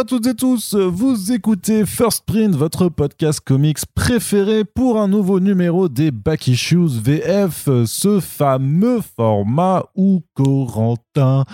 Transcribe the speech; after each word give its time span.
à 0.00 0.04
toutes 0.04 0.26
et 0.28 0.34
tous, 0.34 0.74
vous 0.76 1.30
écoutez 1.30 1.84
First 1.84 2.24
Print, 2.24 2.54
votre 2.54 2.88
podcast 2.88 3.38
comics 3.40 3.80
préféré 3.94 4.64
pour 4.64 4.98
un 4.98 5.08
nouveau 5.08 5.40
numéro 5.40 5.90
des 5.90 6.10
Back 6.10 6.48
Issues 6.48 6.88
VF, 6.88 7.68
ce 7.84 8.18
fameux 8.18 9.00
format 9.14 9.84
où 9.94 10.22
Corentin 10.32 11.44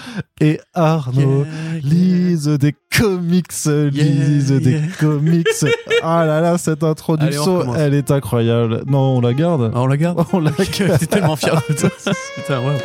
et 0.41 0.61
Arnaud 0.75 1.45
lisent 1.83 2.47
des 2.47 2.77
comics, 2.97 3.51
lisent 3.93 4.53
des 4.53 4.81
comics. 5.01 5.47
Ah 6.03 6.25
là 6.25 6.41
là, 6.41 6.57
cette 6.57 6.85
introduction, 6.85 7.75
elle 7.75 7.95
est 7.95 8.13
incroyable. 8.13 8.83
Non, 8.87 9.17
on 9.17 9.21
la 9.21 9.35
garde 9.35 9.73
ah, 9.75 9.81
On 9.81 9.87
la 9.87 9.97
garde 9.97 10.25
On 10.33 10.39
la 10.39 10.51
garde. 10.79 10.99
T'es 11.01 11.07
tellement 11.07 11.35
fier 11.35 11.61
de 11.69 11.75
toi. 11.75 11.91
Putain, 12.37 12.61
ouais. 12.61 12.79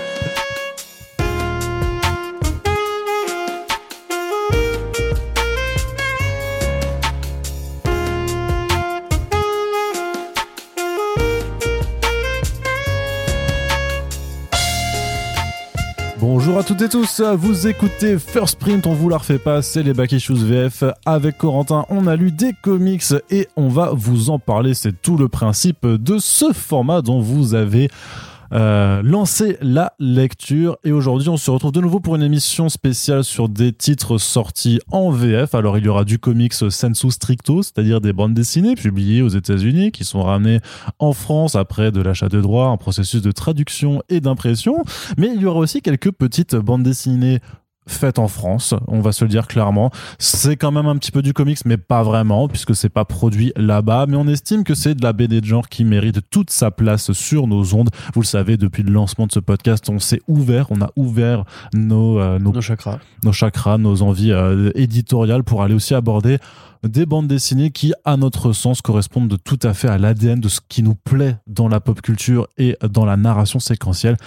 À 16.61 16.63
toutes 16.63 16.81
et 16.83 16.89
tous, 16.89 17.21
vous 17.21 17.65
écoutez 17.65 18.19
First 18.19 18.59
Print, 18.59 18.85
on 18.85 18.93
vous 18.93 19.09
la 19.09 19.17
refait 19.17 19.39
pas, 19.39 19.63
c'est 19.63 19.81
les 19.81 19.95
Back 19.95 20.11
Issues 20.11 20.35
VF. 20.35 20.83
Avec 21.07 21.39
Corentin, 21.39 21.87
on 21.89 22.05
a 22.05 22.15
lu 22.15 22.31
des 22.31 22.53
comics 22.61 23.01
et 23.31 23.47
on 23.55 23.67
va 23.67 23.89
vous 23.95 24.29
en 24.29 24.37
parler, 24.37 24.75
c'est 24.75 25.01
tout 25.01 25.17
le 25.17 25.27
principe 25.27 25.87
de 25.87 26.19
ce 26.19 26.53
format 26.53 27.01
dont 27.01 27.19
vous 27.19 27.55
avez 27.55 27.89
euh, 28.53 29.01
lancer 29.03 29.57
la 29.61 29.93
lecture. 29.99 30.77
Et 30.83 30.91
aujourd'hui, 30.91 31.29
on 31.29 31.37
se 31.37 31.49
retrouve 31.49 31.71
de 31.71 31.81
nouveau 31.81 31.99
pour 31.99 32.15
une 32.15 32.21
émission 32.21 32.69
spéciale 32.69 33.23
sur 33.23 33.49
des 33.49 33.73
titres 33.73 34.17
sortis 34.17 34.79
en 34.91 35.11
VF. 35.11 35.55
Alors, 35.55 35.77
il 35.77 35.85
y 35.85 35.87
aura 35.87 36.03
du 36.03 36.19
comics 36.19 36.53
sensu 36.53 37.11
stricto, 37.11 37.63
c'est-à-dire 37.63 38.01
des 38.01 38.13
bandes 38.13 38.33
dessinées 38.33 38.75
publiées 38.75 39.21
aux 39.21 39.29
États-Unis 39.29 39.91
qui 39.91 40.03
sont 40.03 40.23
ramenées 40.23 40.59
en 40.99 41.13
France 41.13 41.55
après 41.55 41.91
de 41.91 42.01
l'achat 42.01 42.29
de 42.29 42.41
droits, 42.41 42.67
un 42.67 42.77
processus 42.77 43.21
de 43.21 43.31
traduction 43.31 44.01
et 44.09 44.19
d'impression. 44.19 44.83
Mais 45.17 45.31
il 45.33 45.41
y 45.41 45.45
aura 45.45 45.59
aussi 45.59 45.81
quelques 45.81 46.11
petites 46.11 46.55
bandes 46.55 46.83
dessinées 46.83 47.39
faite 47.87 48.19
en 48.19 48.27
France, 48.27 48.73
on 48.87 49.01
va 49.01 49.11
se 49.11 49.25
le 49.25 49.29
dire 49.29 49.47
clairement. 49.47 49.91
C'est 50.19 50.55
quand 50.55 50.71
même 50.71 50.85
un 50.85 50.97
petit 50.97 51.11
peu 51.11 51.21
du 51.21 51.33
comics, 51.33 51.59
mais 51.65 51.77
pas 51.77 52.03
vraiment, 52.03 52.47
puisque 52.47 52.75
c'est 52.75 52.89
pas 52.89 53.05
produit 53.05 53.51
là-bas. 53.55 54.05
Mais 54.07 54.17
on 54.17 54.27
estime 54.27 54.63
que 54.63 54.75
c'est 54.75 54.95
de 54.95 55.03
la 55.03 55.13
BD 55.13 55.41
de 55.41 55.45
genre 55.45 55.67
qui 55.67 55.83
mérite 55.83 56.19
toute 56.29 56.49
sa 56.49 56.71
place 56.71 57.11
sur 57.11 57.47
nos 57.47 57.73
ondes. 57.73 57.89
Vous 58.13 58.21
le 58.21 58.25
savez, 58.25 58.57
depuis 58.57 58.83
le 58.83 58.91
lancement 58.91 59.27
de 59.27 59.31
ce 59.31 59.39
podcast, 59.39 59.89
on 59.89 59.99
s'est 59.99 60.21
ouvert, 60.27 60.67
on 60.69 60.81
a 60.81 60.89
ouvert 60.95 61.43
nos, 61.73 62.19
euh, 62.19 62.39
nos, 62.39 62.61
chakras, 62.61 62.99
nos 63.23 63.33
chakras, 63.33 63.77
nos 63.77 64.01
envies 64.01 64.31
euh, 64.31 64.71
éditoriales 64.75 65.43
pour 65.43 65.63
aller 65.63 65.73
aussi 65.73 65.93
aborder 65.93 66.37
des 66.83 67.05
bandes 67.05 67.27
dessinées 67.27 67.71
qui, 67.71 67.93
à 68.05 68.17
notre 68.17 68.53
sens, 68.53 68.81
correspondent 68.81 69.37
tout 69.43 69.59
à 69.63 69.73
fait 69.73 69.87
à 69.87 69.97
l'ADN 69.97 70.39
de 70.39 70.49
ce 70.49 70.59
qui 70.67 70.81
nous 70.81 70.95
plaît 70.95 71.37
dans 71.47 71.67
la 71.67 71.79
pop 71.79 72.01
culture 72.01 72.47
et 72.57 72.75
dans 72.89 73.05
la 73.05 73.17
narration 73.17 73.59
séquentielle. 73.59 74.17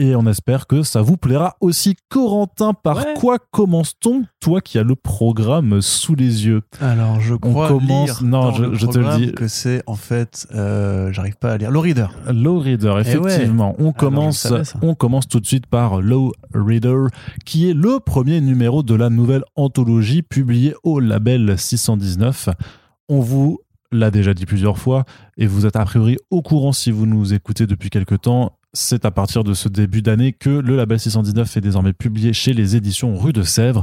Et 0.00 0.14
on 0.14 0.26
espère 0.26 0.68
que 0.68 0.84
ça 0.84 1.02
vous 1.02 1.16
plaira 1.16 1.56
aussi. 1.60 1.96
Corentin, 2.08 2.72
par 2.72 3.14
quoi 3.14 3.38
commence-t-on 3.50 4.22
Toi 4.38 4.60
qui 4.60 4.78
as 4.78 4.84
le 4.84 4.94
programme 4.94 5.82
sous 5.82 6.14
les 6.14 6.46
yeux? 6.46 6.62
Alors, 6.80 7.20
je 7.20 7.34
crois 7.34 7.66
on 7.66 7.78
commence... 7.78 8.22
non, 8.22 8.52
je, 8.52 8.86
te 8.86 8.98
le 8.98 9.16
dis. 9.16 9.32
que 9.32 9.48
c'est 9.48 9.82
en 9.88 9.96
fait, 9.96 10.46
euh, 10.54 11.12
j'arrive 11.12 11.36
pas 11.36 11.50
à 11.50 11.56
lire. 11.56 11.72
Low 11.72 11.80
Reader. 11.80 12.06
Low 12.32 12.60
Reader, 12.60 12.94
eh 12.98 13.00
effectivement. 13.00 13.74
On 13.80 13.92
commence, 13.92 14.46
on 14.82 14.94
commence 14.94 15.26
tout 15.26 15.40
de 15.40 15.46
suite 15.46 15.66
par 15.66 16.00
Low 16.00 16.32
Reader, 16.54 17.06
qui 17.44 17.68
est 17.68 17.74
le 17.74 17.98
premier 17.98 18.40
numéro 18.40 18.84
de 18.84 18.94
la 18.94 19.10
nouvelle 19.10 19.42
anthologie 19.56 20.22
publiée 20.22 20.74
au 20.84 21.00
label 21.00 21.58
619. 21.58 22.50
On 23.08 23.18
vous 23.18 23.58
l'a 23.90 24.12
déjà 24.12 24.32
dit 24.32 24.46
plusieurs 24.46 24.78
fois, 24.78 25.04
et 25.36 25.46
vous 25.46 25.66
êtes 25.66 25.74
a 25.74 25.84
priori 25.84 26.18
au 26.30 26.42
courant 26.42 26.72
si 26.72 26.92
vous 26.92 27.06
nous 27.06 27.34
écoutez 27.34 27.66
depuis 27.66 27.90
quelque 27.90 28.14
temps, 28.14 28.52
c'est 28.78 29.04
à 29.04 29.10
partir 29.10 29.44
de 29.44 29.54
ce 29.54 29.68
début 29.68 30.02
d'année 30.02 30.32
que 30.32 30.50
le 30.50 30.76
label 30.76 30.98
619 30.98 31.56
est 31.56 31.60
désormais 31.60 31.92
publié 31.92 32.32
chez 32.32 32.52
les 32.52 32.76
éditions 32.76 33.16
Rue 33.16 33.32
de 33.32 33.42
Sèvres. 33.42 33.82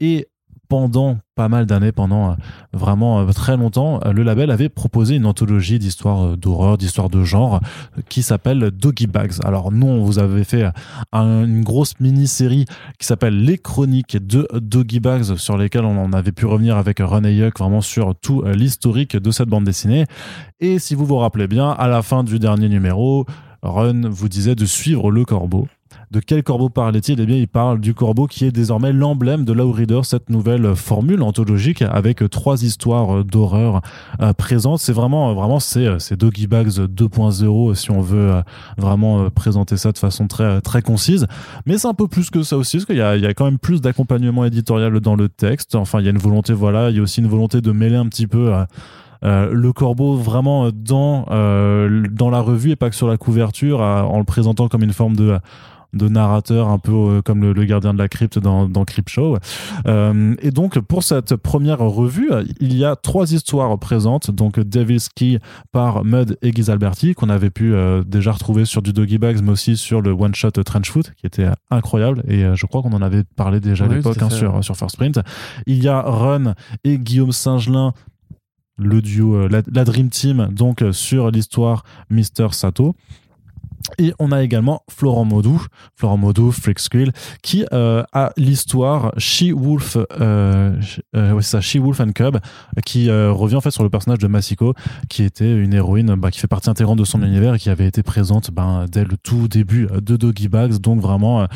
Et 0.00 0.28
pendant 0.68 1.18
pas 1.34 1.50
mal 1.50 1.66
d'années, 1.66 1.92
pendant 1.92 2.30
euh, 2.30 2.34
vraiment 2.72 3.20
euh, 3.20 3.26
très 3.32 3.58
longtemps, 3.58 4.00
euh, 4.06 4.12
le 4.12 4.22
label 4.22 4.50
avait 4.50 4.70
proposé 4.70 5.16
une 5.16 5.26
anthologie 5.26 5.78
d'histoires 5.78 6.36
d'horreur, 6.36 6.78
d'histoires 6.78 7.10
de 7.10 7.22
genre, 7.24 7.60
qui 8.08 8.22
s'appelle 8.22 8.70
Doggy 8.70 9.06
Bags. 9.06 9.34
Alors 9.44 9.70
nous, 9.70 9.86
on 9.86 10.02
vous 10.02 10.18
avait 10.18 10.44
fait 10.44 10.64
une 11.12 11.62
grosse 11.62 12.00
mini-série 12.00 12.64
qui 12.98 13.06
s'appelle 13.06 13.44
Les 13.44 13.58
Chroniques 13.58 14.16
de 14.26 14.48
Doggy 14.54 14.98
Bags, 14.98 15.36
sur 15.36 15.58
lesquelles 15.58 15.84
on 15.84 16.12
avait 16.14 16.32
pu 16.32 16.46
revenir 16.46 16.78
avec 16.78 17.00
Ron 17.00 17.24
Yuck, 17.24 17.58
vraiment 17.58 17.82
sur 17.82 18.14
tout 18.14 18.42
l'historique 18.42 19.16
de 19.16 19.30
cette 19.30 19.48
bande 19.48 19.64
dessinée. 19.64 20.06
Et 20.60 20.78
si 20.78 20.94
vous 20.94 21.04
vous 21.04 21.18
rappelez 21.18 21.48
bien, 21.48 21.70
à 21.70 21.86
la 21.86 22.00
fin 22.00 22.24
du 22.24 22.38
dernier 22.38 22.70
numéro, 22.70 23.26
Run 23.62 24.08
vous 24.08 24.28
disait 24.28 24.54
de 24.54 24.66
suivre 24.66 25.10
le 25.10 25.24
corbeau. 25.24 25.68
De 26.10 26.20
quel 26.20 26.42
corbeau 26.42 26.68
parlait-il? 26.68 27.20
Eh 27.20 27.26
bien, 27.26 27.36
il 27.36 27.48
parle 27.48 27.80
du 27.80 27.94
corbeau 27.94 28.26
qui 28.26 28.44
est 28.44 28.52
désormais 28.52 28.92
l'emblème 28.92 29.44
de 29.44 29.52
Low 29.52 29.72
Reader, 29.72 30.00
cette 30.04 30.28
nouvelle 30.28 30.74
formule 30.74 31.22
anthologique 31.22 31.80
avec 31.80 32.28
trois 32.28 32.62
histoires 32.64 33.24
d'horreur 33.24 33.80
euh, 34.20 34.34
présentes. 34.34 34.80
C'est 34.80 34.92
vraiment, 34.92 35.32
vraiment, 35.32 35.58
c'est, 35.58 35.98
c'est 36.00 36.18
Doggy 36.18 36.46
Bags 36.46 36.68
2.0 36.68 37.74
si 37.74 37.90
on 37.90 38.02
veut 38.02 38.32
euh, 38.32 38.42
vraiment 38.76 39.22
euh, 39.22 39.30
présenter 39.30 39.76
ça 39.78 39.92
de 39.92 39.98
façon 39.98 40.26
très, 40.26 40.60
très 40.60 40.82
concise. 40.82 41.26
Mais 41.64 41.78
c'est 41.78 41.88
un 41.88 41.94
peu 41.94 42.08
plus 42.08 42.28
que 42.28 42.42
ça 42.42 42.58
aussi, 42.58 42.76
parce 42.76 42.86
qu'il 42.86 42.96
y 42.96 42.98
il 42.98 43.22
y 43.22 43.26
a 43.26 43.34
quand 43.34 43.44
même 43.46 43.58
plus 43.58 43.80
d'accompagnement 43.80 44.44
éditorial 44.44 45.00
dans 45.00 45.16
le 45.16 45.28
texte. 45.30 45.74
Enfin, 45.76 46.00
il 46.00 46.04
y 46.04 46.08
a 46.08 46.10
une 46.10 46.18
volonté, 46.18 46.52
voilà, 46.52 46.90
il 46.90 46.96
y 46.96 46.98
a 46.98 47.02
aussi 47.02 47.20
une 47.20 47.28
volonté 47.28 47.60
de 47.60 47.72
mêler 47.72 47.96
un 47.96 48.06
petit 48.06 48.26
peu 48.26 48.52
euh, 49.24 49.50
le 49.52 49.72
corbeau 49.72 50.16
vraiment 50.16 50.70
dans 50.72 51.26
euh, 51.30 52.04
dans 52.10 52.30
la 52.30 52.40
revue 52.40 52.70
et 52.70 52.76
pas 52.76 52.90
que 52.90 52.96
sur 52.96 53.08
la 53.08 53.16
couverture, 53.16 53.80
en 53.80 54.18
le 54.18 54.24
présentant 54.24 54.68
comme 54.68 54.82
une 54.82 54.92
forme 54.92 55.16
de 55.16 55.38
de 55.92 56.08
narrateur 56.08 56.70
un 56.70 56.78
peu 56.78 56.92
euh, 56.92 57.22
comme 57.22 57.52
le, 57.52 57.64
gardien 57.66 57.92
de 57.92 57.98
la 57.98 58.08
crypte 58.08 58.38
dans, 58.38 58.66
dans 58.66 58.86
Crypt 58.86 59.10
Show. 59.10 59.36
et 59.86 60.50
donc 60.50 60.78
pour 60.78 61.02
cette 61.02 61.36
première 61.36 61.80
revue, 61.80 62.30
il 62.60 62.74
y 62.74 62.82
a 62.82 62.96
trois 62.96 63.34
histoires 63.34 63.78
présentes. 63.78 64.30
Donc 64.30 64.58
Devil's 64.58 65.10
Key 65.10 65.38
par 65.70 66.02
Mud 66.02 66.38
et 66.40 66.50
Giz 66.50 66.70
Alberti 66.70 67.12
qu'on 67.12 67.28
avait 67.28 67.50
pu 67.50 67.74
déjà 68.06 68.32
retrouver 68.32 68.64
sur 68.64 68.80
du 68.80 68.94
Doggy 68.94 69.18
Bags, 69.18 69.40
mais 69.42 69.50
aussi 69.50 69.76
sur 69.76 70.00
le 70.00 70.12
one 70.12 70.34
shot 70.34 70.52
Trench 70.52 70.90
Foot 70.90 71.12
qui 71.14 71.26
était 71.26 71.48
incroyable. 71.70 72.22
Et 72.26 72.42
je 72.54 72.66
crois 72.66 72.80
qu'on 72.80 72.94
en 72.94 73.02
avait 73.02 73.24
parlé 73.36 73.60
déjà 73.60 73.84
à 73.84 73.88
l'époque 73.88 74.22
hein, 74.22 74.30
sur 74.30 74.64
sur 74.64 74.74
First 74.74 74.96
Print. 74.96 75.20
Il 75.66 75.82
y 75.82 75.88
a 75.88 76.00
Run 76.00 76.54
et 76.84 76.96
Guillaume 76.96 77.32
Singelin 77.32 77.92
le 78.78 79.02
duo, 79.02 79.34
euh, 79.36 79.48
la, 79.48 79.84
Dream 79.84 80.08
Team, 80.08 80.48
donc 80.50 80.82
euh, 80.82 80.92
sur 80.92 81.30
l'histoire 81.30 81.84
Mister 82.10 82.48
Sato. 82.52 82.94
Et 83.98 84.12
on 84.18 84.32
a 84.32 84.42
également 84.42 84.82
Florent 84.90 85.24
Modou, 85.24 85.64
Florent 85.96 86.16
Modou, 86.16 86.52
Freak 86.52 86.78
Squill, 86.78 87.12
qui 87.42 87.64
euh, 87.72 88.02
a 88.12 88.32
l'histoire 88.36 89.12
She-Wolf, 89.18 89.96
euh, 90.20 90.74
euh, 91.16 91.40
ça, 91.40 91.60
She-Wolf 91.60 92.00
and 92.00 92.12
Cub, 92.12 92.38
qui 92.84 93.10
revient 93.10 93.56
en 93.56 93.60
fait 93.60 93.70
sur 93.70 93.82
le 93.82 93.90
personnage 93.90 94.18
de 94.18 94.26
Masiko, 94.26 94.74
qui 95.08 95.22
était 95.22 95.52
une 95.52 95.74
héroïne 95.74 96.14
bah, 96.14 96.30
qui 96.30 96.38
fait 96.38 96.46
partie 96.46 96.70
intégrante 96.70 96.98
de 96.98 97.04
son 97.04 97.22
univers 97.22 97.54
et 97.54 97.58
qui 97.58 97.70
avait 97.70 97.86
été 97.86 98.02
présente 98.02 98.50
ben, 98.50 98.86
dès 98.90 99.04
le 99.04 99.16
tout 99.16 99.48
début 99.48 99.86
de 99.86 100.16
Doggy 100.16 100.48
Bags. 100.48 100.78
Donc 100.78 101.00
vraiment, 101.00 101.46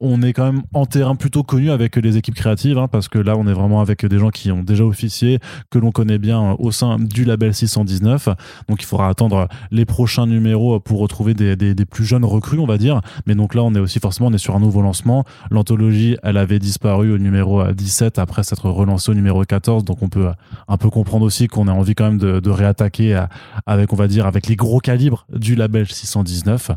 on 0.00 0.22
est 0.22 0.32
quand 0.32 0.52
même 0.52 0.62
en 0.72 0.86
terrain 0.86 1.14
plutôt 1.16 1.42
connu 1.42 1.70
avec 1.70 1.96
les 1.96 2.16
équipes 2.16 2.34
créatives, 2.34 2.78
hein, 2.78 2.88
parce 2.88 3.08
que 3.08 3.18
là, 3.18 3.36
on 3.36 3.46
est 3.46 3.52
vraiment 3.52 3.80
avec 3.80 4.04
des 4.04 4.18
gens 4.18 4.30
qui 4.30 4.50
ont 4.50 4.62
déjà 4.62 4.84
officié, 4.84 5.38
que 5.70 5.78
l'on 5.78 5.92
connaît 5.92 6.18
bien 6.18 6.56
au 6.58 6.70
sein 6.70 6.98
du 6.98 7.24
label 7.24 7.54
619. 7.54 8.28
Donc 8.68 8.82
il 8.82 8.86
faudra 8.86 9.08
attendre 9.08 9.48
les 9.70 9.84
prochains 9.84 10.26
numéros 10.26 10.80
pour 10.80 11.00
retrouver 11.00 11.34
des 11.34 11.43
des, 11.56 11.84
plus 11.84 12.04
jeunes 12.04 12.24
recrues, 12.24 12.58
on 12.58 12.66
va 12.66 12.78
dire. 12.78 13.00
Mais 13.26 13.34
donc 13.34 13.54
là, 13.54 13.62
on 13.62 13.74
est 13.74 13.78
aussi 13.78 14.00
forcément 14.00 14.28
on 14.28 14.32
est 14.32 14.38
sur 14.38 14.56
un 14.56 14.60
nouveau 14.60 14.82
lancement. 14.82 15.24
L'anthologie, 15.50 16.16
elle 16.22 16.36
avait 16.36 16.58
disparu 16.58 17.12
au 17.12 17.18
numéro 17.18 17.64
17 17.64 18.18
après 18.18 18.42
s'être 18.42 18.68
relancée 18.70 19.10
au 19.10 19.14
numéro 19.14 19.42
14. 19.44 19.84
Donc 19.84 20.02
on 20.02 20.08
peut 20.08 20.28
un 20.68 20.76
peu 20.76 20.90
comprendre 20.90 21.24
aussi 21.24 21.46
qu'on 21.48 21.68
a 21.68 21.72
envie 21.72 21.94
quand 21.94 22.04
même 22.04 22.18
de, 22.18 22.50
réattaquer 22.50 23.24
avec, 23.66 23.92
on 23.92 23.96
va 23.96 24.06
dire, 24.06 24.26
avec 24.26 24.46
les 24.46 24.56
gros 24.56 24.78
calibres 24.78 25.26
du 25.34 25.54
label 25.54 25.86
619. 25.86 26.70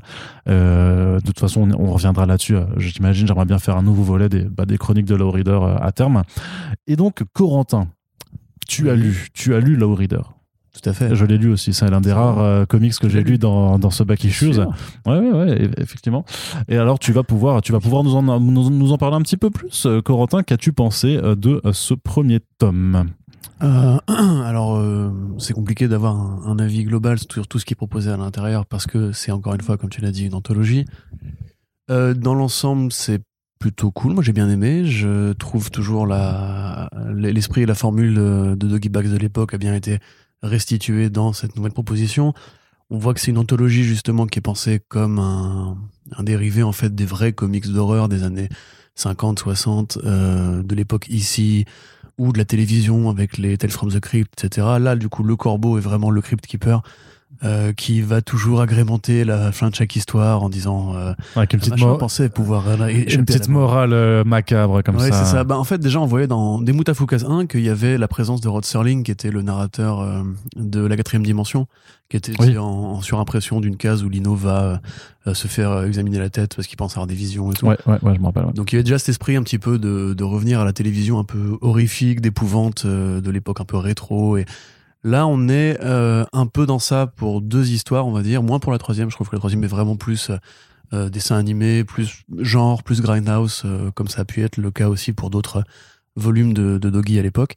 Euh, 0.50 1.20
de 1.20 1.26
toute 1.26 1.40
façon, 1.40 1.70
on, 1.78 1.92
reviendra 1.92 2.26
là-dessus. 2.26 2.56
J'imagine, 2.78 3.28
j'aimerais 3.28 3.46
bien 3.46 3.60
faire 3.60 3.78
un 3.78 3.84
nouveau 3.84 4.04
volet 4.04 4.30
des, 4.30 4.42
bah, 4.42 4.66
des 4.66 4.78
chroniques 4.78 5.06
de 5.06 5.16
Low 5.16 5.32
Reader 5.32 5.60
euh, 5.64 5.78
à 5.80 5.92
terme. 5.92 6.24
Et 6.88 6.96
donc, 6.96 7.24
Corentin, 7.34 7.88
tu 8.68 8.90
as 8.90 8.96
lu, 8.96 9.28
tu 9.34 9.56
as 9.56 9.60
lu 9.60 9.76
Low 9.76 9.96
Reader. 9.96 10.37
Tout 10.82 10.90
à 10.90 10.94
fait. 10.94 11.16
Je 11.16 11.26
l'ai 11.26 11.38
lu 11.38 11.50
aussi. 11.50 11.74
C'est 11.74 11.90
l'un 11.90 12.02
des 12.02 12.14
rares 12.14 12.40
euh, 12.40 12.66
comics 12.66 12.98
que 13.00 13.10
j'ai 13.10 13.24
lu 13.24 13.38
dans, 13.38 13.80
dans 13.80 13.90
ce 13.90 14.04
back 14.04 14.24
issues. 14.24 14.60
Ouais, 15.06 15.18
ouais, 15.18 15.32
ouais, 15.32 15.70
effectivement. 15.78 16.24
Et 16.68 16.78
alors, 16.78 17.00
tu 17.00 17.12
vas 17.12 17.24
pouvoir, 17.24 17.62
tu 17.62 17.72
vas 17.72 17.80
pouvoir 17.80 18.04
nous 18.04 18.16
en, 18.16 18.40
nous, 18.40 18.92
en 18.92 18.98
parler 18.98 19.16
un 19.16 19.22
petit 19.22 19.38
peu 19.38 19.50
plus. 19.50 19.86
Euh, 19.86 20.02
Corentin, 20.02 20.44
qu'as-tu 20.44 20.74
pensé 20.74 21.18
euh, 21.18 21.36
de 21.36 21.62
ce 21.72 21.94
premier 21.94 22.40
tome? 22.60 23.10
Alors, 23.60 24.80
c'est 25.40 25.54
compliqué 25.54 25.88
d'avoir 25.88 26.16
un, 26.16 26.60
avis 26.60 26.84
global 26.84 27.18
sur 27.18 27.48
tout 27.48 27.58
ce 27.58 27.66
qui 27.66 27.74
est 27.74 27.76
proposé 27.76 28.12
à 28.12 28.18
l'intérieur 28.18 28.68
parce 28.68 28.86
que 28.86 29.12
c'est 29.14 29.32
encore 29.32 29.56
une 29.56 29.62
fois, 29.62 29.78
comme 29.78 29.90
tu 29.90 30.02
l'as 30.02 30.12
dit, 30.12 30.28
une 30.28 30.36
anthologie. 30.36 30.86
dans 31.90 32.36
l'ensemble, 32.36 32.92
c'est 32.92 33.24
plutôt 33.60 33.90
cool. 33.90 34.14
Moi, 34.14 34.22
j'ai 34.22 34.34
bien 34.34 34.48
aimé. 34.48 34.86
Je 34.86 35.34
trouve 35.34 35.72
toujours 35.72 36.06
la 36.06 36.92
l'esprit 37.16 37.64
et 37.64 37.66
la 37.66 37.74
formule 37.74 38.14
de 38.14 38.68
Doggy 38.68 38.90
Bags 38.90 39.12
de 39.12 39.18
l'époque 39.18 39.56
a 39.56 39.58
bien 39.58 39.74
été 39.74 39.98
restitué 40.44 41.10
dans 41.10 41.34
cette 41.34 41.56
nouvelle 41.56 41.72
proposition. 41.72 42.34
On 42.90 42.98
voit 42.98 43.14
que 43.14 43.20
c'est 43.20 43.32
une 43.32 43.38
anthologie 43.38 43.84
justement 43.84 44.28
qui 44.28 44.40
est 44.40 44.42
pensée 44.42 44.82
comme 44.88 45.20
un, 45.20 45.78
dérivé 46.24 46.64
en 46.64 46.72
fait 46.72 46.94
des 46.96 47.06
vrais 47.06 47.34
comics 47.34 47.68
d'horreur 47.68 48.08
des 48.08 48.24
années 48.24 48.50
50, 48.96 49.40
60, 49.40 50.00
euh, 50.04 50.64
de 50.64 50.76
l'époque 50.76 51.08
ici 51.10 51.66
ou 52.18 52.32
de 52.32 52.38
la 52.38 52.46
télévision 52.46 53.10
avec 53.10 53.38
les 53.38 53.58
Tales 53.58 53.72
from 53.72 53.92
the 53.92 54.00
Crypt, 54.00 54.44
etc. 54.44 54.68
Là, 54.80 54.96
du 54.96 55.10
coup, 55.10 55.24
le 55.24 55.36
corbeau 55.36 55.78
est 55.78 55.82
vraiment 55.82 56.10
le 56.10 56.22
Crypt 56.22 56.46
Keeper 56.48 56.82
euh, 57.44 57.72
qui 57.72 58.02
va 58.02 58.22
toujours 58.22 58.62
agrémenter 58.62 59.24
la 59.24 59.52
fin 59.52 59.70
de 59.70 59.76
chaque 59.76 59.96
histoire 59.96 60.42
en 60.42 60.50
disant 60.50 60.96
euh, 60.96 61.14
avec 61.36 61.54
une 61.54 61.60
petite, 61.60 61.76
pouvoir 62.34 62.68
une 62.82 63.26
petite 63.26 63.48
morale 63.48 63.94
euh, 63.94 64.24
macabre 64.24 64.82
comme 64.82 64.96
ouais, 64.96 65.12
ça. 65.12 65.24
ça. 65.24 65.44
Bah, 65.44 65.56
en 65.58 65.64
fait, 65.64 65.78
déjà, 65.78 66.00
on 66.00 66.08
voyait 66.08 66.26
dans 66.26 66.60
Des 66.60 66.72
Moutafukas 66.72 67.26
1 67.28 67.46
qu'il 67.46 67.62
y 67.62 67.70
avait 67.70 68.00
la 68.00 68.08
présence 68.08 68.42
de 68.42 68.48
Rod 68.48 68.66
Serling, 68.66 69.04
qui 69.04 69.12
était 69.12 69.30
le 69.30 69.44
narrateur 69.44 70.00
euh, 70.00 70.24
de 70.56 70.84
la 70.84 70.98
quatrième 70.98 71.24
dimension, 71.24 71.68
qui 72.10 72.18
était 72.18 72.58
en, 72.58 73.02
surimpression 73.02 73.62
d'une 73.62 73.78
case 73.78 74.04
où 74.04 74.10
Lino 74.10 74.34
va 74.34 74.82
se 75.32 75.48
faire 75.48 75.84
examiner 75.84 76.20
la 76.20 76.30
tête 76.30 76.56
parce 76.56 76.68
qu'il 76.68 76.78
pense 76.78 76.94
avoir 76.94 77.06
des 77.06 77.14
visions 77.14 77.52
et 77.52 77.54
tout. 77.54 77.68
Ouais, 77.68 77.78
ouais, 77.86 78.00
ouais 78.02 78.16
je 78.16 78.20
me 78.20 78.26
rappelle. 78.26 78.46
Donc 78.54 78.72
il 78.72 78.76
y 78.76 78.78
avait 78.78 78.84
déjà 78.84 78.98
cet 78.98 79.10
esprit 79.10 79.36
un 79.36 79.44
petit 79.44 79.60
peu 79.60 79.78
de, 79.78 80.14
de 80.14 80.24
revenir 80.24 80.62
à 80.62 80.66
la 80.66 80.74
télévision 80.74 81.20
un 81.20 81.26
peu 81.26 81.58
horrifique, 81.62 82.22
d'épouvante 82.22 82.88
de 82.88 83.30
l'époque 83.30 83.60
un 83.60 83.66
peu 83.66 83.78
rétro 83.78 84.38
et 84.38 84.46
Là, 85.08 85.26
on 85.26 85.48
est 85.48 85.78
euh, 85.82 86.26
un 86.34 86.48
peu 86.48 86.66
dans 86.66 86.80
ça 86.80 87.08
pour 87.08 87.42
deux 87.42 87.72
histoires, 87.72 88.06
on 88.08 88.12
va 88.12 88.24
dire. 88.24 88.44
Moins 88.44 88.60
pour 88.60 88.74
la 88.74 88.78
troisième. 88.78 89.10
Je 89.10 89.16
trouve 89.16 89.30
que 89.30 89.36
la 89.38 89.40
troisième 89.40 89.64
est 89.64 89.68
vraiment 89.68 89.96
plus 89.96 90.30
euh, 90.30 90.36
euh, 90.92 91.10
dessin 91.10 91.38
animé, 91.38 91.86
plus 91.86 92.26
genre, 92.40 92.84
plus 92.84 93.00
grindhouse, 93.00 93.64
comme 93.96 94.10
ça 94.10 94.24
a 94.24 94.26
pu 94.26 94.44
être 94.44 94.58
le 94.58 94.70
cas 94.70 94.90
aussi 94.90 95.14
pour 95.14 95.30
d'autres 95.30 95.64
volumes 96.18 96.54
de, 96.54 96.78
Doggy 96.78 97.20
à 97.20 97.22
l'époque. 97.22 97.56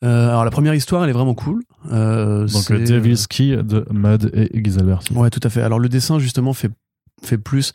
alors 0.00 0.44
la 0.44 0.50
première 0.52 0.74
histoire, 0.74 1.02
elle 1.02 1.10
est 1.10 1.14
vraiment 1.14 1.34
cool. 1.34 1.64
Donc 1.90 2.70
Devil's 2.70 3.26
Key 3.26 3.56
de 3.64 3.84
Mud 3.90 4.30
et 4.32 4.62
Giselbert. 4.62 5.00
Ouais, 5.12 5.30
tout 5.30 5.40
à 5.42 5.50
fait. 5.50 5.62
Alors 5.62 5.80
le 5.80 5.88
dessin 5.88 6.20
justement 6.20 6.52
fait 6.52 6.70
fait 7.24 7.38
plus. 7.38 7.72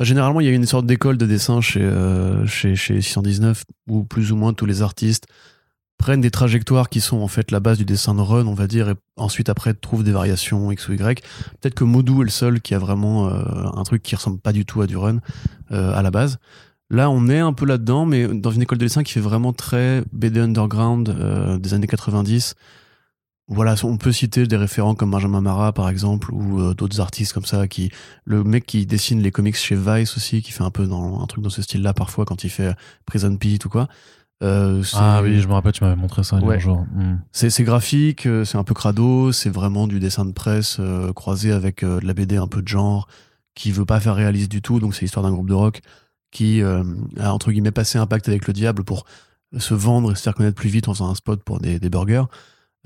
généralement, 0.00 0.40
il 0.40 0.48
y 0.48 0.50
a 0.50 0.52
une 0.52 0.66
sorte 0.66 0.86
d'école 0.86 1.16
de 1.16 1.26
dessin 1.26 1.60
chez, 1.60 1.88
chez 2.46 2.74
chez 2.74 3.00
619 3.00 3.62
où 3.88 4.02
plus 4.02 4.32
ou 4.32 4.36
moins 4.36 4.52
tous 4.52 4.66
les 4.66 4.82
artistes 4.82 5.28
prennent 5.98 6.20
des 6.20 6.30
trajectoires 6.30 6.88
qui 6.88 7.00
sont 7.00 7.18
en 7.18 7.28
fait 7.28 7.50
la 7.50 7.60
base 7.60 7.76
du 7.76 7.84
dessin 7.84 8.14
de 8.14 8.20
run, 8.20 8.46
on 8.46 8.54
va 8.54 8.66
dire, 8.66 8.88
et 8.88 8.94
ensuite 9.16 9.48
après 9.48 9.74
trouvent 9.74 10.04
des 10.04 10.12
variations 10.12 10.70
X 10.70 10.88
ou 10.88 10.92
Y. 10.94 11.22
Peut-être 11.60 11.74
que 11.74 11.84
Modou 11.84 12.22
est 12.22 12.24
le 12.24 12.30
seul 12.30 12.60
qui 12.60 12.74
a 12.74 12.78
vraiment 12.78 13.28
euh, 13.28 13.42
un 13.74 13.82
truc 13.82 14.02
qui 14.02 14.14
ressemble 14.14 14.38
pas 14.38 14.52
du 14.52 14.64
tout 14.64 14.80
à 14.80 14.86
du 14.86 14.96
run 14.96 15.18
euh, 15.72 15.92
à 15.92 16.02
la 16.02 16.10
base. 16.10 16.38
Là, 16.88 17.10
on 17.10 17.28
est 17.28 17.40
un 17.40 17.52
peu 17.52 17.66
là-dedans, 17.66 18.06
mais 18.06 18.26
dans 18.28 18.50
une 18.50 18.62
école 18.62 18.78
de 18.78 18.86
dessin 18.86 19.02
qui 19.02 19.12
fait 19.12 19.20
vraiment 19.20 19.52
très 19.52 20.02
BD 20.12 20.40
underground 20.40 21.08
euh, 21.10 21.58
des 21.58 21.74
années 21.74 21.88
90. 21.88 22.54
Voilà, 23.50 23.74
on 23.82 23.96
peut 23.96 24.12
citer 24.12 24.46
des 24.46 24.56
référents 24.56 24.94
comme 24.94 25.10
Benjamin 25.10 25.40
Marat 25.40 25.72
par 25.72 25.88
exemple, 25.88 26.32
ou 26.34 26.74
d'autres 26.74 27.00
artistes 27.00 27.32
comme 27.32 27.46
ça, 27.46 27.66
qui 27.66 27.90
le 28.24 28.44
mec 28.44 28.66
qui 28.66 28.84
dessine 28.84 29.22
les 29.22 29.30
comics 29.30 29.56
chez 29.56 29.74
Vice 29.74 30.18
aussi, 30.18 30.42
qui 30.42 30.52
fait 30.52 30.64
un 30.64 30.70
peu 30.70 30.86
dans 30.86 31.22
un 31.22 31.26
truc 31.26 31.42
dans 31.42 31.50
ce 31.50 31.62
style-là 31.62 31.94
parfois 31.94 32.26
quand 32.26 32.44
il 32.44 32.50
fait 32.50 32.74
Prison 33.06 33.34
Pete 33.36 33.64
ou 33.64 33.70
quoi. 33.70 33.88
Euh, 34.42 34.82
ah 34.94 35.20
oui, 35.22 35.40
je 35.40 35.48
me 35.48 35.52
rappelle, 35.52 35.72
tu 35.72 35.82
m'avais 35.82 35.96
montré 35.96 36.22
ça 36.22 36.36
un 36.36 36.58
jour. 36.58 36.86
Hmm. 36.94 37.18
C'est 37.32 37.64
graphique, 37.64 38.26
euh, 38.26 38.44
c'est 38.44 38.56
un 38.56 38.64
peu 38.64 38.74
crado, 38.74 39.32
c'est 39.32 39.50
vraiment 39.50 39.88
du 39.88 39.98
dessin 39.98 40.24
de 40.24 40.32
presse 40.32 40.76
euh, 40.78 41.12
croisé 41.12 41.50
avec 41.50 41.84
de 41.84 42.06
la 42.06 42.14
BD 42.14 42.36
un 42.36 42.46
peu 42.46 42.62
de 42.62 42.68
genre, 42.68 43.08
qui 43.54 43.72
veut 43.72 43.84
pas 43.84 43.98
faire 43.98 44.14
réaliste 44.14 44.50
du 44.50 44.62
tout. 44.62 44.78
Donc 44.78 44.94
c'est 44.94 45.02
l'histoire 45.02 45.24
d'un 45.24 45.32
groupe 45.32 45.48
de 45.48 45.54
rock 45.54 45.80
qui 46.30 46.62
a 46.62 47.32
entre 47.32 47.50
guillemets 47.50 47.70
passé 47.70 47.98
un 47.98 48.06
pacte 48.06 48.28
avec 48.28 48.46
le 48.46 48.52
diable 48.52 48.84
pour 48.84 49.06
se 49.56 49.72
vendre 49.72 50.12
et 50.12 50.14
se 50.14 50.22
faire 50.22 50.34
connaître 50.34 50.56
plus 50.56 50.68
vite 50.68 50.86
en 50.86 50.92
faisant 50.92 51.08
un 51.08 51.14
spot 51.14 51.42
pour 51.42 51.58
des, 51.58 51.80
des 51.80 51.88
burgers. 51.88 52.24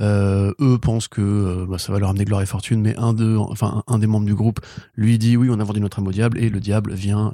eux 0.01 0.79
pensent 0.81 1.09
que 1.09 1.67
bah, 1.69 1.79
ça 1.79 1.93
va 1.93 1.99
leur 1.99 2.11
amener 2.11 2.25
gloire 2.25 2.41
et 2.41 2.47
fortune, 2.47 2.81
mais 2.81 2.97
un, 2.97 3.15
de, 3.15 3.37
enfin, 3.37 3.83
un 3.89 3.99
des 3.99 4.07
membres 4.07 4.27
du 4.27 4.37
groupe 4.37 4.61
lui 4.95 5.19
dit 5.19 5.37
oui, 5.37 5.49
on 5.51 5.59
a 5.59 5.65
vendu 5.65 5.81
notre 5.81 5.99
âme 5.99 6.07
au 6.07 6.13
diable, 6.13 6.39
et 6.39 6.49
le 6.51 6.61
diable 6.61 6.95
vient 6.95 7.33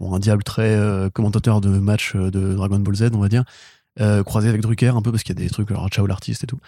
un 0.00 0.18
diable 0.18 0.42
très 0.42 0.74
euh, 0.74 1.10
commentateur 1.10 1.60
de 1.60 1.68
match 1.68 2.12
euh, 2.14 2.30
de 2.30 2.54
Dragon 2.54 2.78
Ball 2.78 2.96
Z, 2.96 3.10
on 3.14 3.18
va 3.18 3.28
dire, 3.28 3.44
euh, 4.00 4.24
croisé 4.24 4.48
avec 4.48 4.60
Drucker 4.60 4.88
un 4.88 5.02
peu 5.02 5.12
parce 5.12 5.22
qu'il 5.22 5.38
y 5.38 5.40
a 5.40 5.44
des 5.44 5.50
trucs, 5.50 5.70
alors 5.70 5.88
ciao 5.88 6.04
l'artiste 6.06 6.42
et 6.42 6.46
tout, 6.48 6.58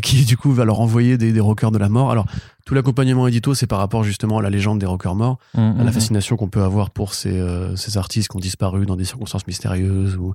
qui 0.00 0.24
du 0.24 0.38
coup 0.38 0.52
va 0.52 0.64
leur 0.64 0.80
envoyer 0.80 1.18
des, 1.18 1.30
des 1.30 1.40
rockers 1.40 1.70
de 1.70 1.78
la 1.78 1.90
mort. 1.90 2.10
Alors 2.10 2.26
tout 2.64 2.74
l'accompagnement 2.74 3.28
édito, 3.28 3.52
c'est 3.54 3.66
par 3.66 3.78
rapport 3.78 4.02
justement 4.02 4.38
à 4.38 4.42
la 4.42 4.48
légende 4.48 4.78
des 4.78 4.86
rockers 4.86 5.14
morts, 5.14 5.38
mmh, 5.54 5.58
à 5.58 5.60
la 5.60 5.72
mmh, 5.72 5.88
mmh. 5.88 5.92
fascination 5.92 6.36
qu'on 6.36 6.48
peut 6.48 6.62
avoir 6.62 6.90
pour 6.90 7.12
ces, 7.12 7.38
ces 7.76 7.98
artistes 7.98 8.30
qui 8.30 8.36
ont 8.36 8.40
disparu 8.40 8.86
dans 8.86 8.96
des 8.96 9.04
circonstances 9.04 9.46
mystérieuses 9.46 10.16
ou, 10.16 10.32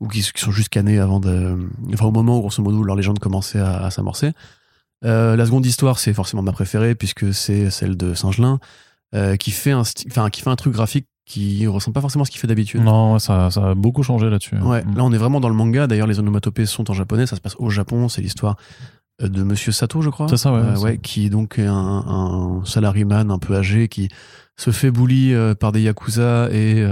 ou 0.00 0.08
qui, 0.08 0.22
sont 0.22 0.52
juste 0.52 0.70
cannés 0.70 0.98
avant 0.98 1.20
de, 1.20 1.58
enfin 1.92 2.06
au 2.06 2.12
moment 2.12 2.38
où 2.38 2.40
grosso 2.40 2.62
modo 2.62 2.82
leur 2.82 2.96
légende 2.96 3.18
commençait 3.18 3.60
à, 3.60 3.84
à 3.84 3.90
s'amorcer. 3.90 4.32
la 5.02 5.44
seconde 5.44 5.66
histoire, 5.66 5.98
c'est 5.98 6.14
forcément 6.14 6.42
ma 6.42 6.52
préférée 6.52 6.94
puisque 6.94 7.34
c'est 7.34 7.70
celle 7.70 7.98
de 7.98 8.14
Singelin. 8.14 8.58
qui 9.38 9.50
fait 9.50 9.72
un 9.72 9.82
enfin 10.06 10.30
qui 10.30 10.40
fait 10.40 10.50
un 10.50 10.56
truc 10.56 10.72
graphique 10.72 11.06
qui 11.26 11.66
ressemble 11.66 11.94
pas 11.94 12.00
forcément 12.00 12.22
à 12.22 12.24
ce 12.24 12.30
qu'il 12.30 12.40
fait 12.40 12.46
d'habitude. 12.46 12.80
Non, 12.80 13.18
ça, 13.18 13.50
ça, 13.50 13.70
a 13.70 13.74
beaucoup 13.74 14.04
changé 14.04 14.30
là-dessus. 14.30 14.56
Ouais, 14.58 14.84
mm. 14.84 14.96
là 14.96 15.04
on 15.04 15.12
est 15.12 15.18
vraiment 15.18 15.40
dans 15.40 15.48
le 15.48 15.54
manga. 15.54 15.88
D'ailleurs, 15.88 16.06
les 16.06 16.20
onomatopées 16.20 16.66
sont 16.66 16.88
en 16.90 16.94
japonais. 16.94 17.26
Ça 17.26 17.34
se 17.34 17.40
passe 17.40 17.56
au 17.58 17.68
Japon. 17.68 18.08
C'est 18.08 18.22
l'histoire 18.22 18.56
euh, 19.20 19.28
de 19.28 19.42
Monsieur 19.42 19.72
Sato, 19.72 20.00
je 20.02 20.10
crois. 20.10 20.28
C'est 20.28 20.36
ça, 20.36 20.52
ouais. 20.52 20.60
Euh, 20.60 20.78
ouais 20.78 20.98
qui 20.98 21.26
est 21.26 21.30
donc 21.30 21.58
un, 21.58 21.74
un 21.74 22.64
salaryman 22.64 23.32
un 23.32 23.38
peu 23.40 23.56
âgé 23.56 23.88
qui 23.88 24.08
se 24.56 24.70
fait 24.70 24.92
bully 24.92 25.34
euh, 25.34 25.54
par 25.54 25.72
des 25.72 25.82
yakuza 25.82 26.48
et 26.52 26.86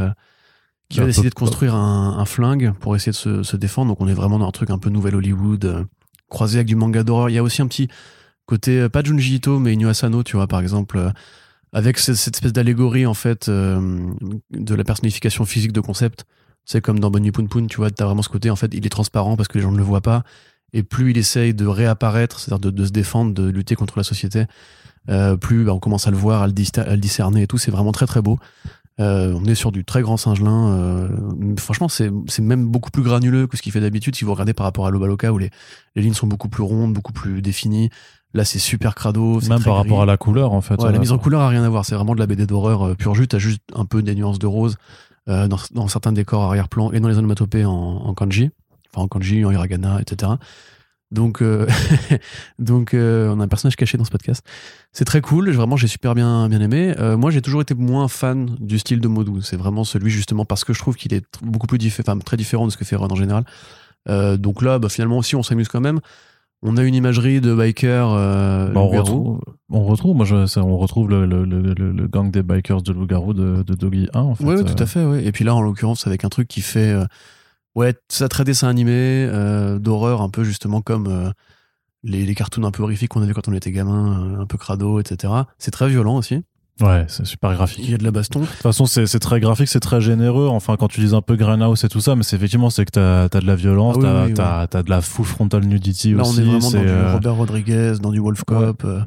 qui 0.89 0.99
va 0.99 1.07
décider 1.07 1.31
de 1.31 1.35
construire 1.35 1.77
un, 1.77 2.19
un, 2.19 2.25
flingue 2.25 2.73
pour 2.81 2.95
essayer 2.97 3.13
de 3.13 3.17
se, 3.17 3.45
se, 3.45 3.57
défendre. 3.57 3.89
Donc 3.89 4.01
on 4.01 4.09
est 4.09 4.15
vraiment 4.15 4.41
dans 4.41 4.49
un 4.49 4.53
truc 4.53 4.71
un 4.71 4.79
peu 4.79 4.91
nouvel 4.91 5.15
Hollywood, 5.15 5.87
croisé 6.29 6.59
avec 6.59 6.67
du 6.67 6.75
manga 6.75 7.05
d'horreur. 7.05 7.31
Il 7.31 7.35
y 7.35 7.39
a 7.39 7.43
aussi 7.43 7.63
un 7.63 7.69
petit 7.69 7.89
côté, 8.47 8.89
pas 8.89 9.03
Junji 9.03 9.37
Ito, 9.37 9.61
mais 9.61 9.75
Inu 9.75 9.87
Asano, 9.87 10.25
tu 10.25 10.37
vois, 10.37 10.49
par 10.49 10.61
exemple 10.61 11.13
avec 11.75 11.99
cette, 11.99 12.35
espèce 12.35 12.53
d'allégorie 12.53 13.05
en 13.05 13.15
fait 13.15 13.49
euh, 13.49 14.13
de 14.53 14.75
la 14.75 14.85
personnification 14.85 15.45
physique 15.45 15.73
de 15.73 15.81
concept. 15.81 16.25
C'est 16.65 16.81
comme 16.81 17.01
dans 17.01 17.11
Bonnie 17.11 17.33
Poon 17.33 17.47
Poon, 17.47 17.67
tu 17.67 17.77
vois, 17.77 17.91
t'as 17.91 18.07
vraiment 18.07 18.23
ce 18.23 18.31
côté, 18.31 18.49
en 18.49 18.57
fait, 18.57 18.73
il 18.73 18.87
est 18.87 18.91
transparent 18.91 19.37
parce 19.37 19.49
que 19.49 19.59
les 19.59 19.63
gens 19.63 19.73
ne 19.73 19.77
le 19.77 19.83
voient 19.83 20.01
pas. 20.01 20.23
Et 20.73 20.83
plus 20.83 21.11
il 21.11 21.19
essaye 21.19 21.53
de 21.53 21.67
réapparaître, 21.67 22.39
c'est-à-dire 22.39 22.73
de, 22.73 22.85
se 22.87 22.91
défendre, 22.91 23.35
de 23.35 23.49
lutter 23.51 23.75
contre 23.75 23.99
la 23.99 24.05
société, 24.05 24.47
euh, 25.11 25.37
plus 25.37 25.65
bah, 25.65 25.75
on 25.75 25.81
commence 25.81 26.07
à 26.07 26.11
le 26.11 26.17
voir, 26.17 26.43
à 26.43 26.47
le, 26.47 26.53
discerner 26.53 27.43
et 27.43 27.47
tout. 27.47 27.59
C'est 27.59 27.73
vraiment 27.73 27.93
très 27.93 28.07
très 28.07 28.23
beau. 28.23 28.39
Euh, 29.01 29.35
on 29.37 29.45
est 29.45 29.57
sur 29.57 29.73
du 29.73 29.85
très 29.85 30.03
grand 30.03 30.17
singelin. 30.17 31.11
franchement, 31.59 31.89
c'est 31.89 32.11
même 32.41 32.69
beaucoup 32.69 32.93
plus 32.93 33.03
granuleux 33.03 33.49
que 33.49 33.57
ce 33.57 33.63
qu'il 33.63 33.73
fait 33.73 33.81
d'habitude. 33.81 34.15
Si 34.15 34.25
vous 34.25 34.33
regardez 34.33 34.55
par 34.55 34.65
rapport 34.65 34.87
à 34.87 34.91
Lobaloka, 34.91 35.33
où 35.33 35.39
les, 35.39 35.51
les 35.97 36.03
lignes 36.03 36.15
sont 36.15 36.29
beaucoup 36.29 36.49
plus 36.49 36.63
rondes, 36.63 36.95
beaucoup 36.95 37.13
plus 37.13 37.43
définies, 37.43 37.91
Là, 38.35 38.45
c'est 38.45 38.59
super 38.59 38.97
crado. 38.97 39.41
Même 39.49 39.63
par 39.63 39.77
rapport 39.77 40.03
à 40.03 40.07
la 40.07 40.17
couleur, 40.17 40.53
en 40.53 40.61
fait. 40.61 40.83
Ouais, 40.83 40.91
la 40.91 40.99
mise 40.99 41.13
en 41.13 41.19
couleur 41.19 41.41
a 41.41 41.49
rien 41.49 41.63
à 41.63 41.69
voir. 41.69 41.87
C'est 41.87 41.95
vraiment 41.95 42.17
de 42.17 42.21
la 42.21 42.27
BD 42.27 42.47
d'horreur 42.47 42.83
euh, 42.83 42.95
pure 42.95 43.15
jus. 43.15 43.29
T'as 43.29 43.39
juste 43.39 43.63
un 43.75 43.85
peu 43.85 44.03
des 44.03 44.15
nuances 44.17 44.41
de 44.41 44.49
rose 44.49 44.77
euh, 45.29 45.47
dans, 45.47 45.59
dans, 45.71 45.87
certains 45.87 46.11
décors 46.11 46.43
arrière-plan 46.43 46.91
et 46.91 46.99
dans 46.99 47.09
les 47.09 47.17
onomatopées 47.17 47.65
en, 47.65 47.73
en 47.73 48.13
kanji. 48.13 48.51
Enfin, 48.93 49.05
en 49.05 49.09
kanji, 49.09 49.45
en 49.45 49.53
hiragana, 49.53 50.01
etc. 50.01 50.33
Donc, 51.13 51.43
euh, 51.43 51.69
donc 52.59 52.91
on 52.93 53.39
a 53.39 53.45
un 53.45 53.49
personnage 53.49 53.77
caché 53.77 53.97
dans 53.99 54.05
ce 54.05 54.11
podcast. 54.11 54.45
C'est 54.93 55.05
très 55.05 55.21
cool. 55.21 55.49
Vraiment, 55.53 55.77
j'ai 55.77 55.87
super 55.87 56.17
bien, 56.17 56.49
bien 56.49 56.61
aimé. 56.61 56.93
moi, 57.17 57.31
j'ai 57.31 57.41
toujours 57.41 57.61
été 57.61 57.75
moins 57.75 58.09
fan 58.09 58.57
du 58.59 58.81
style 58.81 59.01
de 59.01 59.07
Modou. 59.07 59.43
C'est 59.43 59.57
vraiment 59.57 59.85
celui, 59.85 60.11
justement, 60.11 60.45
parce 60.45 60.65
que 60.65 60.73
je 60.73 60.81
trouve 60.81 60.97
qu'il 60.97 61.15
est 61.15 61.25
beaucoup 61.41 61.69
plus 61.69 61.79
différent, 61.79 62.19
très 62.19 62.37
différent 62.37 62.67
de 62.67 62.73
ce 62.73 62.77
que 62.77 62.85
fait 62.85 62.97
Ron 62.97 63.13
en 63.13 63.15
général. 63.15 63.45
donc 64.09 64.61
là, 64.61 64.81
bah, 64.81 64.89
finalement, 64.89 65.19
aussi, 65.19 65.37
on 65.37 65.45
s'amuse 65.45 65.69
quand 65.69 65.81
même. 65.81 66.01
On 66.67 66.79
a 66.79 66.83
une 66.83 66.95
imagerie 66.95 67.43
de 67.43 67.55
bikers. 67.55 68.11
Euh, 68.11 68.71
bah, 68.71 68.81
on, 68.81 68.89
retrouve, 68.89 69.41
on 69.71 69.85
retrouve, 69.85 70.17
moi, 70.17 70.25
je, 70.25 70.59
on 70.59 70.79
retrouve 70.79 71.11
le, 71.11 71.27
le, 71.27 71.45
le, 71.45 72.09
gang 72.09 72.31
des 72.31 72.43
bikers 72.43 72.81
de 72.81 72.91
loup-garou 72.91 73.35
de, 73.35 73.63
de, 73.63 73.75
Doggy 73.75 74.09
1, 74.15 74.21
en 74.21 74.35
fait. 74.35 74.45
Oui, 74.45 74.65
tout 74.65 74.83
à 74.83 74.87
fait, 74.87 75.05
ouais. 75.05 75.23
Et 75.25 75.31
puis 75.31 75.45
là, 75.45 75.55
en 75.55 75.61
l'occurrence, 75.61 76.07
avec 76.07 76.25
un 76.25 76.31
truc 76.31 76.49
qui 76.49 76.63
fait, 76.63 76.91
euh, 76.91 77.05
ouais, 77.75 77.95
ça 78.09 78.29
très 78.29 78.45
dessin 78.45 78.69
animé, 78.69 78.93
euh, 78.95 79.79
d'horreur, 79.79 80.23
un 80.23 80.31
peu 80.31 80.43
justement 80.43 80.81
comme 80.81 81.07
euh, 81.07 81.31
les, 82.03 82.25
les 82.25 82.35
cartoons 82.35 82.65
un 82.65 82.71
peu 82.71 82.83
horrifiques 82.83 83.11
qu'on 83.11 83.23
avait 83.23 83.35
quand 83.35 83.47
on 83.47 83.53
était 83.53 83.71
gamin, 83.71 84.41
un 84.41 84.47
peu 84.47 84.57
crado, 84.57 85.01
etc. 85.01 85.35
C'est 85.59 85.71
très 85.71 85.91
violent 85.91 86.17
aussi. 86.17 86.45
Ouais, 86.81 87.05
c'est 87.07 87.25
super 87.25 87.55
graphique. 87.55 87.85
Il 87.85 87.91
y 87.93 87.95
a 87.95 87.99
de 87.99 88.05
la 88.05 88.11
baston. 88.11 88.41
De 88.41 88.47
toute 88.47 88.57
façon, 88.57 88.87
c'est 88.87 89.19
très 89.21 89.39
graphique, 89.39 89.69
c'est 89.69 89.81
très 89.81 90.01
généreux. 90.01 90.49
Enfin, 90.49 90.77
quand 90.77 90.89
tu 90.89 91.01
dis 91.01 91.15
un 91.15 91.23
peu 91.23 91.37
Greenhouse 91.37 91.85
et 91.85 91.89
tout 91.89 92.01
ça, 92.01 92.17
mais 92.17 92.25
c'est 92.25 92.35
effectivement, 92.35 92.69
c'est 92.69 92.85
que 92.85 92.91
t'as 92.91 93.25
as 93.25 93.41
de 93.41 93.47
la 93.47 93.55
violence, 93.55 93.97
ah 94.05 94.27
t'as 94.35 94.67
as, 94.79 94.83
de 94.83 94.91
la 94.91 95.01
full 95.01 95.25
frontal 95.25 95.65
nudity 95.65 96.15
Là, 96.15 96.23
aussi. 96.23 96.41
on 96.41 96.43
est 96.43 96.45
vraiment 96.45 96.71
dans 96.71 96.81
du 96.81 96.89
euh, 96.89 97.13
Robert 97.13 97.37
Rodriguez, 97.37 97.95
dans 98.03 98.11
du 98.11 98.19
Wolf 98.19 98.43
Cop, 98.43 98.83
euh, 98.85 99.03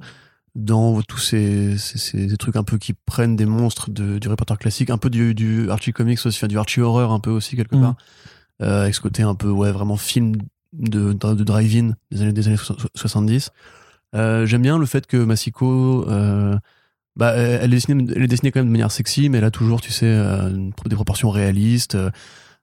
dans 0.55 1.01
tous 1.01 1.17
ces, 1.17 1.77
ces, 1.77 1.97
ces, 1.97 2.38
trucs 2.38 2.55
un 2.55 2.63
peu 2.63 2.77
qui 2.77 2.93
prennent 2.93 3.36
des 3.36 3.45
monstres 3.45 3.91
de, 3.91 4.17
du 4.17 4.29
répertoire 4.29 4.59
classique, 4.59 4.89
un 4.89 4.97
peu 4.97 5.09
du, 5.09 5.36
du 5.36 5.69
Archie 5.69 5.91
Comics 5.91 6.25
aussi, 6.25 6.47
du 6.47 6.57
Archie 6.57 6.79
Horror 6.79 7.12
un 7.12 7.19
peu 7.19 7.31
aussi, 7.31 7.57
quelque 7.57 7.75
mm. 7.75 7.81
part. 7.81 7.95
Euh, 8.62 8.83
avec 8.83 8.95
ce 8.95 9.01
côté 9.01 9.24
un 9.24 9.36
peu, 9.36 9.50
ouais, 9.50 9.71
vraiment 9.71 9.97
film 9.97 10.36
de, 10.71 11.12
de, 11.12 11.43
drive-in 11.43 11.91
des 12.12 12.21
années, 12.21 12.33
des 12.33 12.47
années 12.47 12.57
70. 12.95 13.51
Euh, 14.15 14.45
J'aime 14.45 14.62
bien 14.62 14.79
le 14.79 14.86
fait 14.86 15.05
que 15.05 15.17
Massico 15.17 16.05
bah, 17.17 17.33
elle, 17.36 17.65
est 17.65 17.75
dessinée, 17.75 18.05
elle 18.15 18.24
est 18.24 18.27
dessinée 18.27 18.51
quand 18.51 18.59
même 18.59 18.67
de 18.67 18.71
manière 18.71 18.91
sexy, 18.91 19.29
mais 19.29 19.39
elle 19.39 19.43
a 19.43 19.51
toujours, 19.51 19.81
tu 19.81 19.91
sais, 19.91 20.17
des 20.86 20.95
proportions 20.95 21.29
réalistes. 21.29 21.97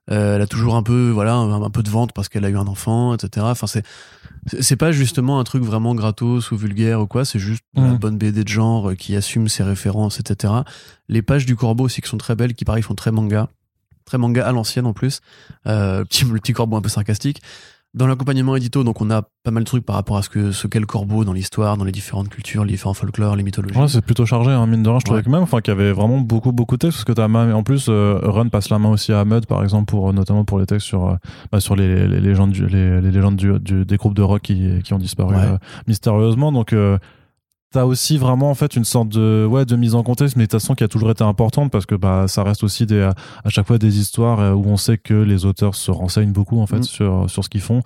elle 0.07 0.41
a 0.41 0.47
toujours 0.47 0.75
un 0.75 0.83
peu, 0.83 1.11
voilà, 1.11 1.35
un, 1.35 1.69
peu 1.69 1.83
de 1.83 1.89
vente 1.89 2.13
parce 2.13 2.29
qu'elle 2.29 2.45
a 2.45 2.49
eu 2.49 2.57
un 2.57 2.67
enfant, 2.67 3.13
etc. 3.13 3.45
Enfin, 3.49 3.67
c'est, 3.67 3.83
c'est 4.59 4.77
pas 4.77 4.91
justement 4.91 5.39
un 5.39 5.43
truc 5.43 5.63
vraiment 5.63 5.93
gratos 5.93 6.51
ou 6.51 6.57
vulgaire 6.57 7.01
ou 7.01 7.07
quoi. 7.07 7.25
C'est 7.25 7.39
juste 7.39 7.63
une 7.75 7.93
mmh. 7.93 7.97
bonne 7.97 8.17
BD 8.17 8.43
de 8.43 8.49
genre 8.49 8.95
qui 8.95 9.15
assume 9.15 9.47
ses 9.49 9.63
références, 9.63 10.19
etc. 10.19 10.53
Les 11.09 11.21
pages 11.21 11.45
du 11.45 11.55
corbeau 11.55 11.83
aussi 11.83 12.01
qui 12.01 12.09
sont 12.09 12.17
très 12.17 12.35
belles, 12.35 12.53
qui 12.53 12.65
pareil 12.65 12.83
font 12.83 12.95
très 12.95 13.11
manga 13.11 13.49
très 14.05 14.17
manga 14.17 14.45
à 14.47 14.51
l'ancienne 14.51 14.85
en 14.85 14.93
plus, 14.93 15.21
euh, 15.67 16.03
petit, 16.09 16.23
le 16.25 16.39
petit 16.39 16.53
corbeau 16.53 16.77
un 16.77 16.81
peu 16.81 16.89
sarcastique. 16.89 17.41
Dans 17.95 18.07
l'accompagnement 18.07 18.57
édito, 18.57 18.83
donc 18.83 18.99
on 18.99 19.09
a 19.09 19.21
pas 19.21 19.51
mal 19.51 19.63
de 19.63 19.67
trucs 19.67 19.85
par 19.85 19.95
rapport 19.95 20.17
à 20.17 20.21
ce 20.21 20.27
que 20.27 20.51
ce 20.51 20.67
qu'est 20.67 20.81
le 20.81 20.85
corbeau 20.85 21.23
dans 21.23 21.31
l'histoire, 21.31 21.77
dans 21.77 21.85
les 21.85 21.93
différentes 21.93 22.27
cultures, 22.27 22.65
les 22.65 22.73
différents 22.73 22.93
folklores, 22.93 23.37
les 23.37 23.43
mythologies. 23.43 23.79
Ouais, 23.79 23.87
c'est 23.87 24.03
plutôt 24.03 24.25
chargé, 24.25 24.51
hein, 24.51 24.67
mine 24.67 24.83
de 24.83 24.89
rien. 24.89 24.99
Je 24.99 25.05
trouvais 25.05 25.23
que 25.23 25.29
même, 25.29 25.43
enfin, 25.43 25.61
qu'il 25.61 25.73
y 25.73 25.77
avait 25.77 25.93
vraiment 25.93 26.19
beaucoup, 26.19 26.51
beaucoup 26.51 26.75
de 26.75 26.79
textes, 26.79 26.97
parce 26.97 27.05
que 27.05 27.13
t'as 27.13 27.29
même, 27.29 27.55
en 27.55 27.63
plus, 27.63 27.85
euh, 27.87 28.19
Run 28.21 28.49
passe 28.49 28.69
la 28.69 28.79
main 28.79 28.89
aussi 28.89 29.13
à 29.13 29.21
Ahmed, 29.21 29.45
par 29.45 29.63
exemple, 29.63 29.85
pour, 29.85 30.11
notamment 30.11 30.43
pour 30.43 30.59
les 30.59 30.65
textes 30.65 30.87
sur, 30.87 31.07
euh, 31.07 31.15
bah, 31.53 31.61
sur 31.61 31.77
les, 31.77 32.05
les, 32.05 32.19
légendes, 32.19 32.51
du, 32.51 32.67
les, 32.67 32.99
les 32.99 33.11
légendes 33.11 33.37
du, 33.37 33.85
des 33.85 33.95
groupes 33.95 34.13
de 34.13 34.23
rock 34.23 34.41
qui, 34.41 34.81
qui 34.83 34.93
ont 34.93 34.99
disparu 34.99 35.33
euh, 35.37 35.57
mystérieusement. 35.87 36.51
Donc, 36.51 36.75
t'as 37.75 37.83
aussi 37.83 38.17
vraiment 38.17 38.49
en 38.49 38.55
fait 38.55 38.77
une 38.77 38.85
sorte 38.85 39.09
de 39.09 39.45
ouais 39.45 39.65
de 39.65 39.75
mise 39.75 39.95
en 39.95 40.03
contexte 40.03 40.37
mais 40.37 40.43
de 40.43 40.49
toute 40.49 40.61
façon 40.61 40.75
qui 40.75 40.85
a 40.85 40.87
toujours 40.87 41.11
été 41.11 41.25
importante 41.25 41.73
parce 41.73 41.85
que 41.85 41.95
bah 41.95 42.25
ça 42.29 42.41
reste 42.41 42.63
aussi 42.63 42.85
des 42.85 43.01
à 43.01 43.49
chaque 43.49 43.67
fois 43.67 43.77
des 43.77 43.99
histoires 43.99 44.57
où 44.57 44.63
on 44.67 44.77
sait 44.77 44.97
que 44.97 45.13
les 45.13 45.43
auteurs 45.43 45.75
se 45.75 45.91
renseignent 45.91 46.31
beaucoup 46.31 46.61
en 46.61 46.67
fait 46.67 46.79
mm. 46.79 46.83
sur 46.83 47.29
sur 47.29 47.43
ce 47.43 47.49
qu'ils 47.49 47.59
font 47.59 47.81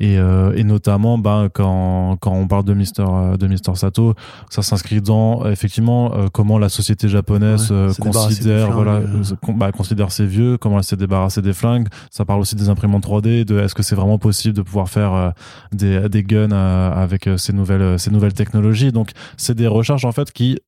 et, 0.00 0.16
euh, 0.18 0.54
et 0.56 0.64
notamment, 0.64 1.18
bah, 1.18 1.48
quand, 1.52 2.16
quand 2.20 2.32
on 2.32 2.48
parle 2.48 2.64
de 2.64 2.72
Mister, 2.72 3.04
euh, 3.06 3.36
de 3.36 3.46
Mister 3.46 3.74
Sato, 3.74 4.14
ça 4.48 4.62
s'inscrit 4.62 5.02
dans 5.02 5.44
effectivement 5.44 6.14
euh, 6.14 6.28
comment 6.32 6.58
la 6.58 6.70
société 6.70 7.06
japonaise 7.06 7.72
considère, 8.00 8.70
voilà, 8.70 9.02
bah, 9.48 9.72
considère 9.72 10.10
ses 10.10 10.24
vieux, 10.24 10.56
comment 10.56 10.78
elle 10.78 10.84
s'est 10.84 10.96
débarrassée 10.96 11.42
des 11.42 11.52
flingues. 11.52 11.88
Ça 12.10 12.24
parle 12.24 12.40
aussi 12.40 12.56
des 12.56 12.70
imprimantes 12.70 13.06
3D, 13.06 13.44
de 13.44 13.60
est-ce 13.60 13.74
que 13.74 13.82
c'est 13.82 13.94
vraiment 13.94 14.18
possible 14.18 14.56
de 14.56 14.62
pouvoir 14.62 14.88
faire 14.88 15.34
des, 15.70 16.08
des 16.08 16.22
guns 16.22 16.50
avec 16.50 17.28
ces 17.36 17.52
nouvelles, 17.52 17.98
ces 17.98 18.10
nouvelles 18.10 18.32
technologies. 18.32 18.92
Donc, 18.92 19.10
c'est 19.36 19.54
des 19.54 19.66
recherches 19.66 20.06
en 20.06 20.12
fait 20.12 20.32
qui 20.32 20.58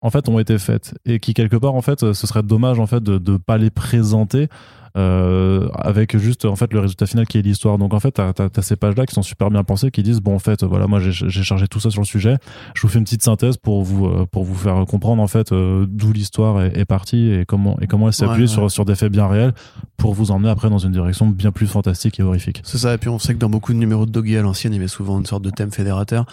en 0.00 0.08
fait 0.08 0.28
ont 0.30 0.38
été 0.38 0.58
faites 0.58 0.94
et 1.04 1.20
qui 1.20 1.34
quelque 1.34 1.56
part 1.56 1.74
en 1.74 1.82
fait 1.82 2.12
ce 2.12 2.26
serait 2.26 2.42
dommage 2.42 2.80
en 2.80 2.86
fait 2.86 3.02
de 3.02 3.32
ne 3.32 3.36
pas 3.36 3.58
les 3.58 3.70
présenter 3.70 4.48
euh, 4.96 5.68
avec 5.74 6.16
juste 6.18 6.44
en 6.44 6.56
fait 6.56 6.72
le 6.72 6.80
résultat 6.80 7.06
final 7.06 7.26
qui 7.26 7.38
est 7.38 7.42
l'histoire. 7.42 7.78
Donc 7.78 7.94
en 7.94 8.00
fait, 8.00 8.12
t'as 8.12 8.32
as, 8.38 8.62
ces 8.62 8.76
pages-là 8.76 9.06
qui 9.06 9.14
sont 9.14 9.22
super 9.22 9.50
bien 9.50 9.64
pensées, 9.64 9.90
qui 9.90 10.02
disent 10.02 10.20
bon 10.20 10.34
en 10.34 10.38
fait 10.38 10.64
voilà 10.64 10.86
moi 10.86 11.00
j'ai 11.00 11.42
chargé 11.42 11.66
tout 11.68 11.80
ça 11.80 11.90
sur 11.90 12.02
le 12.02 12.06
sujet. 12.06 12.36
Je 12.74 12.82
vous 12.82 12.88
fais 12.88 12.98
une 12.98 13.04
petite 13.04 13.22
synthèse 13.22 13.56
pour 13.56 13.82
vous 13.82 14.06
euh, 14.06 14.26
pour 14.30 14.44
vous 14.44 14.54
faire 14.54 14.84
comprendre 14.86 15.22
en 15.22 15.26
fait 15.26 15.52
euh, 15.52 15.86
d'où 15.88 16.12
l'histoire 16.12 16.62
est, 16.62 16.78
est, 16.78 16.84
partie 16.84 17.32
et 17.32 17.44
comment 17.46 17.78
et 17.80 17.86
comment 17.86 18.08
elle 18.08 18.12
s'est 18.12 18.24
appuyée 18.24 18.46
sur 18.46 18.70
sur 18.70 18.84
des 18.84 18.94
faits 18.94 19.10
bien 19.10 19.26
réels 19.28 19.52
pour 19.96 20.14
vous 20.14 20.30
emmener 20.30 20.50
après 20.50 20.68
dans 20.68 20.78
une 20.78 20.92
direction 20.92 21.26
bien 21.26 21.52
plus 21.52 21.66
fantastique 21.66 22.20
et 22.20 22.22
horrifique. 22.22 22.60
C'est 22.64 22.78
ça. 22.78 22.94
Et 22.94 22.98
puis 22.98 23.08
on 23.08 23.18
sait 23.18 23.34
que 23.34 23.38
dans 23.38 23.50
beaucoup 23.50 23.72
de 23.72 23.78
numéros 23.78 24.06
de 24.06 24.10
Doggy 24.10 24.36
à 24.36 24.42
l'ancienne, 24.42 24.72
il 24.72 24.76
y 24.76 24.78
avait 24.78 24.88
souvent 24.88 25.18
une 25.18 25.26
sorte 25.26 25.42
de 25.42 25.50
thème 25.50 25.70
fédérateur. 25.70 26.26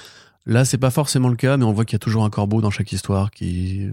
Là, 0.49 0.65
c'est 0.65 0.79
pas 0.79 0.89
forcément 0.89 1.29
le 1.29 1.35
cas, 1.35 1.57
mais 1.57 1.63
on 1.63 1.73
voit 1.73 1.85
qu'il 1.85 1.93
y 1.93 1.97
a 1.97 1.99
toujours 1.99 2.25
un 2.25 2.31
corbeau 2.31 2.59
dans 2.59 2.71
chaque 2.71 2.91
histoire 2.91 3.29
qui 3.29 3.87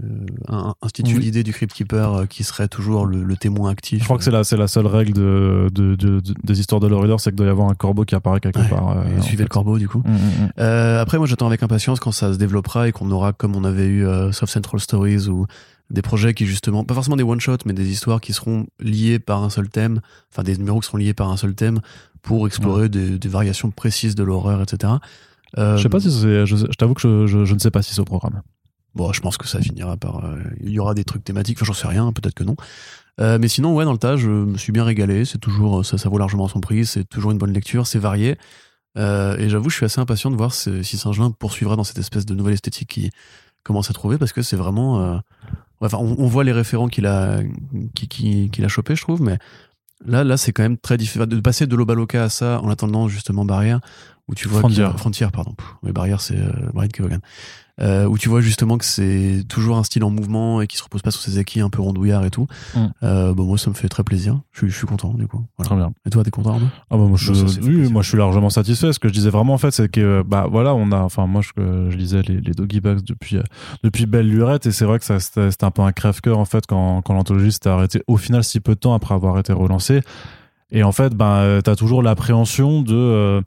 euh, 0.48 0.72
institue 0.80 1.18
l'idée 1.18 1.42
du 1.42 1.52
Crypt 1.52 1.74
Keeper 1.74 2.14
euh, 2.14 2.24
qui 2.24 2.44
serait 2.44 2.66
toujours 2.66 3.04
le, 3.04 3.36
témoin 3.36 3.68
actif. 3.68 4.00
Je 4.00 4.04
crois 4.04 4.16
que 4.16 4.24
c'est 4.24 4.30
la, 4.30 4.42
c'est 4.42 4.56
la 4.56 4.66
seule 4.66 4.86
règle 4.86 5.12
de, 5.12 5.68
des 6.42 6.60
histoires 6.60 6.80
de 6.80 6.86
l'horreur, 6.86 7.20
c'est 7.20 7.28
qu'il 7.28 7.36
doit 7.36 7.46
y 7.46 7.50
avoir 7.50 7.68
un 7.68 7.74
corbeau 7.74 8.06
qui 8.06 8.14
apparaît 8.14 8.40
quelque 8.40 8.66
part. 8.70 8.96
Euh, 8.96 9.20
suivez 9.20 9.42
le 9.42 9.50
corbeau, 9.50 9.78
du 9.78 9.86
coup. 9.86 10.02
Mm, 10.06 10.12
mm, 10.12 10.46
mm. 10.56 10.96
Après, 10.98 11.18
moi, 11.18 11.26
j'attends 11.26 11.46
avec 11.46 11.62
impatience 11.62 12.00
quand 12.00 12.12
ça 12.12 12.32
se 12.32 12.38
développera 12.38 12.88
et 12.88 12.92
qu'on 12.92 13.10
aura, 13.10 13.34
comme 13.34 13.54
on 13.54 13.64
avait 13.64 13.86
eu 13.86 14.06
Soft 14.32 14.50
Central 14.50 14.80
Stories 14.80 15.28
ou 15.28 15.44
des 15.90 16.00
projets 16.00 16.32
qui 16.32 16.46
justement, 16.46 16.84
pas 16.84 16.94
forcément 16.94 17.16
des 17.16 17.22
one-shots, 17.22 17.58
mais 17.66 17.74
des 17.74 17.90
histoires 17.90 18.22
qui 18.22 18.32
seront 18.32 18.66
liées 18.80 19.18
par 19.18 19.44
un 19.44 19.50
seul 19.50 19.68
thème, 19.68 20.00
enfin 20.32 20.42
des 20.42 20.56
numéros 20.56 20.80
qui 20.80 20.86
seront 20.86 20.96
liés 20.96 21.14
par 21.14 21.30
un 21.30 21.36
seul 21.36 21.54
thème 21.54 21.80
pour 22.22 22.46
explorer 22.46 22.88
des, 22.88 23.18
des 23.18 23.28
variations 23.28 23.70
précises 23.70 24.14
de 24.14 24.24
l'horreur, 24.24 24.62
etc. 24.62 24.94
Euh, 25.58 25.76
je 25.76 25.82
sais 25.82 25.88
pas 25.88 26.00
si 26.00 26.10
c'est. 26.10 26.46
Je, 26.46 26.66
t'avoue 26.76 26.94
que 26.94 27.26
je, 27.26 27.38
ne 27.38 27.58
sais 27.58 27.70
pas 27.70 27.82
si 27.82 27.94
c'est 27.94 28.00
au 28.00 28.04
programme. 28.04 28.42
Bon, 28.94 29.12
je 29.12 29.20
pense 29.20 29.36
que 29.36 29.46
ça 29.46 29.60
finira 29.60 29.96
par. 29.96 30.24
Euh, 30.24 30.38
il 30.60 30.70
y 30.70 30.78
aura 30.78 30.94
des 30.94 31.04
trucs 31.04 31.24
thématiques. 31.24 31.58
Enfin, 31.58 31.66
j'en 31.66 31.72
sais 31.72 31.88
rien. 31.88 32.12
Peut-être 32.12 32.34
que 32.34 32.44
non. 32.44 32.56
Euh, 33.20 33.38
mais 33.40 33.48
sinon, 33.48 33.74
ouais, 33.74 33.84
dans 33.84 33.92
le 33.92 33.98
tas, 33.98 34.16
je 34.16 34.28
me 34.28 34.58
suis 34.58 34.72
bien 34.72 34.84
régalé. 34.84 35.24
C'est 35.24 35.38
toujours, 35.38 35.84
ça, 35.84 35.98
ça 35.98 36.08
vaut 36.08 36.18
largement 36.18 36.48
son 36.48 36.60
prix. 36.60 36.84
C'est 36.84 37.04
toujours 37.04 37.30
une 37.30 37.38
bonne 37.38 37.52
lecture. 37.52 37.86
C'est 37.86 37.98
varié. 37.98 38.36
et 38.96 39.48
j'avoue, 39.48 39.70
je 39.70 39.76
suis 39.76 39.84
assez 39.84 40.00
impatient 40.00 40.30
de 40.30 40.36
voir 40.36 40.52
si, 40.52 40.84
Saint-Gelin 40.84 41.30
poursuivra 41.30 41.76
dans 41.76 41.84
cette 41.84 41.98
espèce 41.98 42.26
de 42.26 42.34
nouvelle 42.34 42.54
esthétique 42.54 42.88
qui 42.88 43.10
commence 43.62 43.90
à 43.90 43.92
trouver 43.92 44.18
parce 44.18 44.32
que 44.32 44.42
c'est 44.42 44.56
vraiment. 44.56 45.20
enfin, 45.80 45.98
on, 45.98 46.26
voit 46.26 46.44
les 46.44 46.52
référents 46.52 46.88
qu'il 46.88 47.06
a, 47.06 47.40
qu'il 47.94 48.64
a 48.64 48.68
chopé, 48.68 48.96
je 48.96 49.02
trouve, 49.02 49.22
mais 49.22 49.38
là, 50.04 50.24
là, 50.24 50.36
c'est 50.36 50.52
quand 50.52 50.62
même 50.62 50.78
très 50.78 50.96
différent. 50.96 51.26
De 51.26 51.40
passer 51.40 51.66
de 51.66 51.76
l'Obaloka 51.76 52.24
à 52.24 52.28
ça 52.28 52.60
en 52.62 52.70
attendant 52.70 53.08
justement 53.08 53.44
Barrière, 53.44 53.80
où 54.28 54.34
tu 54.34 54.48
vois 54.48 54.60
Frontier, 54.60 55.26
pardon. 55.32 55.54
Les 55.82 55.92
barrières, 55.92 56.20
c'est 56.20 56.36
euh, 56.36 56.50
Brian 56.74 56.88
Kevogan. 56.88 57.20
Euh, 57.78 58.06
où 58.06 58.16
tu 58.16 58.30
vois 58.30 58.40
justement 58.40 58.78
que 58.78 58.86
c'est 58.86 59.44
toujours 59.50 59.76
un 59.76 59.84
style 59.84 60.02
en 60.02 60.08
mouvement 60.08 60.62
et 60.62 60.66
qui 60.66 60.78
se 60.78 60.82
repose 60.82 61.02
pas 61.02 61.10
sur 61.10 61.20
ses 61.20 61.36
acquis 61.36 61.60
un 61.60 61.68
peu 61.68 61.82
rondouillard 61.82 62.24
et 62.24 62.30
tout. 62.30 62.46
Mm. 62.74 62.86
Euh, 63.02 63.34
bon, 63.34 63.44
moi, 63.44 63.58
ça 63.58 63.68
me 63.68 63.74
fait 63.74 63.88
très 63.88 64.02
plaisir. 64.02 64.40
Je 64.52 64.60
suis, 64.60 64.70
je 64.70 64.76
suis 64.76 64.86
content, 64.86 65.12
du 65.12 65.26
coup. 65.26 65.44
Très 65.62 65.76
bien. 65.76 65.92
Et 66.06 66.10
toi, 66.10 66.24
t'es 66.24 66.30
content, 66.30 66.58
Ah, 66.58 66.96
bah, 66.96 66.96
moi, 66.96 67.18
je, 67.18 67.32
oui, 67.62 67.92
moi, 67.92 68.00
je 68.00 68.08
suis 68.08 68.16
largement 68.16 68.48
satisfait. 68.48 68.94
Ce 68.94 68.98
que 68.98 69.08
je 69.08 69.12
disais 69.12 69.28
vraiment, 69.28 69.52
en 69.52 69.58
fait, 69.58 69.72
c'est 69.72 69.90
que, 69.90 70.24
bah, 70.26 70.46
voilà, 70.50 70.74
on 70.74 70.90
a, 70.90 71.00
enfin, 71.00 71.26
moi, 71.26 71.42
je, 71.42 71.90
je 71.90 71.96
lisais 71.96 72.22
les, 72.22 72.40
les 72.40 72.52
Doggy 72.52 72.80
Bags 72.80 73.02
depuis, 73.02 73.36
euh, 73.36 73.42
depuis 73.82 74.06
Belle 74.06 74.28
Lurette 74.28 74.64
et 74.64 74.72
c'est 74.72 74.86
vrai 74.86 74.98
que 74.98 75.04
ça, 75.04 75.20
c'était 75.20 75.64
un 75.64 75.70
peu 75.70 75.82
un 75.82 75.92
crève-cœur, 75.92 76.38
en 76.38 76.46
fait, 76.46 76.66
quand, 76.66 77.02
quand 77.02 77.12
l'anthologie 77.12 77.52
s'était 77.52 77.68
arrêtée 77.68 78.02
au 78.06 78.16
final 78.16 78.42
si 78.42 78.60
peu 78.60 78.74
de 78.74 78.80
temps 78.80 78.94
après 78.94 79.14
avoir 79.14 79.38
été 79.38 79.52
relancée. 79.52 80.00
Et 80.72 80.82
en 80.82 80.92
fait, 80.92 81.14
ben, 81.14 81.60
t'as 81.62 81.76
toujours 81.76 82.02
l'appréhension 82.02 82.80
de, 82.82 83.42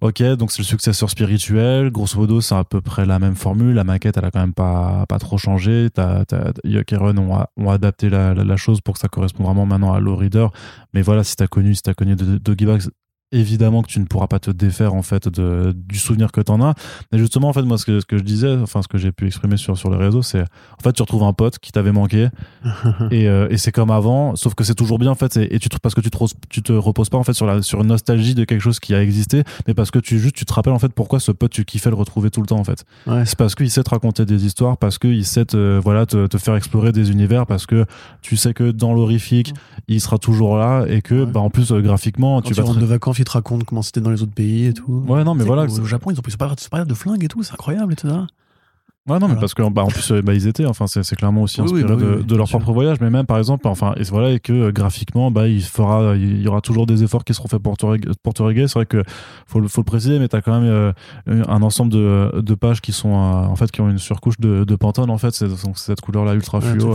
Ok, 0.00 0.22
donc 0.22 0.52
c'est 0.52 0.62
le 0.62 0.66
successeur 0.66 1.10
spirituel. 1.10 1.90
Grosso 1.90 2.18
modo, 2.18 2.40
c'est 2.40 2.54
à 2.54 2.64
peu 2.64 2.80
près 2.80 3.04
la 3.06 3.18
même 3.18 3.34
formule. 3.34 3.74
La 3.74 3.84
maquette, 3.84 4.16
elle 4.16 4.24
a 4.24 4.30
quand 4.30 4.40
même 4.40 4.54
pas, 4.54 5.04
trop 5.18 5.36
changé. 5.36 5.88
Yuck 6.64 6.92
et 6.92 6.96
Run 6.96 7.18
ont, 7.18 7.44
ont 7.56 7.70
adapté 7.70 8.08
la, 8.08 8.34
la, 8.34 8.56
chose 8.56 8.80
pour 8.80 8.94
que 8.94 9.00
ça 9.00 9.08
corresponde 9.08 9.46
vraiment 9.46 9.66
maintenant 9.66 9.92
à 9.92 10.00
Low 10.00 10.16
Reader. 10.16 10.48
Mais 10.94 11.02
voilà, 11.02 11.24
si 11.24 11.36
t'as 11.36 11.48
connu, 11.48 11.74
si 11.74 11.82
t'as 11.82 11.94
connu 11.94 12.16
Doggy 12.16 12.66
évidemment 13.32 13.82
que 13.82 13.88
tu 13.88 14.00
ne 14.00 14.04
pourras 14.04 14.26
pas 14.26 14.38
te 14.38 14.50
défaire 14.50 14.94
en 14.94 15.02
fait 15.02 15.28
de, 15.28 15.72
du 15.74 15.98
souvenir 15.98 16.32
que 16.32 16.40
tu 16.40 16.50
en 16.50 16.60
as. 16.60 16.74
Mais 17.12 17.18
justement 17.18 17.48
en 17.48 17.52
fait 17.52 17.62
moi 17.62 17.78
ce 17.78 17.86
que, 17.86 18.00
ce 18.00 18.06
que 18.06 18.18
je 18.18 18.22
disais 18.22 18.56
enfin 18.56 18.82
ce 18.82 18.88
que 18.88 18.98
j'ai 18.98 19.12
pu 19.12 19.26
exprimer 19.26 19.56
sur, 19.56 19.78
sur 19.78 19.90
les 19.90 19.96
réseaux 19.96 20.22
c'est 20.22 20.42
en 20.42 20.82
fait 20.82 20.92
tu 20.92 21.02
retrouves 21.02 21.22
un 21.22 21.32
pote 21.32 21.58
qui 21.58 21.72
t'avait 21.72 21.92
manqué. 21.92 22.28
Et, 23.10 23.28
euh, 23.28 23.48
et 23.50 23.56
c'est 23.56 23.72
comme 23.72 23.90
avant 23.90 24.36
sauf 24.36 24.54
que 24.54 24.64
c'est 24.64 24.74
toujours 24.74 24.98
bien 24.98 25.10
en 25.10 25.14
fait 25.14 25.36
et, 25.36 25.58
tu 25.58 25.68
parce 25.82 25.94
que 25.94 26.00
tu 26.00 26.10
te, 26.10 26.18
tu 26.48 26.62
te 26.62 26.72
reposes 26.72 27.08
pas 27.08 27.18
en 27.18 27.22
fait 27.22 27.32
sur 27.32 27.46
la 27.46 27.62
sur 27.62 27.80
une 27.80 27.88
nostalgie 27.88 28.34
de 28.34 28.44
quelque 28.44 28.60
chose 28.60 28.80
qui 28.80 28.94
a 28.94 29.02
existé 29.02 29.42
mais 29.66 29.74
parce 29.74 29.90
que 29.90 29.98
tu 29.98 30.18
juste 30.18 30.36
tu 30.36 30.44
te 30.44 30.52
rappelles 30.52 30.72
en 30.72 30.78
fait 30.78 30.92
pourquoi 30.92 31.20
ce 31.20 31.32
pote 31.32 31.50
tu 31.50 31.64
kiffais 31.64 31.90
le 31.90 31.96
retrouver 31.96 32.30
tout 32.30 32.40
le 32.40 32.46
temps 32.46 32.58
en 32.58 32.64
fait. 32.64 32.84
C'est 33.24 33.36
parce 33.36 33.54
qu'il 33.54 33.70
sait 33.70 33.82
te 33.82 33.90
raconter 33.90 34.24
des 34.26 34.44
histoires 34.44 34.76
parce 34.76 34.98
qu'il 34.98 35.24
sait 35.24 35.44
te, 35.44 35.78
voilà 35.78 36.06
te, 36.06 36.26
te, 36.26 36.38
faire 36.38 36.56
explorer 36.56 36.92
des 36.92 37.10
univers 37.10 37.46
parce 37.46 37.66
que 37.66 37.86
tu 38.22 38.36
sais 38.36 38.54
que 38.54 38.70
dans 38.70 38.92
l'horrifique 38.92 39.54
il 39.88 40.00
sera 40.00 40.18
toujours 40.18 40.56
là 40.56 40.84
et 40.88 41.02
que 41.02 41.24
bah 41.24 41.40
en 41.40 41.50
plus 41.50 41.72
euh, 41.72 41.80
graphiquement 41.80 42.42
tu 42.42 42.54
vas 42.54 42.62
de 42.62 42.84
vacances 42.84 43.19
il 43.20 43.24
te 43.24 43.30
raconte 43.30 43.64
comment 43.64 43.82
c'était 43.82 44.00
dans 44.00 44.10
les 44.10 44.22
autres 44.22 44.32
pays 44.32 44.66
et 44.66 44.74
tout. 44.74 45.04
Ouais, 45.06 45.24
non, 45.24 45.34
mais 45.34 45.44
voilà. 45.44 45.64
Au, 45.64 45.84
Japon, 45.84 46.10
ils 46.10 46.18
ont 46.18 46.22
pris 46.22 46.36
pas 46.36 46.84
de 46.84 46.94
flingues 46.94 47.24
et 47.24 47.28
tout, 47.28 47.42
c'est 47.42 47.52
incroyable, 47.52 47.92
etc. 47.92 48.14
Ouais, 49.08 49.18
non, 49.18 49.28
mais 49.28 49.36
parce 49.36 49.54
que 49.54 49.62
bah, 49.70 49.82
en 49.82 49.86
plus, 49.86 50.12
euh, 50.12 50.20
bah, 50.20 50.34
ils 50.34 50.46
étaient, 50.46 50.66
enfin, 50.66 50.86
c'est 50.86 51.16
clairement 51.16 51.42
aussi 51.42 51.62
inspiré 51.62 51.84
bah 51.84 51.96
de, 51.96 52.36
leur 52.36 52.46
propre 52.48 52.70
voyage, 52.72 52.98
mais 53.00 53.08
même 53.08 53.24
par 53.24 53.38
exemple, 53.38 53.66
enfin, 53.66 53.94
et 53.96 54.02
voilà, 54.04 54.32
et 54.32 54.40
que 54.40 54.52
euh, 54.52 54.72
graphiquement, 54.72 55.30
bah, 55.30 55.48
il 55.48 55.62
fera, 55.62 56.14
il 56.16 56.42
y 56.42 56.46
aura 56.46 56.60
toujours 56.60 56.84
des 56.84 57.02
efforts 57.02 57.24
qui 57.24 57.32
seront 57.32 57.48
faits 57.48 57.62
pour 57.62 57.76
régler. 58.46 58.68
C'est 58.68 58.74
vrai 58.74 58.84
que 58.84 59.02
faut, 59.46 59.66
faut 59.68 59.80
le 59.80 59.84
préciser, 59.84 60.18
mais 60.18 60.28
t'as 60.28 60.42
quand 60.42 60.60
même 60.60 60.70
euh, 60.70 60.92
un 61.26 61.62
ensemble 61.62 61.90
de, 61.90 62.42
de, 62.42 62.54
pages 62.54 62.82
qui 62.82 62.92
sont, 62.92 63.08
en 63.08 63.56
fait, 63.56 63.70
qui 63.70 63.80
ont 63.80 63.88
une 63.88 63.98
surcouche 63.98 64.38
de, 64.38 64.64
de 64.64 64.76
pantone, 64.76 65.08
en 65.08 65.16
fait, 65.16 65.32
c'est 65.32 65.48
cette 65.76 66.02
couleur-là 66.02 66.34
ultra 66.34 66.60
fluo. 66.60 66.94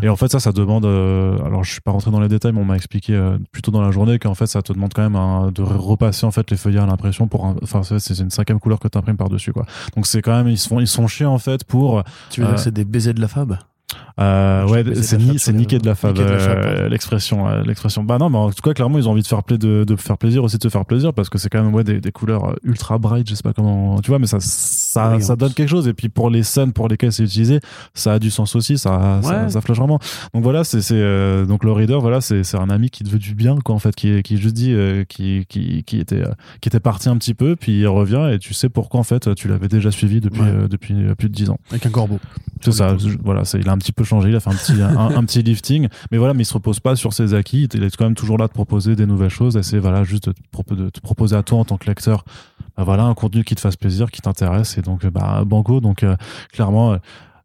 Et 0.00 0.08
en 0.08 0.16
fait, 0.16 0.32
ça, 0.32 0.40
ça 0.40 0.52
demande, 0.52 0.86
alors 0.86 1.64
je 1.64 1.70
suis 1.70 1.82
pas 1.82 1.90
rentré 1.90 2.10
dans 2.10 2.20
les 2.20 2.28
détails, 2.28 2.52
mais 2.52 2.60
on 2.60 2.64
m'a 2.64 2.76
expliqué 2.76 3.20
plutôt 3.52 3.70
dans 3.70 3.82
la 3.82 3.90
journée 3.90 4.18
qu'en 4.18 4.34
fait, 4.34 4.46
ça 4.46 4.62
te 4.62 4.72
demande 4.72 4.94
quand 4.94 5.08
même 5.08 5.52
de 5.52 5.62
repasser, 5.62 6.24
en 6.24 6.30
fait, 6.30 6.50
les 6.50 6.56
feuillets 6.56 6.80
à 6.80 6.86
l'impression 6.86 7.28
pour, 7.28 7.54
enfin, 7.62 7.82
c'est 7.82 8.18
une 8.18 8.30
cinquième 8.30 8.58
couleur 8.58 8.80
que 8.80 8.88
t'imprimes 8.88 9.18
par-dessus, 9.18 9.52
quoi. 9.52 9.66
Donc 9.94 10.06
c'est 10.06 10.22
quand 10.22 10.34
même, 10.34 10.48
ils 10.48 10.58
sont, 10.58 10.80
ils 10.80 10.86
sont 10.86 11.06
chiés, 11.06 11.26
en 11.42 11.50
fait, 11.50 11.64
pour. 11.64 12.02
Tu 12.30 12.40
veux 12.40 12.46
dire 12.46 12.54
que 12.54 12.60
euh, 12.60 12.62
c'est 12.62 12.74
des 12.74 12.84
baisers 12.84 13.14
de 13.14 13.20
la 13.20 13.28
fab? 13.28 13.58
Euh, 14.20 14.66
ouais, 14.66 14.84
c'est 15.02 15.18
ni, 15.18 15.38
c'est 15.38 15.52
niquer 15.52 15.78
de 15.78 15.86
la 15.86 15.94
fave, 15.94 16.14
euh, 16.18 16.88
l'expression, 16.88 17.48
euh, 17.48 17.62
l'expression. 17.62 18.04
Bah 18.04 18.18
non, 18.18 18.30
mais 18.30 18.38
en 18.38 18.50
tout 18.50 18.62
cas, 18.62 18.74
clairement, 18.74 18.98
ils 18.98 19.08
ont 19.08 19.12
envie 19.12 19.22
de 19.22 19.26
faire 19.26 19.42
plaisir, 19.42 19.58
de, 19.58 19.84
de 19.84 19.96
faire 19.96 20.18
plaisir 20.18 20.44
aussi, 20.44 20.56
de 20.56 20.62
te 20.62 20.68
faire 20.68 20.84
plaisir, 20.84 21.14
parce 21.14 21.28
que 21.30 21.38
c'est 21.38 21.48
quand 21.48 21.62
même 21.62 21.74
ouais 21.74 21.84
des, 21.84 22.00
des, 22.00 22.12
couleurs 22.12 22.56
ultra 22.62 22.98
bright, 22.98 23.28
je 23.28 23.34
sais 23.34 23.42
pas 23.42 23.52
comment, 23.52 24.00
tu 24.00 24.10
vois, 24.10 24.18
mais 24.18 24.26
ça, 24.26 24.38
ça, 24.40 25.18
ça 25.20 25.36
donne 25.36 25.54
quelque 25.54 25.68
chose. 25.68 25.88
Et 25.88 25.94
puis 25.94 26.08
pour 26.08 26.30
les 26.30 26.42
scènes 26.42 26.72
pour 26.72 26.88
lesquelles 26.88 27.12
c'est 27.12 27.24
utilisé, 27.24 27.60
ça 27.94 28.14
a 28.14 28.18
du 28.18 28.30
sens 28.30 28.54
aussi, 28.54 28.78
ça, 28.78 29.20
ça, 29.22 29.48
ça, 29.48 29.60
flash 29.60 29.78
vraiment. 29.78 29.98
Donc 30.34 30.42
voilà, 30.42 30.64
c'est, 30.64 30.82
c'est 30.82 31.46
donc 31.46 31.64
le 31.64 31.72
reader, 31.72 31.98
voilà, 32.00 32.20
c'est, 32.20 32.44
c'est 32.44 32.58
un 32.58 32.70
ami 32.70 32.90
qui 32.90 33.04
te 33.04 33.08
veut 33.08 33.18
du 33.18 33.34
bien, 33.34 33.56
quoi, 33.64 33.74
en 33.74 33.78
fait, 33.78 33.94
qui, 33.94 34.22
qui 34.22 34.36
juste 34.36 34.54
dit, 34.54 34.74
qui, 35.08 35.46
qui, 35.48 35.84
qui 35.84 36.00
était, 36.00 36.22
qui 36.60 36.68
était 36.68 36.80
parti 36.80 37.08
un 37.08 37.16
petit 37.16 37.34
peu, 37.34 37.56
puis 37.56 37.80
il 37.80 37.86
revient 37.86 38.30
et 38.32 38.38
tu 38.38 38.54
sais 38.54 38.68
pourquoi 38.68 39.00
en 39.00 39.04
fait 39.04 39.34
tu 39.34 39.48
l'avais 39.48 39.68
déjà 39.68 39.90
suivi 39.90 40.20
depuis, 40.20 40.42
depuis 40.68 40.94
plus 41.16 41.28
de 41.28 41.34
10 41.34 41.50
ans. 41.50 41.58
Avec 41.70 41.86
un 41.86 41.90
corbeau. 41.90 42.18
C'est 42.60 42.72
ça, 42.72 42.96
voilà, 43.24 43.42
il 43.54 43.68
a 43.68 43.72
un 43.72 43.78
petit 43.78 43.92
peu 43.92 44.01
changé, 44.04 44.30
il 44.30 44.36
a 44.36 44.40
fait 44.40 44.50
un 44.50 44.54
petit, 44.54 44.80
un, 44.82 45.24
petit 45.24 45.42
lifting, 45.42 45.88
mais 46.10 46.18
voilà, 46.18 46.34
mais 46.34 46.42
il 46.42 46.46
se 46.46 46.54
repose 46.54 46.80
pas 46.80 46.96
sur 46.96 47.12
ses 47.12 47.34
acquis, 47.34 47.68
il 47.72 47.82
est 47.82 47.96
quand 47.96 48.04
même 48.04 48.14
toujours 48.14 48.38
là 48.38 48.46
de 48.46 48.52
proposer 48.52 48.96
des 48.96 49.06
nouvelles 49.06 49.30
choses, 49.30 49.56
et 49.56 49.62
c'est 49.62 49.78
voilà, 49.78 50.04
juste 50.04 50.28
de 50.28 50.32
te, 50.90 51.00
proposer 51.00 51.36
à 51.36 51.42
toi 51.42 51.58
en 51.58 51.64
tant 51.64 51.76
que 51.76 51.86
lecteur, 51.86 52.24
bah, 52.76 52.84
voilà, 52.84 53.04
un 53.04 53.14
contenu 53.14 53.44
qui 53.44 53.54
te 53.54 53.60
fasse 53.60 53.76
plaisir, 53.76 54.10
qui 54.10 54.20
t'intéresse, 54.20 54.78
et 54.78 54.82
donc, 54.82 55.06
bah, 55.06 55.42
banco, 55.44 55.80
donc, 55.80 56.02
euh, 56.02 56.16
clairement, 56.52 56.98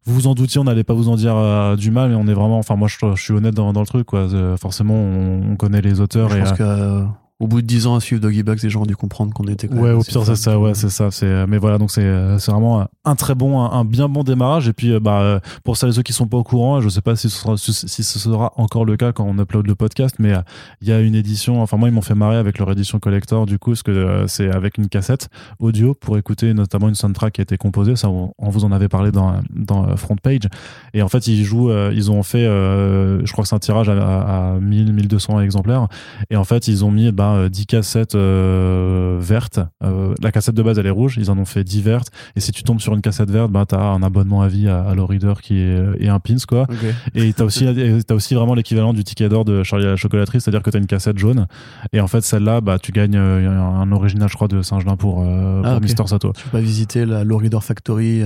vous 0.08 0.14
vous 0.14 0.28
en 0.28 0.36
doutiez, 0.36 0.60
on 0.62 0.64
n'allait 0.64 0.86
pas 0.86 0.94
vous 0.94 1.10
en 1.10 1.16
dire 1.16 1.36
euh, 1.36 1.76
du 1.76 1.92
mal, 1.92 2.10
mais 2.10 2.16
on 2.16 2.28
est 2.28 2.34
vraiment, 2.34 2.58
enfin, 2.58 2.78
moi, 2.78 2.88
je, 2.88 2.96
suis 3.22 3.34
honnête 3.34 3.54
dans, 3.54 3.72
le 3.72 3.86
truc, 3.86 4.08
quoi. 4.08 4.20
Euh, 4.20 4.56
forcément, 4.56 4.94
on, 4.96 5.58
connaît 5.58 5.82
les 5.82 6.00
auteurs. 6.00 6.30
Je 6.30 6.40
pense 6.40 6.54
que 6.54 7.04
au 7.40 7.48
bout 7.48 7.62
de 7.62 7.68
10 7.68 7.88
ans 7.88 7.96
à 7.96 8.00
suivre 8.00 8.22
Doggy 8.22 8.44
Bugs, 8.44 8.58
les 8.64 8.70
gens 8.70 8.82
ont 8.82 8.86
dû 8.86 8.96
comprendre 8.96 9.34
qu'on 9.34 9.46
était. 9.46 9.68
Quand 9.68 9.78
ouais, 9.78 9.92
au 9.92 10.02
pire 10.02 10.26
c'est 10.26 10.36
ça, 10.36 10.60
ouais, 10.60 10.74
c'est 10.74 10.90
ça. 10.90 11.12
C'est, 11.12 11.46
mais 11.48 11.58
voilà, 11.58 11.78
donc 11.78 11.92
c'est, 11.92 12.40
c'est 12.40 12.52
vraiment 12.52 12.88
un 13.06 13.16
très 13.16 13.36
bon, 13.36 13.62
un, 13.62 13.86
bien 13.86 14.10
bon 14.10 14.24
démarrage. 14.24 14.68
Et 14.68 14.74
puis, 14.74 14.92
euh, 14.92 15.00
bah, 15.00 15.40
pour 15.64 15.78
celles 15.78 15.90
et 15.90 15.94
ceux 15.94 16.02
qui 16.02 16.14
sont 16.14 16.28
pas 16.28 16.38
au 16.38 16.44
courant, 16.44 16.82
je 16.82 16.90
sais 16.90 17.02
pas 17.02 17.16
si 17.16 17.30
ce 17.30 17.38
sera, 17.38 17.58
si 17.58 17.74
ce 17.74 18.20
sera 18.20 18.54
encore 18.56 18.86
le 18.86 18.98
cas 18.98 19.12
quand 19.12 19.26
on 19.26 19.38
upload 19.38 19.68
le 19.68 19.76
podcast, 19.76 20.16
mais 20.20 20.34
euh, 20.34 20.42
il 20.82 20.88
y 20.88 20.92
a 20.92 21.00
une 21.00 21.16
édition. 21.16 21.62
Enfin, 21.62 21.78
moi, 21.78 21.90
ils 21.90 21.94
m'ont 21.94 22.02
fait 22.02 22.16
marrer 22.16 22.38
avec 22.38 22.58
leur 22.58 22.72
édition 22.72 23.00
collector, 23.00 23.46
du 23.46 23.60
coup, 23.60 23.72
parce 23.72 23.84
que 23.84 23.92
euh, 23.92 24.28
c'est 24.28 24.50
avec 24.50 24.78
une 24.78 24.90
cassette 24.90 25.30
audio 25.60 25.94
pour 25.94 26.18
écouter 26.18 26.54
notamment 26.54 26.90
une 26.90 26.96
soundtrack 26.96 27.34
qui 27.34 27.42
a 27.42 27.44
été 27.44 27.58
composée. 27.58 27.96
Ça, 27.96 28.10
on, 28.10 28.34
vous 28.40 28.66
en 28.66 28.72
avait 28.72 28.90
parlé 28.90 29.12
dans 29.12 29.42
dans 29.54 29.96
front 29.96 30.16
page. 30.16 30.48
Et 30.94 31.02
en 31.02 31.08
fait, 31.08 31.28
ils 31.28 31.44
jouent, 31.44 31.72
ils 31.92 32.10
ont 32.12 32.24
fait, 32.24 32.46
je 32.46 33.32
crois 33.32 33.44
que 33.44 33.50
c'est 33.50 33.56
un 33.56 33.60
tirage 33.60 33.90
à, 33.90 34.54
à 34.54 34.60
1000, 34.60 34.94
1200 34.94 35.42
exemplaires. 35.42 35.88
Et 36.30 36.36
en 36.36 36.44
fait, 36.44 36.68
ils 36.68 36.84
ont 36.84 36.92
mis, 36.92 37.12
bah, 37.12 37.27
10 37.50 37.66
cassettes 37.66 38.16
euh, 38.16 39.18
vertes. 39.20 39.60
Euh, 39.84 40.14
la 40.22 40.32
cassette 40.32 40.56
de 40.56 40.64
base, 40.64 40.80
elle 40.80 40.86
est 40.86 40.92
rouge. 40.92 41.18
Ils 41.18 41.32
en 41.32 41.38
ont 41.38 41.46
fait 41.46 41.64
10 41.64 41.82
vertes. 41.82 42.12
Et 42.36 42.40
si 42.40 42.52
tu 42.52 42.64
tombes 42.64 42.80
sur 42.80 42.94
une 42.94 43.02
cassette 43.02 43.32
verte, 43.32 43.52
bah, 43.52 43.66
t'as 43.68 43.82
un 43.82 44.04
abonnement 44.04 44.42
à 44.42 44.48
vie 44.48 44.68
à, 44.68 44.86
à 44.88 44.96
qui 45.42 45.60
est, 45.60 45.80
et 46.00 46.10
un 46.10 46.20
pins, 46.20 46.36
quoi. 46.48 46.68
Et 47.16 47.34
t'as 47.34 47.44
aussi, 47.44 47.68
as 47.68 48.14
aussi 48.14 48.36
vraiment 48.36 48.54
l'équivalent 48.54 48.94
du 48.94 49.04
ticket 49.04 49.30
d'or 49.30 49.46
de 49.46 49.64
Charlie 49.64 49.86
à 49.86 49.90
la 49.92 49.96
chocolaterie, 49.96 50.42
c'est-à-dire 50.42 50.64
que 50.64 50.70
t'as 50.70 50.80
une 50.80 50.88
cassette 50.88 51.18
jaune. 51.18 51.48
Et 51.94 52.00
en 52.00 52.08
fait, 52.08 52.22
celle-là, 52.22 52.62
bah, 52.62 52.80
tu 52.80 52.92
gagnes 52.92 53.18
euh, 53.18 53.50
un, 53.50 53.92
original, 53.92 54.30
je 54.30 54.36
crois, 54.36 54.48
de 54.48 54.62
Saint-Gelin 54.62 54.96
pour, 54.96 55.24
ah, 55.24 55.74
pour 55.74 55.82
Mister 55.82 56.06
Sato. 56.08 56.34
Tu 56.34 56.44
peux 56.46 56.50
pas 56.50 56.60
visiter 56.60 57.06
la 57.06 57.24
Reader 57.24 57.62
Factory 57.62 58.24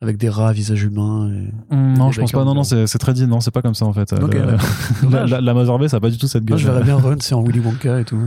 avec 0.00 0.16
des 0.16 0.28
rats 0.28 0.48
à 0.48 0.52
visage 0.52 0.84
humain. 0.84 1.28
Et, 1.28 1.74
mm, 1.74 1.94
non, 1.98 2.12
je 2.12 2.20
pense 2.20 2.30
pas. 2.30 2.44
Non, 2.44 2.54
non, 2.54 2.62
c'est 2.62 2.98
très 2.98 3.14
dit. 3.14 3.26
Non, 3.26 3.40
c'est 3.40 3.50
pas 3.50 3.62
comme 3.62 3.74
ça 3.74 3.84
en 3.84 3.92
fait. 3.92 4.12
la, 5.10 5.26
la, 5.26 5.40
la 5.40 5.88
ça 5.88 5.96
a 5.96 6.00
pas 6.00 6.10
du 6.10 6.18
tout 6.18 6.28
cette 6.28 6.44
gueule. 6.44 6.56
Moi, 6.56 6.58
je 6.58 6.66
verrais 6.66 6.84
bien 6.84 6.96
Run, 6.96 7.16
c'est 7.20 7.34
en 7.34 7.42
Willy 7.42 7.58
Wonka 7.60 8.00
et 8.00 8.04
tout. 8.04 8.20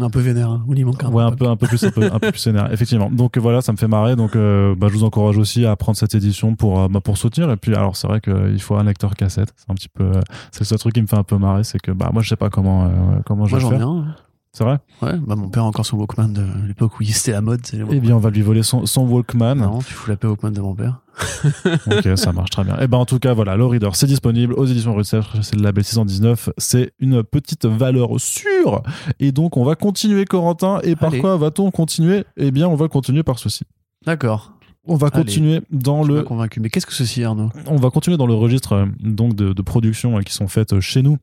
Un 0.00 0.10
peu 0.10 0.20
vénère, 0.20 0.50
hein. 0.50 0.64
Willy 0.66 0.84
Wonka. 0.84 1.08
Ouais, 1.08 1.22
un 1.22 1.32
peu, 1.32 1.46
un 1.46 1.56
peu 1.56 1.66
plus, 1.66 1.84
un 1.84 1.90
peu, 1.90 2.04
un 2.12 2.18
peu 2.18 2.32
plus 2.32 2.46
vénère, 2.46 2.72
effectivement. 2.72 3.10
Donc 3.10 3.38
voilà, 3.38 3.60
ça 3.60 3.72
me 3.72 3.76
fait 3.76 3.88
marrer. 3.88 4.16
Donc, 4.16 4.34
euh, 4.34 4.74
bah, 4.74 4.88
je 4.90 4.94
vous 4.94 5.04
encourage 5.04 5.38
aussi 5.38 5.64
à 5.64 5.76
prendre 5.76 5.96
cette 5.96 6.14
édition 6.14 6.56
pour, 6.56 6.80
euh, 6.80 6.88
bah, 6.88 7.00
pour 7.00 7.16
soutenir. 7.16 7.50
Et 7.50 7.56
puis, 7.56 7.74
alors, 7.74 7.94
c'est 7.96 8.08
vrai 8.08 8.20
qu'il 8.20 8.60
faut 8.60 8.76
un 8.76 8.84
lecteur 8.84 9.14
cassette. 9.14 9.52
C'est 9.56 9.70
un 9.70 9.74
petit 9.74 9.88
peu, 9.88 10.04
euh, 10.04 10.20
c'est 10.50 10.60
le 10.60 10.66
seul 10.66 10.78
truc 10.78 10.94
qui 10.94 11.02
me 11.02 11.06
fait 11.06 11.16
un 11.16 11.22
peu 11.22 11.38
marrer, 11.38 11.62
c'est 11.64 11.80
que, 11.80 11.92
bah, 11.92 12.10
moi, 12.12 12.22
je 12.22 12.28
sais 12.28 12.36
pas 12.36 12.50
comment, 12.50 12.90
comment 13.26 13.46
je 13.46 13.56
vais 13.56 13.62
faire. 13.62 13.80
Ai 13.80 13.82
un. 13.82 14.06
C'est 14.54 14.64
vrai 14.64 14.78
Ouais, 15.00 15.16
bah 15.18 15.34
mon 15.34 15.48
père 15.48 15.62
a 15.62 15.66
encore 15.66 15.86
son 15.86 15.96
Walkman 15.96 16.28
de 16.28 16.44
l'époque 16.66 17.00
où 17.00 17.02
il 17.02 17.10
était 17.10 17.32
à 17.32 17.40
mode. 17.40 17.62
Eh 17.72 18.00
bien, 18.00 18.16
on 18.16 18.18
va 18.18 18.28
lui 18.28 18.42
voler 18.42 18.62
son, 18.62 18.84
son 18.84 19.06
Walkman. 19.06 19.54
Non, 19.54 19.78
tu 19.78 19.94
fous 19.94 20.10
la 20.10 20.16
paix 20.16 20.26
Walkman 20.26 20.52
de 20.52 20.60
mon 20.60 20.74
père. 20.74 21.00
ok, 21.90 22.18
ça 22.18 22.32
marche 22.32 22.50
très 22.50 22.62
bien. 22.62 22.74
Et 22.74 22.84
eh 22.84 22.86
ben 22.86 22.98
en 22.98 23.06
tout 23.06 23.18
cas, 23.18 23.32
voilà, 23.32 23.56
le 23.56 23.64
Reader, 23.64 23.90
c'est 23.94 24.06
disponible 24.06 24.52
aux 24.52 24.66
éditions 24.66 24.94
Research, 24.94 25.40
c'est 25.40 25.56
le 25.56 25.62
label 25.62 25.82
619. 25.82 26.50
C'est 26.58 26.92
une 26.98 27.22
petite 27.22 27.64
valeur 27.64 28.20
sûre. 28.20 28.82
Et 29.20 29.32
donc, 29.32 29.56
on 29.56 29.64
va 29.64 29.74
continuer, 29.74 30.26
Corentin. 30.26 30.80
Et 30.82 30.96
par 30.96 31.16
quoi 31.16 31.38
va-t-on 31.38 31.70
continuer? 31.70 32.24
Eh 32.36 32.50
bien, 32.50 32.68
on 32.68 32.76
va 32.76 32.88
continuer 32.88 33.22
par 33.22 33.38
ceci. 33.38 33.64
D'accord. 34.04 34.52
On 34.84 34.96
va 34.96 35.10
continuer 35.10 35.60
dans 35.70 36.02
le. 36.02 36.22
convaincu. 36.24 36.60
Mais 36.60 36.68
qu'est-ce 36.68 36.86
que 36.86 36.92
ceci, 36.92 37.24
Arnaud? 37.24 37.50
On 37.68 37.76
va 37.76 37.90
continuer 37.90 38.18
dans 38.18 38.26
le 38.26 38.34
registre 38.34 38.72
euh, 38.72 38.86
donc 39.00 39.34
de, 39.34 39.52
de 39.52 39.62
production 39.62 40.18
euh, 40.18 40.22
qui 40.22 40.32
sont 40.32 40.48
faites 40.48 40.80
chez 40.80 41.02
nous 41.02 41.18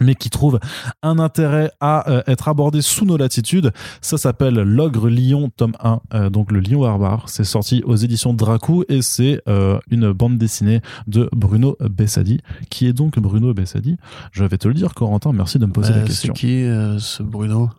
mais 0.00 0.14
qui 0.14 0.30
trouve 0.30 0.58
un 1.02 1.18
intérêt 1.18 1.70
à 1.80 2.10
euh, 2.10 2.22
être 2.26 2.48
abordé 2.48 2.80
sous 2.82 3.04
nos 3.04 3.16
latitudes. 3.16 3.72
Ça 4.00 4.16
s'appelle 4.16 4.54
L'ogre 4.54 5.08
lion 5.08 5.50
tome 5.56 5.74
1, 5.80 6.00
euh, 6.14 6.30
donc 6.30 6.50
le 6.50 6.60
lion 6.60 6.80
barbare. 6.80 7.28
C'est 7.28 7.44
sorti 7.44 7.82
aux 7.84 7.96
éditions 7.96 8.32
Dracou 8.32 8.84
et 8.88 9.02
c'est 9.02 9.42
euh, 9.48 9.78
une 9.90 10.12
bande 10.12 10.38
dessinée 10.38 10.80
de 11.06 11.28
Bruno 11.32 11.76
Bessadi. 11.80 12.40
Qui 12.70 12.86
est 12.86 12.92
donc 12.92 13.18
Bruno 13.18 13.52
Bessadi? 13.52 13.96
Je 14.32 14.44
vais 14.44 14.58
te 14.58 14.68
le 14.68 14.74
dire, 14.74 14.94
Corentin, 14.94 15.32
merci 15.32 15.58
de 15.58 15.66
me 15.66 15.72
poser 15.72 15.92
la 15.92 16.00
question. 16.00 16.32
C'est 16.34 16.40
qui 16.40 16.64
ce 16.98 17.22
Bruno? 17.22 17.70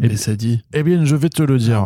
Et 0.00 0.16
ça 0.16 0.34
dit. 0.36 0.62
Eh 0.72 0.82
bien, 0.82 1.04
je 1.04 1.16
vais 1.16 1.28
te 1.28 1.42
le 1.42 1.58
dire. 1.58 1.84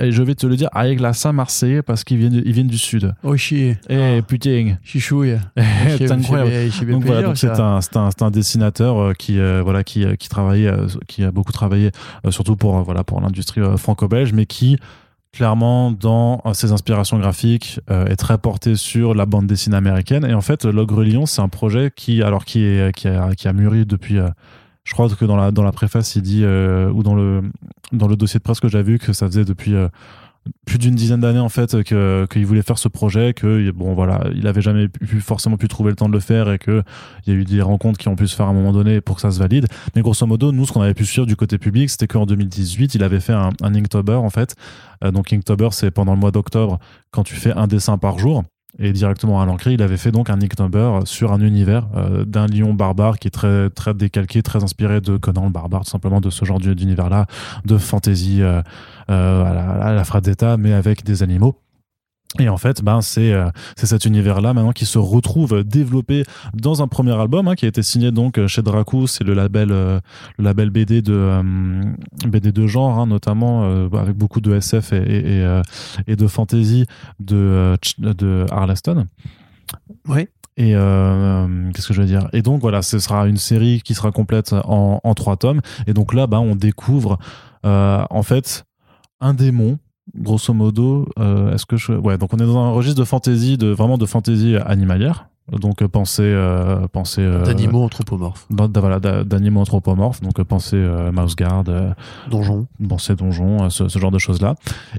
Et 0.00 0.12
je 0.12 0.22
vais 0.22 0.34
te 0.34 0.46
le 0.46 0.56
dire 0.56 0.68
avec 0.72 1.00
l'accent 1.00 1.32
marseillais 1.32 1.82
parce 1.82 2.04
qu'ils 2.04 2.18
viennent, 2.18 2.42
ils 2.44 2.52
viennent 2.52 2.68
du 2.68 2.78
sud. 2.78 3.14
Oh 3.22 3.36
chier. 3.36 3.78
Eh 3.88 4.22
putain. 4.22 4.76
Chichouille. 4.82 5.38
c'est 5.98 6.10
incroyable. 6.10 6.50
Donc 6.90 7.04
voilà, 7.04 7.22
donc 7.22 7.36
c'est 7.36 7.48
un, 7.48 7.80
un, 7.94 8.10
un, 8.20 8.30
dessinateur 8.30 8.98
euh, 8.98 9.12
qui, 9.12 9.38
euh, 9.38 9.62
voilà, 9.62 9.84
qui, 9.84 10.04
euh, 10.04 10.16
qui 10.16 10.28
travaillait, 10.28 10.72
qui 11.06 11.24
a 11.24 11.30
beaucoup 11.30 11.52
travaillé, 11.52 11.90
surtout 12.30 12.56
pour, 12.56 12.82
voilà, 12.82 13.04
pour 13.04 13.20
l'industrie 13.20 13.60
franco-belge, 13.76 14.32
mais 14.32 14.46
qui 14.46 14.78
clairement 15.32 15.90
dans 15.90 16.40
ses 16.52 16.70
inspirations 16.70 17.18
graphiques 17.18 17.80
est 17.90 18.14
très 18.14 18.38
porté 18.38 18.76
sur 18.76 19.14
la 19.14 19.26
bande 19.26 19.48
dessinée 19.48 19.76
américaine 19.76 20.24
et 20.24 20.32
en 20.32 20.40
fait 20.40 20.64
l'ogre 20.64 21.02
lion 21.02 21.26
c'est 21.26 21.40
un 21.40 21.48
projet 21.48 21.90
qui 21.94 22.22
alors 22.22 22.44
qui 22.44 22.62
est 22.62 22.94
qui 22.94 23.08
a, 23.08 23.34
qui 23.34 23.48
a 23.48 23.52
mûri 23.52 23.84
depuis 23.84 24.18
je 24.84 24.92
crois 24.92 25.08
que 25.08 25.24
dans 25.24 25.36
la, 25.36 25.50
dans 25.50 25.62
la 25.62 25.72
préface, 25.72 26.14
il 26.14 26.22
dit, 26.22 26.42
euh, 26.44 26.90
ou 26.90 27.02
dans 27.02 27.14
le, 27.14 27.42
dans 27.92 28.06
le 28.06 28.16
dossier 28.16 28.38
de 28.38 28.42
presse 28.42 28.60
que 28.60 28.68
j'ai 28.68 28.82
vu, 28.82 28.98
que 28.98 29.12
ça 29.14 29.26
faisait 29.26 29.46
depuis 29.46 29.74
euh, 29.74 29.88
plus 30.66 30.76
d'une 30.76 30.94
dizaine 30.94 31.20
d'années, 31.20 31.40
en 31.40 31.48
fait, 31.48 31.82
qu'il 31.82 32.46
voulait 32.46 32.62
faire 32.62 32.76
ce 32.76 32.88
projet, 32.88 33.32
que, 33.32 33.70
bon, 33.70 33.94
voilà, 33.94 34.28
il 34.34 34.46
avait 34.46 34.60
jamais 34.60 34.88
forcément 35.20 35.56
pu 35.56 35.68
trouver 35.68 35.90
le 35.90 35.96
temps 35.96 36.08
de 36.08 36.12
le 36.12 36.20
faire 36.20 36.50
et 36.52 36.58
qu'il 36.58 36.84
y 37.26 37.30
a 37.30 37.34
eu 37.34 37.44
des 37.44 37.62
rencontres 37.62 37.98
qui 37.98 38.08
ont 38.08 38.16
pu 38.16 38.28
se 38.28 38.36
faire 38.36 38.46
à 38.46 38.50
un 38.50 38.52
moment 38.52 38.72
donné 38.72 39.00
pour 39.00 39.16
que 39.16 39.22
ça 39.22 39.30
se 39.30 39.38
valide. 39.38 39.66
Mais 39.96 40.02
grosso 40.02 40.26
modo, 40.26 40.52
nous, 40.52 40.66
ce 40.66 40.72
qu'on 40.72 40.82
avait 40.82 40.92
pu 40.92 41.06
suivre 41.06 41.26
du 41.26 41.36
côté 41.36 41.56
public, 41.56 41.88
c'était 41.88 42.06
qu'en 42.06 42.26
2018, 42.26 42.94
il 42.94 43.02
avait 43.02 43.20
fait 43.20 43.32
un, 43.32 43.50
un 43.62 43.74
Inktober, 43.74 44.14
en 44.14 44.30
fait. 44.30 44.54
Euh, 45.02 45.10
donc, 45.10 45.32
Inktober, 45.32 45.68
c'est 45.72 45.90
pendant 45.90 46.12
le 46.12 46.20
mois 46.20 46.30
d'octobre, 46.30 46.78
quand 47.10 47.22
tu 47.22 47.34
fais 47.34 47.52
un 47.52 47.66
dessin 47.66 47.96
par 47.96 48.18
jour 48.18 48.44
et 48.78 48.92
directement 48.92 49.40
à 49.40 49.46
l'encre, 49.46 49.68
il 49.68 49.82
avait 49.82 49.96
fait 49.96 50.10
donc 50.10 50.30
un 50.30 50.36
Nick 50.36 50.58
Number 50.58 51.06
sur 51.06 51.32
un 51.32 51.40
univers 51.40 51.86
euh, 51.96 52.24
d'un 52.24 52.46
lion 52.46 52.74
barbare 52.74 53.18
qui 53.18 53.28
est 53.28 53.30
très 53.30 53.70
très 53.70 53.94
décalqué, 53.94 54.42
très 54.42 54.64
inspiré 54.64 55.00
de 55.00 55.16
Conan 55.16 55.44
le 55.44 55.50
barbare, 55.50 55.84
tout 55.84 55.90
simplement 55.90 56.20
de 56.20 56.30
ce 56.30 56.44
genre 56.44 56.58
d'univers-là, 56.58 57.26
de 57.64 57.78
fantasy 57.78 58.42
euh, 58.42 58.62
euh, 59.10 59.44
à 59.44 59.92
la, 59.92 60.02
à 60.02 60.56
mais 60.56 60.72
avec 60.72 61.04
des 61.04 61.22
animaux. 61.22 61.56
Et 62.40 62.48
en 62.48 62.56
fait, 62.56 62.82
ben 62.82 63.00
c'est 63.00 63.32
euh, 63.32 63.48
c'est 63.76 63.86
cet 63.86 64.06
univers-là 64.06 64.54
maintenant 64.54 64.72
qui 64.72 64.86
se 64.86 64.98
retrouve 64.98 65.62
développé 65.62 66.24
dans 66.52 66.82
un 66.82 66.88
premier 66.88 67.12
album 67.12 67.46
hein, 67.46 67.54
qui 67.54 67.64
a 67.64 67.68
été 67.68 67.82
signé 67.82 68.10
donc 68.10 68.44
chez 68.48 68.60
Dracou, 68.60 69.06
c'est 69.06 69.22
le 69.22 69.34
label 69.34 69.68
euh, 69.70 70.00
le 70.38 70.44
label 70.44 70.70
BD 70.70 71.00
de 71.00 71.14
euh, 71.14 71.42
BD 72.26 72.50
de 72.50 72.66
genre 72.66 72.98
hein, 72.98 73.06
notamment 73.06 73.64
avec 73.94 74.16
beaucoup 74.16 74.40
de 74.40 74.52
SF 74.54 74.92
et 74.92 75.04
et, 75.14 75.60
et 76.08 76.16
de 76.16 76.26
fantasy 76.26 76.86
de 77.20 77.76
de 77.98 78.46
Arleston. 78.50 79.06
Oui. 80.08 80.28
Et 80.56 80.70
qu'est-ce 80.70 81.88
que 81.88 81.94
je 81.94 82.00
veux 82.00 82.06
dire? 82.06 82.28
Et 82.32 82.42
donc 82.42 82.60
voilà, 82.60 82.82
ce 82.82 82.98
sera 82.98 83.26
une 83.26 83.36
série 83.36 83.80
qui 83.82 83.94
sera 83.94 84.12
complète 84.12 84.52
en, 84.52 85.00
en 85.02 85.14
trois 85.14 85.36
tomes. 85.36 85.60
Et 85.86 85.94
donc 85.94 86.14
là, 86.14 86.26
ben 86.26 86.38
on 86.38 86.56
découvre 86.56 87.18
en 87.64 88.22
fait 88.22 88.64
un 89.20 89.34
démon 89.34 89.78
grosso 90.16 90.52
modo, 90.54 91.08
euh, 91.18 91.54
est-ce 91.54 91.66
que 91.66 91.76
je... 91.76 91.92
Ouais, 91.92 92.18
donc 92.18 92.32
on 92.32 92.36
est 92.36 92.46
dans 92.46 92.58
un 92.58 92.70
registre 92.70 93.00
de 93.00 93.04
fantasy, 93.04 93.56
de, 93.56 93.68
vraiment 93.68 93.98
de 93.98 94.06
fantasy 94.06 94.56
animalière. 94.64 95.28
Donc 95.52 95.82
euh, 95.82 95.88
penser, 95.88 96.22
euh, 96.22 96.88
penser 96.88 97.22
d'animaux 97.44 97.82
anthropomorphes. 97.82 98.46
voilà, 98.48 98.98
d'animaux 98.98 99.60
anthropomorphes. 99.60 100.22
Donc 100.22 100.42
penser 100.42 100.82
mouse 101.12 101.36
guard, 101.36 101.64
donjon, 102.30 102.66
penser 102.88 103.14
donjon, 103.14 103.68
ce, 103.68 103.88
ce, 103.88 103.98
genre 103.98 104.10
de 104.10 104.18
choses 104.18 104.40
là. 104.40 104.54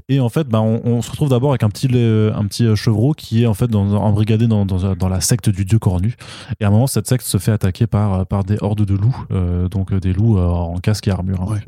Et 0.08 0.20
en 0.20 0.28
fait, 0.28 0.46
bah, 0.46 0.60
on, 0.60 0.80
on 0.84 1.02
se 1.02 1.10
retrouve 1.10 1.30
d'abord 1.30 1.50
avec 1.50 1.64
un 1.64 1.68
petit, 1.68 1.88
un 1.88 2.46
petit 2.46 2.76
chevreau 2.76 3.12
qui 3.12 3.42
est 3.42 3.46
en 3.46 3.54
fait 3.54 3.66
dans, 3.66 3.92
embrigadé 3.94 4.46
dans, 4.46 4.64
dans, 4.64 4.94
dans, 4.94 5.08
la 5.08 5.20
secte 5.20 5.50
du 5.50 5.64
dieu 5.64 5.80
cornu. 5.80 6.14
Et 6.60 6.64
à 6.64 6.68
un 6.68 6.70
moment, 6.70 6.86
cette 6.86 7.08
secte 7.08 7.26
se 7.26 7.38
fait 7.38 7.50
attaquer 7.50 7.88
par 7.88 8.24
par 8.26 8.44
des 8.44 8.56
hordes 8.60 8.84
de 8.84 8.94
loups, 8.94 9.24
donc 9.68 9.92
des 9.94 10.12
loups 10.12 10.38
en 10.38 10.76
casque 10.78 11.08
et 11.08 11.10
armure. 11.10 11.42
Hein. 11.42 11.58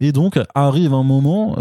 Et 0.00 0.12
donc 0.12 0.40
arrive 0.54 0.94
un 0.94 1.02
moment 1.02 1.56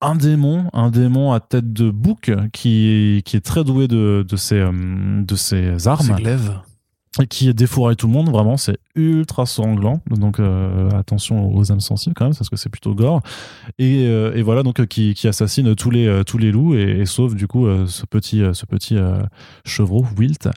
un 0.00 0.14
démon, 0.14 0.68
un 0.72 0.90
démon 0.90 1.32
à 1.32 1.40
tête 1.40 1.72
de 1.72 1.90
bouc 1.90 2.30
qui, 2.52 3.22
est 3.32 3.44
très 3.44 3.64
doué 3.64 3.88
de, 3.88 4.24
ses, 4.36 4.62
de 4.62 5.36
ses 5.36 5.88
armes. 5.88 6.16
Et 7.20 7.26
qui 7.26 7.52
défouraille 7.54 7.96
tout 7.96 8.06
le 8.06 8.12
monde 8.12 8.30
vraiment 8.30 8.56
c'est 8.56 8.78
ultra 8.94 9.46
sanglant. 9.46 10.00
Donc 10.10 10.40
euh, 10.40 10.90
attention 10.90 11.54
aux 11.54 11.70
âmes 11.70 11.80
sensibles 11.80 12.14
quand 12.14 12.24
même 12.24 12.34
parce 12.34 12.48
que 12.48 12.56
c'est 12.56 12.68
plutôt 12.68 12.94
gore. 12.94 13.20
Et, 13.78 14.06
euh, 14.06 14.42
voilà 14.44 14.62
donc 14.62 14.84
qui, 14.86 15.14
qui, 15.14 15.28
assassine 15.28 15.74
tous 15.74 15.90
les 15.90 16.06
euh, 16.06 16.22
tous 16.22 16.38
les 16.38 16.52
loups 16.52 16.74
et, 16.74 17.04
sauve 17.06 17.34
du 17.34 17.46
coup 17.46 17.66
ce 17.86 18.04
petit 18.06 18.42
ce 18.52 18.66
petit 18.66 18.96
chevreau 19.64 20.04
Wilt. 20.16 20.48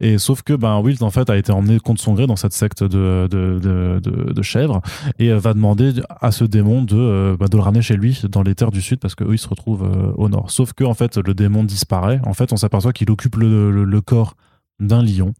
Et 0.00 0.18
sauf 0.18 0.42
que 0.42 0.52
ben 0.52 0.78
Wilt 0.80 1.02
en 1.02 1.10
fait 1.10 1.28
a 1.30 1.36
été 1.36 1.52
emmené 1.52 1.78
contre 1.80 2.00
son 2.00 2.14
gré 2.14 2.26
dans 2.26 2.36
cette 2.36 2.52
secte 2.52 2.82
de 2.82 3.28
de, 3.30 4.00
de, 4.00 4.42
chèvres 4.42 4.80
et 5.18 5.32
va 5.32 5.54
demander 5.54 5.92
à 6.20 6.30
ce 6.30 6.44
démon 6.44 6.82
de 6.82 7.36
bah, 7.38 7.46
de 7.48 7.56
le 7.56 7.62
ramener 7.62 7.82
chez 7.82 7.96
lui 7.96 8.20
dans 8.30 8.42
les 8.42 8.54
terres 8.54 8.70
du 8.70 8.80
sud 8.80 8.98
parce 9.00 9.14
que 9.14 9.24
eux 9.24 9.34
ils 9.34 9.38
se 9.38 9.48
retrouvent 9.48 10.14
au 10.16 10.28
nord. 10.28 10.50
Sauf 10.50 10.72
que 10.72 10.84
en 10.84 10.94
fait 10.94 11.16
le 11.16 11.34
démon 11.34 11.64
disparaît. 11.64 12.20
En 12.24 12.34
fait 12.34 12.52
on 12.52 12.56
s'aperçoit 12.56 12.92
qu'il 12.92 13.10
occupe 13.10 13.36
le 13.36 14.00
corps 14.00 14.34
d'un 14.80 15.02
lion 15.02 15.34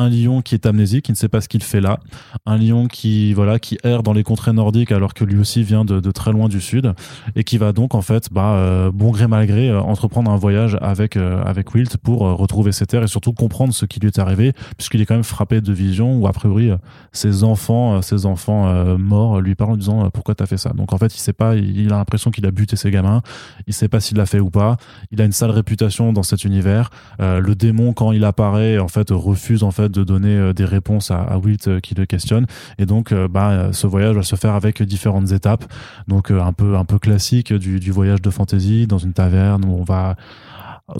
un 0.00 0.08
lion 0.08 0.40
qui 0.40 0.54
est 0.54 0.64
amnésique, 0.64 1.04
qui 1.04 1.12
ne 1.12 1.16
sait 1.16 1.28
pas 1.28 1.42
ce 1.42 1.48
qu'il 1.48 1.62
fait 1.62 1.82
là, 1.82 2.00
un 2.46 2.56
lion 2.56 2.86
qui 2.86 3.34
voilà 3.34 3.58
qui 3.58 3.76
erre 3.84 4.02
dans 4.02 4.14
les 4.14 4.22
contrées 4.22 4.54
nordiques 4.54 4.92
alors 4.92 5.12
que 5.12 5.24
lui 5.24 5.38
aussi 5.38 5.62
vient 5.62 5.84
de, 5.84 6.10
très 6.10 6.32
loin 6.32 6.48
du 6.48 6.60
sud 6.60 6.94
et 7.36 7.44
qui 7.44 7.58
va 7.58 7.72
donc 7.72 7.94
en 7.94 8.00
fait 8.00 8.32
bah, 8.32 8.54
euh, 8.54 8.90
bon 8.90 9.10
gré 9.10 9.26
mal 9.26 9.46
gré 9.46 9.68
euh, 9.68 9.80
entreprendre 9.80 10.30
un 10.30 10.36
voyage 10.36 10.78
avec 10.80 11.16
euh, 11.16 11.42
avec 11.44 11.74
Wilt 11.74 11.98
pour 11.98 12.20
retrouver 12.20 12.72
ses 12.72 12.86
terres 12.86 13.02
et 13.02 13.08
surtout 13.08 13.34
comprendre 13.34 13.74
ce 13.74 13.84
qui 13.84 14.00
lui 14.00 14.08
est 14.08 14.18
arrivé 14.18 14.54
puisqu'il 14.78 15.02
est 15.02 15.06
quand 15.06 15.14
même 15.14 15.22
frappé 15.22 15.60
de 15.60 15.72
vision 15.72 16.16
où 16.16 16.26
a 16.26 16.32
priori 16.32 16.70
ses 17.12 17.44
enfants 17.44 18.00
ses 18.00 18.24
enfants 18.24 18.96
morts 18.96 19.40
lui 19.40 19.54
parlent 19.54 19.72
en 19.72 19.76
disant 19.76 20.10
pourquoi 20.10 20.34
t'as 20.34 20.46
fait 20.46 20.56
ça? 20.56 20.70
Donc 20.70 20.94
en 20.94 20.98
fait 20.98 21.14
il 21.14 21.20
sait 21.20 21.34
pas 21.34 21.56
il, 21.56 21.92
a 21.92 21.98
l'impression 21.98 22.30
qu'il 22.30 22.46
a 22.46 22.50
buté 22.50 22.76
ses 22.76 22.90
gamins. 22.90 23.20
Il 23.66 23.74
sait 23.74 23.88
pas 23.88 24.00
s'il 24.00 24.16
l'a 24.16 24.26
fait 24.26 24.40
ou 24.40 24.50
pas. 24.50 24.76
Il 25.10 25.20
a 25.20 25.24
une 25.24 25.32
sale 25.32 25.50
réputation 25.50 26.12
dans 26.12 26.22
cet 26.22 26.44
univers. 26.44 26.90
Le 27.18 27.54
démon 27.54 27.92
quand 27.92 28.12
il 28.12 28.24
apparaît 28.24 28.78
en 28.78 28.88
fait 28.88 29.10
refuse 29.10 29.62
en 29.62 29.70
fait 29.70 29.89
de 29.90 30.04
donner 30.04 30.36
euh, 30.36 30.52
des 30.52 30.64
réponses 30.64 31.10
à, 31.10 31.38
Wilt 31.38 31.68
euh, 31.68 31.80
qui 31.80 31.94
le 31.94 32.06
questionne. 32.06 32.46
Et 32.78 32.86
donc, 32.86 33.12
euh, 33.12 33.28
bah, 33.28 33.72
ce 33.72 33.86
voyage 33.86 34.16
va 34.16 34.22
se 34.22 34.36
faire 34.36 34.54
avec 34.54 34.82
différentes 34.82 35.32
étapes. 35.32 35.64
Donc, 36.08 36.30
un 36.30 36.52
peu, 36.52 36.76
un 36.76 36.84
peu 36.84 36.98
classique 36.98 37.52
du, 37.52 37.80
du 37.80 37.90
voyage 37.90 38.22
de 38.22 38.30
fantasy 38.30 38.86
dans 38.86 38.98
une 38.98 39.12
taverne 39.12 39.64
où 39.64 39.76
on 39.78 39.84
va 39.84 40.16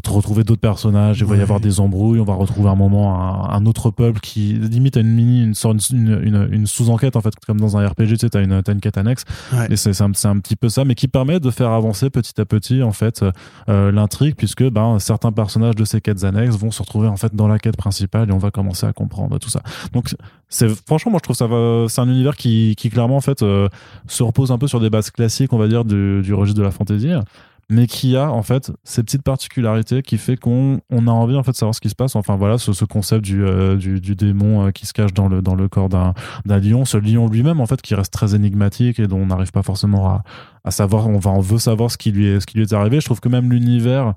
retrouver 0.05 0.45
d'autres 0.45 0.61
personnages, 0.61 1.21
il 1.21 1.27
va 1.27 1.37
y 1.37 1.41
avoir 1.41 1.61
des 1.61 1.81
embrouilles, 1.81 2.21
on 2.21 2.25
va 2.25 2.35
retrouver 2.35 2.69
un 2.69 2.75
moment 2.75 3.51
un, 3.51 3.67
autre 3.67 3.91
peuple 3.91 4.21
qui 4.21 4.55
limite 4.55 4.97
à 4.97 5.01
une 5.01 5.13
mini, 5.13 5.43
une 5.43 5.55
une, 6.53 6.67
sous-enquête 6.67 7.17
en 7.17 7.21
fait, 7.21 7.35
comme 7.47 7.61
dans 7.61 7.77
un 7.77 7.87
RPG, 7.87 8.09
tu 8.09 8.17
sais, 8.17 8.31
t'as 8.31 8.43
une, 8.43 8.53
as 8.53 8.71
une 8.71 8.81
quête 8.81 8.99
annexe, 8.99 9.25
et 9.69 9.77
c'est 9.77 10.01
un, 10.01 10.11
un, 10.25 10.39
petit 10.39 10.57
peu 10.57 10.69
ça, 10.69 10.85
mais 10.85 10.95
qui 10.95 11.09
permet 11.09 11.41
de 11.41 11.51
faire 11.51 11.71
avancer 11.71 12.11
petit 12.11 12.41
à 12.41 12.45
petit 12.45 12.83
en 12.83 12.93
fait 12.93 13.25
euh, 13.69 13.93
l'intrigue, 13.93 14.35
puisque 14.37 14.69
ben 14.69 14.99
certains 14.99 15.33
personnages 15.33 15.77
de 15.77 15.85
ces 15.85 16.01
quêtes 16.01 16.25
annexes 16.25 16.57
vont 16.57 16.71
se 16.71 16.83
retrouver 16.83 17.09
en 17.09 17.17
fait 17.17 17.35
dans 17.35 17.49
la 17.49 17.59
quête 17.59 17.77
principale 17.77 18.31
et 18.31 18.33
on 18.33 18.39
va 18.39 18.51
commencer 18.51 18.87
à 18.87 18.93
comprendre 18.93 19.39
tout 19.39 19.51
ça. 19.51 19.63
Donc 19.93 20.15
c'est 20.49 20.69
franchement, 20.87 21.13
moi 21.13 21.21
je 21.23 21.25
trouve 21.25 21.37
ça 21.37 21.49
c'est 21.89 22.01
un 22.01 22.09
univers 22.09 22.37
qui, 22.37 22.75
qui 22.77 22.91
clairement 22.91 23.17
en 23.17 23.21
fait 23.21 23.43
euh, 23.43 23.69
se 24.07 24.23
repose 24.23 24.53
un 24.53 24.59
peu 24.59 24.67
sur 24.67 24.81
des 24.81 24.91
bases 24.91 25.11
classiques, 25.11 25.53
on 25.53 25.59
va 25.59 25.69
dire, 25.69 25.85
du, 25.85 26.23
du 26.23 26.35
registre 26.35 26.59
de 26.59 26.65
la 26.65 26.71
fantasy 26.71 27.11
mais 27.71 27.87
qui 27.87 28.17
a 28.17 28.31
en 28.31 28.43
fait 28.43 28.73
ces 28.85 29.03
petites 29.03 29.23
particularités 29.23 30.03
qui 30.03 30.19
fait 30.19 30.37
qu'on 30.37 30.81
on 30.91 31.07
a 31.07 31.11
envie 31.11 31.37
en 31.37 31.43
fait 31.43 31.53
de 31.53 31.57
savoir 31.57 31.75
ce 31.75 31.81
qui 31.81 31.89
se 31.89 31.95
passe. 31.95 32.17
Enfin 32.17 32.37
voilà, 32.37 32.59
ce, 32.59 32.73
ce 32.73 32.85
concept 32.85 33.25
du, 33.25 33.45
euh, 33.45 33.77
démon 33.77 34.67
euh, 34.67 34.71
qui 34.73 34.87
se 34.87 34.93
cache 34.93 35.15
dans 35.15 35.29
le, 35.29 35.69
corps 35.69 35.89
d'un 35.89 36.15
lion, 36.45 36.85
ce 36.85 36.99
lion 36.99 37.29
lui-même 37.29 37.61
en 37.61 37.67
fait 37.67 37.81
qui 37.81 37.95
reste 37.95 38.13
très 38.13 38.35
énigmatique 38.35 38.99
et 38.99 39.07
dont 39.07 39.19
on 39.19 39.27
n'arrive 39.27 39.53
pas 39.53 39.63
forcément 39.63 40.09
à, 40.09 40.23
à 40.65 40.71
savoir, 40.71 41.07
on 41.09 41.41
veut 41.41 41.59
savoir 41.59 41.91
ce 41.91 41.97
qui 41.97 42.11
lui 42.11 42.41
ce 42.41 42.47
qui 42.47 42.59
lui 42.59 42.65
est 42.65 42.73
arrivé. 42.73 43.01
Je 43.01 43.05
trouve 43.05 43.21
que 43.21 43.29
même 43.29 43.51
l'univers 43.51 44.15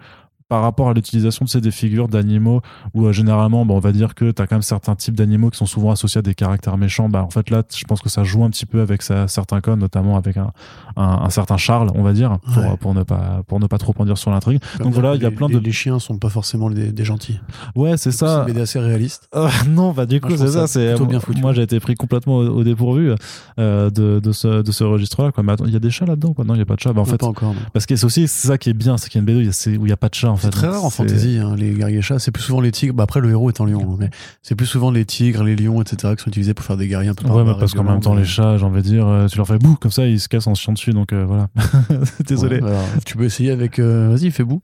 par 0.54 0.62
rapport 0.62 0.88
à 0.88 0.94
l'utilisation 0.94 1.46
de 1.46 1.50
ces 1.50 1.62
des 1.62 1.72
figures 1.72 2.08
d'animaux 2.08 2.62
où 2.94 3.08
euh, 3.08 3.12
généralement 3.12 3.66
bah, 3.66 3.74
on 3.74 3.80
va 3.80 3.92
dire 3.92 4.14
que 4.14 4.30
tu 4.30 4.40
as 4.40 4.46
quand 4.46 4.54
même 4.54 4.62
certains 4.62 4.94
types 4.94 5.16
d'animaux 5.16 5.50
qui 5.50 5.58
sont 5.58 5.66
souvent 5.66 5.90
associés 5.90 6.20
à 6.20 6.22
des 6.22 6.36
caractères 6.36 6.78
méchants. 6.78 7.10
Bah 7.10 7.24
en 7.24 7.32
fait 7.32 7.50
là 7.50 7.64
je 7.76 7.84
pense 7.86 8.02
que 8.02 8.10
ça 8.10 8.24
joue 8.24 8.44
un 8.44 8.52
petit 8.52 8.68
peu 8.68 8.80
avec 8.80 9.02
certains 9.02 9.62
codes 9.62 9.80
notamment 9.80 10.16
avec 10.16 10.38
un, 10.38 10.52
un, 10.96 11.28
certain 11.32 11.58
Charles 11.58 11.90
on 11.96 12.04
va 12.04 12.14
dire 12.14 12.38
pour, 12.54 12.78
pour, 12.78 12.94
ne 12.94 13.02
pas 13.02 13.42
pour 13.48 13.60
ne 13.60 13.66
pas 13.66 13.80
trop 13.80 13.96
en 13.98 14.06
dire 14.06 14.16
sur 14.16 14.30
l'intrigue. 14.30 14.62
Donc 14.78 14.94
voilà 14.94 15.16
il 15.16 15.24
y 15.24 15.26
a 15.26 15.32
plein 15.32 15.50
de 15.50 15.58
les 15.58 15.72
chiens 15.72 15.98
sont 15.98 16.20
pas 16.20 16.30
forcément 16.30 16.70
des, 16.70 17.04
gentils. 17.04 17.40
Ouais 17.76 17.98
c'est 17.98 18.12
ça. 18.12 18.46
c'est 18.48 18.62
assez 18.62 18.80
réaliste. 18.80 19.30
Euh, 19.34 19.50
non 19.68 19.92
bah 19.92 20.06
du 20.06 20.22
coup 20.22 20.38
c'est 20.38 20.50
ça, 20.50 20.68
c'est 20.68 20.94
bien 21.08 21.20
foutu. 21.20 21.42
moi 21.42 21.54
j'ai 21.54 21.64
été 21.64 21.80
pris 21.80 21.96
complètement 21.96 22.36
au, 22.36 22.64
dépourvu 22.64 23.16
euh, 23.58 23.90
de, 23.90 24.20
de, 24.20 24.32
ce 24.32 24.62
de 24.62 24.72
ce 24.72 24.84
registre 24.84 25.24
là 25.24 25.32
quoi. 25.32 25.44
Mais 25.44 25.56
il 25.66 25.74
y 25.74 25.76
a 25.76 25.80
des 25.80 25.90
chats 25.90 26.06
là 26.06 26.16
dedans 26.16 26.34
quoi? 26.34 26.46
Non 26.46 26.54
il 26.54 26.60
y 26.60 26.62
a 26.62 26.66
pas 26.66 26.76
de 26.76 26.80
chat. 26.80 26.94
Bah, 26.94 27.02
en 27.02 27.06
fait 27.06 27.18
pas 27.18 27.26
encore, 27.26 27.56
parce 27.74 27.88
que 27.88 27.96
c'est 27.96 28.06
aussi 28.06 28.28
ça 28.28 28.60
qui 28.60 28.70
est 28.70 28.74
bien 28.74 28.98
c'est 28.98 29.10
qu'il 29.10 29.18
y 29.18 29.26
a 29.26 29.32
une 29.32 29.40
BD 29.40 29.78
où 29.80 29.86
il 29.88 29.90
y 29.90 29.94
a 29.94 29.98
pas 29.98 30.10
de 30.10 30.14
chat 30.14 30.30
en 30.30 30.36
fait 30.36 30.43
c'est 30.44 30.52
très 30.52 30.68
rare 30.68 30.86
en 30.86 30.90
fantasy 30.90 31.34
Hein, 31.44 31.56
les 31.56 31.72
guerriers 31.72 32.02
chats. 32.02 32.20
C'est 32.20 32.32
plus 32.32 32.44
souvent 32.44 32.62
les 32.62 32.72
tigres. 32.72 32.94
Bah 32.94 33.04
après, 33.04 33.20
le 33.20 33.30
héros 33.30 33.50
est 33.50 33.62
en 33.62 33.66
lion, 33.66 33.94
hein, 33.94 33.98
mais 34.00 34.10
c'est 34.42 34.56
plus 34.56 34.66
souvent 34.66 34.92
les 34.92 35.06
tigres, 35.06 35.44
les 35.44 35.56
lions, 35.56 35.82
etc. 35.82 36.14
qui 36.16 36.24
sont 36.24 36.30
utilisés 36.30 36.54
pour 36.54 36.66
faire 36.66 36.78
des 36.78 36.88
guerriers 36.88 37.10
un 37.10 37.14
peu. 37.14 37.28
Ouais, 37.28 37.44
parce 37.60 37.74
qu'en 37.74 37.84
même 37.84 38.00
temps, 38.00 38.16
les 38.16 38.26
chats, 38.26 38.58
j'ai 38.58 38.66
envie 38.66 38.82
de 38.82 38.88
dire, 38.88 39.08
euh, 39.08 39.28
tu 39.28 39.38
leur 39.38 39.48
fais 39.48 39.58
boue 39.58 39.76
comme 39.76 39.92
ça, 39.92 40.08
ils 40.08 40.20
se 40.20 40.28
cassent 40.28 40.48
en 40.48 40.56
se 40.56 40.62
chiant 40.62 40.74
dessus. 40.74 40.92
Donc 40.92 41.14
euh, 41.14 41.26
voilà. 41.26 41.50
Désolé. 42.28 42.60
Tu 43.06 43.18
peux 43.18 43.26
essayer 43.26 43.52
avec. 43.52 43.80
Euh, 43.80 44.10
vas-y, 44.10 44.32
fais 44.32 44.44
boue. 44.44 44.62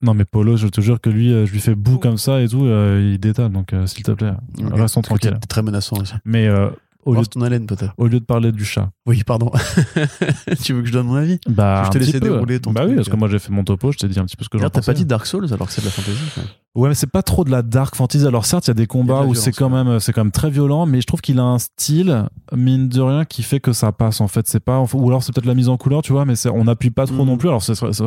Non 0.00 0.14
mais 0.14 0.24
Polo, 0.24 0.56
je 0.56 0.68
te 0.68 0.80
jure 0.80 1.00
que 1.00 1.10
lui, 1.10 1.30
je 1.30 1.50
lui 1.50 1.58
fais 1.58 1.74
boue 1.74 1.98
comme 1.98 2.18
ça 2.18 2.40
et 2.40 2.48
tout, 2.48 2.66
il 2.66 3.18
détale. 3.18 3.50
Donc 3.50 3.74
s'il 3.86 4.04
te 4.04 4.12
plaît, 4.12 4.32
okay. 4.56 4.80
restons 4.80 5.02
tranquilles. 5.02 5.38
Très 5.48 5.62
menaçant 5.62 5.96
aussi. 5.96 6.14
Mais 6.24 6.48
au 7.08 7.14
lieu, 7.14 7.26
ton 7.26 7.40
haleine, 7.42 7.66
peut-être. 7.66 7.92
Au 7.96 8.06
lieu 8.06 8.20
de 8.20 8.24
parler 8.24 8.52
du 8.52 8.64
chat. 8.64 8.90
Oui, 9.06 9.22
pardon. 9.24 9.50
tu 10.62 10.74
veux 10.74 10.82
que 10.82 10.88
je 10.88 10.92
donne 10.92 11.06
mon 11.06 11.14
avis? 11.14 11.38
Bah, 11.48 11.84
je 11.86 11.90
te 11.90 11.98
laissé 11.98 12.20
dérouler 12.20 12.60
ton 12.60 12.72
Bah 12.72 12.84
oui, 12.86 12.94
parce 12.94 13.08
que 13.08 13.16
moi 13.16 13.28
j'ai 13.28 13.38
fait 13.38 13.50
mon 13.50 13.64
topo, 13.64 13.92
je 13.92 13.98
t'ai 13.98 14.08
dit 14.08 14.18
un 14.18 14.24
petit 14.24 14.36
peu 14.36 14.44
ce 14.44 14.48
que 14.48 14.58
j'en 14.58 14.68
pensais. 14.70 14.80
T'as 14.80 14.92
pas 14.92 14.96
dit 14.96 15.04
Dark 15.04 15.26
Souls 15.26 15.52
alors 15.52 15.66
que 15.66 15.72
c'est 15.72 15.80
de 15.80 15.86
la 15.86 15.92
fantasy. 15.92 16.18
Ouais, 16.74 16.88
mais 16.88 16.94
c'est 16.94 17.10
pas 17.10 17.22
trop 17.22 17.44
de 17.44 17.50
la 17.50 17.62
dark 17.62 17.96
fantasy. 17.96 18.24
Alors 18.26 18.46
certes, 18.46 18.66
il 18.66 18.70
y 18.70 18.72
a 18.72 18.74
des 18.74 18.86
combats 18.86 19.22
où 19.22 19.34
c'est 19.34 19.52
quand 19.52 19.70
même, 19.70 19.98
c'est 19.98 20.12
quand 20.12 20.22
même 20.22 20.30
très 20.30 20.50
violent, 20.50 20.86
mais 20.86 21.00
je 21.00 21.06
trouve 21.06 21.20
qu'il 21.20 21.40
a 21.40 21.42
un 21.42 21.58
style 21.58 22.26
mine 22.54 22.88
de 22.88 23.00
rien 23.00 23.24
qui 23.24 23.42
fait 23.42 23.58
que 23.58 23.72
ça 23.72 23.90
passe. 23.90 24.20
En 24.20 24.28
fait, 24.28 24.46
c'est 24.46 24.60
pas, 24.60 24.84
ou 24.92 25.08
alors 25.08 25.22
c'est 25.22 25.32
peut-être 25.32 25.46
la 25.46 25.54
mise 25.54 25.68
en 25.68 25.76
couleur, 25.76 26.02
tu 26.02 26.12
vois, 26.12 26.24
mais 26.24 26.34
on 26.46 26.64
n'appuie 26.64 26.90
pas 26.90 27.06
trop 27.06 27.24
mm. 27.24 27.26
non 27.26 27.36
plus. 27.36 27.48
Alors 27.48 27.64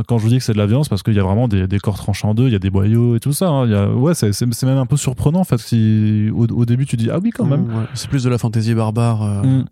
quand 0.07 0.17
je 0.17 0.23
vous 0.23 0.29
dis 0.29 0.37
que 0.37 0.43
c'est 0.43 0.53
de 0.53 0.57
la 0.57 0.67
violence, 0.67 0.87
parce 0.87 1.03
qu'il 1.03 1.15
y 1.15 1.19
a 1.19 1.23
vraiment 1.23 1.47
des, 1.47 1.67
des 1.67 1.79
corps 1.79 1.97
tranchants 1.97 2.29
en 2.29 2.33
deux, 2.33 2.47
il 2.47 2.53
y 2.53 2.55
a 2.55 2.59
des 2.59 2.69
boyaux 2.69 3.15
et 3.15 3.19
tout 3.19 3.33
ça. 3.33 3.49
Hein. 3.49 3.65
Il 3.65 3.71
y 3.71 3.75
a, 3.75 3.89
ouais, 3.89 4.13
c'est 4.13 4.63
même 4.63 4.77
un 4.77 4.85
peu 4.85 4.97
surprenant 4.97 5.39
en 5.39 5.45
fait. 5.45 5.57
Si 5.57 6.29
au, 6.33 6.65
début 6.65 6.85
tu 6.85 6.95
dis 6.95 7.09
ah 7.11 7.19
oui 7.21 7.31
quand 7.31 7.45
même. 7.45 7.63
Mm, 7.63 7.87
c'est 7.93 8.09
plus 8.09 8.23
de 8.23 8.29
la 8.29 8.37
fantasy 8.37 8.73
barbare. 8.73 9.23
Euh. 9.23 9.43
Mm. 9.43 9.65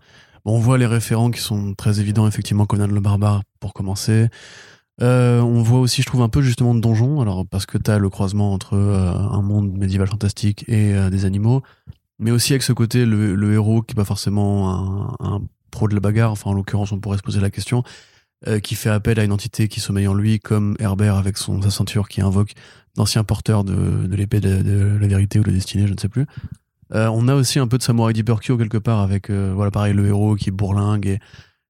Bon, 0.46 0.56
on 0.56 0.60
voit 0.60 0.78
les 0.78 0.86
référents 0.86 1.32
qui 1.32 1.42
sont 1.42 1.74
très 1.74 2.00
évidents 2.00 2.28
effectivement. 2.28 2.66
Conan 2.66 2.88
le 2.88 3.00
barbare 3.00 3.44
pour 3.60 3.74
commencer. 3.74 4.28
Euh, 5.02 5.40
on 5.40 5.62
voit 5.62 5.80
aussi, 5.80 6.02
je 6.02 6.08
trouve, 6.08 6.22
un 6.22 6.30
peu 6.30 6.42
justement 6.42 6.76
de 6.76 6.82
donjon, 6.82 7.22
alors 7.22 7.46
parce 7.46 7.66
que 7.66 7.78
t'as 7.78 7.98
le 7.98 8.10
croisement 8.10 8.54
entre 8.54 8.76
euh, 8.76 9.14
un 9.14 9.42
monde 9.42 9.78
médiéval 9.78 10.08
fantastique 10.08 10.66
et 10.68 10.94
euh, 10.94 11.10
des 11.10 11.26
animaux, 11.26 11.64
mais 12.20 12.32
aussi 12.32 12.54
avec 12.54 12.64
ce 12.64 12.74
côté 12.74 13.06
le, 13.06 13.54
héros 13.54 13.82
qui 13.82 13.94
est 13.94 13.96
pas 13.96 14.04
forcément 14.04 15.16
un, 15.22 15.42
pro 15.72 15.88
de 15.88 15.94
la 15.94 16.02
bagarre, 16.02 16.32
enfin 16.32 16.50
en 16.50 16.54
l'occurrence 16.54 16.92
on 16.92 17.00
pourrait 17.00 17.18
se 17.18 17.24
poser 17.24 17.40
la 17.40 17.50
question, 17.50 17.84
qui 18.64 18.76
fait 18.76 18.90
appel 18.90 19.20
à 19.20 19.26
une 19.26 19.34
entité 19.34 19.68
qui 19.68 19.82
sommeille 19.82 20.08
en 20.08 20.14
lui, 20.14 20.40
comme 20.40 20.78
Herbert 20.80 21.16
avec 21.16 21.38
son 21.38 21.62
sa 21.62 21.70
ceinture 21.70 22.08
qui 22.08 22.22
invoque 22.22 22.54
d'anciens 22.96 23.26
porteurs 23.26 23.66
de, 23.66 24.08
l'épée 24.16 24.40
de, 24.40 24.98
la 24.98 25.08
vérité 25.08 25.40
ou 25.40 25.44
de 25.44 25.48
la 25.48 25.54
destinée, 25.54 25.88
je 25.88 25.94
ne 25.94 26.00
sais 26.00 26.08
plus. 26.08 26.26
on 26.92 27.28
a 27.28 27.36
aussi 27.36 27.60
un 27.60 27.68
peu 27.68 27.78
de 27.78 27.84
Samurai 27.84 28.14
Deeper 28.14 28.40
quelque 28.40 28.78
part 28.78 29.00
avec 29.00 29.30
voilà 29.30 29.72
pareil 29.72 29.94
le 29.94 30.08
héros 30.08 30.36
qui 30.36 30.52
bourlingue 30.52 31.06
et 31.08 31.20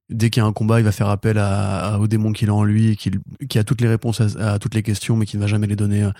dès 0.09 0.29
qu'il 0.29 0.41
y 0.41 0.43
a 0.43 0.47
un 0.47 0.53
combat, 0.53 0.79
il 0.79 0.83
va 0.83 0.91
faire 0.91 1.09
appel 1.09 1.37
à, 1.37 1.97
au 1.99 2.07
démon 2.07 2.31
qu'il 2.31 2.49
a 2.49 2.53
en 2.53 2.63
lui, 2.63 2.97
qui, 2.97 3.11
qui 3.47 3.59
a 3.59 3.63
toutes 3.63 3.81
les 3.81 3.87
réponses 3.87 4.21
à, 4.21 4.59
toutes 4.59 4.75
les 4.75 4.83
questions, 4.83 5.15
mais 5.15 5.25
qui 5.25 5.37
ne 5.37 5.41
va 5.41 5.47
jamais 5.47 5.67
les 5.67 5.75
donner 5.75 6.03
euh, 6.03 6.11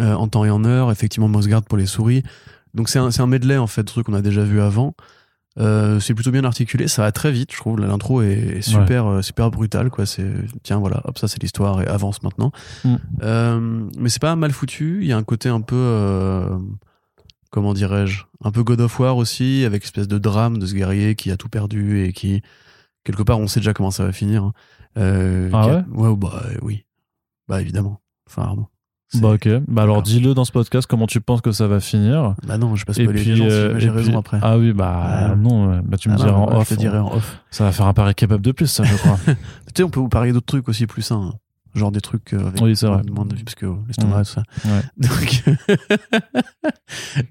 euh, 0.00 0.14
en 0.14 0.28
temps 0.28 0.44
et 0.44 0.50
en 0.50 0.64
heure. 0.64 0.90
Effectivement, 0.90 1.28
Mosgard 1.28 1.62
pour 1.62 1.78
les 1.78 1.86
souris. 1.86 2.22
Donc 2.74 2.88
c'est 2.88 2.98
un, 2.98 3.08
un, 3.16 3.26
medley 3.26 3.56
en 3.56 3.66
fait, 3.66 3.82
de 3.82 3.86
trucs 3.86 4.06
qu'on 4.06 4.14
a 4.14 4.22
déjà 4.22 4.42
vu 4.42 4.60
avant. 4.60 4.94
Euh, 5.56 6.00
c'est 6.00 6.14
plutôt 6.14 6.32
bien 6.32 6.42
articulé, 6.42 6.88
ça 6.88 7.02
va 7.02 7.12
très 7.12 7.30
vite, 7.30 7.52
je 7.52 7.56
trouve. 7.58 7.78
L'intro 7.78 8.22
est, 8.22 8.60
super, 8.60 9.22
super 9.22 9.52
brutal, 9.52 9.88
quoi. 9.88 10.04
C'est 10.04 10.28
tiens, 10.64 10.78
voilà, 10.78 11.00
hop, 11.04 11.16
ça 11.16 11.28
c'est 11.28 11.40
l'histoire 11.40 11.80
et 11.80 11.86
avance 11.86 12.22
maintenant. 12.24 12.50
Mm. 12.84 13.88
mais 13.98 14.08
c'est 14.08 14.20
pas 14.20 14.34
mal 14.34 14.50
foutu. 14.50 14.98
Il 15.02 15.06
y 15.06 15.12
a 15.12 15.16
un 15.16 15.22
côté 15.22 15.48
un 15.48 15.60
peu, 15.60 16.48
comment 17.50 17.72
dirais-je, 17.72 18.24
un 18.42 18.50
peu 18.50 18.64
God 18.64 18.80
of 18.80 18.98
War 18.98 19.16
aussi, 19.16 19.64
avec 19.64 19.84
espèce 19.84 20.08
de 20.08 20.18
drame 20.18 20.58
de 20.58 20.66
ce 20.66 20.74
guerrier 20.74 21.14
qui 21.14 21.30
a 21.30 21.36
tout 21.36 21.48
perdu 21.48 22.04
et 22.04 22.12
qui 22.12 22.42
quelque 23.04 23.22
part, 23.22 23.38
on 23.38 23.46
sait 23.46 23.60
déjà 23.60 23.74
comment 23.74 23.90
ça 23.90 24.04
va 24.04 24.12
finir. 24.12 24.44
Hein. 24.44 24.52
Euh, 24.96 25.50
ah 25.52 25.66
ouais, 25.66 26.08
ouais 26.08 26.16
bah 26.16 26.42
euh, 26.46 26.56
oui, 26.62 26.84
bah 27.48 27.60
évidemment. 27.60 28.00
Enfin, 28.28 28.54
Bah 29.14 29.30
ok. 29.30 29.48
Bah 29.68 29.82
alors 29.82 30.02
dis-le 30.02 30.34
dans 30.34 30.44
ce 30.44 30.52
podcast 30.52 30.86
comment 30.88 31.06
tu 31.06 31.20
penses 31.20 31.40
que 31.40 31.52
ça 31.52 31.66
va 31.66 31.80
finir. 31.80 32.34
Bah 32.46 32.58
non, 32.58 32.74
je 32.74 32.84
passe 32.84 32.96
pas 32.96 33.12
les 33.12 33.36
gens, 33.36 33.44
euh, 33.44 33.78
j'ai 33.78 33.90
raison 33.90 34.18
après. 34.18 34.38
Ah 34.42 34.58
oui, 34.58 34.72
bah 34.72 35.34
non, 35.36 35.80
bah 35.84 35.96
tu 35.96 36.08
me 36.08 36.14
ah 36.14 36.16
diras 36.16 36.32
en, 36.32 36.56
off, 36.56 36.68
je 36.68 36.74
te 36.74 36.80
dirai 36.80 36.98
en 36.98 37.12
off. 37.12 37.40
Ça 37.50 37.64
va 37.64 37.72
faire 37.72 37.86
un 37.86 37.94
pari 37.94 38.14
capable 38.14 38.44
de 38.44 38.52
plus, 38.52 38.66
ça 38.66 38.84
je 38.84 38.96
crois. 38.96 39.18
tu 39.26 39.34
sais, 39.76 39.82
on 39.82 39.90
peut 39.90 40.00
vous 40.00 40.08
parler 40.08 40.32
d'autres 40.32 40.46
trucs 40.46 40.68
aussi 40.68 40.86
plus 40.86 41.02
sains. 41.02 41.34
Genre 41.74 41.90
des 41.90 42.00
trucs 42.00 42.32
avec 42.32 42.60
oui, 42.62 42.76
c'est 42.76 42.86
vrai. 42.86 43.02
moins 43.10 43.24
de 43.24 43.34
vie 43.34 43.42
parce 43.42 43.56
que 43.56 43.66
l'estomac, 43.88 44.22
tout 44.22 44.30
ça. 44.30 44.42
Ouais. 44.64 44.80
Donc, 44.96 45.44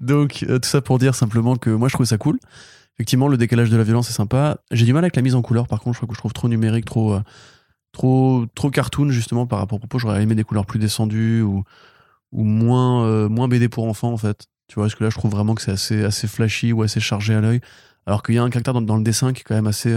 Donc 0.02 0.44
tout 0.46 0.68
ça 0.68 0.82
pour 0.82 0.98
dire 0.98 1.14
simplement 1.14 1.56
que 1.56 1.70
moi 1.70 1.88
je 1.88 1.94
trouve 1.94 2.04
ça 2.04 2.18
cool. 2.18 2.38
Effectivement, 2.96 3.26
le 3.26 3.36
décalage 3.36 3.70
de 3.70 3.76
la 3.76 3.82
violence 3.82 4.08
est 4.08 4.14
sympa. 4.14 4.58
J'ai 4.70 4.84
du 4.84 4.92
mal 4.92 5.02
avec 5.02 5.16
la 5.16 5.22
mise 5.22 5.34
en 5.34 5.42
couleur, 5.42 5.66
par 5.66 5.80
contre, 5.80 5.98
je, 6.00 6.16
trouve 6.16 6.32
trop 6.32 6.48
numérique, 6.48 6.84
trop, 6.84 7.14
euh, 7.14 7.22
trop 7.92 8.46
trop 8.54 8.70
cartoon 8.70 9.10
justement 9.10 9.46
par 9.46 9.58
rapport 9.58 9.76
au 9.76 9.80
propos. 9.80 9.98
J'aurais 9.98 10.22
aimé 10.22 10.34
des 10.34 10.44
couleurs 10.44 10.66
plus 10.66 10.78
descendues 10.78 11.42
ou 11.42 11.64
ou 12.30 12.44
moins 12.44 13.28
moins 13.28 13.48
BD 13.48 13.68
pour 13.68 13.86
enfants 13.88 14.12
en 14.12 14.16
fait. 14.16 14.46
Tu 14.68 14.76
vois, 14.76 14.84
parce 14.84 14.94
que 14.94 15.04
là, 15.04 15.10
je 15.10 15.16
trouve 15.16 15.30
vraiment 15.30 15.54
que 15.54 15.62
c'est 15.62 15.72
assez 15.72 16.04
assez 16.04 16.28
flashy 16.28 16.72
ou 16.72 16.82
assez 16.82 17.00
chargé 17.00 17.34
à 17.34 17.40
l'œil, 17.40 17.60
alors 18.06 18.22
qu'il 18.22 18.36
y 18.36 18.38
a 18.38 18.42
un 18.42 18.50
caractère 18.50 18.80
dans, 18.80 18.96
le 18.96 19.02
dessin 19.02 19.32
qui 19.32 19.40
est 19.40 19.44
quand 19.44 19.54
même 19.54 19.66
assez 19.66 19.94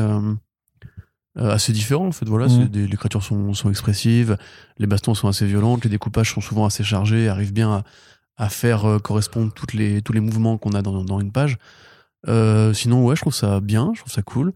assez 1.35 1.71
différent 1.71 2.07
en 2.07 2.11
fait 2.11 2.25
voilà 2.25 2.47
mmh. 2.47 2.69
les 2.73 2.97
créatures 2.97 3.21
sont, 3.21 3.53
sont 3.53 3.69
expressives 3.69 4.37
les 4.79 4.87
bastons 4.87 5.13
sont 5.13 5.27
assez 5.27 5.45
violentes 5.45 5.83
les 5.83 5.89
découpages 5.91 6.33
sont 6.33 6.41
souvent 6.41 6.65
assez 6.65 6.83
chargés 6.83 7.29
arrivent 7.29 7.53
bien 7.53 7.71
à, 7.71 7.83
à 8.37 8.49
faire 8.49 8.97
correspondre 9.03 9.53
toutes 9.53 9.73
les 9.73 10.01
tous 10.01 10.13
les 10.13 10.19
mouvements 10.19 10.57
qu'on 10.57 10.71
a 10.71 10.81
dans, 10.81 11.03
dans 11.03 11.19
une 11.19 11.31
page 11.31 11.59
euh, 12.27 12.73
sinon, 12.73 13.05
ouais, 13.05 13.15
je 13.15 13.21
trouve 13.21 13.33
ça 13.33 13.59
bien, 13.59 13.91
je 13.93 14.01
trouve 14.01 14.11
ça 14.11 14.21
cool. 14.21 14.53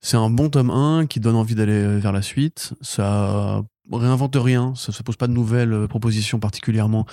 C'est 0.00 0.16
un 0.16 0.30
bon 0.30 0.48
tome 0.50 0.70
1 0.70 1.06
qui 1.06 1.20
donne 1.20 1.36
envie 1.36 1.54
d'aller 1.54 1.98
vers 1.98 2.12
la 2.12 2.22
suite. 2.22 2.74
Ça 2.80 3.62
réinvente 3.90 4.36
rien, 4.36 4.74
ça 4.74 4.92
ne 4.96 5.02
pose 5.02 5.16
pas 5.16 5.26
de 5.26 5.32
nouvelles 5.32 5.72
euh, 5.72 5.86
propositions 5.86 6.38
particulièrement 6.38 7.06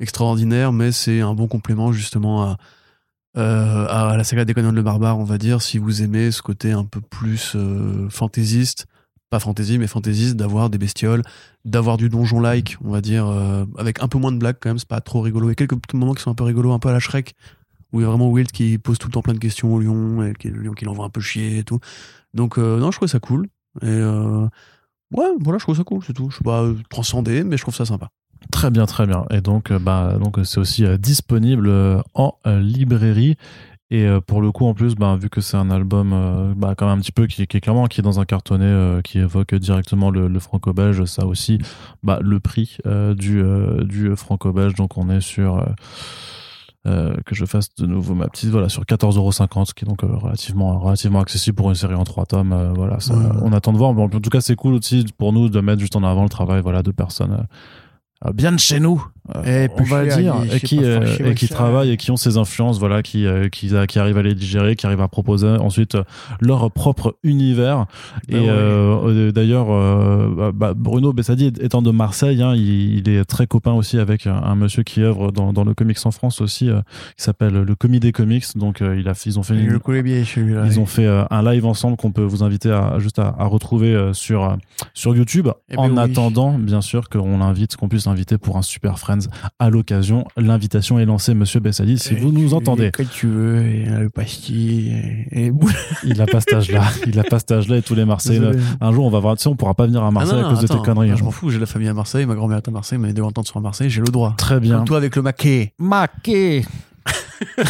extraordinaires, 0.00 0.72
mais 0.72 0.92
c'est 0.92 1.20
un 1.20 1.34
bon 1.34 1.48
complément 1.48 1.92
justement 1.92 2.42
à, 2.44 2.56
euh, 3.36 3.86
à 3.88 4.16
la 4.16 4.24
saga 4.24 4.44
des 4.44 4.54
Conan 4.54 4.72
le 4.72 4.82
Barbare, 4.82 5.18
on 5.18 5.24
va 5.24 5.38
dire, 5.38 5.60
si 5.62 5.78
vous 5.78 6.02
aimez 6.02 6.30
ce 6.30 6.42
côté 6.42 6.72
un 6.72 6.84
peu 6.84 7.00
plus 7.00 7.56
fantaisiste, 8.08 8.86
pas 9.28 9.40
fantasy, 9.40 9.78
mais 9.78 9.86
fantaisiste, 9.86 10.36
d'avoir 10.36 10.70
des 10.70 10.78
bestioles, 10.78 11.22
d'avoir 11.64 11.98
du 11.98 12.08
donjon-like, 12.08 12.78
on 12.82 12.90
va 12.90 13.02
dire, 13.02 13.26
avec 13.76 14.02
un 14.02 14.08
peu 14.08 14.18
moins 14.18 14.32
de 14.32 14.38
blagues 14.38 14.56
quand 14.58 14.70
même, 14.70 14.78
c'est 14.78 14.88
pas 14.88 15.02
trop 15.02 15.20
rigolo. 15.20 15.50
A 15.50 15.54
quelques 15.54 15.92
moments 15.92 16.14
qui 16.14 16.22
sont 16.22 16.30
un 16.30 16.34
peu 16.34 16.44
rigolos, 16.44 16.72
un 16.72 16.78
peu 16.78 16.88
à 16.88 16.92
la 16.92 16.98
Shrek, 16.98 17.34
où 17.92 18.00
il 18.00 18.02
y 18.02 18.06
a 18.06 18.08
vraiment 18.08 18.30
Wild 18.30 18.50
qui 18.50 18.78
pose 18.78 18.98
tout 18.98 19.08
le 19.08 19.12
temps 19.12 19.22
plein 19.22 19.34
de 19.34 19.38
questions 19.38 19.74
au 19.74 19.80
lion, 19.80 20.22
et 20.22 20.34
le 20.48 20.62
lion 20.62 20.72
qui 20.72 20.84
l'envoie 20.84 21.04
un 21.04 21.10
peu 21.10 21.20
chier 21.20 21.58
et 21.58 21.64
tout. 21.64 21.80
Donc, 22.34 22.58
euh, 22.58 22.78
non, 22.78 22.90
je 22.90 22.96
trouve 22.96 23.08
ça 23.08 23.20
cool. 23.20 23.48
Euh, 23.82 24.46
ouais, 25.12 25.26
voilà, 25.40 25.58
je 25.58 25.64
trouve 25.64 25.76
ça 25.76 25.84
cool, 25.84 26.02
c'est 26.06 26.12
tout. 26.12 26.30
Je 26.30 26.36
suis 26.36 26.44
pas 26.44 26.64
transcendé, 26.88 27.44
mais 27.44 27.56
je 27.56 27.62
trouve 27.62 27.74
ça 27.74 27.84
sympa. 27.84 28.08
Très 28.50 28.70
bien, 28.70 28.86
très 28.86 29.06
bien. 29.06 29.26
Et 29.30 29.40
donc, 29.40 29.70
euh, 29.70 29.78
bah, 29.78 30.16
donc 30.20 30.38
c'est 30.44 30.58
aussi 30.58 30.84
disponible 30.98 31.70
en 32.14 32.38
librairie. 32.46 33.36
Et 33.92 34.06
pour 34.24 34.40
le 34.40 34.52
coup, 34.52 34.66
en 34.66 34.74
plus, 34.74 34.94
bah, 34.94 35.16
vu 35.20 35.28
que 35.28 35.40
c'est 35.40 35.56
un 35.56 35.68
album, 35.68 36.54
bah, 36.56 36.74
quand 36.76 36.86
même 36.86 36.98
un 36.98 37.00
petit 37.00 37.10
peu 37.10 37.26
qui, 37.26 37.42
est 37.42 37.60
clairement 37.60 37.86
qui 37.86 38.00
est 38.00 38.04
dans 38.04 38.20
un 38.20 38.24
cartonnet 38.24 39.02
qui 39.02 39.18
évoque 39.18 39.56
directement 39.56 40.10
le, 40.10 40.38
franco-belge, 40.38 41.04
ça 41.06 41.26
aussi, 41.26 41.58
bah, 42.04 42.20
le 42.22 42.38
prix 42.38 42.78
du, 43.16 43.42
du 43.82 44.14
franco-belge. 44.14 44.74
Donc, 44.74 44.96
on 44.96 45.10
est 45.10 45.20
sur 45.20 45.66
euh, 46.86 47.14
que 47.26 47.34
je 47.34 47.44
fasse 47.44 47.74
de 47.74 47.84
nouveau 47.84 48.14
ma 48.14 48.26
petite 48.28 48.48
voilà 48.48 48.70
sur 48.70 48.84
14,50€ 48.84 49.66
ce 49.66 49.74
qui 49.74 49.84
est 49.84 49.88
donc 49.88 50.02
euh, 50.02 50.16
relativement 50.16 50.78
relativement 50.78 51.20
accessible 51.20 51.54
pour 51.54 51.68
une 51.68 51.74
série 51.74 51.94
en 51.94 52.04
trois 52.04 52.24
tomes 52.24 52.54
euh, 52.54 52.72
voilà 52.72 52.96
on 53.42 53.52
attend 53.52 53.74
de 53.74 53.76
voir 53.76 53.92
mais 53.92 54.02
en 54.02 54.08
tout 54.08 54.30
cas 54.30 54.40
c'est 54.40 54.56
cool 54.56 54.72
aussi 54.72 55.04
pour 55.18 55.34
nous 55.34 55.50
de 55.50 55.60
mettre 55.60 55.80
juste 55.80 55.96
en 55.96 56.02
avant 56.02 56.22
le 56.22 56.30
travail 56.30 56.62
voilà 56.62 56.82
de 56.82 56.90
personnes 56.90 57.46
bien 58.34 58.52
de 58.52 58.58
chez 58.58 58.80
nous, 58.80 59.02
euh, 59.36 59.68
on 59.76 59.82
va 59.84 60.06
dire, 60.06 60.34
et 60.52 60.60
qui, 60.60 60.78
euh, 60.82 61.04
et 61.24 61.34
qui 61.34 61.48
travaillent 61.48 61.90
et 61.90 61.96
qui 61.96 62.10
ont 62.10 62.16
ces 62.16 62.36
influences, 62.36 62.78
voilà, 62.78 63.02
qui, 63.02 63.26
qui, 63.52 63.72
qui 63.88 63.98
arrivent 63.98 64.18
à 64.18 64.22
les 64.22 64.34
digérer, 64.34 64.76
qui 64.76 64.86
arrivent 64.86 65.00
à 65.00 65.08
proposer 65.08 65.48
ensuite 65.48 65.96
leur 66.40 66.70
propre 66.70 67.16
univers. 67.22 67.86
Bah 68.28 68.38
et 68.38 69.32
d'ailleurs, 69.32 69.68
bah, 70.34 70.52
bah, 70.54 70.74
Bruno 70.74 71.12
Bessadi 71.12 71.52
étant 71.60 71.82
de 71.82 71.90
Marseille, 71.90 72.42
hein, 72.42 72.54
il, 72.54 73.08
est 73.08 73.24
très 73.24 73.46
copain 73.46 73.72
aussi 73.72 73.98
avec 73.98 74.26
un, 74.26 74.54
monsieur 74.54 74.82
qui 74.82 75.02
œuvre 75.02 75.32
dans, 75.32 75.52
dans, 75.52 75.64
le 75.64 75.74
comics 75.74 75.98
en 76.04 76.10
France 76.10 76.40
aussi, 76.40 76.66
qui 77.16 77.22
s'appelle 77.22 77.54
le 77.54 77.74
Comité 77.74 78.08
des 78.08 78.12
Comics. 78.12 78.56
Donc 78.56 78.80
il 78.80 79.08
a, 79.08 79.12
ils 79.26 79.38
ont 79.38 79.42
fait, 79.42 79.54
une, 79.54 79.80
ils 80.66 80.80
ont 80.80 80.86
fait 80.86 81.06
un 81.06 81.42
live 81.42 81.66
ensemble 81.66 81.96
qu'on 81.96 82.12
peut 82.12 82.22
vous 82.22 82.42
inviter 82.42 82.70
à 82.70 82.98
juste 82.98 83.18
à, 83.18 83.34
retrouver 83.38 84.10
sur 84.12 84.56
sur 84.94 85.14
YouTube. 85.14 85.48
Eh 85.68 85.76
ben 85.76 85.82
en 85.82 85.96
attendant, 85.96 86.58
bien 86.58 86.80
sûr, 86.80 87.08
qu'on 87.08 87.38
l'invite, 87.38 87.76
qu'on 87.76 87.88
puisse 87.88 88.06
invité 88.06 88.38
pour 88.38 88.56
un 88.56 88.62
Super 88.62 88.98
Friends 89.10 89.30
à 89.58 89.70
l'occasion. 89.70 90.26
L'invitation 90.36 90.98
est 90.98 91.04
lancée, 91.04 91.34
monsieur 91.34 91.60
Bessadi, 91.60 91.98
si 91.98 92.14
vous 92.14 92.32
nous 92.32 92.54
entendez. 92.54 92.90
Quand 92.92 93.08
tu 93.08 93.26
veux, 93.26 93.66
et 93.66 93.84
le 93.84 94.10
pastille, 94.10 94.94
et, 95.32 95.52
Il 96.04 96.20
a 96.20 96.26
pas 96.26 96.40
cet 96.40 96.54
âge-là. 96.54 96.84
Il 97.06 97.18
a 97.18 97.24
pas 97.24 97.38
cet 97.38 97.52
âge-là 97.52 97.78
et 97.78 97.82
tous 97.82 97.94
les 97.94 98.04
Marseillais. 98.04 98.40
Un 98.80 98.92
jour, 98.92 99.06
on 99.06 99.10
va 99.10 99.20
voir, 99.20 99.36
tu 99.36 99.42
sais, 99.42 99.48
on 99.48 99.56
pourra 99.56 99.74
pas 99.74 99.86
venir 99.86 100.02
à 100.02 100.10
Marseille 100.10 100.40
ah 100.42 100.46
à 100.46 100.50
cause 100.50 100.60
de 100.60 100.66
tes 100.66 100.78
conneries. 100.78 101.16
je 101.16 101.24
m'en 101.24 101.30
fous, 101.30 101.50
j'ai 101.50 101.58
la 101.58 101.66
famille 101.66 101.88
à 101.88 101.94
Marseille, 101.94 102.26
ma 102.26 102.34
grand-mère 102.34 102.58
est 102.58 102.68
à 102.68 102.70
Marseille, 102.70 102.98
mais 102.98 103.12
de 103.12 103.22
entendre 103.22 103.46
sur 103.46 103.60
Marseille, 103.60 103.90
j'ai 103.90 104.00
le 104.00 104.08
droit. 104.08 104.34
Très 104.36 104.60
bien. 104.60 104.84
toi 104.84 104.96
avec 104.98 105.16
le 105.16 105.22
maquet. 105.22 105.74
Maquet. 105.78 106.64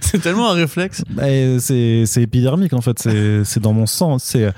c'est 0.00 0.20
tellement 0.20 0.50
un 0.50 0.54
réflexe. 0.54 1.02
Bah, 1.10 1.24
c'est 1.58 2.22
épidermique 2.22 2.72
en 2.72 2.80
fait, 2.80 2.98
c'est 3.44 3.60
dans 3.60 3.72
mon 3.72 3.86
sang. 3.86 4.18
C'est 4.18 4.52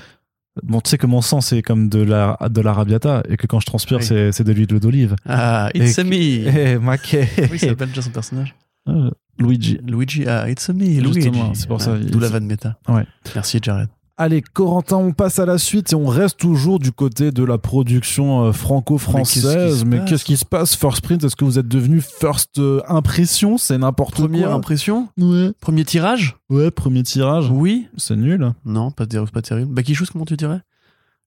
Bon, 0.61 0.81
tu 0.81 0.89
sais 0.91 0.97
que 0.99 1.07
mon 1.07 1.21
sang, 1.21 1.41
c'est 1.41 1.63
comme 1.63 1.89
de 1.89 1.99
la, 1.99 2.37
de 2.49 2.61
l'arabiata 2.61 3.23
et 3.27 3.37
que 3.37 3.47
quand 3.47 3.59
je 3.59 3.65
transpire, 3.65 4.03
c'est, 4.03 4.43
de 4.43 4.51
l'huile 4.51 4.67
d'olive. 4.67 5.15
Ah, 5.25 5.69
it's 5.73 5.97
a 5.97 6.03
me. 6.03 6.13
Eh, 6.53 6.77
Mackey. 6.77 7.27
Oui, 7.51 7.57
s'appelle 7.57 7.89
déjà 7.89 8.01
son 8.03 8.11
personnage. 8.11 8.55
Euh, 8.87 9.09
Luigi. 9.39 9.79
Luigi, 9.83 10.25
ah, 10.27 10.49
it's 10.49 10.69
a 10.69 10.73
me, 10.73 11.01
Luigi. 11.01 11.31
c'est 11.53 11.67
pour 11.67 11.81
ça. 11.81 11.97
D'où 11.97 12.19
la 12.19 12.29
vanne 12.29 12.45
méta. 12.45 12.77
Ouais. 12.87 13.05
Merci, 13.33 13.59
Jared. 13.61 13.89
Allez, 14.15 14.43
Corentin, 14.43 14.97
on 14.97 15.11
passe 15.11 15.39
à 15.39 15.45
la 15.47 15.57
suite 15.57 15.91
et 15.91 15.95
on 15.95 16.05
reste 16.05 16.37
toujours 16.37 16.77
du 16.77 16.91
côté 16.91 17.31
de 17.31 17.43
la 17.43 17.57
production 17.57 18.45
euh, 18.45 18.51
franco-française. 18.51 19.85
Mais 19.85 20.05
qu'est-ce 20.05 20.23
qui, 20.23 20.37
se 20.37 20.45
passe 20.45 20.75
First 20.75 21.01
Print, 21.01 21.23
est-ce 21.23 21.35
que 21.35 21.45
vous 21.45 21.57
êtes 21.57 21.67
devenu 21.67 21.99
First 21.99 22.59
euh, 22.59 22.81
Impression? 22.87 23.57
C'est 23.57 23.77
n'importe 23.79 24.15
quoi. 24.15 24.25
Première 24.25 24.51
impression? 24.51 25.09
Ouais. 25.17 25.51
Premier 25.59 25.83
tirage? 25.83 26.37
Ouais, 26.51 26.69
premier 26.69 27.01
tirage. 27.01 27.49
Oui. 27.49 27.87
C'est 27.97 28.15
nul. 28.15 28.53
Non, 28.65 28.91
pas, 28.91 29.07
pas 29.07 29.41
terrible. 29.41 29.73
Bakishus, 29.73 30.05
comment 30.11 30.25
tu 30.25 30.37
dirais? 30.37 30.61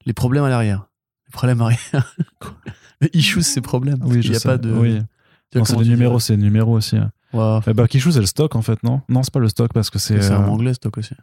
Les 0.05 0.13
problèmes 0.13 0.45
à 0.45 0.49
l'arrière. 0.49 0.87
Les 1.27 1.33
problèmes 1.33 1.61
à 1.63 1.71
l'arrière. 1.71 2.15
Issues, 3.13 3.43
c'est 3.43 3.61
problèmes. 3.61 3.99
Oui, 4.03 4.21
il 4.23 4.31
n'y 4.31 4.37
a 4.37 4.41
pas 4.41 4.59
de. 4.59 4.73
Oui. 4.73 5.01
c'est 5.53 5.77
les 5.77 5.89
numéros, 5.89 6.21
c'est 6.21 6.37
les 6.37 6.43
numéros 6.43 6.77
aussi. 6.77 6.97
Wow. 7.33 7.61
Eh 7.67 7.75
bah, 7.75 7.87
c'est 7.91 8.17
le 8.17 8.27
stock 8.27 8.55
en 8.55 8.63
fait, 8.63 8.83
non? 8.83 9.03
Non, 9.09 9.23
c'est 9.23 9.33
pas 9.33 9.41
le 9.41 9.49
stock 9.49 9.73
parce 9.73 9.91
que 9.91 9.99
c'est. 9.99 10.23
C'est 10.23 10.33
en 10.33 10.45
euh, 10.45 10.49
anglais, 10.49 10.75
stock 10.75 10.97
aussi. 10.97 11.15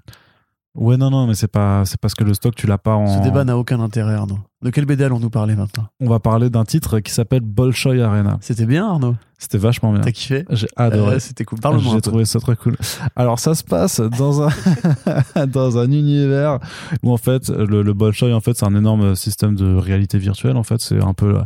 Ouais, 0.76 0.98
non, 0.98 1.12
non, 1.12 1.28
mais 1.28 1.36
c'est 1.36 1.48
pas, 1.48 1.86
c'est 1.86 2.00
parce 2.00 2.16
que 2.16 2.24
le 2.24 2.34
stock, 2.34 2.56
tu 2.56 2.66
l'as 2.66 2.80
pas 2.80 2.96
en. 2.96 3.06
Ce 3.06 3.24
débat 3.24 3.44
n'a 3.44 3.56
aucun 3.58 3.80
intérêt, 3.80 4.16
Arnaud. 4.16 4.40
De 4.64 4.72
quel 4.72 4.86
BD 4.86 5.04
allons-nous 5.04 5.30
parler 5.30 5.56
maintenant? 5.56 5.86
On 6.00 6.10
va 6.10 6.20
parler 6.20 6.50
d'un 6.50 6.64
titre 6.64 7.00
qui 7.00 7.12
s'appelle 7.12 7.42
Bolshoi 7.42 8.02
Arena. 8.02 8.38
C'était 8.42 8.66
bien, 8.66 8.88
Arnaud? 8.88 9.16
C'était 9.38 9.60
vachement 9.60 9.92
bien. 9.92 10.02
T'as 10.02 10.12
kiffé? 10.12 10.46
J'ai 10.50 10.68
adoré. 10.76 11.20
c'était 11.20 11.44
cool. 11.44 11.60
Parle-moi. 11.60 11.94
J'ai 11.94 12.02
trouvé 12.02 12.26
ça 12.26 12.40
très 12.40 12.56
cool. 12.56 12.76
Alors, 13.16 13.38
ça 13.38 13.54
se 13.54 13.64
passe 13.64 14.00
dans 14.00 14.42
un, 14.42 14.50
dans 15.48 15.78
un 15.78 15.92
univers 15.92 16.60
où, 17.04 17.12
en 17.12 17.18
fait, 17.18 17.50
le, 17.50 17.84
le 17.84 17.94
Bolshoi, 17.94 18.34
en 18.34 18.40
fait, 18.40 18.58
c'est 18.58 18.66
un 18.66 18.76
énorme 18.76 19.16
système 19.16 19.54
de 19.56 19.76
réalité 19.76 20.18
virtuelle. 20.18 20.58
En 20.58 20.64
fait, 20.64 20.82
c'est 20.82 21.04
un 21.04 21.14
peu, 21.14 21.38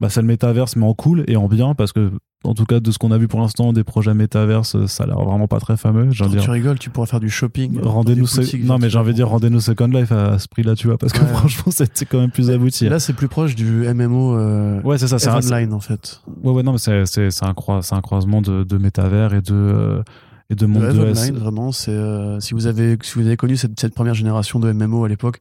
bah, 0.00 0.10
c'est 0.10 0.20
le 0.20 0.28
métaverse, 0.28 0.76
mais 0.76 0.86
en 0.86 0.94
cool 0.94 1.24
et 1.26 1.36
en 1.36 1.48
bien 1.48 1.74
parce 1.74 1.92
que 1.92 2.12
en 2.46 2.54
tout 2.54 2.64
cas 2.64 2.80
de 2.80 2.90
ce 2.90 2.98
qu'on 2.98 3.10
a 3.10 3.18
vu 3.18 3.28
pour 3.28 3.40
l'instant 3.40 3.72
des 3.72 3.84
projets 3.84 4.14
métaverse 4.14 4.86
ça 4.86 5.04
a 5.04 5.06
l'air 5.06 5.18
vraiment 5.20 5.48
pas 5.48 5.60
très 5.60 5.76
fameux. 5.76 6.08
Quand 6.16 6.28
tu 6.28 6.50
rigoles 6.50 6.78
tu 6.78 6.90
pourras 6.90 7.06
faire 7.06 7.20
du 7.20 7.30
shopping 7.30 7.80
rendez-nous 7.82 8.26
non 8.64 8.78
mais 8.78 8.90
j'ai 8.90 8.98
envie 8.98 9.10
de 9.10 9.16
dire 9.16 9.28
rendez-nous 9.28 9.60
Second 9.60 9.88
Life 9.88 10.12
à 10.12 10.38
ce 10.38 10.48
prix 10.48 10.62
là 10.62 10.74
tu 10.74 10.86
vois 10.86 10.98
parce 10.98 11.12
que 11.12 11.24
franchement 11.24 11.72
c'est 11.92 12.06
quand 12.06 12.20
même 12.20 12.30
plus 12.30 12.50
abouti. 12.50 12.88
là 12.88 12.98
c'est 12.98 13.12
plus 13.12 13.28
proche 13.28 13.54
du 13.54 13.86
MMO 13.92 14.36
euh, 14.36 14.80
ouais 14.82 14.98
c'est 14.98 15.08
ça 15.08 15.18
c'est 15.18 15.30
online 15.30 15.72
en 15.72 15.80
fait. 15.80 16.22
Ouais 16.42 16.52
ouais 16.52 16.62
non 16.62 16.72
mais 16.72 16.78
c'est 16.78 17.28
un 17.42 17.54
un 17.92 18.00
croisement 18.00 18.42
de, 18.42 18.64
de 18.64 18.78
métavers 18.78 19.34
et 19.34 19.40
de 19.42 19.54
euh, 19.54 20.02
et 20.50 20.54
de 20.54 20.66
monde 20.66 20.82
de 20.82 21.00
online 21.00 21.36
vraiment 21.36 21.72
c'est 21.72 21.90
euh, 21.90 22.38
si 22.40 22.54
vous 22.54 22.66
avez 22.66 22.96
si 23.02 23.14
vous 23.14 23.26
avez 23.26 23.36
connu 23.36 23.56
cette, 23.56 23.78
cette 23.78 23.94
première 23.94 24.14
génération 24.14 24.60
de 24.60 24.72
MMO 24.72 25.04
à 25.04 25.08
l'époque 25.08 25.40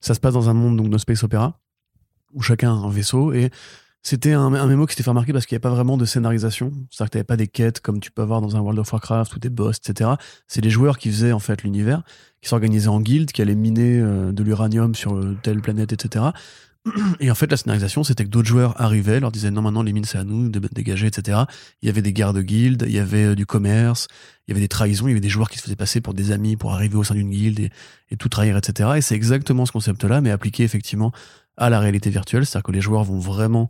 ça 0.00 0.14
se 0.14 0.20
passe 0.20 0.34
dans 0.34 0.48
un 0.48 0.54
monde 0.54 0.76
donc 0.76 0.90
de 0.90 0.98
space 0.98 1.22
opéra 1.24 1.58
où 2.34 2.42
chacun 2.42 2.70
a 2.70 2.76
un 2.76 2.90
vaisseau 2.90 3.32
et 3.32 3.50
c'était 4.02 4.32
un, 4.32 4.54
un 4.54 4.66
mémo 4.66 4.86
qui 4.86 4.92
s'était 4.92 5.02
fait 5.02 5.10
remarquer 5.10 5.32
parce 5.32 5.46
qu'il 5.46 5.54
n'y 5.54 5.58
avait 5.58 5.70
pas 5.70 5.74
vraiment 5.74 5.96
de 5.96 6.04
scénarisation. 6.04 6.72
C'est-à-dire 6.90 7.10
que 7.10 7.12
tu 7.12 7.18
n'avais 7.18 7.24
pas 7.24 7.36
des 7.36 7.48
quêtes 7.48 7.80
comme 7.80 8.00
tu 8.00 8.10
peux 8.10 8.22
avoir 8.22 8.40
dans 8.40 8.56
un 8.56 8.60
World 8.60 8.78
of 8.78 8.92
Warcraft 8.92 9.36
ou 9.36 9.38
des 9.38 9.50
boss, 9.50 9.78
etc. 9.78 10.10
C'est 10.46 10.60
les 10.60 10.70
joueurs 10.70 10.98
qui 10.98 11.10
faisaient 11.10 11.32
en 11.32 11.40
fait 11.40 11.62
l'univers, 11.62 12.02
qui 12.40 12.48
s'organisaient 12.48 12.88
en 12.88 13.00
guildes, 13.00 13.32
qui 13.32 13.42
allaient 13.42 13.54
miner 13.54 14.00
euh, 14.00 14.32
de 14.32 14.42
l'uranium 14.42 14.94
sur 14.94 15.14
euh, 15.14 15.36
telle 15.42 15.60
planète, 15.60 15.92
etc. 15.92 16.26
Et 17.20 17.30
en 17.30 17.34
fait, 17.34 17.50
la 17.50 17.56
scénarisation, 17.56 18.04
c'était 18.04 18.24
que 18.24 18.30
d'autres 18.30 18.48
joueurs 18.48 18.80
arrivaient, 18.80 19.20
leur 19.20 19.32
disaient 19.32 19.50
non, 19.50 19.62
maintenant 19.62 19.82
les 19.82 19.92
mines 19.92 20.04
c'est 20.04 20.18
à 20.18 20.24
nous, 20.24 20.48
de 20.48 20.60
dégager, 20.72 21.08
etc. 21.08 21.40
Il 21.82 21.86
y 21.86 21.88
avait 21.90 22.02
des 22.02 22.12
guerres 22.12 22.32
de 22.32 22.42
guildes, 22.42 22.84
il 22.86 22.92
y 22.92 23.00
avait 23.00 23.24
euh, 23.24 23.34
du 23.34 23.46
commerce, 23.46 24.06
il 24.46 24.52
y 24.52 24.52
avait 24.52 24.60
des 24.60 24.68
trahisons, 24.68 25.08
il 25.08 25.10
y 25.10 25.12
avait 25.12 25.20
des 25.20 25.28
joueurs 25.28 25.50
qui 25.50 25.58
se 25.58 25.64
faisaient 25.64 25.76
passer 25.76 26.00
pour 26.00 26.14
des 26.14 26.30
amis 26.30 26.56
pour 26.56 26.72
arriver 26.72 26.96
au 26.96 27.04
sein 27.04 27.14
d'une 27.14 27.30
guilde 27.30 27.60
et, 27.60 27.70
et 28.10 28.16
tout 28.16 28.28
trahir, 28.28 28.56
etc. 28.56 28.90
Et 28.96 29.00
c'est 29.00 29.16
exactement 29.16 29.66
ce 29.66 29.72
concept-là, 29.72 30.20
mais 30.20 30.30
appliqué 30.30 30.62
effectivement 30.62 31.12
à 31.58 31.70
la 31.70 31.80
réalité 31.80 32.08
virtuelle, 32.08 32.46
c'est-à-dire 32.46 32.64
que 32.64 32.72
les 32.72 32.80
joueurs 32.80 33.04
vont 33.04 33.18
vraiment 33.18 33.68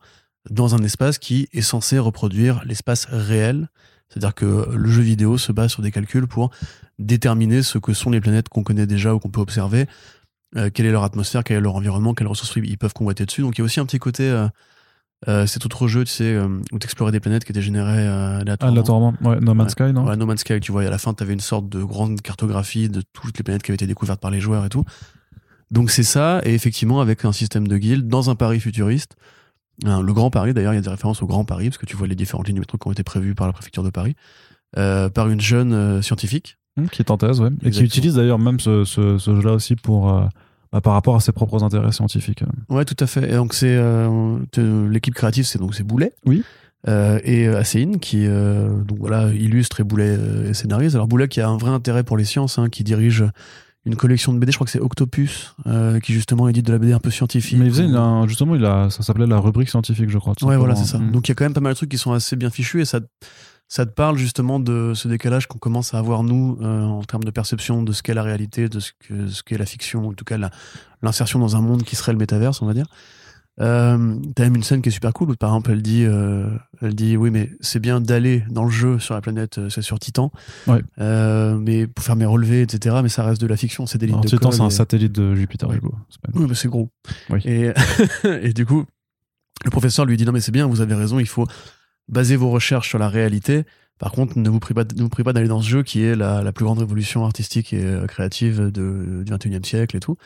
dans 0.51 0.74
un 0.74 0.83
espace 0.83 1.18
qui 1.18 1.48
est 1.53 1.62
censé 1.62 1.98
reproduire 1.98 2.62
l'espace 2.64 3.07
réel. 3.11 3.68
C'est-à-dire 4.09 4.35
que 4.35 4.68
le 4.72 4.88
jeu 4.88 5.03
vidéo 5.03 5.37
se 5.37 5.53
base 5.53 5.70
sur 5.70 5.83
des 5.83 5.90
calculs 5.90 6.27
pour 6.27 6.51
déterminer 6.98 7.62
ce 7.62 7.79
que 7.79 7.92
sont 7.92 8.11
les 8.11 8.20
planètes 8.20 8.48
qu'on 8.48 8.62
connaît 8.62 8.87
déjà 8.87 9.14
ou 9.14 9.18
qu'on 9.18 9.31
peut 9.31 9.40
observer, 9.40 9.87
euh, 10.57 10.70
quelle 10.72 10.87
est 10.87 10.92
leur 10.92 11.05
atmosphère, 11.05 11.44
quel 11.44 11.59
est 11.59 11.61
leur 11.61 11.74
environnement, 11.74 12.14
quelles 12.14 12.27
ressources 12.27 12.55
ils 12.57 12.79
peuvent 12.79 12.94
convoiter 12.94 13.27
dessus. 13.27 13.42
Donc 13.42 13.59
il 13.59 13.61
y 13.61 13.62
a 13.62 13.64
aussi 13.64 13.81
un 13.81 13.87
petit 13.87 13.98
côté, 13.98 14.31
euh, 14.31 14.48
euh 15.29 15.46
cet 15.46 15.66
autre 15.66 15.88
jeu, 15.88 16.05
tu 16.05 16.12
sais, 16.12 16.35
euh, 16.35 16.48
où 16.72 16.79
t'explorais 16.79 17.12
des 17.12 17.20
planètes 17.20 17.44
qui 17.44 17.53
étaient 17.53 17.61
générées 17.61 18.07
aléatoirement. 18.07 19.14
ouais, 19.20 19.40
No 19.40 19.53
Man's 19.53 19.72
Sky, 19.72 19.92
non? 19.92 20.07
Ouais, 20.07 20.16
No 20.16 20.24
Man's 20.24 20.40
Sky, 20.40 20.61
tu 20.61 20.72
vois, 20.72 20.85
à 20.85 20.90
la 20.90 20.98
fin, 20.98 21.12
t'avais 21.12 21.35
une 21.35 21.40
sorte 21.40 21.68
de 21.68 21.83
grande 21.83 22.22
cartographie 22.22 22.88
de 22.88 23.03
toutes 23.12 23.37
les 23.37 23.44
planètes 23.44 23.62
qui 23.62 23.70
avaient 23.70 23.77
été 23.77 23.87
découvertes 23.87 24.20
par 24.20 24.31
les 24.31 24.40
joueurs 24.40 24.64
et 24.64 24.70
tout. 24.70 24.85
Donc 25.70 25.90
c'est 25.90 26.02
ça, 26.02 26.40
et 26.44 26.54
effectivement 26.54 27.00
avec 27.00 27.24
un 27.24 27.33
système 27.33 27.68
de 27.68 27.76
guildes 27.76 28.09
dans 28.09 28.31
un 28.31 28.35
Paris 28.35 28.61
futuriste. 28.61 29.16
le 29.85 30.12
Grand 30.12 30.31
Paris, 30.31 30.54
d'ailleurs, 30.54 30.72
il 30.72 30.76
y 30.76 30.78
a 30.78 30.83
des 30.83 30.90
références 30.90 31.22
au 31.22 31.26
Grand 31.26 31.44
Paris, 31.44 31.68
parce 31.68 31.78
que 31.78 31.87
tu 31.87 31.96
vois 31.96 32.07
les 32.07 32.14
différentes 32.14 32.46
lignes 32.48 32.57
de 32.57 32.61
métro 32.61 32.78
qui 32.78 32.88
ont 32.88 32.92
été 32.92 33.02
prévues 33.02 33.35
par 33.35 33.46
la 33.46 33.52
préfecture 33.52 33.83
de 33.83 33.90
Paris, 33.90 34.14
euh, 34.76 35.09
par 35.09 35.28
une 35.28 35.40
jeune 35.40 35.72
euh, 35.72 36.02
scientifique. 36.02 36.57
Mmh, 36.76 36.87
qui 36.87 37.02
est 37.02 37.11
en 37.11 37.18
thèse, 37.18 37.40
ouais. 37.40 37.50
Et 37.64 37.70
qui 37.70 37.83
utilise 37.83 38.14
d'ailleurs 38.14 38.38
même 38.38 38.61
ce, 38.61 38.85
ce, 38.85 39.18
ce 39.18 39.35
jeu-là 39.35 39.52
aussi 39.52 39.76
pour, 39.76 40.14
euh, 40.14 40.24
bah, 40.72 40.81
par 40.81 40.92
rapport 40.94 41.16
à 41.16 41.20
ses 41.20 41.33
propres 41.33 41.62
intérêts 41.64 41.92
scientifiques. 41.92 42.44
Ouais, 42.68 42.85
tout 42.85 42.96
à 42.98 43.07
fait. 43.07 43.28
Et 43.31 43.35
donc 43.35 43.52
c'est 43.52 43.78
l'équipe 44.57 45.14
créative, 45.14 45.44
c'est 45.44 45.59
donc 45.59 45.74
c'est 45.74 45.85
Boulet. 45.85 46.12
Oui. 46.24 46.44
et 46.87 47.48
Asséine 47.48 47.98
qui 47.98 48.26
donc 48.26 48.98
voilà 48.98 49.33
illustre 49.33 49.81
et 49.81 49.85
Boulet 49.85 50.54
scénarise. 50.54 50.94
Alors 50.94 51.09
Boulet 51.09 51.26
qui 51.26 51.40
a 51.40 51.48
un 51.48 51.57
vrai 51.57 51.70
intérêt 51.70 52.04
pour 52.04 52.16
les 52.16 52.24
sciences, 52.24 52.59
hein, 52.59 52.68
qui 52.68 52.85
dirige 52.85 53.24
une 53.88 53.96
collection 53.96 54.33
de 54.33 54.38
BD, 54.38 54.53
je 54.53 54.57
crois 54.57 54.66
que 54.66 54.70
c'est 54.70 54.81
Octopus, 54.81 55.55
euh, 55.66 55.98
qui 55.98 56.12
justement 56.12 56.48
édite 56.48 56.66
de 56.66 56.72
la 56.72 56.79
BD 56.79 56.92
un 56.92 57.01
peu 57.01 57.11
scientifique. 57.11 57.59
Mais 57.59 57.66
il 57.66 57.72
faisait 57.72 57.88
justement, 58.27 58.55
il 58.55 58.64
a, 58.64 58.90
ça 58.90 59.03
s'appelait 59.03 59.27
la 59.27 59.38
rubrique 59.38 59.70
scientifique, 59.70 60.11
je 60.11 60.18
crois. 60.18 60.35
Ouais, 60.42 60.57
voilà, 60.57 60.77
c'est 60.77 60.85
ça. 60.85 60.98
Mm. 60.98 61.11
Donc 61.11 61.29
il 61.29 61.31
y 61.31 61.33
a 61.33 61.35
quand 61.35 61.44
même 61.44 61.55
pas 61.55 61.61
mal 61.61 61.72
de 61.72 61.77
trucs 61.77 61.90
qui 61.90 61.98
sont 61.98 62.12
assez 62.12 62.37
bien 62.37 62.51
fichus 62.51 62.83
et 62.83 62.85
ça, 62.85 63.01
ça 63.66 63.87
te 63.87 63.90
parle 63.90 64.18
justement 64.18 64.61
de 64.61 64.92
ce 64.94 65.09
décalage 65.09 65.46
qu'on 65.46 65.59
commence 65.59 65.94
à 65.94 65.98
avoir 65.98 66.22
nous 66.22 66.59
euh, 66.61 66.83
en 66.85 67.03
termes 67.03 67.24
de 67.24 67.31
perception 67.31 67.83
de 67.83 67.92
ce 67.92 68.03
qu'est 68.03 68.14
la 68.14 68.22
réalité, 68.22 68.68
de 68.68 68.79
ce 68.79 68.92
qu'est 68.92 69.29
ce 69.29 69.42
qu'est 69.42 69.59
la 69.59 69.66
fiction, 69.66 70.09
en 70.09 70.12
tout 70.12 70.24
cas 70.24 70.37
l'insertion 71.03 71.38
dans 71.38 71.57
un 71.57 71.62
monde 71.62 71.83
qui 71.83 71.96
serait 71.96 72.12
le 72.12 72.18
métaverse, 72.18 72.61
on 72.62 72.66
va 72.66 72.74
dire. 72.74 72.87
Euh, 73.61 74.16
T'as 74.35 74.44
même 74.44 74.57
une 74.57 74.62
scène 74.62 74.83
qui 74.83 74.88
est 74.88 74.92
super 74.92 75.12
cool 75.12 75.31
où 75.31 75.35
par 75.35 75.51
exemple 75.51 75.73
elle 75.73 75.83
dit, 75.83 76.05
euh, 76.05 76.47
elle 76.81 76.94
dit 76.94 77.16
oui 77.16 77.31
mais 77.31 77.51
c'est 77.61 77.81
bien 77.81 78.01
d'aller 78.01 78.44
dans 78.51 78.64
le 78.64 78.71
jeu 78.71 78.99
sur 78.99 79.14
la 79.14 79.21
planète, 79.21 79.59
euh, 79.59 79.68
c'est 79.68 79.83
sur 79.83 79.99
Titan, 79.99 80.31
ouais. 80.68 80.81
mais 80.99 81.87
pour 81.87 82.05
faire 82.05 82.16
mes 82.16 82.27
relevés 82.27 82.62
etc. 82.62 82.97
Mais 83.03 83.09
ça 83.09 83.25
reste 83.25 83.40
de 83.40 83.47
la 83.47 83.57
fiction, 83.57 83.87
c'est 83.87 83.99
des 83.99 84.07
lignes 84.07 84.21
de 84.21 84.29
Titan 84.29 84.51
c'est 84.53 84.61
un 84.61 84.71
satellite 84.71 85.12
de 85.12 85.35
Jupiter. 85.35 85.68
Oui, 85.68 85.79
oui 86.35 86.47
mais 86.49 86.55
c'est 86.55 86.68
gros. 86.68 86.90
Et, 87.44 87.73
et 88.25 88.53
du 88.53 88.64
coup 88.64 88.85
le 89.64 89.71
professeur 89.71 90.05
lui 90.05 90.16
dit 90.16 90.25
non 90.25 90.33
mais 90.33 90.40
c'est 90.40 90.53
bien, 90.53 90.66
vous 90.66 90.81
avez 90.81 90.94
raison, 90.94 91.18
il 91.18 91.29
faut 91.29 91.47
baser 92.09 92.37
vos 92.37 92.51
recherches 92.51 92.88
sur 92.88 92.99
la 92.99 93.09
réalité. 93.09 93.64
Par 93.99 94.12
contre, 94.12 94.38
ne 94.38 94.49
vous 94.49 94.61
priez 94.61 94.75
pas, 94.75 94.85
ne 94.85 95.03
vous 95.03 95.09
priez 95.09 95.25
pas 95.25 95.33
d'aller 95.33 95.49
dans 95.49 95.61
ce 95.61 95.68
jeu 95.68 95.83
qui 95.83 96.05
est 96.05 96.14
la, 96.14 96.40
la, 96.44 96.53
plus 96.53 96.64
grande 96.64 96.79
révolution 96.79 97.25
artistique 97.25 97.73
et 97.73 97.97
créative 98.07 98.71
de, 98.71 99.25
du 99.27 99.33
21e 99.33 99.64
siècle 99.64 99.97
et 99.97 100.01
tout. 100.01 100.16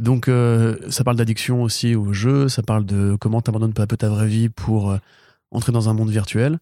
Donc, 0.00 0.28
euh, 0.28 0.76
ça 0.88 1.04
parle 1.04 1.16
d'addiction 1.16 1.62
aussi 1.62 1.94
au 1.94 2.12
jeu, 2.12 2.48
ça 2.48 2.62
parle 2.62 2.86
de 2.86 3.16
comment 3.20 3.42
tu 3.42 3.50
abandonnes 3.50 3.74
peu 3.74 3.82
à 3.82 3.86
peu 3.86 3.96
ta 3.96 4.08
vraie 4.08 4.26
vie 4.26 4.48
pour 4.48 4.90
euh, 4.90 4.98
entrer 5.50 5.72
dans 5.72 5.88
un 5.88 5.94
monde 5.94 6.10
virtuel. 6.10 6.58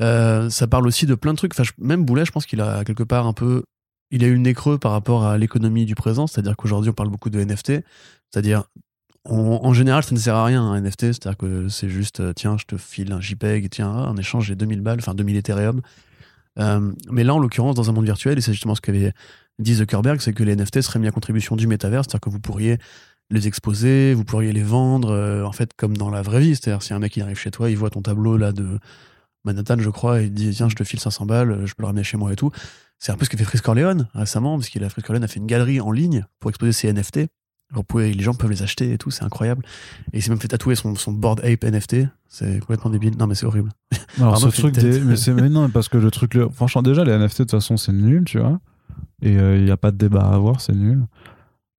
Euh, 0.00 0.50
ça 0.50 0.66
parle 0.66 0.86
aussi 0.86 1.06
de 1.06 1.14
plein 1.14 1.32
de 1.32 1.38
trucs. 1.38 1.52
Enfin, 1.58 1.68
même 1.78 2.04
Boulet, 2.04 2.24
je 2.24 2.32
pense 2.32 2.46
qu'il 2.46 2.60
a 2.60 2.84
quelque 2.84 3.02
part 3.02 3.26
un 3.26 3.32
peu. 3.32 3.64
Il 4.10 4.22
a 4.22 4.26
eu 4.26 4.34
le 4.34 4.40
nez 4.40 4.54
creux 4.54 4.78
par 4.78 4.92
rapport 4.92 5.24
à 5.24 5.38
l'économie 5.38 5.86
du 5.86 5.94
présent, 5.94 6.26
c'est-à-dire 6.26 6.56
qu'aujourd'hui, 6.56 6.90
on 6.90 6.94
parle 6.94 7.08
beaucoup 7.08 7.30
de 7.30 7.42
NFT. 7.42 7.84
C'est-à-dire, 8.30 8.64
en 9.24 9.72
général, 9.72 10.04
ça 10.04 10.14
ne 10.14 10.20
sert 10.20 10.34
à 10.34 10.44
rien 10.44 10.62
un 10.62 10.78
NFT, 10.78 11.06
c'est-à-dire 11.06 11.38
que 11.38 11.68
c'est 11.68 11.88
juste, 11.88 12.34
tiens, 12.34 12.58
je 12.58 12.66
te 12.66 12.76
file 12.76 13.12
un 13.12 13.20
JPEG, 13.20 13.70
tiens, 13.70 13.90
en 13.90 14.16
échange, 14.18 14.46
j'ai 14.46 14.56
2000 14.56 14.82
balles, 14.82 14.98
enfin 14.98 15.14
2000 15.14 15.36
Ethereum. 15.36 15.80
mais 16.58 17.24
là, 17.24 17.34
en 17.34 17.38
l'occurrence, 17.38 17.74
dans 17.74 17.88
un 17.88 17.94
monde 17.94 18.04
virtuel, 18.04 18.36
et 18.36 18.42
c'est 18.42 18.52
justement 18.52 18.74
ce 18.74 18.82
qu'avait 18.82 19.14
dit 19.58 19.74
Zuckerberg, 19.74 20.20
c'est 20.20 20.32
que 20.32 20.42
les 20.42 20.56
NFT 20.56 20.80
seraient 20.82 20.98
mis 20.98 21.08
à 21.08 21.10
contribution 21.10 21.56
du 21.56 21.66
métavers, 21.66 22.04
c'est-à-dire 22.04 22.20
que 22.20 22.30
vous 22.30 22.40
pourriez 22.40 22.78
les 23.30 23.46
exposer, 23.46 24.14
vous 24.14 24.24
pourriez 24.24 24.52
les 24.52 24.62
vendre, 24.62 25.10
euh, 25.10 25.44
en 25.44 25.52
fait, 25.52 25.70
comme 25.76 25.96
dans 25.96 26.10
la 26.10 26.22
vraie 26.22 26.40
vie. 26.40 26.56
C'est-à-dire, 26.56 26.82
si 26.82 26.92
un 26.92 26.98
mec 26.98 27.16
il 27.16 27.22
arrive 27.22 27.38
chez 27.38 27.50
toi, 27.50 27.70
il 27.70 27.76
voit 27.76 27.90
ton 27.90 28.02
tableau 28.02 28.36
là 28.36 28.52
de 28.52 28.78
Manhattan, 29.44 29.78
je 29.78 29.90
crois, 29.90 30.20
et 30.22 30.24
il 30.24 30.32
dit 30.32 30.50
tiens, 30.50 30.68
je 30.68 30.74
te 30.74 30.84
file 30.84 31.00
500 31.00 31.26
balles, 31.26 31.66
je 31.66 31.74
peux 31.74 31.82
le 31.82 31.86
ramener 31.86 32.04
chez 32.04 32.16
moi 32.16 32.32
et 32.32 32.36
tout. 32.36 32.50
C'est 32.98 33.12
un 33.12 33.16
peu 33.16 33.24
ce 33.24 33.30
que 33.30 33.36
fait 33.36 33.44
Frisk 33.44 33.64
Corleone 33.64 34.08
récemment, 34.14 34.56
parce 34.56 34.68
qu'il 34.68 34.82
a 34.84 34.88
Corleone 34.88 35.24
a 35.24 35.28
fait 35.28 35.40
une 35.40 35.46
galerie 35.46 35.80
en 35.80 35.90
ligne 35.90 36.26
pour 36.40 36.50
exposer 36.50 36.72
ses 36.72 36.92
NFT. 36.92 37.26
les 37.96 38.22
gens 38.22 38.34
peuvent 38.34 38.50
les 38.50 38.62
acheter 38.62 38.92
et 38.92 38.98
tout, 38.98 39.10
c'est 39.10 39.24
incroyable. 39.24 39.64
Et 40.12 40.18
il 40.18 40.22
s'est 40.22 40.30
même 40.30 40.40
fait 40.40 40.48
tatouer 40.48 40.74
son, 40.74 40.94
son 40.94 41.12
board 41.12 41.40
ape 41.44 41.64
NFT. 41.64 42.06
C'est 42.28 42.60
complètement 42.60 42.90
débile. 42.90 43.16
Non, 43.18 43.26
mais 43.26 43.34
c'est 43.34 43.46
horrible. 43.46 43.70
Alors, 44.18 44.38
ce 44.38 44.48
truc 44.48 44.76
mais 44.76 45.16
c'est 45.16 45.32
mais 45.32 45.48
non, 45.48 45.68
parce 45.68 45.88
que 45.88 45.98
le 45.98 46.10
truc, 46.10 46.38
franchement, 46.52 46.82
déjà, 46.82 47.04
les 47.04 47.12
NFT, 47.12 47.38
de 47.38 47.44
toute 47.44 47.50
façon, 47.50 47.76
c'est 47.76 47.92
nul, 47.92 48.24
tu 48.24 48.38
vois. 48.38 48.60
Et 49.22 49.32
il 49.32 49.38
euh, 49.38 49.64
n'y 49.64 49.70
a 49.70 49.76
pas 49.76 49.90
de 49.90 49.96
débat 49.96 50.24
à 50.24 50.34
avoir, 50.34 50.60
c'est 50.60 50.74
nul. 50.74 51.06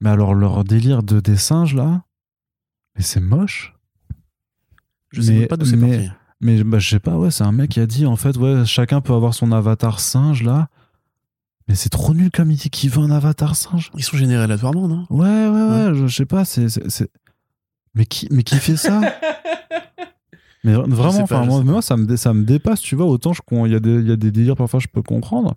Mais 0.01 0.09
alors, 0.09 0.33
leur 0.33 0.63
délire 0.63 1.03
de 1.03 1.19
des 1.19 1.37
singes, 1.37 1.75
là, 1.75 2.03
mais 2.95 3.03
c'est 3.03 3.19
moche. 3.19 3.73
Je 5.11 5.21
sais 5.21 5.47
pas 5.47 5.57
d'où 5.57 5.65
c'est 5.65 5.77
mais, 5.77 6.09
mais 6.41 6.63
bah, 6.63 6.79
je 6.79 6.89
sais 6.89 6.99
pas, 6.99 7.17
ouais, 7.17 7.31
c'est 7.31 7.43
un 7.43 7.51
mec 7.51 7.71
qui 7.71 7.79
a 7.79 7.85
dit, 7.85 8.05
en 8.05 8.15
fait, 8.15 8.37
ouais, 8.37 8.65
chacun 8.65 9.01
peut 9.01 9.13
avoir 9.13 9.33
son 9.33 9.51
avatar 9.51 9.99
singe, 9.99 10.43
là. 10.43 10.67
Mais 11.67 11.75
c'est 11.75 11.89
trop 11.89 12.13
nul 12.13 12.29
comme 12.29 12.51
il 12.51 12.57
dit 12.57 12.69
qu'il 12.69 12.91
veut 12.91 13.01
un 13.01 13.09
avatar 13.09 13.55
singe. 13.55 13.91
Ils 13.95 14.03
sont 14.03 14.17
générés 14.17 14.43
aléatoirement, 14.43 14.87
non? 14.87 15.05
Ouais, 15.09 15.47
ouais, 15.47 15.89
ouais, 15.89 15.95
Je, 15.95 16.07
sais 16.07 16.25
pas, 16.25 16.45
c'est. 16.45 16.67
Mais 17.95 18.05
qui, 18.05 18.27
mais 18.29 18.43
qui 18.43 18.57
fait 18.57 18.77
ça? 18.77 19.01
Mais 20.65 20.73
vraiment, 20.73 21.21
enfin, 21.21 21.45
moi, 21.45 21.61
moi, 21.63 21.81
ça 21.83 21.95
me, 21.95 22.15
ça 22.15 22.33
me 22.33 22.43
dépasse, 22.43 22.81
tu 22.81 22.95
vois. 22.95 23.05
Autant 23.05 23.33
il 23.51 23.71
y, 23.71 23.75
a 23.75 23.79
des, 23.79 24.01
y 24.01 24.11
a 24.11 24.15
des 24.15 24.31
délires, 24.31 24.55
parfois, 24.55 24.79
je 24.79 24.87
peux 24.87 25.03
comprendre. 25.03 25.53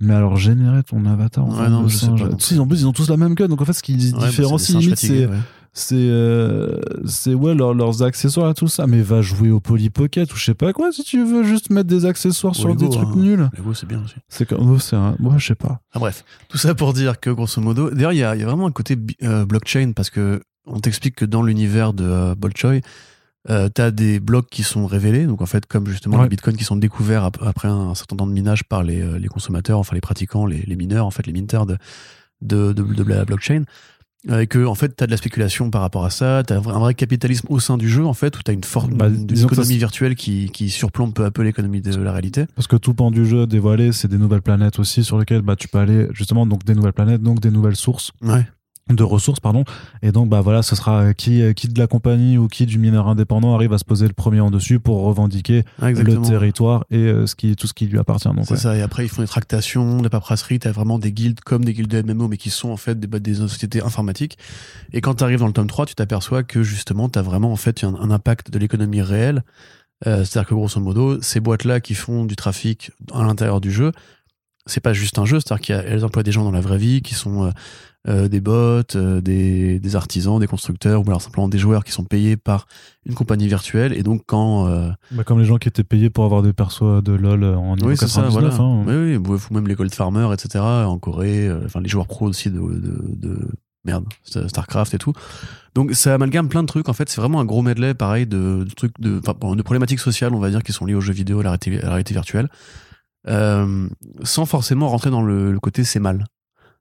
Mais 0.00 0.14
alors, 0.14 0.36
générer 0.36 0.82
ton 0.82 1.06
avatar 1.06 1.44
en 1.44 1.58
ouais, 1.58 1.68
non, 1.70 1.88
je 1.88 1.96
sais 1.96 2.08
pas, 2.08 2.28
tu 2.34 2.44
sais, 2.44 2.58
en 2.58 2.66
plus, 2.66 2.80
ils 2.80 2.86
ont 2.86 2.92
tous 2.92 3.08
la 3.08 3.16
même 3.16 3.34
gueule. 3.34 3.48
Donc, 3.48 3.62
en 3.62 3.64
fait, 3.64 3.72
ce 3.72 3.82
qui 3.82 3.94
les 3.94 4.12
bah, 4.12 4.26
différencie 4.26 4.76
limite, 4.78 4.98
c'est. 4.98 5.28
C'est 5.78 5.94
euh, 5.94 6.80
c'est 7.04 7.34
ouais 7.34 7.54
leurs 7.54 8.02
accessoires 8.02 8.50
et 8.50 8.54
tout 8.54 8.66
ça 8.66 8.86
mais 8.86 9.02
va 9.02 9.20
jouer 9.20 9.50
au 9.50 9.60
Poly 9.60 9.90
Pocket 9.90 10.32
ou 10.32 10.36
je 10.38 10.42
sais 10.42 10.54
pas 10.54 10.72
quoi 10.72 10.90
si 10.90 11.04
tu 11.04 11.22
veux 11.22 11.44
juste 11.44 11.68
mettre 11.68 11.86
des 11.86 12.06
accessoires 12.06 12.56
sur 12.56 12.74
des 12.74 12.88
trucs 12.88 13.08
hein. 13.08 13.14
nuls 13.14 13.50
Lego 13.58 13.74
c'est 13.74 13.84
bien 13.84 14.02
aussi 14.02 14.14
c'est 14.26 14.48
comme 14.48 14.78
c'est 14.78 14.96
un 14.96 15.16
moi 15.18 15.34
je 15.36 15.48
sais 15.48 15.54
pas 15.54 15.82
ah, 15.92 15.98
bref 15.98 16.24
tout 16.48 16.56
ça 16.56 16.74
pour 16.74 16.94
dire 16.94 17.20
que 17.20 17.28
grosso 17.28 17.60
modo 17.60 17.90
d'ailleurs 17.90 18.14
il 18.14 18.18
y 18.18 18.24
a, 18.24 18.34
y 18.34 18.42
a, 18.42 18.46
vraiment 18.46 18.66
un 18.66 18.72
côté 18.72 18.96
euh, 19.22 19.44
blockchain 19.44 19.92
parce 19.94 20.08
que 20.08 20.40
on 20.64 20.80
t'explique 20.80 21.14
que 21.14 21.26
dans 21.26 21.42
l'univers 21.42 21.92
de 21.92 22.04
euh, 22.04 22.34
Bolchoy 22.34 22.80
euh, 23.48 23.68
tu 23.74 23.80
as 23.80 23.90
des 23.90 24.20
blocs 24.20 24.48
qui 24.50 24.62
sont 24.62 24.86
révélés, 24.86 25.26
donc 25.26 25.40
en 25.40 25.46
fait, 25.46 25.66
comme 25.66 25.86
justement 25.86 26.22
les 26.22 26.28
bitcoins 26.28 26.56
qui 26.56 26.64
sont 26.64 26.76
découverts 26.76 27.24
après 27.24 27.68
un, 27.68 27.94
certain 27.94 28.16
temps 28.16 28.26
de 28.26 28.32
minage 28.32 28.64
par 28.64 28.82
les, 28.82 29.00
euh, 29.00 29.18
les 29.18 29.28
consommateurs, 29.28 29.78
enfin 29.78 29.94
les 29.94 30.00
pratiquants, 30.00 30.46
les, 30.46 30.62
les, 30.62 30.76
mineurs, 30.76 31.06
en 31.06 31.10
fait, 31.10 31.26
les 31.26 31.32
minters 31.32 31.66
de, 31.66 31.76
de, 32.42 32.72
de, 32.72 33.02
la 33.04 33.24
blockchain. 33.24 33.64
Euh, 34.28 34.40
et 34.40 34.46
que 34.48 34.64
en 34.64 34.74
fait 34.74 34.96
tu 34.96 35.04
as 35.04 35.06
de 35.06 35.12
la 35.12 35.18
spéculation 35.18 35.70
par 35.70 35.82
rapport 35.82 36.04
à 36.04 36.10
ça, 36.10 36.42
tu 36.44 36.52
as 36.52 36.56
un 36.56 36.60
vrai 36.60 36.94
capitalisme 36.94 37.46
au 37.48 37.60
sein 37.60 37.76
du 37.76 37.88
jeu 37.88 38.04
en 38.04 38.14
fait 38.14 38.36
où 38.36 38.42
tu 38.42 38.50
as 38.50 38.54
une 38.54 38.64
forme 38.64 38.94
bah, 38.94 39.08
d'économie 39.08 39.76
virtuelle 39.76 40.16
qui, 40.16 40.50
qui 40.50 40.70
surplombe 40.70 41.14
peu 41.14 41.24
à 41.24 41.30
peu 41.30 41.42
l'économie 41.42 41.80
de 41.80 41.94
la 41.96 42.10
réalité. 42.10 42.46
Parce 42.56 42.66
que 42.66 42.74
tout 42.74 42.94
pan 42.94 43.12
du 43.12 43.24
jeu 43.24 43.46
dévoilé, 43.46 43.92
c'est 43.92 44.08
des 44.08 44.18
nouvelles 44.18 44.42
planètes 44.42 44.80
aussi 44.80 45.04
sur 45.04 45.18
lesquelles 45.18 45.42
bah 45.42 45.54
tu 45.54 45.68
peux 45.68 45.78
aller 45.78 46.08
justement 46.12 46.44
donc 46.44 46.64
des 46.64 46.74
nouvelles 46.74 46.94
planètes 46.94 47.22
donc 47.22 47.38
des 47.38 47.52
nouvelles 47.52 47.76
sources. 47.76 48.10
Ouais 48.20 48.44
de 48.88 49.02
ressources 49.02 49.40
pardon. 49.40 49.64
Et 50.02 50.12
donc 50.12 50.28
bah 50.28 50.40
voilà 50.40 50.62
ce 50.62 50.76
sera 50.76 51.12
qui 51.12 51.42
qui 51.54 51.68
de 51.68 51.78
la 51.78 51.86
compagnie 51.86 52.38
ou 52.38 52.46
qui 52.46 52.66
du 52.66 52.78
mineur 52.78 53.08
indépendant 53.08 53.54
arrive 53.54 53.72
à 53.72 53.78
se 53.78 53.84
poser 53.84 54.06
le 54.06 54.12
premier 54.12 54.40
en 54.40 54.50
dessus 54.50 54.78
pour 54.78 55.02
revendiquer 55.02 55.64
le 55.80 56.22
territoire 56.22 56.84
et 56.90 56.98
euh, 56.98 57.26
ce 57.26 57.34
qui 57.34 57.56
tout 57.56 57.66
ce 57.66 57.74
qui 57.74 57.86
lui 57.86 57.98
appartient. 57.98 58.28
Donc 58.28 58.46
c'est 58.46 58.56
ça. 58.56 58.76
Et 58.76 58.82
après 58.82 59.04
ils 59.04 59.08
font 59.08 59.22
des 59.22 59.28
tractations 59.28 60.02
des 60.02 60.08
paperasseries. 60.08 60.60
T'as 60.60 60.70
vraiment 60.70 60.98
des 60.98 61.12
guildes 61.12 61.40
comme 61.40 61.64
des 61.64 61.72
guildes 61.74 61.90
de 61.90 62.02
MMO 62.02 62.28
mais 62.28 62.36
qui 62.36 62.50
sont 62.50 62.70
en 62.70 62.76
fait 62.76 62.98
des, 62.98 63.06
bah, 63.06 63.18
des 63.18 63.34
sociétés 63.34 63.82
informatiques. 63.82 64.38
Et 64.92 65.00
quand 65.00 65.14
tu 65.14 65.24
arrives 65.24 65.40
dans 65.40 65.48
le 65.48 65.52
tome 65.52 65.66
3 65.66 65.86
tu 65.86 65.94
t'aperçois 65.94 66.44
que 66.44 66.62
justement 66.62 67.08
t'as 67.08 67.22
vraiment 67.22 67.50
en 67.50 67.56
fait 67.56 67.82
un, 67.82 68.10
impact 68.10 68.50
de 68.50 68.58
l'économie 68.58 69.02
réelle. 69.02 69.42
Euh, 70.06 70.24
c'est-à-dire 70.24 70.50
que 70.50 70.54
grosso 70.54 70.78
modo 70.78 71.22
ces 71.22 71.40
boîtes 71.40 71.64
là 71.64 71.80
qui 71.80 71.94
font 71.94 72.26
du 72.26 72.36
trafic 72.36 72.90
à 73.14 73.22
l'intérieur 73.22 73.62
du 73.62 73.72
jeu 73.72 73.92
c'est 74.66 74.80
pas 74.80 74.92
juste 74.92 75.18
un 75.18 75.24
jeu, 75.24 75.38
c'est-à-dire 75.38 75.64
qu'elles 75.64 76.04
emploient 76.04 76.24
des 76.24 76.32
gens 76.32 76.42
dans 76.42 76.50
la 76.50 76.60
vraie 76.60 76.76
vie 76.76 77.00
qui 77.00 77.14
sont 77.14 77.52
euh, 78.08 78.28
des 78.28 78.40
bots, 78.40 78.82
euh, 78.94 79.20
des, 79.20 79.80
des, 79.80 79.96
artisans, 79.96 80.38
des 80.38 80.46
constructeurs, 80.46 81.00
ou 81.00 81.08
alors 81.08 81.20
simplement 81.20 81.48
des 81.48 81.58
joueurs 81.58 81.82
qui 81.82 81.90
sont 81.90 82.04
payés 82.04 82.36
par 82.36 82.66
une 83.04 83.14
compagnie 83.14 83.48
virtuelle. 83.48 83.92
Et 83.92 84.02
donc 84.02 84.22
quand... 84.26 84.68
Euh... 84.68 84.90
Bah 85.10 85.24
comme 85.24 85.40
les 85.40 85.44
gens 85.44 85.56
qui 85.56 85.66
étaient 85.68 85.84
payés 85.84 86.08
pour 86.08 86.24
avoir 86.24 86.42
des 86.42 86.52
persos 86.52 87.02
de 87.02 87.12
LoL 87.12 87.44
en 87.44 87.72
oui, 87.78 87.96
99. 87.96 88.08
Ça, 88.08 88.28
voilà. 88.28 88.54
hein. 88.54 88.84
Oui, 88.86 89.16
oui, 89.16 89.38
ou 89.50 89.54
même 89.54 89.66
les 89.66 89.74
Gold 89.74 89.92
Farmers, 89.92 90.32
etc. 90.32 90.62
en 90.62 90.98
Corée, 90.98 91.48
euh, 91.48 91.62
enfin 91.64 91.80
les 91.80 91.88
joueurs 91.88 92.06
pros 92.06 92.26
aussi 92.26 92.50
de, 92.50 92.60
de, 92.60 93.02
de, 93.16 93.38
merde, 93.84 94.04
Starcraft 94.24 94.94
et 94.94 94.98
tout. 94.98 95.12
Donc 95.74 95.92
ça 95.94 96.14
amalgame 96.14 96.48
plein 96.48 96.62
de 96.62 96.68
trucs. 96.68 96.88
En 96.88 96.92
fait, 96.92 97.08
c'est 97.08 97.20
vraiment 97.20 97.40
un 97.40 97.44
gros 97.44 97.62
medley, 97.62 97.94
pareil, 97.94 98.26
de, 98.26 98.64
de 98.64 98.74
trucs, 98.74 98.98
de, 99.00 99.18
de 99.20 99.62
problématiques 99.62 100.00
sociales, 100.00 100.32
on 100.32 100.38
va 100.38 100.50
dire, 100.50 100.62
qui 100.62 100.72
sont 100.72 100.86
liées 100.86 100.94
aux 100.94 101.00
jeux 101.00 101.12
vidéo, 101.12 101.40
à 101.40 101.42
la 101.42 101.50
réalité, 101.50 101.78
à 101.78 101.82
la 101.82 101.88
réalité 101.88 102.14
virtuelle. 102.14 102.48
Euh, 103.28 103.88
sans 104.22 104.46
forcément 104.46 104.88
rentrer 104.88 105.10
dans 105.10 105.22
le, 105.22 105.50
le 105.50 105.58
côté 105.58 105.82
c'est 105.82 105.98
mal. 105.98 106.26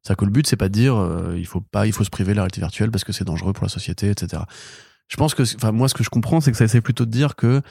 C'est-à-dire 0.06 0.18
que 0.18 0.26
le 0.26 0.32
but, 0.32 0.46
c'est 0.46 0.56
pas 0.56 0.70
de 0.70 0.74
dire 0.74 0.96
euh, 0.98 1.34
il 1.36 1.48
faut 1.48 1.62
pas, 1.62 1.88
il 1.88 1.92
faut 1.92 2.04
se 2.04 2.12
priver 2.12 2.34
de 2.34 2.36
la 2.36 2.44
réalité 2.44 2.62
virtuelle 2.62 2.92
parce 2.92 3.04
que 3.04 3.12
c'est 3.12 3.24
dangereux 3.24 3.54
pour 3.54 3.66
la 3.66 3.70
société, 3.70 4.12
etc. 4.12 4.44
Je 5.08 5.18
pense 5.18 5.34
que, 5.34 5.42
enfin, 5.56 5.72
moi, 5.72 5.90
ce 5.90 5.96
que 5.96 6.04
je 6.04 6.12
comprends, 6.12 6.42
c'est 6.42 6.52
que 6.52 6.58
ça 6.58 6.66
essaie 6.66 6.82
plutôt 6.82 7.06
de 7.06 7.12
dire 7.12 7.36
que 7.36 7.64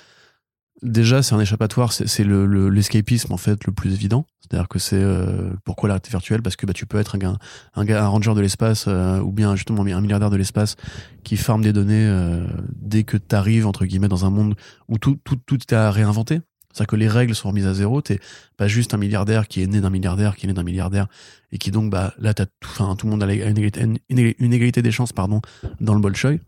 déjà, 0.82 1.22
c'est 1.22 1.36
un 1.36 1.40
échappatoire, 1.40 1.92
c'est 1.92 2.24
le 2.24 2.68
l'escapisme 2.70 3.32
en 3.32 3.36
fait 3.36 3.64
le 3.66 3.72
plus 3.72 3.94
évident. 3.94 4.26
C'est-à-dire 4.40 4.66
que 4.66 4.80
c'est 4.80 5.00
euh, 5.00 5.52
pourquoi 5.64 5.88
la 5.88 5.94
réalité 5.94 6.10
virtuelle? 6.10 6.42
Parce 6.42 6.56
que 6.56 6.66
bah, 6.66 6.72
tu 6.72 6.86
peux 6.86 6.98
être 6.98 7.14
un 7.14 7.18
gars, 7.18 7.38
un, 7.76 7.88
un 7.88 8.08
ranger 8.08 8.34
de 8.34 8.40
l'espace 8.40 8.86
euh, 8.88 9.20
ou 9.20 9.30
bien 9.30 9.54
justement 9.54 9.82
un 9.82 10.00
milliardaire 10.00 10.30
de 10.30 10.36
l'espace 10.36 10.74
qui 11.22 11.36
farme 11.36 11.62
des 11.62 11.72
données 11.72 12.44
dès 12.74 13.04
que 13.04 13.16
tu 13.16 13.36
arrives 13.36 13.68
entre 13.68 13.84
guillemets 13.84 14.08
dans 14.08 14.24
un 14.24 14.30
monde 14.30 14.56
où 14.88 14.98
tout 14.98 15.20
tout 15.22 15.36
tout 15.36 15.58
est 15.58 15.72
à 15.72 15.92
réinventer. 15.92 16.40
C'est-à-dire 16.74 16.88
que 16.88 16.96
les 16.96 17.08
règles 17.08 17.34
sont 17.34 17.48
remises 17.48 17.66
à 17.66 17.74
zéro. 17.74 18.02
T'es 18.02 18.18
pas 18.56 18.66
juste 18.66 18.94
un 18.94 18.96
milliardaire 18.96 19.46
qui 19.46 19.62
est 19.62 19.66
né 19.66 19.80
d'un 19.80 19.90
milliardaire, 19.90 20.34
qui 20.34 20.46
est 20.46 20.48
né 20.48 20.54
d'un 20.54 20.64
milliardaire, 20.64 21.06
et 21.52 21.58
qui 21.58 21.70
donc, 21.70 21.90
bah, 21.90 22.12
là, 22.18 22.34
t'as 22.34 22.46
tout, 22.46 22.68
enfin, 22.70 22.96
tout 22.96 23.06
le 23.06 23.12
monde 23.12 23.22
a 23.22 23.32
une 23.32 24.52
égalité, 24.52 24.82
des 24.82 24.90
chances, 24.90 25.12
pardon, 25.12 25.40
dans 25.80 25.94
le 25.94 26.00
Bolshoi. 26.00 26.38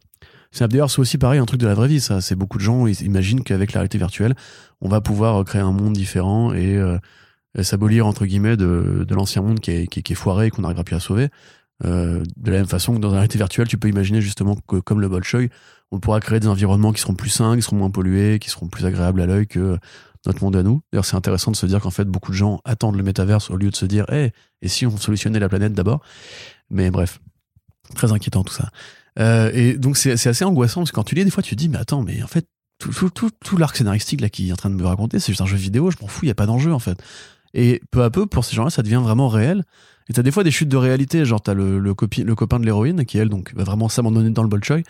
D'ailleurs 0.59 0.91
c'est 0.91 1.01
aussi 1.01 1.19
pareil 1.19 1.39
un 1.39 1.45
truc 1.45 1.61
de 1.61 1.67
la 1.67 1.75
vraie 1.75 1.89
vie 1.89 2.01
ça. 2.01 2.23
C'est 2.23 2.35
beaucoup 2.35 2.57
de 2.57 2.63
gens 2.63 2.87
ils 2.87 3.03
imaginent 3.03 3.43
qu'avec 3.43 3.75
la 3.75 3.81
réalité 3.81 3.99
virtuelle, 3.99 4.35
on 4.81 4.89
va 4.89 5.03
pouvoir 5.03 5.45
créer 5.45 5.61
un 5.61 5.73
monde 5.73 5.93
différent 5.93 6.55
et, 6.55 6.77
euh, 6.77 6.99
s'abolir 7.61 8.07
entre 8.07 8.25
guillemets 8.25 8.57
de, 8.57 9.07
l'ancien 9.11 9.43
monde 9.43 9.61
qui 9.61 9.71
est, 9.71 9.87
qui 9.87 10.13
est 10.13 10.17
foiré 10.17 10.47
et 10.47 10.51
qu'on 10.51 10.63
n'arrivera 10.63 10.85
plus 10.85 10.97
à 10.97 11.01
sauver. 11.01 11.29
Euh, 11.85 12.23
de 12.37 12.51
la 12.51 12.59
même 12.59 12.67
façon 12.67 12.95
que 12.95 13.01
dans 13.01 13.09
la 13.09 13.15
réalité 13.15 13.37
virtuelle, 13.37 13.69
tu 13.69 13.77
peux 13.77 13.89
imaginer 13.89 14.23
justement 14.23 14.57
que 14.67 14.77
comme 14.77 15.01
le 15.01 15.09
Bolshoi, 15.09 15.49
on 15.91 16.01
pourra 16.01 16.21
créer 16.21 16.41
des 16.41 16.49
environnements 16.49 16.93
qui 16.93 17.01
seront 17.01 17.15
plus 17.15 17.29
sains, 17.29 17.55
qui 17.57 17.63
seront 17.63 17.77
moins 17.77 17.91
pollués, 17.91 18.39
qui 18.39 18.51
seront 18.51 18.69
plus 18.69 18.87
agréables 18.87 19.21
à 19.21 19.27
l'œil 19.27 19.47
que 19.47 19.79
notre 20.27 20.43
monde 20.43 20.57
à 20.57 20.63
nous. 20.63 20.83
D'ailleurs, 20.93 21.05
c'est 21.05 21.17
intéressant 21.17 21.51
de 21.51 21.57
se 21.57 21.67
dire 21.67 21.81
qu'en 21.81 21.91
fait, 21.91 22.05
beaucoup 22.05 22.31
de 22.31 22.37
gens 22.37 22.61
attendent 22.65 22.97
le 22.97 23.03
métaverse 23.03 23.51
au 23.51 23.57
lieu 23.57 23.71
de 23.71 23.77
se 23.77 23.87
dire, 23.87 24.07
eh, 24.11 24.31
et 24.63 24.69
si 24.69 24.87
on 24.87 24.97
solutionnait 24.97 25.39
la 25.39 25.49
planète 25.49 25.73
d'abord? 25.73 26.01
Mais 26.71 26.91
bref, 26.91 27.21
très 27.95 28.13
inquiétant 28.13 28.43
tout 28.43 28.55
ça. 28.55 28.71
Euh, 29.19 29.51
et 29.55 29.75
donc 29.75 29.97
c'est 29.97 30.13
assez 30.27 30.45
angoissant 30.45 30.81
parce 30.81 30.91
que 30.91 30.97
quand 30.97 31.05
tu 31.05 31.15
lis 31.15 31.25
des 31.25 31.31
fois 31.31 31.43
tu 31.43 31.57
te 31.57 31.59
dis 31.59 31.71
mais 31.71 31.79
attends 31.79 32.03
mais 32.03 32.23
en 32.23 32.27
fait 32.27 32.47
tout, 32.79 32.91
tout, 33.11 33.57
l'arc 33.57 33.75
scénaristique 33.75 34.21
là 34.21 34.29
qui 34.29 34.51
est 34.51 34.53
en 34.53 34.57
train 34.57 34.69
de 34.69 34.75
me 34.75 34.85
raconter 34.85 35.19
c'est 35.19 35.33
juste 35.33 35.41
un 35.41 35.47
jeu 35.47 35.57
vidéo 35.57 35.91
je 35.91 35.97
m'en 36.03 36.07
fous 36.07 36.27
il 36.27 36.29
y 36.29 36.31
a 36.31 36.35
pas 36.35 36.45
d'enjeu 36.45 36.71
en 36.75 36.79
fait 36.79 37.03
et 37.55 37.81
peu 37.91 38.03
à 38.03 38.11
peu 38.11 38.27
pour 38.27 38.45
ces 38.45 38.55
gens-là 38.55 38.69
ça 38.69 38.83
devient 38.83 39.01
vraiment 39.03 39.29
réel 39.29 39.65
et 40.11 40.13
t'as 40.13 40.23
des 40.23 40.31
fois 40.31 40.45
des 40.45 40.51
chutes 40.51 40.69
de 40.69 40.77
réalité 40.77 41.25
genre 41.25 41.41
t'as 41.41 41.55
le, 41.55 41.79
le, 41.79 41.95
copain 41.95 42.61
de 42.61 42.67
l'héroïne 42.67 43.07
qui 43.07 43.17
elle 43.17 43.31
donc 43.31 43.55
va 43.55 43.65
vraiment 43.65 43.89
s'abandonner 43.89 44.29
dans 44.29 44.43
le 44.43 44.51
bolchoy 44.51 44.85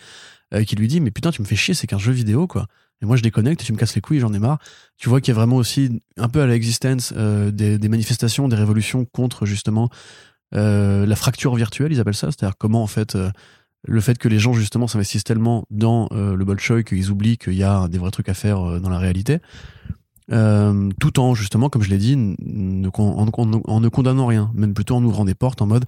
euh, 0.55 0.64
qui 0.64 0.76
lui 0.76 0.88
dit 0.88 1.01
mais 1.01 1.11
putain 1.11 1.30
tu 1.30 1.42
me 1.42 1.47
fais 1.47 1.57
chier 1.57 1.74
c'est 1.74 1.86
qu'un 1.86 1.99
jeu 1.99 2.12
vidéo 2.12 2.47
quoi. 2.47 2.66
Et 3.03 3.07
moi 3.07 3.16
je 3.16 3.22
déconnecte 3.22 3.64
tu 3.64 3.72
me 3.72 3.78
casses 3.78 3.94
les 3.94 4.01
couilles 4.01 4.20
j'en 4.20 4.32
ai 4.32 4.38
marre. 4.38 4.59
Tu 4.97 5.09
vois 5.09 5.20
qu'il 5.20 5.32
y 5.32 5.36
a 5.36 5.38
vraiment 5.40 5.57
aussi 5.57 6.01
un 6.16 6.28
peu 6.28 6.40
à 6.40 6.47
l'existence 6.47 7.12
euh, 7.16 7.51
des, 7.51 7.88
manifestations 7.88 8.49
des 8.49 8.57
révolutions 8.57 9.05
contre 9.05 9.47
justement 9.47 9.90
euh, 10.55 11.05
la 11.05 11.16
fracture 11.16 11.55
virtuelle 11.55 11.92
ils 11.92 12.01
appellent 12.01 12.14
ça. 12.14 12.28
C'est-à-dire 12.28 12.57
comment 12.59 12.82
en 12.82 12.86
fait 12.86 13.16
le 13.88 14.01
fait 14.01 14.18
que 14.18 14.28
les 14.28 14.38
gens 14.38 14.53
justement 14.53 14.86
s'investissent 14.86 15.24
tellement 15.24 15.66
dans 15.70 16.09
le 16.12 16.44
Bolshoi 16.44 16.82
qu'ils 16.82 17.11
oublient 17.11 17.38
qu'il 17.38 17.55
y 17.55 17.62
a 17.62 17.86
des 17.88 17.99
vrais 17.99 18.11
trucs 18.11 18.28
à 18.28 18.34
faire 18.34 18.80
dans 18.80 18.88
la 18.88 18.99
réalité, 18.99 19.38
tout 20.28 21.20
en 21.20 21.34
justement, 21.34 21.68
comme 21.68 21.82
je 21.82 21.90
l'ai 21.90 21.99
dit, 21.99 22.14
en, 22.14 23.26
ne 23.26 23.88
condamnant 23.88 24.26
rien, 24.26 24.51
même 24.55 24.74
plutôt 24.74 24.97
en 24.97 25.05
ouvrant 25.05 25.24
des 25.24 25.36
portes 25.36 25.62
en 25.62 25.66
mode 25.66 25.84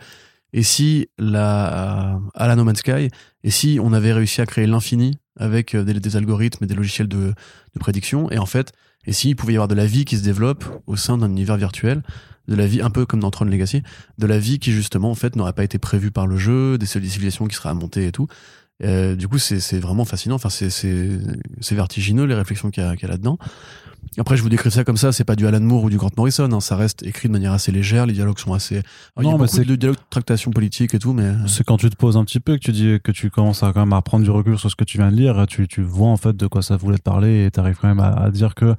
et 0.52 0.62
si 0.62 1.08
la, 1.18 2.20
à 2.34 2.46
la 2.46 2.56
No 2.56 2.64
Man's 2.64 2.78
Sky, 2.78 3.10
et 3.44 3.50
si 3.50 3.78
on 3.82 3.92
avait 3.92 4.12
réussi 4.12 4.40
à 4.40 4.46
créer 4.46 4.66
l'infini 4.66 5.18
avec 5.36 5.76
des, 5.76 6.16
algorithmes 6.16 6.64
et 6.64 6.66
des 6.66 6.74
logiciels 6.74 7.08
de, 7.08 7.34
prédiction, 7.78 8.30
et 8.30 8.38
en 8.38 8.46
fait, 8.46 8.72
et 9.06 9.12
s'il 9.12 9.36
pouvait 9.36 9.52
y 9.52 9.56
avoir 9.56 9.68
de 9.68 9.74
la 9.74 9.86
vie 9.86 10.04
qui 10.04 10.16
se 10.16 10.24
développe 10.24 10.64
au 10.86 10.96
sein 10.96 11.18
d'un 11.18 11.30
univers 11.30 11.56
virtuel, 11.56 12.02
de 12.48 12.54
la 12.54 12.66
vie 12.66 12.80
un 12.80 12.90
peu 12.90 13.06
comme 13.06 13.20
dans 13.20 13.30
Tron 13.30 13.44
Legacy, 13.44 13.82
de 14.16 14.26
la 14.26 14.38
vie 14.38 14.58
qui 14.58 14.72
justement 14.72 15.10
en 15.10 15.14
fait 15.14 15.36
n'aurait 15.36 15.52
pas 15.52 15.64
été 15.64 15.78
prévue 15.78 16.10
par 16.10 16.26
le 16.26 16.36
jeu, 16.36 16.78
des 16.78 16.86
civilisations 16.86 17.46
qui 17.46 17.54
seraient 17.54 17.68
à 17.68 17.74
monter 17.74 18.06
et 18.06 18.12
tout. 18.12 18.26
Euh, 18.84 19.16
du 19.16 19.28
coup, 19.28 19.38
c'est 19.38 19.80
vraiment 19.80 20.04
fascinant. 20.04 20.36
Enfin, 20.36 20.50
c'est 20.50 21.74
vertigineux 21.74 22.24
les 22.24 22.34
réflexions 22.34 22.70
qu'il 22.70 22.82
y 22.82 22.86
a 22.86 23.08
là-dedans. 23.08 23.38
Après, 24.18 24.36
je 24.36 24.42
vous 24.42 24.48
décris 24.48 24.70
ça 24.70 24.84
comme 24.84 24.96
ça, 24.96 25.12
c'est 25.12 25.24
pas 25.24 25.36
du 25.36 25.46
Alan 25.46 25.60
Moore 25.60 25.84
ou 25.84 25.90
du 25.90 25.96
Grant 25.96 26.10
Morrison, 26.16 26.50
hein, 26.50 26.60
ça 26.60 26.76
reste 26.76 27.04
écrit 27.04 27.28
de 27.28 27.32
manière 27.32 27.52
assez 27.52 27.70
légère, 27.70 28.06
les 28.06 28.14
dialogues 28.14 28.38
sont 28.38 28.52
assez. 28.52 28.76
non, 29.16 29.22
il 29.22 29.26
y 29.26 29.28
a 29.28 29.36
beaucoup 29.36 29.58
de 29.58 29.76
dialogues 29.76 29.96
de 29.96 30.02
tractation 30.10 30.50
politique 30.50 30.94
et 30.94 30.98
tout, 30.98 31.12
mais. 31.12 31.24
Euh. 31.24 31.46
C'est 31.46 31.64
quand 31.64 31.76
tu 31.76 31.88
te 31.88 31.96
poses 31.96 32.16
un 32.16 32.24
petit 32.24 32.40
peu 32.40 32.54
que 32.54 32.60
tu 32.60 32.72
dis 32.72 32.98
que 33.02 33.12
tu 33.12 33.30
commences 33.30 33.62
à 33.62 33.72
quand 33.72 33.80
même 33.80 33.92
à 33.92 34.02
prendre 34.02 34.24
du 34.24 34.30
recul 34.30 34.58
sur 34.58 34.70
ce 34.70 34.76
que 34.76 34.84
tu 34.84 34.98
viens 34.98 35.10
de 35.10 35.16
lire, 35.16 35.46
tu, 35.46 35.68
tu 35.68 35.82
vois 35.82 36.08
en 36.08 36.16
fait 36.16 36.36
de 36.36 36.46
quoi 36.46 36.62
ça 36.62 36.76
voulait 36.76 36.98
te 36.98 37.02
parler 37.02 37.44
et 37.44 37.50
t'arrives 37.50 37.76
quand 37.80 37.88
même 37.88 38.00
à, 38.00 38.12
à, 38.12 38.30
dire 38.30 38.54
que 38.54 38.74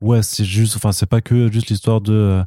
ouais, 0.00 0.22
c'est 0.22 0.44
juste, 0.44 0.76
enfin, 0.76 0.92
c'est 0.92 1.06
pas 1.06 1.20
que 1.20 1.50
juste 1.50 1.68
l'histoire 1.68 2.00
de 2.00 2.42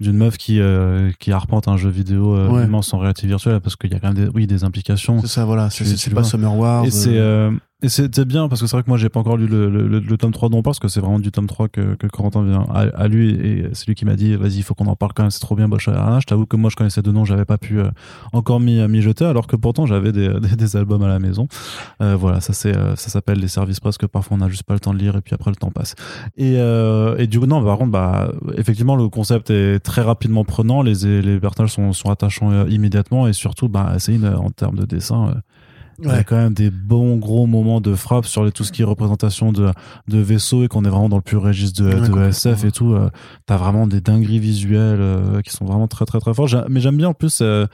d'une 0.00 0.16
meuf 0.16 0.36
qui 0.36 0.60
euh, 0.60 1.12
qui 1.20 1.30
arpente 1.30 1.68
un 1.68 1.76
jeu 1.76 1.88
vidéo 1.88 2.34
euh, 2.34 2.64
immense 2.64 2.92
en 2.92 2.98
réalité 2.98 3.26
virtuelle 3.28 3.60
parce 3.60 3.76
qu'il 3.76 3.92
y 3.92 3.94
a 3.94 4.00
quand 4.00 4.12
même 4.12 4.26
des, 4.26 4.30
oui 4.34 4.48
des 4.48 4.64
implications 4.64 5.20
c'est 5.20 5.28
ça 5.28 5.44
voilà 5.44 5.70
c'est 5.70 6.12
pas 6.12 6.24
Summer 6.24 6.56
Wars 6.56 6.84
et 6.84 6.90
c'est 6.90 7.16
et 7.82 7.88
c'était 7.88 8.24
bien 8.24 8.48
parce 8.48 8.60
que 8.60 8.68
c'est 8.68 8.76
vrai 8.76 8.84
que 8.84 8.88
moi 8.88 8.96
j'ai 8.96 9.08
pas 9.08 9.18
encore 9.18 9.36
lu 9.36 9.48
le, 9.48 9.68
le, 9.68 10.16
tome 10.16 10.30
3 10.30 10.48
dont 10.48 10.58
on 10.58 10.62
parle 10.62 10.72
parce 10.72 10.78
que 10.78 10.86
c'est 10.86 11.00
vraiment 11.00 11.18
du 11.18 11.32
tome 11.32 11.48
3 11.48 11.68
que, 11.68 11.94
que 11.96 12.06
Corentin 12.06 12.44
vient 12.44 12.64
à, 12.72 13.08
lui 13.08 13.30
et 13.30 13.68
c'est 13.72 13.88
lui 13.88 13.96
qui 13.96 14.04
m'a 14.04 14.14
dit 14.14 14.36
vas-y 14.36 14.58
il 14.58 14.62
faut 14.62 14.74
qu'on 14.74 14.86
en 14.86 14.94
parle 14.94 15.12
quand 15.14 15.24
même 15.24 15.32
c'est 15.32 15.40
trop 15.40 15.56
bien 15.56 15.68
Bolshoi 15.68 15.92
je 16.20 16.26
t'avoue 16.26 16.46
que 16.46 16.56
moi 16.56 16.70
je 16.70 16.76
connaissais 16.76 17.02
deux 17.02 17.10
noms 17.10 17.24
j'avais 17.24 17.44
pas 17.44 17.58
pu 17.58 17.80
euh, 17.80 17.90
encore 18.32 18.60
m'y 18.60 19.02
jeter 19.02 19.24
alors 19.24 19.48
que 19.48 19.56
pourtant 19.56 19.84
j'avais 19.86 20.12
des, 20.12 20.28
des, 20.56 20.76
albums 20.76 21.02
à 21.02 21.08
la 21.08 21.18
maison. 21.18 21.48
Euh, 22.00 22.16
voilà 22.16 22.40
ça 22.40 22.52
c'est 22.52 22.76
euh, 22.76 22.94
ça 22.94 23.10
s'appelle 23.10 23.40
les 23.40 23.48
services 23.48 23.80
presque 23.80 24.02
que 24.02 24.06
parfois 24.06 24.36
on 24.36 24.40
n'a 24.40 24.48
juste 24.48 24.62
pas 24.62 24.74
le 24.74 24.80
temps 24.80 24.94
de 24.94 24.98
lire 24.98 25.16
et 25.16 25.20
puis 25.20 25.34
après 25.34 25.50
le 25.50 25.56
temps 25.56 25.70
passe. 25.70 25.96
Et, 26.36 26.54
et 26.54 27.26
du 27.26 27.40
coup 27.40 27.46
non 27.46 27.64
par 27.64 27.78
contre 27.78 27.90
bah 27.90 28.30
effectivement 28.56 28.94
le 28.94 29.08
concept 29.08 29.50
est 29.50 29.80
très 29.80 30.02
rapidement 30.02 30.44
prenant 30.44 30.82
les, 30.82 31.20
les 31.20 31.40
personnages 31.40 31.72
sont, 31.72 31.92
sont 31.92 32.10
attachants 32.10 32.66
immédiatement 32.66 33.26
et 33.26 33.32
surtout 33.32 33.68
bah 33.68 33.94
c'est 33.98 34.14
une 34.14 34.26
en 34.26 34.50
termes 34.50 34.76
de 34.76 34.84
dessin 34.84 35.34
il 36.02 36.08
y 36.08 36.14
a 36.14 36.24
quand 36.24 36.36
même 36.36 36.54
des 36.54 36.70
bons 36.70 37.16
gros 37.16 37.46
moments 37.46 37.80
de 37.80 37.94
frappe 37.94 38.26
sur 38.26 38.44
les, 38.44 38.52
tout 38.52 38.64
ce 38.64 38.72
qui 38.72 38.82
est 38.82 38.84
représentation 38.84 39.52
de, 39.52 39.70
de 40.08 40.18
vaisseaux 40.18 40.64
et 40.64 40.68
qu'on 40.68 40.84
est 40.84 40.88
vraiment 40.88 41.08
dans 41.08 41.16
le 41.16 41.22
pur 41.22 41.42
registre 41.42 41.82
de, 41.82 41.90
de 41.90 42.22
SF 42.28 42.64
et 42.64 42.72
tout. 42.72 42.94
Euh, 42.94 43.08
T'as 43.46 43.56
vraiment 43.56 43.86
des 43.86 44.00
dingueries 44.00 44.38
visuelles 44.38 45.00
euh, 45.00 45.40
qui 45.42 45.50
sont 45.50 45.64
vraiment 45.64 45.88
très 45.88 46.04
très 46.04 46.20
très 46.20 46.34
fortes. 46.34 46.54
Mais 46.68 46.80
j'aime 46.80 46.96
bien 46.96 47.08
en 47.08 47.14
plus 47.14 47.40
euh, 47.40 47.66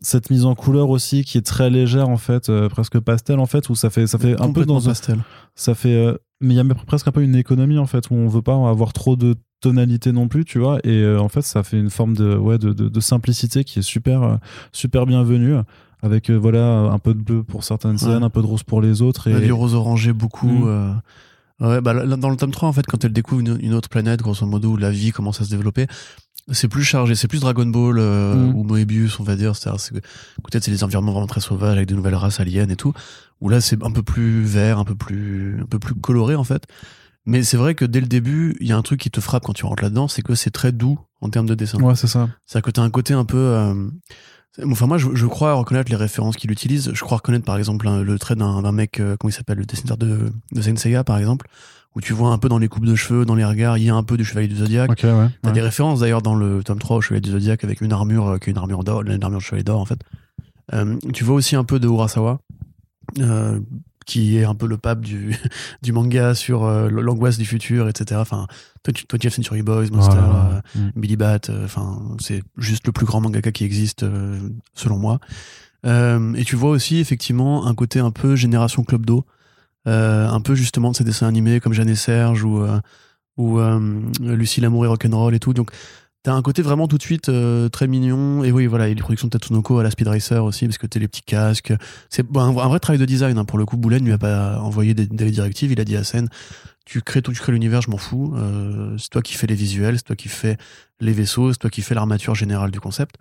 cette 0.00 0.30
mise 0.30 0.44
en 0.44 0.54
couleur 0.54 0.90
aussi 0.90 1.24
qui 1.24 1.38
est 1.38 1.46
très 1.46 1.70
légère 1.70 2.08
en 2.08 2.16
fait, 2.16 2.48
euh, 2.48 2.68
presque 2.68 2.98
pastel 3.00 3.38
en 3.38 3.46
fait, 3.46 3.68
où 3.68 3.74
ça 3.74 3.90
fait 3.90 4.06
ça 4.06 4.18
fait 4.18 4.40
un 4.40 4.52
peu 4.52 4.64
dans 4.64 4.80
pastel. 4.80 5.18
Ça 5.54 5.74
fait 5.74 6.16
mais 6.40 6.54
il 6.54 6.56
y 6.56 6.60
a 6.60 6.74
presque 6.86 7.06
un 7.06 7.12
peu 7.12 7.22
une 7.22 7.36
économie 7.36 7.78
en 7.78 7.86
fait 7.86 8.10
où 8.10 8.14
on 8.14 8.26
veut 8.26 8.42
pas 8.42 8.54
avoir 8.68 8.92
trop 8.92 9.16
de 9.16 9.36
tonalité 9.60 10.10
non 10.10 10.26
plus 10.26 10.44
tu 10.44 10.58
vois 10.58 10.80
et 10.82 11.06
en 11.16 11.28
fait 11.28 11.42
ça 11.42 11.62
fait 11.62 11.78
une 11.78 11.90
forme 11.90 12.16
de 12.16 12.34
ouais 12.34 12.58
de, 12.58 12.72
de, 12.72 12.88
de 12.88 13.00
simplicité 13.00 13.62
qui 13.62 13.78
est 13.78 13.82
super 13.82 14.40
super 14.72 15.06
bienvenue 15.06 15.54
avec 16.02 16.30
euh, 16.30 16.36
voilà 16.36 16.90
un 16.90 16.98
peu 16.98 17.14
de 17.14 17.20
bleu 17.20 17.44
pour 17.44 17.64
certaines 17.64 17.96
scènes, 17.96 18.24
un 18.24 18.30
peu 18.30 18.42
de 18.42 18.46
rose 18.46 18.64
pour 18.64 18.82
les 18.82 19.02
autres. 19.02 19.28
Et... 19.28 19.40
du 19.40 19.52
rose 19.52 19.74
orangé 19.74 20.12
beaucoup. 20.12 20.48
Mm. 20.48 20.68
Euh. 20.68 20.92
Ouais, 21.60 21.80
bah, 21.80 21.94
dans 21.94 22.28
le 22.28 22.36
tome 22.36 22.50
3, 22.50 22.68
en 22.68 22.72
fait, 22.72 22.84
quand 22.86 23.04
elle 23.04 23.12
découvre 23.12 23.40
une, 23.40 23.74
autre 23.74 23.88
planète, 23.88 24.20
grosso 24.20 24.44
modo, 24.44 24.70
où 24.70 24.76
la 24.76 24.90
vie 24.90 25.12
commence 25.12 25.40
à 25.40 25.44
se 25.44 25.50
développer, 25.50 25.86
c'est 26.50 26.66
plus 26.66 26.82
chargé, 26.82 27.14
c'est 27.14 27.28
plus 27.28 27.38
Dragon 27.38 27.66
Ball 27.66 27.98
euh, 28.00 28.34
mm. 28.34 28.56
ou 28.56 28.64
Moebius, 28.64 29.20
on 29.20 29.22
va 29.22 29.36
dire. 29.36 29.54
C'est-à-dire, 29.54 30.00
peut-être 30.42 30.64
c'est 30.64 30.72
des 30.72 30.82
environnements 30.82 31.12
vraiment 31.12 31.28
très 31.28 31.40
sauvages 31.40 31.76
avec 31.76 31.86
de 31.86 31.94
nouvelles 31.94 32.16
races 32.16 32.40
aliens 32.40 32.68
et 32.68 32.74
tout. 32.74 32.92
Où 33.40 33.48
là, 33.48 33.60
c'est 33.60 33.80
un 33.84 33.92
peu 33.92 34.02
plus 34.02 34.42
vert, 34.42 34.80
un 34.80 34.84
peu 34.84 34.96
plus, 34.96 35.60
un 35.62 35.66
peu 35.66 35.78
plus 35.78 35.94
coloré 35.94 36.34
en 36.34 36.44
fait. 36.44 36.64
Mais 37.26 37.44
c'est 37.44 37.56
vrai 37.56 37.76
que 37.76 37.84
dès 37.84 38.00
le 38.00 38.08
début, 38.08 38.56
il 38.60 38.66
y 38.66 38.72
a 38.72 38.76
un 38.76 38.82
truc 38.82 38.98
qui 38.98 39.10
te 39.10 39.20
frappe 39.20 39.44
quand 39.44 39.52
tu 39.52 39.64
rentres 39.64 39.84
là-dedans, 39.84 40.08
c'est 40.08 40.22
que 40.22 40.34
c'est 40.34 40.50
très 40.50 40.72
doux 40.72 40.98
en 41.20 41.30
termes 41.30 41.46
de 41.46 41.54
dessin. 41.54 41.78
Ouais, 41.80 41.94
c'est 41.94 42.08
ça. 42.08 42.28
C'est-à-dire 42.46 42.64
que 42.64 42.70
t'as 42.72 42.82
un 42.82 42.90
côté 42.90 43.14
un 43.14 43.24
peu. 43.24 43.90
Enfin, 44.66 44.86
moi, 44.86 44.98
je, 44.98 45.08
je, 45.14 45.26
crois 45.26 45.54
reconnaître 45.54 45.90
les 45.90 45.96
références 45.96 46.36
qu'il 46.36 46.50
utilise. 46.50 46.90
Je 46.92 47.00
crois 47.00 47.18
reconnaître, 47.18 47.44
par 47.44 47.56
exemple, 47.56 47.88
le 47.88 48.18
trait 48.18 48.36
d'un 48.36 48.72
mec, 48.72 49.00
euh, 49.00 49.16
comment 49.18 49.30
il 49.30 49.32
s'appelle, 49.32 49.58
le 49.58 49.64
dessinateur 49.64 49.96
de, 49.96 50.30
de 50.52 50.62
Senseiya, 50.62 51.04
par 51.04 51.16
exemple, 51.16 51.46
où 51.94 52.02
tu 52.02 52.12
vois 52.12 52.30
un 52.30 52.38
peu 52.38 52.50
dans 52.50 52.58
les 52.58 52.68
coupes 52.68 52.84
de 52.84 52.94
cheveux, 52.94 53.24
dans 53.24 53.34
les 53.34 53.46
regards, 53.46 53.78
il 53.78 53.84
y 53.84 53.90
a 53.90 53.94
un 53.94 54.02
peu 54.02 54.18
du 54.18 54.24
Chevalier 54.24 54.48
du 54.48 54.56
Zodiac. 54.56 54.90
Okay, 54.90 55.10
ouais, 55.10 55.28
T'as 55.40 55.52
des 55.52 55.62
références 55.62 56.00
d'ailleurs 56.00 56.20
dans 56.20 56.34
le 56.34 56.62
tome 56.62 56.78
3 56.78 56.98
au 56.98 57.00
Chevalier 57.00 57.22
du 57.22 57.30
Zodiac 57.30 57.64
avec 57.64 57.80
une 57.80 57.92
armure, 57.92 58.28
euh, 58.28 58.38
qui 58.38 58.50
est 58.50 58.52
une 58.52 58.58
armure 58.58 58.84
d'or, 58.84 59.02
une 59.02 59.24
armure 59.24 59.38
de 59.38 59.44
Chevalier 59.44 59.64
d'or, 59.64 59.80
en 59.80 59.86
fait. 59.86 60.00
Euh, 60.74 60.96
tu 61.14 61.24
vois 61.24 61.34
aussi 61.34 61.56
un 61.56 61.64
peu 61.64 61.80
de 61.80 61.88
Urasawa. 61.88 62.38
Euh, 64.02 64.12
qui 64.12 64.38
est 64.38 64.44
un 64.44 64.54
peu 64.54 64.66
le 64.66 64.76
pape 64.76 65.00
du, 65.00 65.36
du 65.82 65.92
manga 65.92 66.34
sur 66.34 66.64
euh, 66.64 66.88
l'angoisse 66.88 67.38
du 67.38 67.44
futur, 67.44 67.88
etc. 67.88 68.20
Enfin, 68.20 68.46
20th 68.86 69.30
Century 69.30 69.62
Boys, 69.62 69.86
Monster, 69.92 70.18
euh, 70.18 70.60
mm. 70.74 70.90
Billy 70.96 71.16
Bat, 71.16 71.40
euh, 71.48 71.64
enfin, 71.64 72.02
c'est 72.18 72.42
juste 72.56 72.86
le 72.86 72.92
plus 72.92 73.06
grand 73.06 73.20
mangaka 73.20 73.52
qui 73.52 73.64
existe, 73.64 74.04
selon 74.74 74.98
moi. 74.98 75.18
et 75.84 76.44
tu 76.44 76.56
vois 76.56 76.70
aussi, 76.70 76.98
effectivement, 76.98 77.66
un 77.66 77.74
côté 77.74 78.00
un 78.00 78.10
peu 78.10 78.36
génération 78.36 78.84
Club 78.84 79.06
d'eau, 79.06 79.24
un 79.86 80.40
peu 80.40 80.54
justement 80.54 80.90
de 80.90 80.96
ces 80.96 81.04
dessins 81.04 81.26
animés 81.26 81.60
comme 81.60 81.72
Jeanne 81.72 81.88
et 81.88 81.96
Serge 81.96 82.44
ou, 82.44 82.64
ou 83.36 83.60
Lucie 84.20 84.60
l'amour 84.60 84.84
et 84.84 84.88
rock'n'roll 84.88 85.34
et 85.34 85.40
tout. 85.40 85.54
Donc, 85.54 85.70
T'as 86.24 86.34
un 86.34 86.42
côté 86.42 86.62
vraiment 86.62 86.86
tout 86.86 86.98
de 86.98 87.02
suite 87.02 87.28
euh, 87.28 87.68
très 87.68 87.88
mignon. 87.88 88.44
Et 88.44 88.52
oui, 88.52 88.66
voilà, 88.66 88.84
a 88.84 88.88
les 88.88 88.94
productions 88.94 89.26
de 89.26 89.32
Tatsunoko 89.32 89.78
à 89.78 89.82
la 89.82 89.90
Speed 89.90 90.06
Racer 90.06 90.44
aussi, 90.44 90.66
parce 90.66 90.78
que 90.78 90.86
t'as 90.86 91.00
les 91.00 91.08
petits 91.08 91.22
casques. 91.22 91.72
C'est 92.10 92.24
un, 92.36 92.52
vrai 92.52 92.78
travail 92.78 93.00
de 93.00 93.04
design. 93.04 93.36
Hein. 93.38 93.44
Pour 93.44 93.58
le 93.58 93.66
coup, 93.66 93.76
Boulen 93.76 94.04
lui 94.04 94.12
a 94.12 94.18
pas 94.18 94.60
envoyé 94.60 94.94
des, 94.94 95.06
directives. 95.06 95.72
Il 95.72 95.80
a 95.80 95.84
dit 95.84 95.96
à 95.96 96.04
scène, 96.04 96.28
tu 96.84 97.02
crées 97.02 97.22
tout, 97.22 97.32
tu 97.32 97.40
crées 97.40 97.50
l'univers, 97.50 97.82
je 97.82 97.90
m'en 97.90 97.96
fous. 97.96 98.34
Euh, 98.36 98.96
c'est 98.98 99.10
toi 99.10 99.20
qui 99.20 99.34
fais 99.34 99.48
les 99.48 99.56
visuels, 99.56 99.96
c'est 99.96 100.04
toi 100.04 100.14
qui 100.14 100.28
fais 100.28 100.58
les 101.00 101.12
vaisseaux, 101.12 101.52
c'est 101.52 101.58
toi 101.58 101.70
qui 101.70 101.82
fais 101.82 101.96
l'armature 101.96 102.36
générale 102.36 102.70
du 102.70 102.78
concept. 102.78 103.16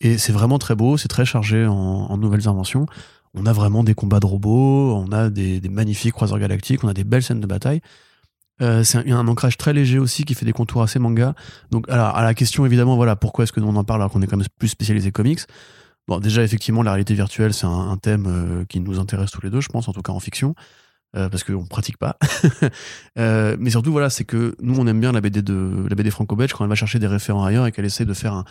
Et 0.00 0.18
c'est 0.18 0.32
vraiment 0.32 0.58
très 0.58 0.74
beau, 0.74 0.96
c'est 0.96 1.06
très 1.06 1.24
chargé 1.24 1.64
en, 1.64 1.72
en, 1.72 2.18
nouvelles 2.18 2.48
inventions. 2.48 2.86
On 3.34 3.46
a 3.46 3.52
vraiment 3.52 3.84
des 3.84 3.94
combats 3.94 4.18
de 4.18 4.26
robots, 4.26 4.96
on 4.96 5.12
a 5.12 5.30
des, 5.30 5.60
des 5.60 5.68
magnifiques 5.68 6.12
croiseurs 6.12 6.40
galactiques, 6.40 6.82
on 6.82 6.88
a 6.88 6.94
des 6.94 7.04
belles 7.04 7.22
scènes 7.22 7.40
de 7.40 7.46
bataille. 7.46 7.82
Euh, 8.62 8.84
c'est 8.84 9.10
un, 9.10 9.28
ancrage 9.28 9.56
très 9.56 9.72
léger 9.72 9.98
aussi 9.98 10.24
qui 10.24 10.34
fait 10.34 10.44
des 10.44 10.52
contours 10.52 10.82
assez 10.82 10.98
manga. 10.98 11.34
Donc, 11.70 11.88
alors, 11.88 12.16
à 12.16 12.22
la 12.22 12.34
question 12.34 12.64
évidemment, 12.64 12.96
voilà, 12.96 13.16
pourquoi 13.16 13.44
est-ce 13.44 13.52
que 13.52 13.60
nous 13.60 13.68
on 13.68 13.76
en 13.76 13.84
parle 13.84 14.00
alors 14.00 14.12
qu'on 14.12 14.22
est 14.22 14.26
quand 14.26 14.36
même 14.36 14.46
plus 14.58 14.68
spécialisé 14.68 15.10
comics? 15.10 15.40
Bon, 16.08 16.18
déjà 16.18 16.42
effectivement, 16.42 16.82
la 16.82 16.92
réalité 16.92 17.14
virtuelle, 17.14 17.54
c'est 17.54 17.66
un, 17.66 17.96
thème 17.96 18.26
euh, 18.26 18.64
qui 18.64 18.80
nous 18.80 18.98
intéresse 18.98 19.30
tous 19.30 19.42
les 19.42 19.50
deux, 19.50 19.60
je 19.60 19.68
pense, 19.68 19.88
en 19.88 19.92
tout 19.92 20.02
cas 20.02 20.12
en 20.12 20.20
fiction. 20.20 20.54
parce 21.12 21.44
qu'on 21.44 21.66
pratique 21.66 21.98
pas. 21.98 22.16
mais 23.16 23.70
surtout, 23.70 23.92
voilà, 23.92 24.10
c'est 24.10 24.24
que 24.24 24.54
nous, 24.60 24.78
on 24.78 24.86
aime 24.86 25.00
bien 25.00 25.12
la 25.12 25.20
BD 25.20 25.42
de 25.42 25.86
la 25.88 25.94
BD 25.94 26.10
franco-belge 26.10 26.52
quand 26.52 26.64
elle 26.64 26.70
va 26.70 26.76
chercher 26.76 26.98
des 26.98 27.06
référents 27.06 27.44
ailleurs 27.44 27.66
et 27.66 27.72
qu'elle 27.72 27.84
essaie 27.84 28.04
de 28.04 28.14
faire 28.14 28.32
un, 28.32 28.44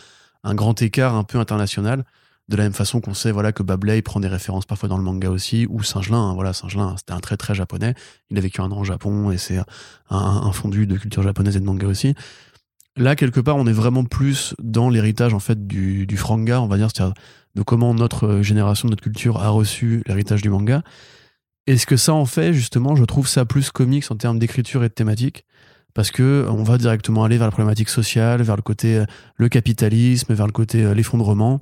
un, 0.44 0.54
grand 0.54 0.80
écart 0.80 1.14
un 1.14 1.24
peu 1.24 1.38
international. 1.38 2.04
De 2.48 2.56
la 2.56 2.64
même 2.64 2.72
façon 2.72 3.00
qu'on 3.00 3.14
sait 3.14 3.30
voilà 3.30 3.52
que 3.52 3.62
Babley 3.62 4.02
prend 4.02 4.20
des 4.20 4.28
références 4.28 4.66
parfois 4.66 4.88
dans 4.88 4.98
le 4.98 5.04
manga 5.04 5.30
aussi, 5.30 5.66
ou 5.70 5.82
Singelin, 5.82 6.18
hein, 6.18 6.34
voilà 6.34 6.52
Singelin, 6.52 6.96
c'était 6.98 7.12
un 7.12 7.20
très 7.20 7.36
très 7.36 7.54
japonais. 7.54 7.94
Il 8.30 8.38
a 8.38 8.40
vécu 8.40 8.60
un 8.60 8.70
an 8.70 8.80
au 8.80 8.84
Japon 8.84 9.30
et 9.30 9.38
c'est 9.38 9.60
un, 10.10 10.52
fondu 10.52 10.86
de 10.86 10.96
culture 10.96 11.22
japonaise 11.22 11.56
et 11.56 11.60
de 11.60 11.64
manga 11.64 11.86
aussi. 11.86 12.14
Là, 12.96 13.16
quelque 13.16 13.40
part, 13.40 13.56
on 13.56 13.66
est 13.66 13.72
vraiment 13.72 14.04
plus 14.04 14.54
dans 14.62 14.90
l'héritage 14.90 15.32
en 15.32 15.38
fait 15.38 15.66
du, 15.66 16.06
du 16.06 16.16
franga, 16.16 16.60
on 16.60 16.66
va 16.66 16.76
dire, 16.76 16.88
c'est-à-dire 16.94 17.14
de 17.54 17.62
comment 17.62 17.94
notre 17.94 18.42
génération, 18.42 18.88
notre 18.88 19.02
culture 19.02 19.40
a 19.40 19.48
reçu 19.48 20.02
l'héritage 20.06 20.42
du 20.42 20.50
manga. 20.50 20.82
Et 21.66 21.78
ce 21.78 21.86
que 21.86 21.96
ça 21.96 22.12
en 22.12 22.26
fait, 22.26 22.52
justement, 22.52 22.96
je 22.96 23.04
trouve 23.04 23.28
ça 23.28 23.44
plus 23.44 23.70
comics 23.70 24.10
en 24.10 24.16
termes 24.16 24.38
d'écriture 24.38 24.82
et 24.84 24.88
de 24.88 24.94
thématique, 24.94 25.44
parce 25.94 26.10
que 26.10 26.46
on 26.50 26.64
va 26.64 26.76
directement 26.78 27.24
aller 27.24 27.38
vers 27.38 27.46
la 27.46 27.52
problématique 27.52 27.88
sociale, 27.88 28.42
vers 28.42 28.56
le 28.56 28.62
côté 28.62 28.96
euh, 28.96 29.04
le 29.36 29.48
capitalisme, 29.48 30.34
vers 30.34 30.46
le 30.46 30.52
côté 30.52 30.82
euh, 30.82 30.94
l'effondrement 30.94 31.60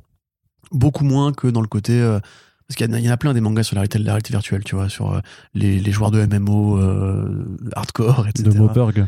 beaucoup 0.72 1.04
moins 1.04 1.32
que 1.32 1.46
dans 1.46 1.60
le 1.60 1.66
côté 1.66 2.00
euh, 2.00 2.20
parce 2.68 2.76
qu'il 2.76 3.04
y, 3.04 3.08
en 3.08 3.12
a 3.12 3.16
plein 3.16 3.34
des 3.34 3.40
mangas 3.40 3.64
sur 3.64 3.74
la 3.74 3.80
réalité, 3.80 3.98
la 3.98 4.12
réalité 4.12 4.32
virtuelle, 4.32 4.62
tu 4.62 4.76
vois, 4.76 4.88
sur 4.88 5.12
euh, 5.12 5.20
les, 5.54 5.80
les, 5.80 5.90
joueurs 5.90 6.12
de 6.12 6.24
MMO 6.24 6.78
euh, 6.78 7.58
hardcore, 7.74 8.28
etc. 8.28 8.48
De 8.48 8.56
Moporg. 8.56 9.06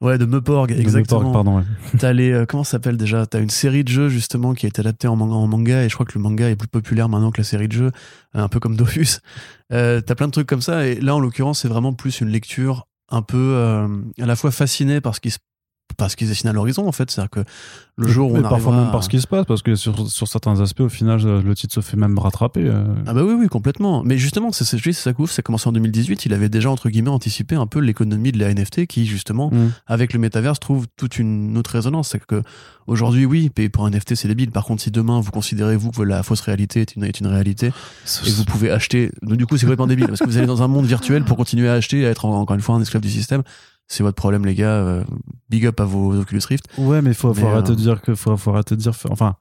Ouais, 0.00 0.16
de 0.16 0.24
Meporg, 0.24 0.72
exactement. 0.72 1.28
De 1.28 1.32
pardon. 1.32 1.58
Ouais. 1.58 1.64
T'as 1.98 2.14
les, 2.14 2.44
comment 2.48 2.64
ça 2.64 2.72
s'appelle 2.72 2.96
déjà? 2.96 3.26
T'as 3.26 3.40
une 3.40 3.50
série 3.50 3.84
de 3.84 3.90
jeux 3.90 4.08
justement 4.08 4.54
qui 4.54 4.64
a 4.64 4.70
été 4.70 4.80
adaptée 4.80 5.08
en 5.08 5.16
manga, 5.16 5.34
en 5.34 5.46
manga, 5.46 5.84
et 5.84 5.90
je 5.90 5.94
crois 5.94 6.06
que 6.06 6.14
le 6.14 6.22
manga 6.22 6.48
est 6.48 6.56
plus 6.56 6.68
populaire 6.68 7.10
maintenant 7.10 7.30
que 7.30 7.38
la 7.38 7.44
série 7.44 7.68
de 7.68 7.74
jeux, 7.74 7.90
un 8.32 8.48
peu 8.48 8.60
comme 8.60 8.76
Dofus. 8.76 9.20
T'as 9.68 10.14
plein 10.16 10.26
de 10.26 10.32
trucs 10.32 10.48
comme 10.48 10.62
ça, 10.62 10.86
et 10.86 10.98
là 10.98 11.14
en 11.14 11.20
l'occurrence 11.20 11.60
c'est 11.60 11.68
vraiment 11.68 11.92
plus 11.92 12.20
une 12.20 12.30
lecture 12.30 12.88
un 13.10 13.22
peu 13.22 13.56
à 14.20 14.26
la 14.26 14.36
fois 14.36 14.50
fascinée 14.50 15.00
par 15.02 15.14
ce 15.14 15.20
qui 15.20 15.30
se 15.30 15.38
parce 15.96 16.16
qu'ils 16.16 16.28
dessinent 16.28 16.50
à 16.50 16.52
l'horizon 16.52 16.86
en 16.86 16.92
fait. 16.92 17.10
C'est 17.10 17.20
à 17.20 17.24
dire 17.24 17.30
que 17.30 17.44
le 17.96 18.08
jour 18.08 18.32
où 18.32 18.36
on 18.36 18.42
parfois 18.42 18.74
même 18.74 18.90
par 18.90 19.04
ce 19.04 19.08
qui 19.08 19.20
se 19.20 19.26
passe 19.26 19.44
parce 19.44 19.60
que 19.60 19.74
sur, 19.74 20.10
sur, 20.10 20.26
certains 20.26 20.60
aspects 20.60 20.80
au 20.80 20.88
final 20.88 21.20
le 21.20 21.54
titre 21.54 21.74
se 21.74 21.80
fait 21.80 21.98
même 21.98 22.18
rattraper 22.18 22.64
euh. 22.64 22.84
ah 23.06 23.12
bah 23.12 23.22
oui 23.22 23.34
oui 23.38 23.48
complètement. 23.48 24.02
Mais 24.02 24.16
justement 24.16 24.50
c'est 24.50 24.64
c'est 24.64 24.92
ça 24.92 25.12
couvre 25.12 25.30
ça 25.30 25.40
a 25.40 25.42
commencé 25.42 25.68
en 25.68 25.72
2018 25.72 26.24
il 26.24 26.32
avait 26.32 26.48
déjà 26.48 26.70
entre 26.70 26.88
guillemets 26.88 27.10
anticipé 27.10 27.54
un 27.54 27.66
peu 27.66 27.80
l'économie 27.80 28.32
de 28.32 28.38
la 28.38 28.52
NFT 28.52 28.86
qui 28.86 29.04
justement 29.06 29.50
mm. 29.50 29.72
avec 29.86 30.14
le 30.14 30.18
métaverse 30.18 30.58
trouve 30.58 30.86
toute 30.96 31.18
une 31.18 31.56
autre 31.58 31.70
résonance. 31.70 32.08
C'est 32.08 32.24
que 32.24 32.42
aujourd'hui 32.86 33.26
oui 33.26 33.50
payer 33.50 33.68
pour 33.68 33.84
un 33.84 33.90
NFT 33.90 34.14
c'est 34.14 34.28
débile. 34.28 34.50
Par 34.50 34.64
contre 34.64 34.82
si 34.82 34.90
demain 34.90 35.20
vous 35.20 35.30
considérez 35.30 35.76
vous 35.76 35.90
que 35.90 36.02
la 36.02 36.22
fausse 36.22 36.40
réalité 36.40 36.80
est 36.80 36.96
une, 36.96 37.04
est 37.04 37.20
une 37.20 37.26
réalité 37.26 37.72
et 38.26 38.30
vous 38.30 38.44
pouvez 38.44 38.70
acheter 38.70 39.12
donc 39.20 39.36
du 39.36 39.46
coup 39.46 39.58
c'est 39.58 39.66
complètement 39.66 39.86
débile 39.86 40.06
parce 40.06 40.20
que 40.20 40.26
vous 40.26 40.38
allez 40.38 40.46
dans 40.46 40.62
un 40.62 40.68
monde 40.68 40.86
virtuel 40.86 41.24
pour 41.24 41.36
continuer 41.36 41.68
à 41.68 41.74
acheter 41.74 42.00
et 42.00 42.06
à 42.06 42.10
être 42.10 42.24
encore 42.24 42.54
une 42.54 42.62
fois 42.62 42.74
un 42.74 42.80
esclave 42.80 43.02
du 43.02 43.10
système 43.10 43.42
c'est 43.88 44.02
votre 44.02 44.16
problème, 44.16 44.44
les 44.46 44.54
gars. 44.54 44.74
Euh, 44.74 45.04
big 45.50 45.66
up 45.66 45.80
à 45.80 45.84
vos 45.84 46.14
Oculus 46.14 46.42
Rift. 46.48 46.64
Ouais, 46.78 47.02
mais 47.02 47.14
faut, 47.14 47.34
faut 47.34 47.46
arrêter 47.46 47.72
de 47.72 47.76
dire 47.76 48.00
que 48.00 48.14
faut, 48.14 48.36
faut 48.36 48.50
arrêter 48.50 48.74
de 48.74 48.80
dire. 48.80 48.94
Enfin, 49.10 49.36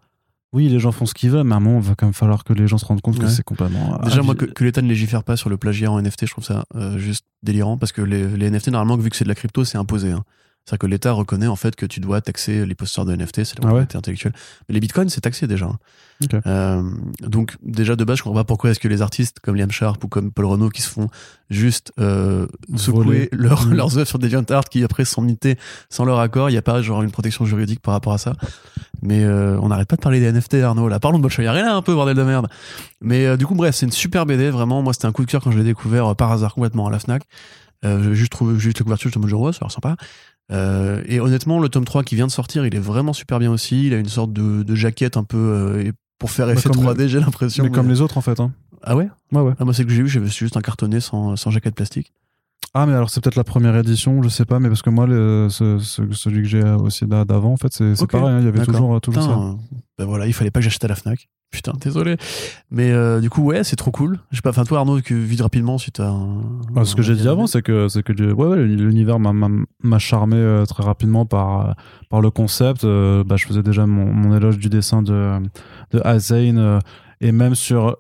oui, 0.54 0.68
les 0.68 0.80
gens 0.80 0.92
font 0.92 1.06
ce 1.06 1.14
qu'ils 1.14 1.30
veulent, 1.30 1.46
mais 1.46 1.54
à 1.54 1.58
un 1.58 1.62
moment, 1.62 1.80
il 1.80 1.86
va 1.86 1.96
quand 1.96 2.06
même 2.06 2.14
falloir 2.14 2.44
que 2.44 2.52
les 2.52 2.68
gens 2.68 2.78
se 2.78 2.86
rendent 2.86 3.02
compte 3.02 3.18
que 3.18 3.28
c'est 3.28 3.44
complètement. 3.44 3.98
Déjà, 4.04 4.22
moi, 4.22 4.36
que, 4.36 4.64
l'État 4.64 4.82
ne 4.82 4.90
légifère 4.90 5.24
pas 5.24 5.38
sur 5.38 5.50
le 5.50 5.58
plagiat 5.58 5.90
en 5.90 6.02
NFT, 6.02 6.26
je 6.26 6.32
trouve 6.32 6.44
ça 6.44 6.66
euh, 6.76 6.98
juste 6.98 7.26
délirant 7.42 7.78
parce 7.78 7.94
que 7.94 8.02
les, 8.02 8.28
les, 8.28 8.50
NFT, 8.52 8.68
normalement, 8.70 9.02
vu 9.02 9.10
que 9.10 9.16
c'est 9.16 9.24
de 9.24 9.30
la 9.30 9.36
crypto, 9.36 9.64
c'est 9.64 9.78
imposé. 9.78 10.12
Hein. 10.12 10.26
C'est-à-dire 10.66 10.80
que 10.80 10.88
l'État 10.88 11.12
reconnaît 11.12 11.48
en 11.48 11.56
fait 11.56 11.76
que 11.76 11.86
tu 11.86 12.00
dois 12.00 12.22
taxer 12.22 12.66
les 12.66 12.76
posteurs 12.76 13.06
de 13.06 13.16
NFT, 13.16 13.44
c'est 13.44 13.60
la 13.60 13.64
ah 13.64 13.68
propriété 13.68 13.98
intellectuelle. 13.98 14.34
Mais 14.70 14.74
les 14.74 14.80
bitcoins, 14.80 15.10
c'est 15.10 15.22
taxé 15.22 15.48
déjà. 15.48 15.66
Hein. 15.66 15.80
Euh, 16.46 16.84
donc 17.22 17.58
déjà 17.64 17.96
de 17.96 18.04
base, 18.04 18.20
je 18.20 18.24
comprends 18.24 18.40
pas 18.40 18.44
pourquoi 18.44 18.70
est-ce 18.70 18.80
que 18.80 18.88
les 18.88 19.02
artistes 19.02 19.40
comme 19.40 19.56
Liam 19.56 19.72
Sharp 19.72 20.04
ou 20.04 20.08
comme 20.08 20.32
Paul 20.32 20.46
Renault 20.46 20.70
qui 20.70 20.84
se 20.84 20.90
font 20.90 21.10
juste 21.50 21.92
euh, 22.00 22.46
secouer 22.76 23.28
leur, 23.32 23.66
mm. 23.66 23.74
leurs 23.74 23.98
œuvres 23.98 24.08
sur 24.08 24.20
DeviantArt 24.20 24.66
qui 24.70 24.84
après 24.84 25.04
sont 25.04 25.24
mités 25.24 25.58
sans 25.90 26.06
leur 26.06 26.20
accord, 26.20 26.50
il 26.50 26.54
n'y 26.54 26.60
a 26.60 26.62
pas 26.62 26.82
genre 26.84 27.02
une 27.02 27.12
protection 27.12 27.46
juridique 27.46 27.80
par 27.80 27.94
rapport 27.94 28.14
à 28.14 28.20
ça. 28.20 28.34
Mais 29.02 29.24
euh, 29.24 29.60
on 29.62 29.70
n'arrête 29.70 29.88
pas 29.88 29.96
de 29.96 30.02
parler 30.02 30.20
des 30.20 30.32
NFT, 30.32 30.56
Arnaud. 30.56 30.88
Là, 30.88 31.00
parlons 31.00 31.20
de 31.20 31.42
là 31.42 31.76
un 31.76 31.82
peu 31.82 31.96
bordel 31.96 32.16
de 32.16 32.24
merde. 32.24 32.48
Mais 33.02 33.26
euh, 33.26 33.36
du 33.36 33.48
coup, 33.48 33.56
bref, 33.56 33.76
c'est 33.76 33.88
une 33.88 33.92
super 33.92 34.26
BD. 34.28 34.52
Vraiment, 34.52 34.84
moi, 34.84 34.94
c'était 34.94 35.08
un 35.08 35.12
coup 35.12 35.26
de 35.26 35.32
cœur 35.32 35.44
quand 35.44 35.52
je 35.52 35.58
l'ai 35.58 35.64
découvert 35.64 36.16
par 36.16 36.32
hasard 36.32 36.54
complètement 36.54 36.88
à 36.88 36.92
la 36.92 37.00
Fnac. 37.00 37.24
Euh, 37.84 38.14
juste 38.14 38.32
trouvé 38.32 38.60
juste 38.60 38.78
la 38.78 38.84
couverture, 38.84 39.10
je 39.12 39.18
me 39.18 39.26
dis 39.26 39.34
ouais, 39.34 39.54
ça 39.54 39.60
a 39.62 39.64
l'air 39.66 39.72
sympa. 39.72 39.96
Euh, 40.52 41.02
et 41.06 41.20
honnêtement, 41.20 41.60
le 41.60 41.70
tome 41.70 41.86
3 41.86 42.04
qui 42.04 42.16
vient 42.16 42.28
de 42.28 42.32
sortir, 42.32 42.66
il 42.66 42.76
est 42.76 42.80
vraiment 42.80 43.14
super 43.14 43.40
bien 43.40 43.52
aussi. 43.52 43.88
Il 43.88 43.94
a 43.94 43.98
une 43.98 44.10
sorte 44.10 44.34
de, 44.34 44.64
de 44.64 44.76
jaquette 44.76 45.18
un 45.18 45.24
peu 45.24 45.38
euh, 45.38 45.92
pour 46.20 46.32
faire 46.32 46.50
effet 46.50 46.70
3D, 46.70 47.08
j'ai 47.08 47.20
l'impression. 47.20 47.64
Mais, 47.64 47.72
comme 47.72 47.90
les 47.90 48.02
autres 48.02 48.18
en 48.18 48.22
fait. 48.22 48.40
Hein. 48.40 48.52
Ah 48.84 48.96
ouais? 48.96 49.10
Ouais, 49.32 49.42
ouais. 49.42 49.54
Ah, 49.60 49.66
moi, 49.66 49.74
c'est 49.74 49.86
que 49.86 49.92
j'ai 49.92 50.04
vu, 50.04 50.10
j'ai 50.10 50.26
juste 50.26 50.58
un 50.58 50.62
cartonné 50.62 51.00
sans, 51.00 51.36
sans 51.36 51.52
jaquette 51.52 51.76
plastique. 51.76 52.12
Ah, 52.74 52.86
mais 52.86 52.94
alors 52.94 53.10
c'est 53.10 53.22
peut-être 53.22 53.36
la 53.36 53.44
première 53.44 53.76
édition, 53.76 54.24
je 54.24 54.30
sais 54.30 54.46
pas, 54.46 54.60
mais 54.60 54.70
parce 54.70 54.82
que 54.82 54.90
moi, 54.90 55.06
le, 55.06 55.48
ce, 55.50 55.78
celui 55.80 56.44
que 56.44 56.48
j'ai 56.48 56.64
aussi 56.64 57.06
d'avant, 57.06 57.52
en 57.52 57.58
fait, 57.58 57.74
c'est 57.74 58.08
pareil, 58.08 58.30
hein, 58.30 58.40
il 58.40 58.46
y 58.46 58.48
avait 58.48 58.66
toujours, 58.66 59.02
toujours 59.02 59.24
ça. 59.24 59.56
Ben 59.98 60.06
voilà, 60.06 60.26
il 60.26 60.34
fallait 60.34 60.52
pas 60.52 60.62
que 60.62 60.64
j'achète 60.64 60.86
à 60.86 60.88
la 60.88 60.96
Fnac. 60.96 61.28
Putain, 61.52 61.74
désolé. 61.82 62.16
Mais 62.72 62.92
euh, 62.92 63.20
du 63.20 63.30
coup, 63.30 63.44
ouais, 63.44 63.66
c'est 63.66 63.76
trop 63.76 63.92
cool. 63.92 64.20
Je 64.32 64.38
sais 64.38 64.42
pas, 64.42 64.52
enfin, 64.52 64.64
toi, 64.64 64.80
Arnaud, 64.80 65.02
que 65.02 65.14
vite 65.14 65.42
rapidement, 65.42 65.78
si 65.78 65.92
t'as. 65.92 66.16
Ah, 66.78 66.86
ce 66.86 66.96
que 66.96 67.02
j'ai 67.02 67.14
dit 67.14 67.28
avant, 67.28 67.46
c'est 67.46 67.62
que, 67.62 67.90
c'est 67.90 68.04
que 68.04 68.14
ouais, 68.32 68.64
l'univers 68.64 69.20
m'a 69.20 70.00
charmé 70.00 70.38
euh, 70.38 70.66
très 70.66 70.84
rapidement 70.84 71.26
par, 71.26 71.76
par 72.10 72.22
le 72.22 72.32
concept. 72.32 72.86
Euh, 72.86 73.26
bah, 73.26 73.36
je 73.36 73.46
faisais 73.46 73.64
déjà 73.64 73.86
mon, 73.86 74.36
éloge 74.36 74.60
du 74.60 74.70
dessin 74.70 75.02
de, 75.02 75.40
de 75.92 76.00
Azain, 76.06 76.80
et 77.20 77.34
même 77.34 77.54
sur 77.54 77.98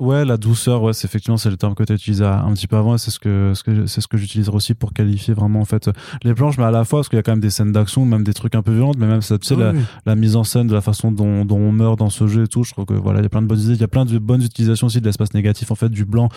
Ouais, 0.00 0.24
la 0.24 0.36
douceur, 0.36 0.80
ouais, 0.84 0.92
c'est 0.92 1.06
effectivement 1.06 1.36
c'est 1.36 1.50
le 1.50 1.56
terme 1.56 1.74
que 1.74 1.82
tu 1.82 1.92
utilisé 1.92 2.24
un 2.24 2.52
petit 2.52 2.68
peu 2.68 2.76
avant 2.76 2.94
et 2.94 2.98
c'est 2.98 3.10
ce 3.10 3.18
que, 3.18 3.52
ce 3.56 3.64
que 3.64 3.86
c'est 3.86 4.00
ce 4.00 4.06
que 4.06 4.16
j'utiliserai 4.16 4.54
aussi 4.54 4.74
pour 4.74 4.92
qualifier 4.92 5.34
vraiment 5.34 5.60
en 5.60 5.64
fait 5.64 5.90
les 6.22 6.34
planches, 6.34 6.56
mais 6.56 6.64
à 6.64 6.70
la 6.70 6.84
fois 6.84 7.00
parce 7.00 7.08
qu'il 7.08 7.16
y 7.16 7.18
a 7.18 7.24
quand 7.24 7.32
même 7.32 7.40
des 7.40 7.50
scènes 7.50 7.72
d'action, 7.72 8.04
même 8.04 8.22
des 8.22 8.32
trucs 8.32 8.54
un 8.54 8.62
peu 8.62 8.72
violents, 8.72 8.92
mais 8.96 9.08
même 9.08 9.22
ça, 9.22 9.38
tu 9.38 9.48
sais, 9.48 9.56
la, 9.56 9.72
la, 10.06 10.14
mise 10.14 10.36
en 10.36 10.44
scène 10.44 10.68
de 10.68 10.74
la 10.74 10.82
façon 10.82 11.10
dont, 11.10 11.44
dont 11.44 11.58
on 11.58 11.72
meurt 11.72 11.98
dans 11.98 12.10
ce 12.10 12.28
jeu 12.28 12.44
et 12.44 12.46
tout. 12.46 12.62
Je 12.62 12.70
trouve 12.70 12.84
que 12.84 12.94
voilà, 12.94 13.18
il 13.18 13.24
y 13.24 13.26
a 13.26 13.28
plein 13.28 13.42
de 13.42 13.48
bonnes 13.48 13.58
idées, 13.58 13.74
il 13.74 13.80
y 13.80 13.84
a 13.84 13.88
plein 13.88 14.04
de 14.04 14.18
bonnes 14.18 14.42
utilisations 14.42 14.86
aussi 14.86 15.00
de 15.00 15.06
l'espace 15.06 15.34
négatif 15.34 15.72
en 15.72 15.74
fait 15.74 15.88
du 15.88 16.04
blanc 16.04 16.28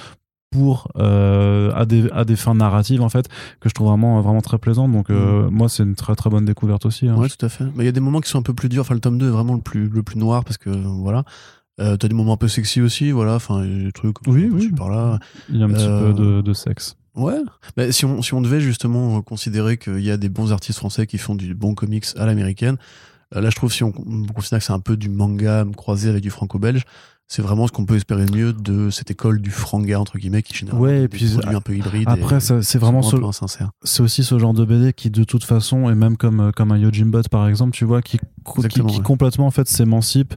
pour 0.50 0.90
euh, 0.98 1.72
à 1.76 1.86
des 1.86 2.10
à 2.12 2.26
des 2.26 2.36
fins 2.36 2.56
narratives 2.56 3.02
en 3.02 3.10
fait 3.10 3.30
que 3.62 3.70
je 3.70 3.74
trouve 3.74 3.88
vraiment 3.88 4.20
vraiment 4.22 4.42
très 4.42 4.58
plaisant 4.58 4.90
donc 4.90 5.10
euh, 5.10 5.50
mm. 5.50 5.50
moi 5.50 5.70
c'est 5.70 5.84
une 5.84 5.96
très 5.96 6.14
très 6.14 6.30
bonne 6.30 6.44
découverte 6.44 6.86
aussi 6.86 7.08
hein. 7.08 7.16
ouais 7.16 7.30
tout 7.30 7.46
à 7.46 7.48
fait 7.48 7.64
mais 7.76 7.84
il 7.84 7.86
y 7.86 7.90
a 7.90 7.94
des 7.94 8.02
moments 8.02 8.20
qui 8.20 8.30
sont 8.30 8.40
un 8.40 8.44
peu 8.44 8.54
plus 8.54 8.68
durs 8.68 8.82
enfin 8.82 8.94
le 8.94 9.00
tome 9.00 9.18
2 9.18 9.28
est 9.28 9.32
vraiment 9.32 9.54
le 9.54 9.62
plus 9.62 9.88
le 9.88 10.04
plus 10.04 10.20
noir 10.20 10.44
parce 10.44 10.58
que 10.58 10.70
voilà 10.70 11.24
euh, 11.80 11.98
t'as 11.98 12.08
des 12.08 12.16
moments 12.16 12.34
un 12.34 12.38
peu 12.38 12.48
sexy 12.48 12.82
aussi, 12.82 13.12
voilà, 13.12 13.36
enfin, 13.36 13.66
des 13.66 13.92
trucs. 13.92 14.18
Oui, 14.28 14.50
oui. 14.52 14.72
Par 14.72 14.90
là. 14.90 15.20
Il 15.50 15.58
y 15.58 15.64
a 15.64 15.66
un 15.66 15.70
petit 15.70 15.86
peu 15.86 16.14
de, 16.14 16.26
euh, 16.26 16.42
de, 16.42 16.54
sexe. 16.54 16.96
Ouais. 17.16 17.40
Mais 17.78 17.92
si 17.92 18.06
on, 18.06 18.22
si 18.22 18.34
on 18.34 18.42
devait 18.42 18.62
justement 18.62 19.22
considérer 19.22 19.78
qu'il 19.78 20.02
y 20.02 20.12
a 20.12 20.18
des 20.18 20.30
bons 20.30 20.52
artistes 20.52 20.80
français 20.80 21.08
qui 21.08 21.18
font 21.18 21.36
du 21.36 21.56
bon 21.56 21.74
comics 21.74 22.06
à 22.18 22.26
l'américaine, 22.26 22.78
euh, 23.36 23.42
là, 23.42 23.50
je 23.50 23.56
trouve 23.56 23.72
si 23.72 23.84
on, 23.84 23.92
considère 23.92 24.60
que 24.60 24.66
c'est 24.66 24.74
un 24.74 24.80
peu 24.80 24.98
du 24.98 25.10
manga 25.10 25.66
croisé 25.76 26.10
avec 26.10 26.22
du 26.22 26.30
franco-belge, 26.30 26.84
c'est 27.32 27.42
vraiment 27.42 27.66
ce 27.66 27.72
qu'on 27.72 27.86
peut 27.86 27.96
espérer 27.96 28.26
mieux 28.26 28.52
de 28.52 28.90
cette 28.90 29.10
école 29.10 29.40
du 29.42 29.52
franga 29.52 29.98
entre 30.02 30.18
guillemets 30.18 30.42
qui 30.42 30.54
généralement 30.54 30.86
ouais, 30.86 31.04
et 31.04 31.08
puis 31.08 31.38
un 31.46 31.62
peu 31.62 31.74
hybride 31.74 32.10
après 32.10 32.42
c'est 32.42 32.78
vraiment 32.78 33.02
ce, 33.02 33.16
c'est 33.84 34.04
aussi 34.04 34.26
ce 34.26 34.38
genre 34.38 34.54
de 34.54 34.66
BD 34.66 34.92
qui 34.92 35.10
de 35.10 35.24
toute 35.24 35.46
façon 35.46 35.90
et 35.90 35.96
même 35.96 36.18
comme 36.18 36.52
comme 36.54 36.74
un 36.74 36.78
Yojimbot 36.78 37.22
par 37.32 37.48
exemple 37.48 37.72
tu 37.72 37.86
vois 37.86 38.02
qui 38.02 38.20
qui, 38.60 38.84
qui 38.84 39.02
complètement 39.02 39.48
en 39.48 39.52
fait 39.52 39.70
s'émancipe 39.70 40.34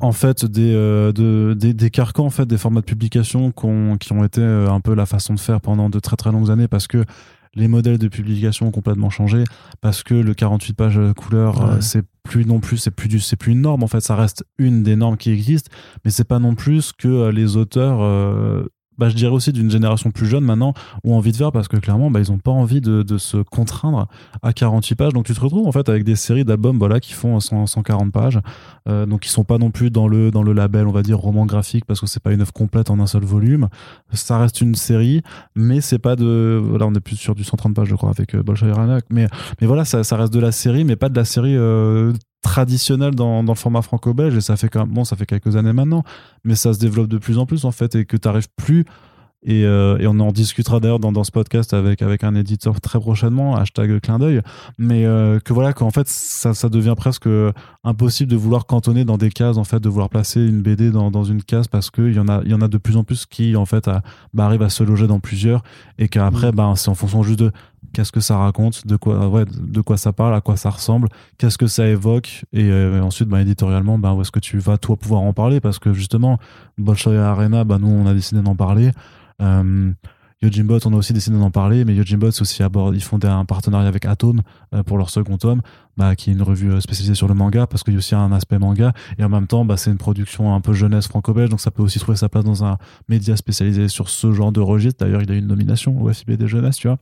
en 0.00 0.12
fait 0.12 0.44
des, 0.44 0.72
euh, 0.74 1.54
des, 1.54 1.74
des, 1.74 1.90
carcans 1.90 2.26
en 2.26 2.30
fait 2.30 2.46
des 2.46 2.58
formats 2.58 2.80
de 2.80 2.86
publication 2.86 3.52
qui 3.52 4.12
ont 4.12 4.24
été 4.24 4.40
euh, 4.40 4.70
un 4.70 4.80
peu 4.80 4.94
la 4.94 5.06
façon 5.06 5.34
de 5.34 5.40
faire 5.40 5.60
pendant 5.60 5.90
de 5.90 5.98
très 6.00 6.16
très 6.16 6.32
longues 6.32 6.50
années 6.50 6.68
parce 6.68 6.86
que 6.86 7.04
les 7.54 7.68
modèles 7.68 7.98
de 7.98 8.08
publication 8.08 8.68
ont 8.68 8.70
complètement 8.70 9.10
changé 9.10 9.44
parce 9.80 10.02
que 10.02 10.14
le 10.14 10.34
48 10.34 10.72
pages 10.74 11.00
couleur 11.16 11.62
euh, 11.62 11.76
c'est 11.80 12.04
plus 12.22 12.46
non 12.46 12.60
plus 12.60 12.78
c'est 12.78 12.90
plus 12.90 13.08
du 13.08 13.20
c'est 13.20 13.36
plus 13.36 13.52
une 13.52 13.60
norme. 13.60 13.82
En 13.82 13.88
fait 13.88 14.00
ça 14.00 14.16
reste 14.16 14.44
une 14.58 14.82
des 14.82 14.96
normes 14.96 15.16
qui 15.16 15.30
existent 15.30 15.70
mais 16.04 16.10
c'est 16.10 16.24
pas 16.24 16.38
non 16.38 16.54
plus 16.54 16.92
que 16.92 17.28
les 17.28 17.56
auteurs 17.56 18.00
bah, 18.98 19.08
je 19.08 19.14
dirais 19.14 19.32
aussi 19.32 19.52
d'une 19.52 19.70
génération 19.70 20.10
plus 20.10 20.26
jeune 20.26 20.44
maintenant, 20.44 20.74
ont 21.04 21.14
envie 21.14 21.32
de 21.32 21.36
faire 21.36 21.52
parce 21.52 21.68
que 21.68 21.76
clairement, 21.76 22.10
bah, 22.10 22.20
ils 22.20 22.30
n'ont 22.30 22.38
pas 22.38 22.50
envie 22.50 22.80
de, 22.80 23.02
de, 23.02 23.18
se 23.18 23.38
contraindre 23.38 24.08
à 24.42 24.52
48 24.52 24.94
pages. 24.94 25.12
Donc 25.12 25.26
tu 25.26 25.34
te 25.34 25.40
retrouves 25.40 25.66
en 25.66 25.72
fait 25.72 25.88
avec 25.88 26.04
des 26.04 26.16
séries 26.16 26.44
d'albums 26.44 26.78
voilà, 26.78 27.00
qui 27.00 27.12
font 27.12 27.38
100, 27.40 27.66
140 27.66 28.12
pages, 28.12 28.40
euh, 28.88 29.06
donc 29.06 29.20
qui 29.20 29.28
sont 29.28 29.44
pas 29.44 29.58
non 29.58 29.70
plus 29.70 29.90
dans 29.90 30.08
le, 30.08 30.30
dans 30.30 30.42
le 30.42 30.52
label, 30.52 30.86
on 30.86 30.92
va 30.92 31.02
dire, 31.02 31.18
roman 31.18 31.46
graphique 31.46 31.84
parce 31.84 32.00
que 32.00 32.06
c'est 32.06 32.22
pas 32.22 32.32
une 32.32 32.40
œuvre 32.40 32.52
complète 32.52 32.90
en 32.90 33.00
un 33.00 33.06
seul 33.06 33.24
volume. 33.24 33.68
Ça 34.12 34.38
reste 34.38 34.60
une 34.60 34.74
série, 34.74 35.22
mais 35.54 35.80
c'est 35.80 35.98
pas 35.98 36.16
de. 36.16 36.60
Voilà, 36.62 36.86
on 36.86 36.94
est 36.94 37.00
plus 37.00 37.16
sur 37.16 37.34
du 37.34 37.44
130 37.44 37.74
pages, 37.74 37.88
je 37.88 37.94
crois, 37.94 38.10
avec 38.10 38.34
euh, 38.34 38.42
Bolshoi 38.42 38.68
Mais, 39.10 39.26
mais 39.60 39.66
voilà, 39.66 39.84
ça, 39.84 40.04
ça 40.04 40.16
reste 40.16 40.32
de 40.32 40.40
la 40.40 40.52
série, 40.52 40.84
mais 40.84 40.96
pas 40.96 41.08
de 41.08 41.16
la 41.16 41.24
série 41.24 41.56
euh, 41.56 42.12
traditionnel 42.44 43.14
dans, 43.14 43.42
dans, 43.42 43.54
le 43.54 43.58
format 43.58 43.82
franco-belge 43.82 44.36
et 44.36 44.42
ça 44.42 44.56
fait 44.56 44.68
quand 44.68 44.86
bon 44.86 45.04
ça 45.04 45.16
fait 45.16 45.26
quelques 45.26 45.56
années 45.56 45.72
maintenant 45.72 46.04
mais 46.44 46.54
ça 46.54 46.74
se 46.74 46.78
développe 46.78 47.08
de 47.08 47.18
plus 47.18 47.38
en 47.38 47.46
plus 47.46 47.64
en 47.64 47.72
fait 47.72 47.94
et 47.96 48.04
que 48.04 48.18
tu 48.18 48.28
arrives 48.28 48.48
plus 48.54 48.84
Et, 49.46 49.64
euh, 49.66 49.98
et, 49.98 50.06
on 50.06 50.18
en 50.20 50.32
discutera 50.32 50.80
d'ailleurs 50.80 50.98
dans, 50.98 51.12
dans, 51.12 51.22
ce 51.22 51.30
podcast 51.30 51.74
avec, 51.74 52.00
avec 52.00 52.24
un 52.24 52.34
éditeur 52.34 52.80
très 52.80 52.98
prochainement, 52.98 53.54
hashtag 53.56 54.00
clin 54.00 54.18
d'œil. 54.18 54.40
Mais 54.78 55.04
euh, 55.04 55.38
que 55.38 55.52
voilà, 55.52 55.74
qu'en 55.74 55.90
fait, 55.90 56.08
ça, 56.08 56.54
ça 56.54 56.70
devient 56.70 56.94
presque 56.96 57.28
impossible 57.84 58.30
de 58.30 58.36
vouloir 58.36 58.64
cantonner 58.64 59.04
dans 59.04 59.18
des 59.18 59.28
cases, 59.28 59.58
en 59.58 59.64
fait, 59.64 59.80
de 59.80 59.88
vouloir 59.90 60.08
placer 60.08 60.40
une 60.40 60.62
BD 60.62 60.90
dans, 60.90 61.10
dans 61.10 61.24
une 61.24 61.42
case 61.42 61.68
parce 61.68 61.90
qu'il 61.90 62.14
y, 62.14 62.18
en 62.18 62.28
a, 62.28 62.42
y 62.44 62.54
en 62.54 62.62
a 62.62 62.68
de 62.68 62.78
plus 62.78 62.96
en 62.96 63.04
plus 63.04 63.26
qui, 63.26 63.54
en 63.54 63.66
fait, 63.66 63.90
bah, 64.32 64.46
arrivent 64.46 64.62
à 64.62 64.70
se 64.70 64.82
loger 64.82 65.06
dans 65.06 65.20
plusieurs 65.20 65.62
et 65.98 66.08
qu'après, 66.08 66.50
mmh. 66.50 66.56
bah, 66.56 66.72
c'est 66.76 66.88
en 66.88 66.94
fonction 66.94 67.22
juste 67.22 67.40
de 67.40 67.52
qu'est-ce 67.94 68.12
que 68.12 68.20
ça 68.20 68.36
raconte, 68.36 68.86
de 68.86 68.96
quoi, 68.96 69.44
de 69.46 69.80
quoi 69.80 69.96
ça 69.96 70.12
parle, 70.12 70.34
à 70.34 70.40
quoi 70.42 70.56
ça 70.56 70.68
ressemble, 70.70 71.08
qu'est-ce 71.38 71.56
que 71.56 71.66
ça 71.66 71.86
évoque, 71.86 72.44
et, 72.52 72.64
euh, 72.64 73.00
ensuite, 73.02 73.28
bah, 73.28 73.40
éditorialement, 73.40 73.98
bah, 73.98 74.12
où 74.12 74.20
est-ce 74.20 74.30
que 74.30 74.40
tu 74.40 74.58
vas 74.58 74.76
toi 74.76 74.96
pouvoir 74.96 75.22
en 75.22 75.32
parler, 75.32 75.60
parce 75.60 75.78
que 75.78 75.94
justement, 75.94 76.38
Bolshoi 76.76 77.16
Arena, 77.16 77.64
bah, 77.64 77.78
nous, 77.80 77.88
on 77.88 78.06
a 78.06 78.12
décidé 78.12 78.42
d'en 78.42 78.56
parler. 78.56 78.90
Euh, 79.40 79.92
Yojimbot, 80.44 80.78
on 80.84 80.92
a 80.92 80.96
aussi 80.96 81.12
décidé 81.14 81.38
d'en 81.38 81.50
parler, 81.50 81.84
mais 81.84 81.94
Yojimbot 81.94 82.28
aussi 82.28 82.62
ils 82.92 83.02
font 83.02 83.18
un 83.24 83.44
partenariat 83.44 83.88
avec 83.88 84.04
Atom 84.04 84.42
euh, 84.74 84.82
pour 84.82 84.98
leur 84.98 85.08
second 85.08 85.38
tome, 85.38 85.62
qui 86.18 86.30
est 86.30 86.32
une 86.34 86.42
revue 86.42 86.70
euh, 86.70 86.80
spécialisée 86.80 87.14
sur 87.14 87.28
le 87.28 87.34
manga, 87.34 87.66
parce 87.66 87.82
qu'il 87.82 87.94
y 87.94 87.96
a 87.96 87.98
aussi 87.98 88.14
un 88.14 88.30
aspect 88.32 88.58
manga, 88.58 88.92
et 89.18 89.24
en 89.24 89.28
même 89.28 89.46
temps, 89.46 89.66
c'est 89.76 89.90
une 89.90 89.96
production 89.96 90.54
un 90.54 90.60
peu 90.60 90.74
jeunesse 90.74 91.08
franco-belge, 91.08 91.48
donc 91.48 91.60
ça 91.60 91.70
peut 91.70 91.82
aussi 91.82 91.98
trouver 91.98 92.16
sa 92.16 92.28
place 92.28 92.44
dans 92.44 92.64
un 92.64 92.76
média 93.08 93.36
spécialisé 93.36 93.88
sur 93.88 94.08
ce 94.08 94.32
genre 94.32 94.52
de 94.52 94.60
registre. 94.60 95.04
D'ailleurs, 95.04 95.22
il 95.22 95.30
a 95.30 95.34
eu 95.34 95.38
une 95.38 95.46
nomination 95.46 96.00
au 96.02 96.12
FIB 96.12 96.36
des 96.36 96.46
jeunesses, 96.46 96.76
tu 96.76 96.88
vois. 96.88 96.98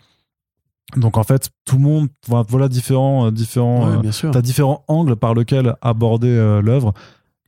Donc 0.97 1.16
en 1.16 1.24
fait, 1.24 1.51
tout 1.64 1.76
le 1.76 1.83
monde, 1.83 2.09
voilà 2.26 2.68
différents, 2.68 3.26
euh, 3.26 3.30
différents, 3.30 4.03
euh, 4.05 4.30
t'as 4.30 4.43
différents 4.43 4.85
angles 4.89 5.16
par 5.16 5.35
lesquels 5.35 5.74
aborder 5.80 6.28
euh, 6.28 6.61
l'œuvre. 6.61 6.93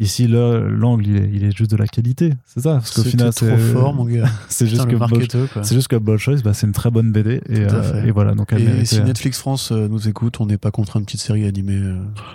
Ici, 0.01 0.27
l'angle, 0.27 1.07
il 1.07 1.17
est, 1.17 1.31
il 1.33 1.45
est, 1.45 1.57
juste 1.57 1.71
de 1.71 1.77
la 1.77 1.87
qualité, 1.87 2.33
c'est 2.47 2.63
ça? 2.63 2.75
Parce 2.75 2.91
qu'au 2.91 3.05
final, 3.05 3.33
c'est 3.33 3.47
trop 3.47 3.81
fort, 3.81 3.95
mon 3.95 4.07
gars. 4.07 4.29
c'est 4.49 4.67
juste, 4.67 4.83
juste 4.83 5.89
que 5.89 5.97
Ball 5.97 6.19
Choice, 6.19 6.43
bah, 6.43 6.53
c'est 6.53 6.67
une 6.67 6.73
très 6.73 6.91
bonne 6.91 7.13
BD 7.13 7.41
et, 7.49 7.67
et 8.05 8.11
voilà. 8.11 8.35
Donc 8.35 8.53
et 8.53 8.85
si 8.85 9.01
Netflix 9.03 9.39
France 9.39 9.71
nous 9.71 10.09
écoute, 10.09 10.41
on 10.41 10.47
n'est 10.47 10.59
pas 10.59 10.73
contre 10.73 10.97
une 10.97 11.05
petite 11.05 11.21
série 11.21 11.47
animée. 11.47 11.81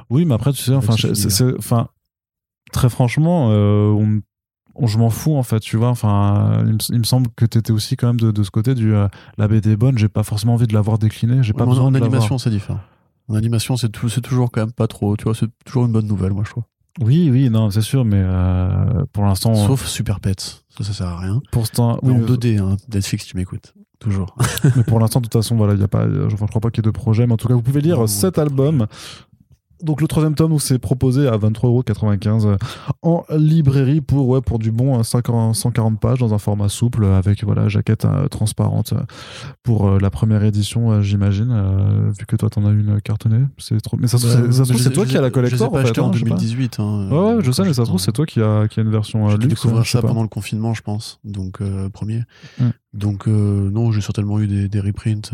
oui, 0.10 0.24
mais 0.24 0.36
après, 0.36 0.54
tu 0.54 0.64
sais, 0.64 0.74
enfin, 0.74 0.96
enfin, 1.58 1.90
très 2.72 2.90
franchement, 2.90 3.50
on 3.50 4.22
je 4.82 4.98
m'en 4.98 5.10
fous 5.10 5.36
en 5.36 5.44
fait, 5.44 5.60
tu 5.60 5.78
vois. 5.78 5.90
Enfin, 5.90 6.64
il 6.90 7.00
me, 7.00 7.04
semble 7.04 7.28
que 7.36 7.46
tu 7.46 7.58
étais 7.58 7.72
aussi 7.72 7.96
quand 7.96 8.08
même 8.08 8.20
de, 8.20 8.44
ce 8.44 8.52
côté 8.52 8.76
du 8.76 8.94
euh, 8.94 9.08
la 9.38 9.48
BD 9.48 9.72
est 9.72 9.76
bonne, 9.76 9.98
j'ai 9.98 10.10
pas 10.10 10.24
forcément 10.24 10.54
envie 10.54 10.68
de 10.68 10.74
l'avoir 10.74 10.98
déclinée, 10.98 11.44
j'ai 11.44 11.54
pas 11.54 11.66
besoin 11.66 11.86
en 11.86 11.96
animation, 11.96 12.38
c'est 12.38 12.50
différent. 12.50 12.80
En 13.28 13.36
animation, 13.36 13.78
c'est 13.78 13.92
toujours 14.22 14.52
quand 14.52 14.62
même 14.62 14.72
pas 14.72 14.88
trop, 14.88 15.16
tu 15.16 15.26
vois, 15.26 15.36
c'est 15.36 15.50
toujours 15.66 15.86
une 15.86 15.92
bonne 15.92 16.08
nouvelle, 16.08 16.34
moi 16.34 16.44
je 16.46 16.52
trouve. 16.52 16.64
Oui, 17.02 17.30
oui, 17.32 17.50
non, 17.50 17.70
c'est 17.70 17.82
sûr, 17.82 18.04
mais 18.04 18.22
euh, 18.22 19.06
pour 19.14 19.24
l'instant. 19.24 19.54
Sauf 19.54 19.86
Super 19.86 20.20
Pets, 20.20 20.64
ça, 20.70 20.84
ça 20.84 20.94
sert 20.94 21.08
à 21.08 21.20
rien. 21.20 21.42
Pour 21.52 21.62
l'instant, 21.62 22.00
oui, 22.02 22.14
en 22.14 22.20
2D, 22.20 22.60
hein, 22.60 22.78
Netflix, 22.92 23.26
tu 23.26 23.38
m'écoutes. 23.38 23.74
Toujours. 24.00 24.36
mais 24.78 24.84
pour 24.84 25.00
l'instant, 25.00 25.20
de 25.20 25.26
toute 25.26 25.34
façon, 25.34 25.56
voilà, 25.56 25.74
il 25.74 25.80
y 25.80 25.84
a 25.84 25.88
pas, 25.88 26.08
je, 26.08 26.36
crois 26.36 26.62
pas 26.62 26.72
qu'il 26.72 26.84
y 26.84 26.88
ait 26.88 26.90
de 26.90 26.96
projet, 26.96 27.28
mais 27.28 27.34
en 27.34 27.38
tout 27.38 27.48
cas, 27.48 27.54
vous 27.54 27.62
pouvez 27.62 27.82
lire 27.82 28.08
cet 28.08 28.38
album 28.38 28.88
donc 29.82 30.02
le 30.02 30.08
troisième 30.08 30.36
tome 30.36 30.52
nous 30.52 30.60
s'est 30.60 30.80
proposé 30.80 31.28
à 31.28 31.38
23,95€ 31.38 32.46
euh, 32.46 32.58
en 33.02 33.24
librairie 33.32 34.02
pour 34.02 34.28
ouais 34.28 34.42
pour 34.42 34.60
du 34.60 34.72
bon 34.72 35.02
140 35.02 36.00
pages 36.00 36.20
dans 36.20 36.34
un 36.34 36.38
format 36.38 36.70
souple 36.70 37.06
avec 37.06 37.44
voilà 37.44 37.68
jaquette 37.70 38.06
euh, 38.06 38.28
transparente 38.28 38.94
euh, 38.94 39.02
pour 39.64 40.00
la 40.00 40.10
première 40.10 40.44
édition 40.44 41.02
j'imagine 41.02 42.12
vu 42.18 42.26
que 42.26 42.36
toi 42.36 42.50
t'en 42.50 42.66
as 42.66 42.72
une 42.72 43.02
cartonnée. 43.02 43.46
C'est 43.58 43.80
trop 43.82 43.98
mais 43.98 44.08
ça, 44.08 44.18
bah, 44.18 44.52
ça, 44.52 44.66
c'est 44.66 44.92
toi 44.92 45.06
qui 45.06 45.18
as 45.18 45.22
la 45.22 45.30
collector 45.30 45.74
en 45.74 45.84
fait 45.84 46.00
en 46.00 46.10
2018 46.10 46.80
hein, 46.80 47.10
ouais, 47.12 47.38
je 47.42 47.52
sais 47.52 47.64
mais 47.64 47.74
ça 47.74 47.84
se 47.84 47.90
trouve 47.90 48.00
c'est 48.00 48.12
toi 48.12 48.26
qui 48.26 48.42
a 48.42 48.68
qui 48.68 48.80
a 48.80 48.84
une 48.84 48.92
version 48.92 49.30
j'ai 49.30 49.38
découvert 49.38 49.86
ça 49.86 50.02
pendant 50.02 50.24
le 50.24 50.30
confinement 50.30 50.74
je 50.74 50.82
pense 50.82 51.20
donc 51.24 51.60
premier. 51.94 52.24
Mm. 52.60 52.70
Donc 52.94 53.28
non 53.28 53.92
j'ai 53.92 54.02
certainement 54.02 54.40
eu 54.40 54.48
des, 54.48 54.68
des 54.68 54.80
reprints 54.80 55.32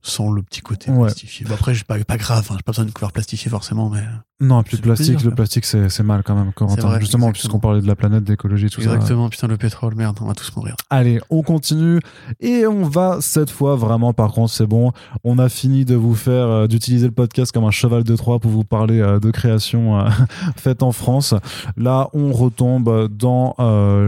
sans 0.00 0.30
le 0.30 0.42
petit 0.42 0.60
côté 0.60 0.90
plastifié. 0.90 1.46
après, 1.52 1.74
j'ai 1.74 1.84
pas, 1.84 2.02
pas 2.04 2.16
grave, 2.16 2.46
hein, 2.50 2.54
j'ai 2.56 2.62
pas 2.62 2.72
besoin 2.72 2.84
de 2.84 2.90
couvert 2.90 3.12
plastifié 3.12 3.50
forcément, 3.50 3.90
mais. 3.90 4.04
Non, 4.40 4.62
plus 4.62 4.76
de 4.76 4.82
plastique, 4.82 5.24
le 5.24 5.32
plastique 5.32 5.64
c'est 5.64 6.00
mal 6.04 6.22
quand 6.22 6.36
même. 6.36 6.52
Quand 6.54 6.68
justement, 7.00 7.32
puisqu'on 7.32 7.58
parlait 7.58 7.80
de 7.80 7.88
la 7.88 7.96
planète, 7.96 8.22
d'écologie, 8.22 8.70
tout 8.70 8.80
ça. 8.80 8.94
Exactement, 8.94 9.28
putain, 9.28 9.48
le 9.48 9.56
pétrole, 9.56 9.96
merde, 9.96 10.16
on 10.20 10.26
va 10.26 10.34
tous 10.34 10.54
mourir. 10.54 10.76
Allez, 10.90 11.20
on 11.28 11.42
continue 11.42 11.98
et 12.38 12.64
on 12.64 12.84
va 12.84 13.18
cette 13.20 13.50
fois 13.50 13.74
vraiment, 13.74 14.12
par 14.12 14.32
contre, 14.32 14.52
c'est 14.52 14.66
bon. 14.66 14.92
On 15.24 15.40
a 15.40 15.48
fini 15.48 15.84
de 15.84 15.96
vous 15.96 16.14
faire, 16.14 16.46
euh, 16.46 16.66
d'utiliser 16.68 17.06
le 17.06 17.12
podcast 17.12 17.50
comme 17.50 17.64
un 17.64 17.72
cheval 17.72 18.04
de 18.04 18.14
Troie 18.14 18.38
pour 18.38 18.52
vous 18.52 18.62
parler 18.62 19.00
euh, 19.00 19.18
de 19.18 19.32
création 19.32 19.98
euh, 19.98 20.08
faite 20.56 20.84
en 20.84 20.92
France. 20.92 21.34
Là, 21.76 22.08
on 22.12 22.32
retombe 22.32 23.08
dans 23.08 23.56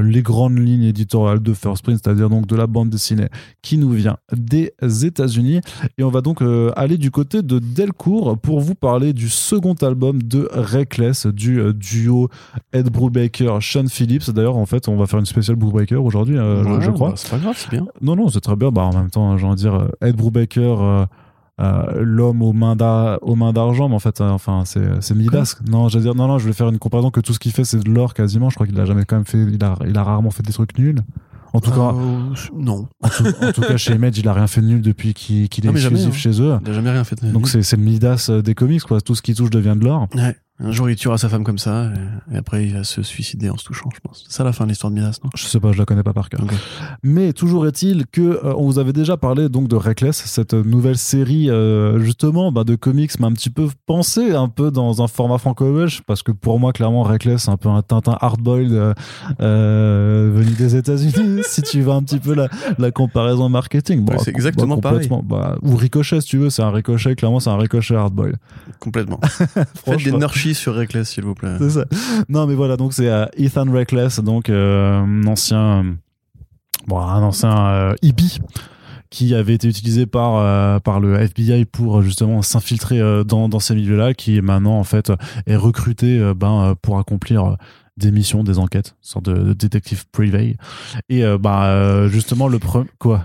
les 0.02 0.22
grandes 0.22 0.58
lignes 0.58 0.84
éditoriales 0.84 1.40
de 1.40 1.52
First 1.54 1.82
Print, 1.82 2.00
c'est-à-dire 2.02 2.28
donc 2.28 2.46
de 2.46 2.54
la 2.54 2.68
bande 2.68 2.88
dessinée 2.88 3.28
qui 3.62 3.78
nous 3.78 3.90
vient 3.90 4.16
des 4.32 4.72
États-Unis. 5.04 5.60
Et 5.98 6.04
on 6.04 6.10
va 6.10 6.20
donc 6.20 6.40
aller 6.76 6.98
du 6.98 7.10
côté 7.10 7.42
de 7.42 7.58
Delcourt 7.58 8.38
pour 8.38 8.60
vous 8.60 8.74
parler 8.74 9.12
du 9.12 9.28
second 9.28 9.74
album 9.74 10.19
de 10.22 10.48
Reckless 10.52 11.26
du 11.26 11.60
euh, 11.60 11.72
duo 11.72 12.28
Ed 12.72 12.90
Brubaker, 12.90 13.58
Sean 13.60 13.86
Phillips. 13.88 14.30
D'ailleurs, 14.30 14.56
en 14.56 14.66
fait, 14.66 14.88
on 14.88 14.96
va 14.96 15.06
faire 15.06 15.18
une 15.18 15.26
spéciale 15.26 15.56
Brubaker 15.56 16.02
aujourd'hui, 16.02 16.38
euh, 16.38 16.80
je, 16.80 16.90
crois. 16.90 17.10
Bah, 17.10 17.14
c'est 17.16 17.30
pas 17.30 17.38
grave, 17.38 17.56
c'est 17.56 17.70
bien. 17.70 17.86
Non, 18.00 18.16
non, 18.16 18.28
c'est 18.28 18.40
très 18.40 18.56
bien. 18.56 18.70
Bah, 18.70 18.82
en 18.82 18.94
même 18.94 19.10
temps, 19.10 19.36
j'ai 19.36 19.46
envie 19.46 19.56
de 19.56 19.60
dire, 19.60 19.74
euh, 19.74 19.88
Ed 20.06 20.16
Brubaker. 20.16 21.06
l'homme 21.58 22.42
aux 22.42 22.52
mains 22.54 22.74
d'argent 22.74 23.88
mais 23.90 23.94
en 23.94 23.98
fait 23.98 24.22
enfin 24.22 24.62
c'est 24.64 25.14
Midas 25.14 25.56
non 25.68 25.90
je 25.90 25.98
veux 25.98 26.02
dire 26.02 26.14
non 26.14 26.26
non 26.26 26.38
je 26.38 26.46
vais 26.46 26.54
faire 26.54 26.70
une 26.70 26.78
comparaison 26.78 27.10
que 27.10 27.20
tout 27.20 27.34
ce 27.34 27.38
qu'il 27.38 27.52
fait 27.52 27.64
c'est 27.64 27.80
de 27.84 27.90
l'or 27.90 28.14
quasiment 28.14 28.48
je 28.48 28.54
crois 28.54 28.66
qu'il 28.66 28.80
a 28.80 28.86
jamais 28.86 29.04
quand 29.04 29.16
même 29.16 29.26
fait 29.26 29.36
il 29.42 29.62
a, 29.62 29.76
il 29.86 29.98
a 29.98 30.02
rarement 30.02 30.30
fait 30.30 30.42
des 30.42 30.54
trucs 30.54 30.78
nuls 30.78 31.02
en 31.52 31.60
tout 31.60 31.70
cas, 31.70 31.94
non. 32.54 32.88
En 33.02 33.52
tout, 33.52 33.62
cas, 33.62 33.76
chez 33.76 33.94
Image, 33.94 34.18
il 34.18 34.28
a 34.28 34.32
rien 34.32 34.46
fait 34.46 34.60
de 34.60 34.66
nul 34.66 34.82
depuis 34.82 35.14
qu'il 35.14 35.44
est 35.44 35.70
exclusif 35.70 36.08
hein. 36.08 36.16
chez 36.16 36.40
eux. 36.40 36.58
Il 36.64 36.70
a 36.70 36.72
jamais 36.72 36.90
rien 36.90 37.04
fait 37.04 37.16
de 37.16 37.24
nul. 37.24 37.32
Donc 37.32 37.48
c'est 37.48 37.72
le 37.72 37.82
Midas 37.82 38.30
des 38.44 38.54
comics, 38.54 38.82
quoi. 38.82 39.00
Tout 39.00 39.14
ce 39.14 39.22
qui 39.22 39.34
touche 39.34 39.50
devient 39.50 39.76
de 39.78 39.84
l'or. 39.84 40.06
Ouais. 40.14 40.36
Un 40.62 40.72
jour, 40.72 40.90
il 40.90 40.96
tuera 40.96 41.16
sa 41.16 41.30
femme 41.30 41.42
comme 41.42 41.58
ça, 41.58 41.90
et, 42.32 42.36
après, 42.36 42.66
il 42.66 42.74
va 42.74 42.84
se 42.84 43.02
suicider 43.02 43.48
en 43.48 43.56
se 43.56 43.64
touchant, 43.64 43.88
je 43.94 44.00
pense. 44.00 44.24
C'est 44.28 44.36
ça 44.36 44.44
la 44.44 44.52
fin 44.52 44.64
de 44.64 44.68
l'histoire 44.68 44.90
de 44.90 44.96
Midas, 44.96 45.18
non? 45.24 45.30
Je 45.34 45.44
sais 45.44 45.58
pas, 45.58 45.72
je 45.72 45.78
la 45.78 45.86
connais 45.86 46.02
pas 46.02 46.12
par 46.12 46.28
cœur. 46.28 46.42
Mais 47.02 47.32
toujours 47.32 47.66
est-il 47.66 48.06
que 48.06 48.20
euh, 48.20 48.54
on 48.56 48.66
vous 48.66 48.78
avait 48.78 48.92
déjà 48.92 49.16
parlé 49.16 49.48
donc 49.48 49.68
de 49.68 49.76
Reckless, 49.76 50.16
cette 50.26 50.52
nouvelle 50.52 50.98
série 50.98 51.48
euh, 51.48 51.98
justement 52.00 52.52
bah, 52.52 52.64
de 52.64 52.74
comics, 52.74 53.10
mais 53.18 53.26
un 53.26 53.32
petit 53.32 53.48
peu 53.48 53.68
pensée 53.86 54.32
un 54.32 54.48
peu 54.48 54.70
dans 54.70 55.02
un 55.02 55.08
format 55.08 55.38
franco-belge, 55.38 56.02
parce 56.06 56.22
que 56.22 56.32
pour 56.32 56.60
moi, 56.60 56.74
clairement, 56.74 57.04
Reckless, 57.04 57.44
c'est 57.44 57.50
un 57.50 57.56
peu 57.56 57.70
un 57.70 57.80
Tintin 57.80 58.18
hardboiled 58.20 58.94
euh, 59.40 60.30
venu 60.34 60.50
des 60.52 60.76
États-Unis, 60.76 61.40
si 61.46 61.62
tu 61.62 61.80
veux 61.80 61.92
un 61.92 62.02
petit 62.02 62.18
peu 62.18 62.34
la, 62.34 62.48
la 62.78 62.90
comparaison 62.90 63.48
marketing. 63.48 64.04
Bon, 64.04 64.18
c'est 64.18 64.30
exactement 64.30 64.76
bah, 64.76 64.90
pareil. 64.90 65.08
Bah, 65.24 65.56
ou 65.62 65.74
Ricochet, 65.76 66.20
si 66.20 66.28
tu 66.28 66.36
veux, 66.36 66.50
c'est 66.50 66.62
un 66.62 66.70
Ricochet, 66.70 67.14
clairement, 67.14 67.40
c'est 67.40 67.50
un 67.50 67.56
Ricochet 67.56 67.94
hardboiled. 67.94 68.36
Complètement. 68.78 69.20
Faites 69.84 70.04
des 70.04 70.12
sur 70.54 70.74
Reckless, 70.74 71.10
s'il 71.10 71.24
vous 71.24 71.34
plaît. 71.34 71.56
C'est 71.58 71.70
ça. 71.70 71.84
Non, 72.28 72.46
mais 72.46 72.54
voilà, 72.54 72.76
donc 72.76 72.92
c'est 72.92 73.08
euh, 73.08 73.26
Ethan 73.36 73.70
Reckless, 73.70 74.20
donc 74.20 74.48
euh, 74.48 75.00
un 75.00 75.26
ancien, 75.26 75.96
bon, 76.86 76.98
un 76.98 77.22
ancien 77.22 77.68
euh, 77.68 77.94
qui 79.10 79.34
avait 79.34 79.54
été 79.54 79.68
utilisé 79.68 80.06
par 80.06 80.80
par 80.82 81.00
le 81.00 81.16
FBI 81.16 81.64
pour 81.64 82.00
justement 82.02 82.42
s'infiltrer 82.42 83.00
dans, 83.24 83.48
dans 83.48 83.58
ces 83.58 83.74
milieux-là, 83.74 84.14
qui 84.14 84.40
maintenant 84.40 84.78
en 84.78 84.84
fait 84.84 85.12
est 85.46 85.56
recruté 85.56 86.32
ben 86.36 86.76
pour 86.80 86.98
accomplir 87.00 87.56
des 87.96 88.12
missions, 88.12 88.44
des 88.44 88.60
enquêtes, 88.60 88.94
une 89.02 89.08
sorte 89.08 89.24
de, 89.24 89.52
détective 89.52 90.06
privé. 90.12 90.56
Et 91.08 91.24
bah 91.40 92.06
justement 92.06 92.46
le 92.46 92.60
premier 92.60 92.88
quoi? 93.00 93.24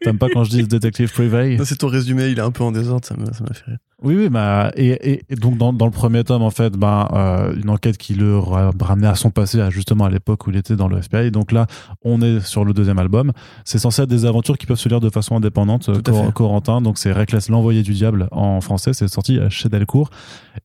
T'aimes 0.00 0.16
pas 0.16 0.28
quand 0.32 0.44
je 0.44 0.50
dis 0.50 0.66
détective 0.66 1.12
privé? 1.12 1.58
C'est 1.64 1.76
ton 1.76 1.88
résumé, 1.88 2.28
il 2.28 2.38
est 2.38 2.42
un 2.42 2.50
peu 2.50 2.64
en 2.64 2.72
désordre, 2.72 3.06
ça 3.06 3.14
m'a 3.14 3.30
fait 3.52 3.66
rire. 3.66 3.78
Oui, 4.02 4.14
oui, 4.16 4.28
bah, 4.28 4.72
et, 4.76 5.22
et, 5.28 5.36
donc 5.36 5.58
dans, 5.58 5.72
dans, 5.72 5.84
le 5.84 5.90
premier 5.90 6.24
tome, 6.24 6.42
en 6.42 6.50
fait, 6.50 6.72
bah, 6.72 7.08
euh, 7.12 7.54
une 7.54 7.68
enquête 7.68 7.98
qui 7.98 8.14
le 8.14 8.38
ramenait 8.38 9.08
à 9.08 9.14
son 9.14 9.30
passé, 9.30 9.60
justement 9.70 10.04
à 10.06 10.10
l'époque 10.10 10.46
où 10.46 10.50
il 10.50 10.56
était 10.56 10.76
dans 10.76 10.88
le 10.88 10.98
FBI. 10.98 11.26
Et 11.26 11.30
donc 11.30 11.52
là, 11.52 11.66
on 12.02 12.22
est 12.22 12.40
sur 12.40 12.64
le 12.64 12.72
deuxième 12.72 12.98
album. 12.98 13.32
C'est 13.64 13.78
censé 13.78 14.02
être 14.02 14.08
des 14.08 14.24
aventures 14.24 14.56
qui 14.56 14.66
peuvent 14.66 14.78
se 14.78 14.88
lire 14.88 15.00
de 15.00 15.10
façon 15.10 15.36
indépendante. 15.36 15.90
Corentin, 16.34 16.80
donc 16.80 16.98
c'est 16.98 17.12
Reckless, 17.12 17.48
l'envoyé 17.48 17.82
du 17.82 17.92
diable 17.92 18.28
en 18.32 18.60
français. 18.60 18.92
C'est 18.94 19.08
sorti 19.08 19.38
chez 19.50 19.68
Delcourt. 19.68 20.10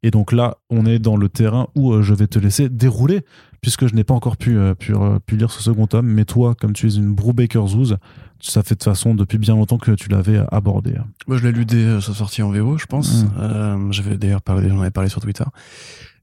Et 0.04 0.12
donc 0.12 0.32
là, 0.32 0.58
on 0.70 0.86
est 0.86 1.00
dans 1.00 1.18
le 1.18 1.30
terrain 1.30 1.68
où 1.76 1.94
euh, 1.94 2.02
je 2.02 2.14
vais 2.14 2.28
te 2.28 2.40
laisser 2.40 2.70
dérouler 2.70 3.22
puisque 3.66 3.88
je 3.88 3.96
n'ai 3.96 4.04
pas 4.04 4.14
encore 4.14 4.38
pu, 4.38 4.60
euh, 4.60 4.76
pu, 4.76 4.94
pu, 5.26 5.38
lire 5.38 5.50
ce 5.50 5.60
second 5.60 5.88
tome, 5.88 6.06
mais 6.06 6.24
toi, 6.24 6.54
comme 6.54 6.74
tu 6.74 6.86
es 6.86 6.94
une 6.98 7.16
Brubaker 7.16 7.66
Zouz, 7.66 7.98
ça 8.40 8.62
fait 8.62 8.78
de 8.78 8.84
façon 8.84 9.16
depuis 9.16 9.40
bien 9.40 9.56
longtemps 9.56 9.80
que 9.80 9.90
tu 9.94 10.08
l'avais 10.08 10.40
abordé. 10.52 10.94
Moi, 11.26 11.38
je 11.38 11.44
l'ai 11.44 11.52
lu 11.52 11.66
dès 11.66 12.00
sa 12.00 12.14
sortie 12.14 12.44
en 12.44 12.52
VO, 12.52 12.78
je 12.78 12.86
pense. 12.86 13.24
Mm. 13.24 13.32
Euh, 13.40 13.92
j'avais 13.92 14.18
d'ailleurs 14.18 14.44
parlé, 14.44 14.70
j'en 14.70 14.82
avais 14.82 14.92
parlé 14.92 15.10
sur 15.10 15.20
Twitter. 15.20 15.46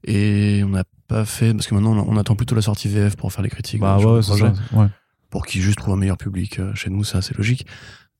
Et 0.05 0.63
on 0.65 0.69
n'a 0.69 0.85
pas 1.09 1.25
fait, 1.25 1.53
parce 1.53 1.67
que 1.67 1.75
maintenant, 1.75 2.07
on 2.07 2.17
attend 2.17 2.37
plutôt 2.37 2.55
la 2.55 2.63
sortie 2.63 2.87
VF 2.87 3.17
pour 3.17 3.33
faire 3.33 3.43
les 3.43 3.51
critiques. 3.51 3.81
Bah 3.81 3.99
ouais, 3.99 4.23
c'est 4.23 4.37
ça. 4.37 4.53
Ouais. 4.73 4.87
Pour 5.29 5.45
qu'ils 5.45 5.63
juste 5.63 5.79
trouvent 5.79 5.95
un 5.95 5.99
meilleur 5.99 6.19
public 6.19 6.61
euh, 6.61 6.73
chez 6.77 6.91
nous, 6.91 7.03
c'est 7.03 7.19
assez 7.19 7.35
logique. 7.35 7.67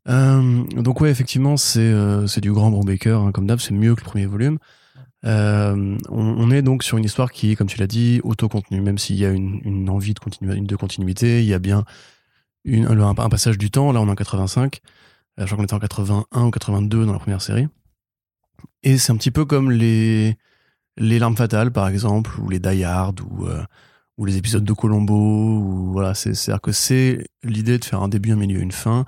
Euh, 0.09 0.65
donc 0.75 1.01
ouais, 1.01 1.13
effectivement, 1.13 1.57
c'est 1.57 1.79
euh, 1.79 2.27
c'est 2.27 2.41
du 2.41 2.51
grand 2.51 2.73
Brubaker, 2.73 3.21
hein, 3.21 3.31
comme 3.31 3.47
d'hab, 3.47 3.61
c'est 3.61 3.73
mieux 3.73 3.95
que 3.95 4.01
le 4.01 4.07
premier 4.07 4.27
volume. 4.27 4.59
Euh, 5.25 5.97
on, 6.09 6.51
est 6.51 6.63
donc 6.63 6.83
sur 6.83 6.99
une 6.99 7.05
histoire 7.05 7.31
qui 7.31 7.55
comme 7.55 7.69
tu 7.69 7.79
l'as 7.79 7.87
dit, 7.87 8.21
auto-contenue, 8.25 8.81
même 8.81 8.99
s'il 8.99 9.17
y 9.17 9.25
a 9.25 9.31
une, 9.31 9.89
envie 9.89 10.15
de, 10.15 10.19
continu, 10.19 10.61
de 10.61 10.77
continuité, 10.77 11.43
il 11.43 11.49
y 11.49 11.55
a 11.55 11.59
bien 11.59 11.85
un, 12.67 13.15
passage 13.29 13.59
du 13.59 13.71
temps. 13.71 13.93
Là, 13.93 14.01
on 14.01 14.07
est 14.07 14.11
en 14.11 14.15
85. 14.15 14.81
Je 15.39 15.45
crois 15.45 15.57
qu'on 15.57 15.65
était 15.65 15.75
en 15.75 15.79
81 15.79 16.45
ou 16.45 16.51
82 16.51 17.07
dans 17.07 17.13
la 17.13 17.19
première 17.19 17.43
série. 17.43 17.69
Et 18.83 18.99
c'est 18.99 19.13
un 19.13 19.17
petit 19.17 19.31
peu 19.31 19.45
comme 19.45 19.71
les, 19.71 20.37
Larmes 20.97 21.37
Fatales, 21.37 21.73
par 21.73 21.89
exemple, 21.89 22.39
ou 22.41 22.51
les 22.51 22.59
Die 22.59 22.85
Hard, 22.85 23.21
ou, 23.21 23.47
ou 24.19 24.25
les 24.25 24.37
épisodes 24.37 24.65
de 24.65 24.73
Colombo. 24.73 25.91
Voilà, 25.93 26.15
c'est-à-dire 26.15 26.61
que 26.61 26.73
c'est 26.73 27.25
l'idée 27.43 27.79
de 27.79 27.85
faire 27.85 28.03
un 28.03 28.09
début, 28.09 28.33
un 28.33 28.37
milieu, 28.37 28.61
une 28.61 28.73
fin 28.73 29.05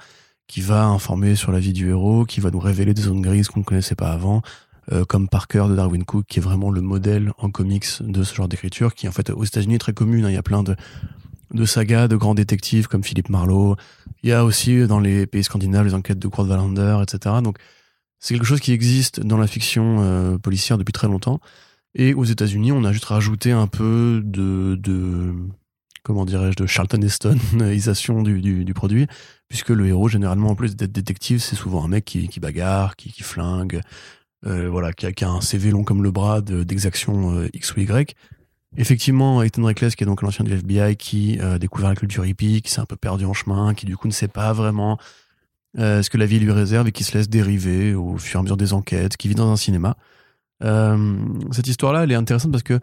qui 0.47 0.61
va 0.61 0.85
informer 0.85 1.35
sur 1.37 1.53
la 1.53 1.59
vie 1.59 1.73
du 1.73 1.89
héros, 1.89 2.25
qui 2.25 2.41
va 2.41 2.51
nous 2.51 2.59
révéler 2.59 2.95
des 2.95 3.03
zones 3.03 3.23
grises 3.23 3.49
qu'on 3.49 3.61
ne 3.61 3.65
connaissait 3.65 3.95
pas 3.95 4.12
avant, 4.12 4.43
euh, 4.93 5.05
comme 5.05 5.28
Parker 5.28 5.66
de 5.68 5.74
Darwin 5.74 6.05
Cook, 6.05 6.26
qui 6.28 6.39
est 6.39 6.43
vraiment 6.43 6.70
le 6.70 6.80
modèle 6.80 7.32
en 7.39 7.51
comics 7.51 7.87
de 8.01 8.22
ce 8.22 8.35
genre 8.35 8.49
d'écriture, 8.49 8.95
qui 8.95 9.09
en 9.09 9.12
fait 9.12 9.30
aux 9.30 9.45
États-Unis 9.45 9.76
est 9.76 9.78
très 9.78 9.95
commune. 9.95 10.24
Hein. 10.24 10.30
Il 10.30 10.35
y 10.35 10.39
a 10.39 10.43
plein 10.43 10.62
de, 10.62 10.76
de 11.53 11.64
sagas 11.64 12.09
de 12.09 12.16
grands 12.16 12.35
détectives 12.35 12.89
comme 12.89 13.05
Philippe 13.05 13.28
Marlowe. 13.28 13.76
Il 14.22 14.30
y 14.30 14.32
a 14.32 14.45
aussi 14.45 14.87
dans 14.87 15.01
les 15.01 15.26
pays 15.26 15.45
scandinaves 15.45 15.87
les 15.87 15.95
enquêtes 15.95 16.18
de 16.18 16.28
Kurt 16.28 16.49
Wallander, 16.49 16.99
etc. 17.03 17.37
Donc 17.43 17.59
c'est 18.18 18.35
quelque 18.35 18.47
chose 18.47 18.61
qui 18.61 18.72
existe 18.72 19.20
dans 19.20 19.37
la 19.37 19.47
fiction 19.47 19.99
euh, 20.01 20.39
policière 20.39 20.78
depuis 20.78 20.93
très 20.93 21.09
longtemps. 21.09 21.41
Et 21.95 22.14
aux 22.14 22.24
États-Unis, 22.24 22.72
on 22.72 22.85
a 22.85 22.93
juste 22.93 23.05
rajouté 23.05 23.53
un 23.53 23.66
peu 23.66 24.20
de, 24.24 24.76
de 24.76 25.32
comment 26.03 26.24
dirais-je, 26.24 26.57
de 26.57 26.66
Charlton 26.66 27.01
Hestonisation 27.01 28.22
du, 28.24 28.41
du, 28.41 28.64
du, 28.64 28.74
produit, 28.74 29.07
puisque 29.49 29.70
le 29.70 29.87
héros, 29.87 30.09
généralement, 30.09 30.51
en 30.51 30.55
plus 30.55 30.74
d'être 30.74 30.93
détective, 30.93 31.41
c'est 31.41 31.57
souvent 31.57 31.85
un 31.85 31.89
mec 31.89 32.05
qui, 32.05 32.41
bagarre, 32.41 32.97
qui 32.97 33.22
flingue, 33.22 33.80
euh, 34.47 34.68
voilà, 34.68 34.92
qui 34.92 35.07
a, 35.07 35.28
a, 35.28 35.30
un 35.30 35.40
CV 35.40 35.70
long 35.70 35.84
comme 35.84 36.03
le 36.03 36.11
bras 36.11 36.42
d'exaction 36.42 37.34
euh, 37.34 37.49
X 37.55 37.74
ou 37.74 37.80
Y. 37.80 38.14
Effectivement, 38.76 39.42
Ethan 39.42 39.64
Reckless, 39.64 39.97
qui 39.97 40.05
est 40.05 40.07
donc 40.07 40.20
l'ancien 40.20 40.45
du 40.45 40.53
FBI, 40.53 40.97
qui 40.97 41.38
a 41.40 41.45
euh, 41.45 41.59
découvert 41.59 41.88
la 41.88 41.97
culture 41.97 42.26
hippie, 42.26 42.61
qui 42.61 42.70
s'est 42.70 42.80
un 42.80 42.86
peu 42.86 42.97
perdu 42.97 43.24
en 43.24 43.32
chemin, 43.32 43.72
qui 43.72 43.86
du 43.86 43.97
coup 43.97 44.07
ne 44.07 44.12
sait 44.12 44.28
pas 44.28 44.53
vraiment 44.53 44.99
ce 45.76 46.09
que 46.09 46.18
la 46.18 46.26
vie 46.26 46.38
lui 46.38 46.53
réserve 46.53 46.86
et 46.86 46.92
qui 46.92 47.03
se 47.03 47.18
laisse 47.18 47.28
dériver 47.28 47.97
au 47.97 48.16
fur 48.16 48.38
et 48.38 48.40
à 48.40 48.42
mesure 48.42 48.57
des 48.57 48.72
enquêtes, 48.72 49.16
qui 49.16 49.26
vit 49.26 49.34
dans 49.34 49.51
un 49.51 49.57
cinéma. 49.57 49.97
cette 50.61 51.66
histoire-là, 51.66 52.05
elle 52.05 52.12
est 52.12 52.14
intéressante 52.14 52.53
parce 52.53 52.62
que 52.62 52.78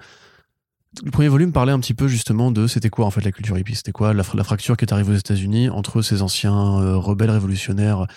le 1.02 1.10
premier 1.10 1.30
volume 1.30 1.54
parlait 1.54 1.72
un 1.72 1.80
petit 1.80 1.94
peu 1.94 2.10
justement 2.10 2.52
de 2.52 2.68
c'était 2.68 2.90
quoi 2.90 3.06
en 3.06 3.10
fait 3.10 3.22
la 3.22 3.32
culture 3.32 3.58
hippie, 3.58 3.76
c'était 3.76 3.94
quoi 3.94 4.14
la, 4.14 4.24
fracture 4.24 4.76
qui 4.76 4.84
est 4.84 4.92
arrivée 4.92 5.14
aux 5.14 5.18
États-Unis 5.18 5.70
entre 5.70 6.02
ces 6.02 6.22
anciens 6.22 6.54
rebelles 6.98 7.32
révolutionnaires 7.32 8.08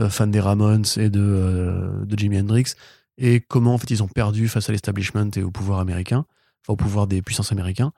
euh, 0.00 0.08
fans 0.08 0.26
des 0.26 0.40
Ramones 0.40 0.84
et 0.96 1.10
de, 1.10 1.20
euh, 1.20 2.04
de 2.04 2.18
Jimi 2.18 2.38
Hendrix 2.38 2.74
et 3.16 3.40
comment 3.40 3.74
en 3.74 3.78
fait 3.78 3.90
ils 3.90 4.02
ont 4.02 4.08
perdu 4.08 4.48
face 4.48 4.68
à 4.68 4.72
l'establishment 4.72 5.30
et 5.36 5.42
au 5.42 5.50
pouvoir 5.50 5.78
américain, 5.78 6.26
enfin 6.62 6.72
au 6.72 6.76
pouvoir 6.76 7.06
des 7.06 7.22
puissances 7.22 7.52
américains, 7.52 7.92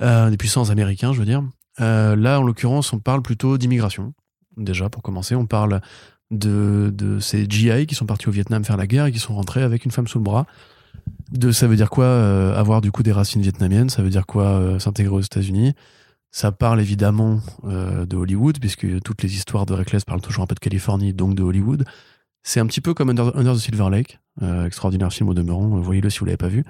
des 0.00 0.36
puissances 0.38 0.70
américains 0.70 1.12
je 1.12 1.18
veux 1.18 1.26
dire. 1.26 1.42
là 1.78 2.38
en 2.38 2.42
l'occurrence 2.42 2.92
on 2.92 3.00
parle 3.00 3.22
plutôt 3.22 3.58
d'immigration 3.58 4.14
déjà 4.56 4.88
pour 4.88 5.02
commencer, 5.02 5.34
on 5.34 5.46
parle 5.46 5.80
de, 6.30 6.92
de 6.94 7.18
ces 7.18 7.46
GI 7.48 7.86
qui 7.86 7.96
sont 7.96 8.06
partis 8.06 8.28
au 8.28 8.32
Vietnam 8.32 8.64
faire 8.64 8.76
la 8.76 8.86
guerre 8.86 9.06
et 9.06 9.12
qui 9.12 9.18
sont 9.18 9.34
rentrés 9.34 9.62
avec 9.62 9.84
une 9.84 9.90
femme 9.90 10.06
sous 10.06 10.18
le 10.18 10.24
bras 10.24 10.46
de 11.32 11.52
ça 11.52 11.66
veut 11.66 11.76
dire 11.76 11.90
quoi 11.90 12.04
euh, 12.04 12.54
avoir 12.54 12.80
du 12.80 12.90
coup 12.90 13.02
des 13.02 13.12
racines 13.12 13.42
vietnamiennes, 13.42 13.90
ça 13.90 14.02
veut 14.02 14.10
dire 14.10 14.26
quoi 14.26 14.44
euh, 14.44 14.78
s'intégrer 14.78 15.14
aux 15.14 15.20
États-Unis? 15.20 15.74
Ça 16.30 16.52
parle 16.52 16.80
évidemment 16.80 17.40
euh, 17.64 18.06
de 18.06 18.16
Hollywood, 18.16 18.58
puisque 18.60 19.00
toutes 19.02 19.22
les 19.22 19.34
histoires 19.34 19.66
de 19.66 19.74
Reckless 19.74 20.04
parlent 20.04 20.20
toujours 20.20 20.44
un 20.44 20.46
peu 20.46 20.54
de 20.54 20.60
Californie, 20.60 21.12
donc 21.12 21.34
de 21.34 21.42
Hollywood. 21.42 21.84
C'est 22.42 22.60
un 22.60 22.66
petit 22.66 22.80
peu 22.80 22.94
comme 22.94 23.10
Under, 23.10 23.32
the 23.32 23.58
Silver 23.58 23.90
Lake, 23.90 24.18
extraordinaire 24.64 25.12
film 25.12 25.28
au 25.28 25.34
demeurant, 25.34 25.68
voyez-le 25.80 26.08
si 26.08 26.20
vous 26.20 26.24
l'avez 26.24 26.38
pas 26.38 26.48
vu, 26.48 26.64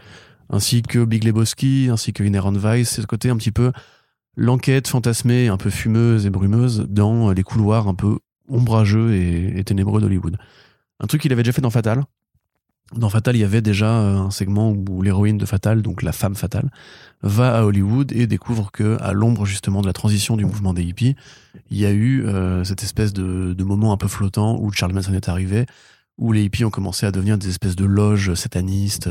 ainsi 0.49 0.83
que 0.83 1.05
Big 1.05 1.23
Lebowski, 1.23 1.89
ainsi 1.93 2.13
que 2.13 2.25
Inherent 2.25 2.53
Vice, 2.53 2.91
c'est 2.91 3.03
ce 3.03 3.07
côté 3.07 3.31
un 3.31 3.37
petit 3.37 3.53
peu 3.53 3.71
l'enquête 4.37 4.89
fantasmée, 4.89 5.47
un 5.47 5.57
peu 5.57 5.71
fumeuse 5.71 6.27
et 6.27 6.31
brumeuse 6.31 6.87
dans 6.89 7.31
les 7.31 7.43
couloirs 7.45 7.87
un 7.87 7.95
peu 7.95 8.19
ombrageux 8.49 9.15
et, 9.15 9.59
et 9.59 9.63
ténébreux 9.63 10.01
d'Hollywood. 10.01 10.39
Un 10.99 11.07
truc 11.07 11.23
qu'il 11.23 11.33
avait 11.33 11.43
déjà 11.43 11.53
fait 11.53 11.63
dans 11.63 11.71
Fatal, 11.71 12.03
dans 12.97 13.09
Fatal, 13.09 13.37
il 13.37 13.41
y 13.41 13.45
avait 13.45 13.63
déjà 13.63 13.91
euh, 13.91 14.17
un 14.19 14.31
segment 14.31 14.73
où 14.73 15.03
l'héroïne 15.03 15.39
de 15.39 15.47
Fatal, 15.47 15.83
donc 15.83 16.03
la 16.03 16.13
femme 16.13 16.35
fatale, 16.35 16.71
va 17.23 17.59
à 17.59 17.65
Hollywood 17.65 18.13
et 18.13 18.27
découvre 18.27 18.71
que, 18.73 18.97
à 19.01 19.13
l'ombre 19.13 19.47
justement 19.47 19.83
de 19.83 19.87
la 19.87 19.93
transition 19.93 20.37
du 20.37 20.45
mouvement 20.45 20.75
des 20.75 20.83
hippies, 20.83 21.15
il 21.71 21.79
y 21.79 21.87
a 21.87 21.93
eu 21.93 22.25
euh, 22.27 22.65
cette 22.65 22.83
espèce 22.83 23.13
de, 23.13 23.63
moment 23.63 23.93
un 23.93 23.97
peu 23.97 24.09
flottant 24.09 24.59
où 24.61 24.73
Charles 24.73 24.93
Manson 24.93 25.15
est 25.15 25.29
arrivé, 25.29 25.67
où 26.19 26.33
les 26.33 26.45
hippies 26.45 26.65
ont 26.65 26.71
commencé 26.71 27.07
à 27.07 27.13
devenir 27.13 27.39
des 27.39 27.49
espèces 27.49 27.77
de 27.77 27.85
loges 27.85 28.35
satanistes, 28.35 29.09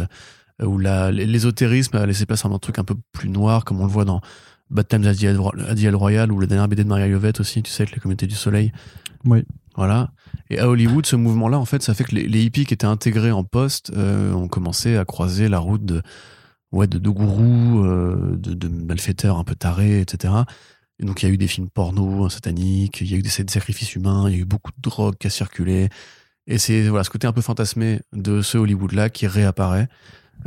euh, 0.61 0.65
où 0.65 0.77
l'ésotérisme 0.77 1.95
a 1.95 2.05
laissé 2.05 2.25
place 2.25 2.45
à 2.45 2.49
un 2.49 2.59
truc 2.59 2.79
un 2.79 2.83
peu 2.83 2.95
plus 3.13 3.29
noir, 3.29 3.63
comme 3.63 3.79
on 3.79 3.85
le 3.85 3.91
voit 3.91 4.05
dans 4.05 4.21
Bad 4.69 4.87
Times 4.87 5.05
at 5.05 5.15
the 5.15 5.95
Royal 5.95 6.31
ou 6.31 6.39
la 6.39 6.47
dernière 6.47 6.67
BD 6.67 6.83
de 6.83 6.89
Maria 6.89 7.07
Yovette 7.07 7.39
aussi, 7.39 7.63
tu 7.63 7.71
sais, 7.71 7.83
avec 7.83 7.95
les 7.95 8.01
communautés 8.01 8.27
du 8.27 8.35
soleil. 8.35 8.71
Oui. 9.25 9.43
Voilà. 9.75 10.11
Et 10.49 10.59
à 10.59 10.67
Hollywood, 10.67 11.05
ce 11.05 11.15
mouvement-là, 11.15 11.57
en 11.57 11.65
fait, 11.65 11.81
ça 11.81 11.93
fait 11.93 12.03
que 12.03 12.15
les, 12.15 12.43
hippies 12.43 12.65
qui 12.65 12.73
étaient 12.73 12.85
intégrés 12.85 13.31
en 13.31 13.43
poste 13.43 13.91
euh, 13.95 14.33
ont 14.33 14.47
commencé 14.47 14.97
à 14.97 15.05
croiser 15.05 15.47
la 15.47 15.59
route 15.59 15.85
de, 15.85 16.01
ouais, 16.71 16.87
de, 16.87 16.97
de 16.97 17.09
gourous, 17.09 17.85
euh, 17.85 18.35
de, 18.37 18.67
malfaiteurs 18.67 19.37
un 19.37 19.43
peu 19.43 19.55
tarés, 19.55 20.01
etc. 20.01 20.33
Et 20.99 21.05
donc, 21.05 21.21
il 21.21 21.27
y 21.27 21.31
a 21.31 21.33
eu 21.33 21.37
des 21.37 21.47
films 21.47 21.69
porno 21.69 22.29
sataniques, 22.29 23.01
il 23.01 23.11
y 23.11 23.15
a 23.15 23.17
eu 23.17 23.21
des, 23.21 23.29
sacrifices 23.29 23.95
humains, 23.95 24.25
il 24.27 24.35
y 24.35 24.37
a 24.37 24.41
eu 24.41 24.45
beaucoup 24.45 24.71
de 24.71 24.81
drogue 24.81 25.15
qui 25.17 25.27
a 25.27 25.29
circulé. 25.29 25.89
Et 26.47 26.57
c'est 26.57 26.89
voilà, 26.89 27.03
ce 27.03 27.09
côté 27.09 27.27
un 27.27 27.31
peu 27.31 27.41
fantasmé 27.41 28.01
de 28.11 28.41
ce 28.41 28.57
Hollywood-là 28.57 29.09
qui 29.09 29.27
réapparaît 29.27 29.87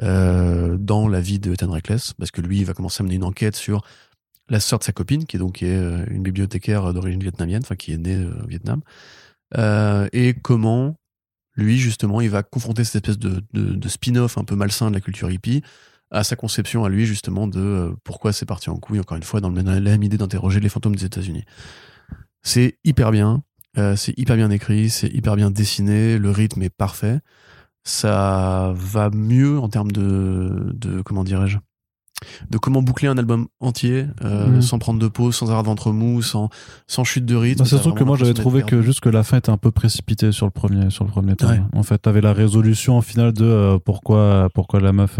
euh, 0.02 0.76
dans 0.78 1.06
la 1.06 1.20
vie 1.20 1.38
de 1.38 1.52
Ethan 1.52 1.70
Reckless, 1.70 2.12
parce 2.18 2.30
que 2.30 2.40
lui, 2.40 2.58
il 2.58 2.64
va 2.64 2.74
commencer 2.74 3.02
à 3.02 3.04
mener 3.04 3.16
une 3.16 3.24
enquête 3.24 3.56
sur 3.56 3.82
la 4.52 4.60
sœur 4.60 4.78
de 4.78 4.84
sa 4.84 4.92
copine, 4.92 5.24
qui 5.24 5.36
est 5.36 5.40
donc 5.40 5.62
une 5.62 6.22
bibliothécaire 6.22 6.92
d'origine 6.94 7.20
vietnamienne, 7.20 7.62
enfin 7.64 7.74
qui 7.74 7.92
est 7.92 7.98
née 7.98 8.16
au 8.16 8.46
Vietnam. 8.46 8.82
Euh, 9.58 10.08
et 10.12 10.34
comment 10.34 10.96
lui 11.56 11.78
justement 11.78 12.20
il 12.20 12.30
va 12.30 12.42
confronter 12.42 12.84
cette 12.84 13.08
espèce 13.08 13.18
de, 13.18 13.88
spin-off 13.88 14.38
un 14.38 14.44
peu 14.44 14.56
malsain 14.56 14.88
de 14.88 14.94
la 14.94 15.00
culture 15.00 15.30
hippie 15.30 15.62
à 16.10 16.24
sa 16.24 16.36
conception 16.36 16.84
à 16.84 16.88
lui 16.88 17.04
justement 17.04 17.46
de 17.46 17.60
euh, 17.60 17.92
pourquoi 18.04 18.32
c'est 18.32 18.46
parti 18.46 18.70
en 18.70 18.76
couille 18.76 19.00
encore 19.00 19.16
une 19.16 19.22
fois 19.22 19.40
dans 19.40 19.50
la 19.50 19.80
même 19.80 20.02
idée 20.02 20.16
d'interroger 20.16 20.60
les 20.60 20.68
fantômes 20.68 20.96
des 20.96 21.04
États-Unis. 21.04 21.44
C'est 22.42 22.78
hyper 22.84 23.10
bien, 23.10 23.42
euh, 23.78 23.96
c'est 23.96 24.18
hyper 24.18 24.36
bien 24.36 24.50
écrit, 24.50 24.90
c'est 24.90 25.08
hyper 25.08 25.36
bien 25.36 25.50
dessiné, 25.50 26.18
le 26.18 26.30
rythme 26.30 26.62
est 26.62 26.74
parfait. 26.74 27.20
Ça 27.84 28.72
va 28.76 29.10
mieux 29.10 29.58
en 29.58 29.68
termes 29.68 29.92
de, 29.92 30.70
de 30.74 31.02
comment 31.02 31.24
dirais-je 31.24 31.58
de 32.50 32.58
comment 32.58 32.82
boucler 32.82 33.08
un 33.08 33.18
album 33.18 33.46
entier 33.60 34.06
euh, 34.24 34.46
mhm. 34.48 34.62
sans 34.62 34.78
prendre 34.78 34.98
de 34.98 35.08
pause, 35.08 35.34
sans 35.34 35.46
avoir 35.46 35.62
de 35.62 35.68
ventre 35.68 35.92
mou, 35.92 36.22
sans, 36.22 36.48
sans 36.86 37.04
chute 37.04 37.24
de 37.24 37.36
rythme. 37.36 37.60
Bah, 37.60 37.64
c'est 37.68 37.76
surtout 37.76 37.92
que 37.92 38.04
moi 38.04 38.16
j'avais 38.16 38.34
trouvé 38.34 38.62
que 38.62 38.82
juste 38.82 39.00
que 39.00 39.08
la 39.08 39.22
fin 39.22 39.38
était 39.38 39.50
un 39.50 39.56
peu 39.56 39.70
précipitée 39.70 40.32
sur 40.32 40.46
le 40.46 40.52
premier 40.52 40.90
sur 40.90 41.04
le 41.04 41.10
premier 41.10 41.36
temps. 41.36 41.50
En 41.74 41.82
fait, 41.82 41.98
t'avais 41.98 42.20
la 42.20 42.32
résolution 42.32 42.96
en 42.96 43.02
finale 43.02 43.32
de 43.32 43.44
euh, 43.44 43.78
pourquoi 43.78 44.48
pourquoi 44.54 44.80
la 44.80 44.92
meuf 44.92 45.18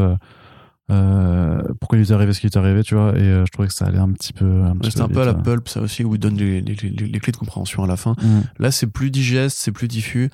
euh, 0.91 1.63
pourquoi 1.81 1.99
il 1.99 2.03
est 2.03 2.13
arrivé 2.13 2.33
ce 2.33 2.41
qui 2.41 2.47
est 2.47 2.57
arrivé, 2.57 2.83
tu 2.83 2.95
vois, 2.95 3.17
et 3.17 3.25
je 3.25 3.51
trouvais 3.51 3.69
que 3.69 3.75
ça 3.75 3.87
allait 3.87 3.99
un 3.99 4.11
petit 4.13 4.33
peu. 4.33 4.63
C'est 4.83 5.01
un 5.01 5.09
peu 5.09 5.23
à 5.23 5.25
la 5.25 5.35
pulp, 5.35 5.69
ça 5.69 5.81
aussi, 5.81 6.05
où 6.05 6.15
il 6.15 6.19
donne 6.19 6.37
les, 6.37 6.61
les, 6.61 6.75
les, 6.75 7.21
clés 7.21 7.33
de 7.33 7.37
compréhension 7.37 7.83
à 7.85 7.87
la 7.87 7.97
fin. 7.97 8.15
Mhm. 8.21 8.43
Là, 8.59 8.71
c'est 8.71 8.89
plus 8.89 9.11
digeste, 9.11 9.57
c'est 9.59 9.73
plus 9.73 9.89
diffus. 9.89 10.31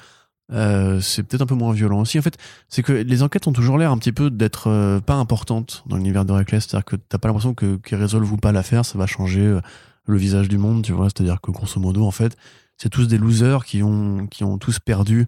Euh, 0.51 1.01
c'est 1.01 1.23
peut-être 1.23 1.43
un 1.43 1.47
peu 1.47 1.55
moins 1.55 1.73
violent 1.73 2.01
aussi. 2.01 2.19
En 2.19 2.23
fait, 2.23 2.39
c'est 2.69 2.83
que 2.83 2.93
les 2.93 3.23
enquêtes 3.23 3.47
ont 3.47 3.53
toujours 3.53 3.79
l'air 3.79 3.91
un 3.93 3.99
petit 3.99 4.13
peu 4.13 4.31
d'être 4.31 4.69
euh, 4.69 5.01
pas 5.01 5.15
importantes 5.15 5.85
dans 5.87 5.97
l'univers 5.97 6.25
de 6.25 6.33
Reckless. 6.33 6.67
C'est-à-dire 6.67 6.85
que 6.85 6.97
t'as 6.97 7.19
pas 7.19 7.29
l'impression 7.29 7.55
que 7.55 7.77
qu'ils 7.77 7.99
résolvent 7.99 8.33
ou 8.33 8.37
pas 8.37 8.53
l'affaire, 8.53 8.85
ça 8.85 8.99
va 8.99 9.07
changer 9.07 9.43
euh, 9.43 9.61
le 10.07 10.17
visage 10.17 10.49
du 10.49 10.59
monde, 10.59 10.83
tu 10.83 10.93
vois. 10.93 11.07
C'est-à-dire 11.07 11.41
que 11.41 11.51
grosso 11.51 11.81
modo, 11.81 12.05
en 12.05 12.11
fait, 12.11 12.37
c'est 12.79 12.89
tous 12.89 13.09
des 13.09 13.19
losers 13.19 13.65
qui 13.65 13.83
ont 13.83 14.27
qui 14.27 14.45
ont 14.45 14.59
tous 14.59 14.79
perdu 14.79 15.27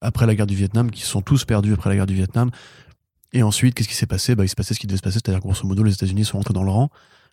après 0.00 0.24
la 0.24 0.36
guerre 0.36 0.46
du 0.46 0.54
Vietnam, 0.54 0.88
qui 0.92 1.02
sont 1.02 1.20
tous 1.20 1.44
perdus 1.44 1.72
après 1.72 1.90
la 1.90 1.96
guerre 1.96 2.06
du 2.06 2.14
Vietnam. 2.14 2.50
Et 3.32 3.42
ensuite, 3.42 3.74
qu'est-ce 3.74 3.88
qui 3.88 3.94
s'est 3.94 4.06
passé? 4.06 4.36
Bah, 4.36 4.44
il 4.44 4.48
s'est 4.48 4.54
passé 4.54 4.72
ce 4.72 4.78
qui 4.78 4.86
devait 4.86 4.98
se 4.98 5.02
passer, 5.02 5.14
c'est-à-dire 5.14 5.40
grosso 5.40 5.66
modo, 5.66 5.82
les 5.82 5.92
États-Unis 5.92 6.24
sont 6.24 6.38
rentrés 6.38 6.54
dans 6.54 6.62
le 6.62 6.70
rang. 6.70 6.90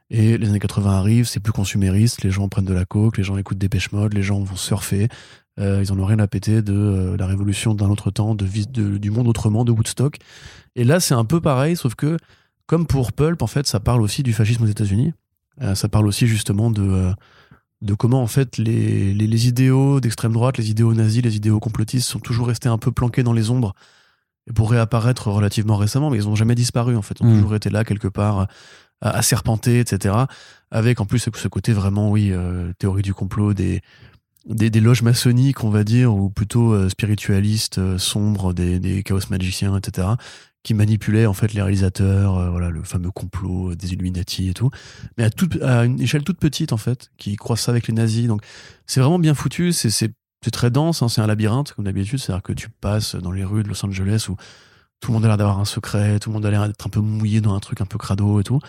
Et 0.10 0.38
les 0.38 0.49
années 0.49 0.60
80 0.60 0.91
arrivent, 0.91 1.28
c'est 1.28 1.41
plus 1.41 1.51
consumériste, 1.51 2.24
les 2.24 2.32
gens 2.32 2.47
prennent 2.47 2.66
de 2.66 2.74
la 2.74 2.86
coke, 2.86 3.18
les 3.18 3.24
gens 3.24 3.38
écoutent 3.38 3.58
des 3.58 3.68
pêches 3.68 3.91
mode, 3.91 4.14
les 4.14 4.24
gens 4.24 4.39
vont 4.39 4.55
surfer, 4.55 5.10
euh, 5.60 5.82
ils 5.84 5.91
en 5.91 5.99
ont 5.99 6.05
rien 6.05 6.20
à 6.20 6.28
péter 6.28 6.62
de 6.62 6.74
euh, 6.74 7.18
la 7.18 7.26
révolution 7.26 7.74
d'un 7.74 7.89
autre 7.89 8.12
temps, 8.12 8.36
de, 8.36 8.47
de, 8.70 8.97
du 8.97 9.12
monde 9.12 9.28
autrement, 9.28 9.66
de 9.66 9.72
Woodstock. 9.72 10.18
Et 10.76 10.84
là, 10.84 10.99
c'est 10.99 11.14
un 11.14 11.26
peu 11.26 11.41
pareil, 11.41 11.76
sauf 11.76 11.95
que, 11.95 12.18
comme 12.68 12.86
pour 12.88 13.12
Pulp, 13.12 13.41
en 13.41 13.47
fait, 13.47 13.68
ça 13.68 13.80
parle 13.80 14.01
aussi 14.01 14.24
du 14.24 14.34
fascisme 14.34 14.64
aux 14.64 14.68
États-Unis. 14.68 15.14
Euh, 15.62 15.76
ça 15.76 15.89
parle 15.89 16.08
aussi 16.08 16.28
justement 16.28 16.72
de, 16.72 17.12
de 17.82 17.93
comment, 17.93 18.22
en 18.22 18.28
fait, 18.28 18.58
les, 18.58 19.14
les, 19.14 19.28
les 19.28 19.47
idéaux 19.47 19.99
d'extrême 19.99 20.32
droite, 20.32 20.58
les 20.58 20.70
idéaux 20.70 20.93
nazis, 20.93 21.24
les 21.24 21.36
idéaux 21.36 21.60
complotistes 21.60 22.08
sont 22.08 22.20
toujours 22.20 22.47
restés 22.47 22.70
un 22.70 22.78
peu 22.78 22.91
planqués 22.91 23.24
dans 23.24 23.34
les 23.34 23.49
ombres 23.49 23.74
et 24.49 24.53
pour 24.53 24.72
réapparaître 24.72 25.28
relativement 25.28 25.76
récemment, 25.76 26.10
mais 26.10 26.18
ils 26.18 26.28
ont 26.30 26.36
jamais 26.36 26.55
disparu, 26.55 26.95
en 26.95 27.01
fait. 27.01 27.18
Ils 27.20 27.26
ont 27.26 27.32
mmh. 27.32 27.36
toujours 27.36 27.55
été 27.55 27.70
là, 27.70 27.84
quelque 27.84 28.08
part, 28.08 28.47
à, 29.02 29.22
serpenter, 29.22 29.80
etc. 29.80 30.16
Avec, 30.72 31.00
en 31.00 31.06
plus, 31.06 31.20
ce 31.20 31.48
côté 31.48 31.74
vraiment, 31.74 32.12
oui, 32.12 32.34
théorie 32.80 33.02
du 33.02 33.14
complot 33.14 33.54
des 33.54 33.82
des, 34.45 34.70
des, 34.70 34.80
loges 34.80 35.02
maçonniques, 35.02 35.66
on 35.66 35.70
va 35.70 35.84
dire, 35.84 36.16
ou 36.16 36.30
plutôt 36.30 36.88
spiritualistes, 36.88 37.98
sombres, 37.98 38.54
des, 38.54 38.80
des 38.80 39.04
chaos 39.04 39.20
magiciens, 39.30 39.78
etc., 39.78 40.08
qui 40.68 40.74
manipulaient 40.74 41.26
en 41.26 41.34
fait 41.34 41.54
les 41.54 41.62
réalisateurs, 41.62 42.52
voilà, 42.52 42.70
le 42.70 42.84
fameux 42.84 43.10
complot 43.12 43.74
des 43.76 43.93
Illuminati 43.93 44.50
et 44.50 44.54
tout, 44.54 44.70
mais 45.18 45.24
à, 45.24 45.30
toute, 45.30 45.62
à 45.62 45.86
une 45.86 46.02
échelle 46.02 46.26
toute 46.26 46.39
petite 46.39 46.74
en 46.74 46.78
fait, 46.78 47.10
qui 47.18 47.38
croisent 47.38 47.62
ça 47.62 47.72
avec 47.72 47.88
les 47.88 47.93
nazis. 47.93 48.28
Donc 48.28 48.41
c'est 48.86 49.00
vraiment 49.00 49.18
bien 49.18 49.34
foutu, 49.34 49.72
c'est 49.72 50.14
très 50.52 50.70
dense, 50.70 51.02
hein, 51.02 51.08
c'est 51.08 51.22
un 51.22 51.28
labyrinthe 51.28 51.74
comme 51.74 51.86
d'habitude, 51.86 52.20
c'est-à-dire 52.20 52.43
que 52.43 52.54
tu 52.54 52.70
passes 52.70 53.16
dans 53.16 53.32
les 53.32 53.45
rues 53.45 53.64
de 53.64 53.70
Los 53.70 53.86
Angeles 53.86 54.28
où 54.30 54.36
tout 55.00 55.12
le 55.12 55.14
monde 55.14 55.26
a 55.26 55.28
l'air 55.28 55.38
d'avoir 55.38 55.60
un 55.60 55.66
secret, 55.66 56.20
tout 56.20 56.30
le 56.30 56.34
monde 56.34 56.45
a 56.45 56.52
l'air 56.52 56.68
d'être 56.68 56.88
un 56.88 56.89
peu 56.89 57.00
mouillé 57.00 57.41
dans 57.41 57.54
un 57.54 57.60
truc 57.60 57.82
un 57.82 57.86
peu 57.86 57.98
crado 57.98 58.39
et 58.39 58.43
tout. 58.43 58.60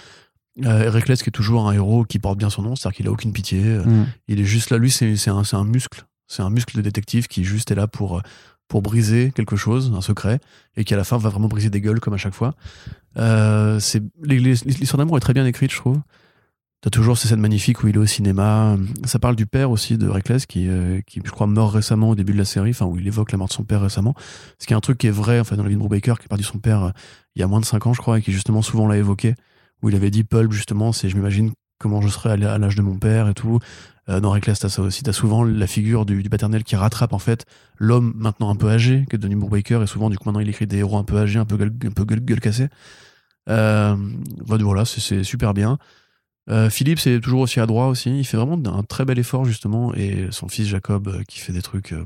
Euh, 0.65 1.01
qui 1.01 1.13
est 1.13 1.31
toujours 1.31 1.69
un 1.69 1.73
héros 1.73 2.05
qui 2.05 2.19
porte 2.19 2.37
bien 2.37 2.51
son 2.51 2.63
nom, 2.63 2.75
c'est-à-dire 2.75 2.97
qu'il 2.97 3.07
a 3.07 3.13
aucune 3.13 3.33
pitié. 3.33 3.63
Euh, 3.65 3.85
mm. 3.85 4.07
Il 4.27 4.41
est 4.41 4.45
juste 4.45 4.71
là, 4.71 4.79
lui, 4.79 4.91
c'est 4.91 5.29
un, 5.29 5.43
un, 5.53 5.65
muscle. 5.65 6.05
C'est 6.27 6.43
un 6.43 6.51
muscle 6.51 6.77
de 6.77 6.83
détective 6.83 7.29
qui 7.29 7.45
juste 7.45 7.71
est 7.71 7.77
là 7.77 7.87
pour, 7.87 8.23
pour 8.67 8.83
briser 8.83 9.33
quelque 9.35 9.57
chose, 9.57 9.93
un 9.97 10.01
secret, 10.01 10.41
et 10.77 10.85
qui 10.85 10.95
à 10.95 10.97
la 10.97 11.05
fin 11.05 11.17
va 11.17 11.31
vraiment 11.31 11.49
briser 11.49 11.71
des 11.71 11.81
gueules 11.81 12.01
comme 12.01 12.15
à 12.15 12.19
chaque 12.19 12.35
fois. 12.35 12.55
Euh, 13.19 13.81
L'histoire 14.23 14.99
d'amour 14.99 15.17
est 15.17 15.21
très 15.21 15.33
bien 15.33 15.47
écrite, 15.47 15.73
je 15.73 15.77
trouve. 15.77 16.01
T'as 16.81 16.91
toujours 16.91 17.19
ces 17.19 17.27
scènes 17.27 17.41
magnifiques 17.41 17.83
où 17.83 17.89
il 17.89 17.97
est 17.97 17.99
au 17.99 18.07
cinéma. 18.07 18.77
Ça 19.05 19.19
parle 19.19 19.35
du 19.35 19.47
père 19.47 19.73
aussi 19.73 19.99
de 19.99 20.09
Reckless 20.09 20.47
qui, 20.47 20.69
euh, 20.69 21.01
qui 21.01 21.21
je 21.25 21.31
crois, 21.33 21.49
meurt 21.49 21.73
récemment 21.73 22.11
au 22.11 22.15
début 22.15 22.33
de 22.33 22.39
la 22.39 22.45
série, 22.45 22.71
enfin, 22.71 22.87
où 22.87 22.97
il 22.97 23.07
évoque 23.07 23.33
la 23.33 23.39
mort 23.39 23.49
de 23.49 23.53
son 23.53 23.65
père 23.65 23.81
récemment. 23.81 24.15
Ce 24.61 24.67
qui 24.67 24.75
est 24.75 24.77
un 24.77 24.81
truc 24.81 24.99
qui 24.99 25.09
est 25.09 25.13
vrai, 25.13 25.41
en 25.41 25.45
fait, 25.45 25.57
dans 25.57 25.65
la 25.65 25.71
vie 25.71 25.75
de 25.75 25.81
Brubaker, 25.81 26.21
qui 26.21 26.27
a 26.27 26.29
perdu 26.29 26.45
son 26.45 26.59
père 26.59 26.85
euh, 26.85 26.91
il 27.35 27.41
y 27.41 27.43
a 27.43 27.49
moins 27.49 27.59
de 27.59 27.65
5 27.65 27.89
ans, 27.89 27.95
je 27.95 28.01
crois, 28.01 28.21
et 28.21 28.23
qui 28.23 28.33
justement 28.33 28.63
souvent 28.63 28.87
l'a 28.87 28.97
évoqué, 28.97 29.35
où 29.83 29.89
il 29.89 29.97
avait 29.97 30.13
dit 30.13 30.23
Pulp, 30.23 30.53
justement, 30.53 30.93
c'est 30.93 31.09
je 31.09 31.17
m'imagine 31.17 31.51
comment 31.79 32.01
je 32.01 32.09
serais 32.09 32.31
à 32.31 32.59
l'âge 32.59 32.77
de 32.77 32.83
mon 32.83 32.97
père 32.97 33.29
et 33.29 33.35
tout. 33.35 33.59
Euh, 34.09 34.21
dans 34.21 34.31
Reckless, 34.31 34.61
t'as 34.61 34.69
ça 34.69 34.83
aussi. 34.83 35.03
T'as 35.03 35.13
souvent 35.13 35.43
la 35.43 35.67
figure 35.67 36.07
du, 36.07 36.23
paternel 36.31 36.63
qui 36.63 36.77
rattrape, 36.77 37.13
en 37.13 37.19
fait, 37.19 37.45
l'homme 37.79 38.13
maintenant 38.17 38.51
un 38.51 38.57
peu 38.57 38.69
âgé, 38.69 39.05
que 39.11 39.17
est 39.17 39.19
devenu 39.19 39.35
Brubaker, 39.35 39.83
et 39.83 39.89
souvent, 39.89 40.11
du 40.11 40.17
coup, 40.17 40.29
maintenant, 40.29 40.41
il 40.41 40.49
écrit 40.49 40.69
des 40.69 40.79
héros 40.79 40.97
un 40.97 41.05
peu 41.05 41.19
âgés, 41.19 41.41
un 41.41 41.45
peu 41.45 41.57
gueule, 41.57 41.73
un 41.85 41.91
peu 41.91 42.05
gueule, 42.05 42.21
gueule 42.21 42.41
cassée. 42.41 42.69
Euh, 43.49 43.97
voilà, 44.47 44.85
c'est 44.85 45.25
super 45.25 45.55
bien. 45.55 45.79
Euh, 46.51 46.71
Philippe, 46.71 46.99
c'est 46.99 47.21
toujours 47.21 47.41
aussi 47.41 47.61
adroit 47.61 47.89
aussi. 47.89 48.19
Il 48.19 48.25
fait 48.25 48.37
vraiment 48.37 48.61
un 48.71 48.83
très 48.83 49.05
bel 49.05 49.19
effort, 49.19 49.45
justement. 49.45 49.95
Et 49.95 50.29
son 50.31 50.49
fils 50.49 50.67
Jacob, 50.67 51.09
euh, 51.09 51.23
qui 51.25 51.39
fait 51.41 51.53
des 51.53 51.63
trucs. 51.63 51.93
Euh, 51.93 52.05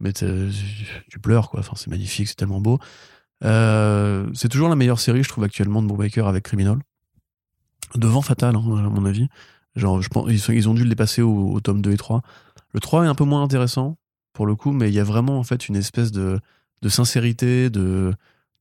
mais 0.00 0.12
tu 0.12 1.18
pleures, 1.20 1.50
quoi. 1.50 1.60
Enfin, 1.60 1.72
c'est 1.76 1.88
magnifique, 1.88 2.28
c'est 2.28 2.34
tellement 2.34 2.60
beau. 2.60 2.78
c'est 3.42 4.48
toujours 4.48 4.68
la 4.68 4.76
meilleure 4.76 5.00
série, 5.00 5.22
je 5.22 5.28
trouve, 5.28 5.44
actuellement 5.44 5.82
de 5.82 5.88
Brubaker 5.88 6.26
avec 6.26 6.44
Criminal. 6.44 6.78
Devant 7.94 8.22
Fatal, 8.22 8.56
hein, 8.56 8.84
à 8.84 8.88
mon 8.88 9.06
avis. 9.06 9.28
Genre, 9.76 10.02
je 10.02 10.08
pense, 10.08 10.28
ils, 10.30 10.68
ont 10.68 10.74
dû 10.74 10.82
le 10.82 10.88
dépasser 10.88 11.22
au, 11.22 11.58
tome 11.60 11.80
2 11.80 11.92
et 11.92 11.96
3. 11.96 12.22
Le 12.72 12.80
3 12.80 13.04
est 13.04 13.08
un 13.08 13.14
peu 13.14 13.24
moins 13.24 13.42
intéressant, 13.42 13.96
pour 14.32 14.46
le 14.46 14.56
coup, 14.56 14.72
mais 14.72 14.88
il 14.88 14.94
y 14.94 15.00
a 15.00 15.04
vraiment, 15.04 15.38
en 15.38 15.44
fait, 15.44 15.68
une 15.68 15.76
espèce 15.76 16.12
de, 16.12 16.40
de 16.82 16.88
sincérité, 16.88 17.70
de, 17.70 18.12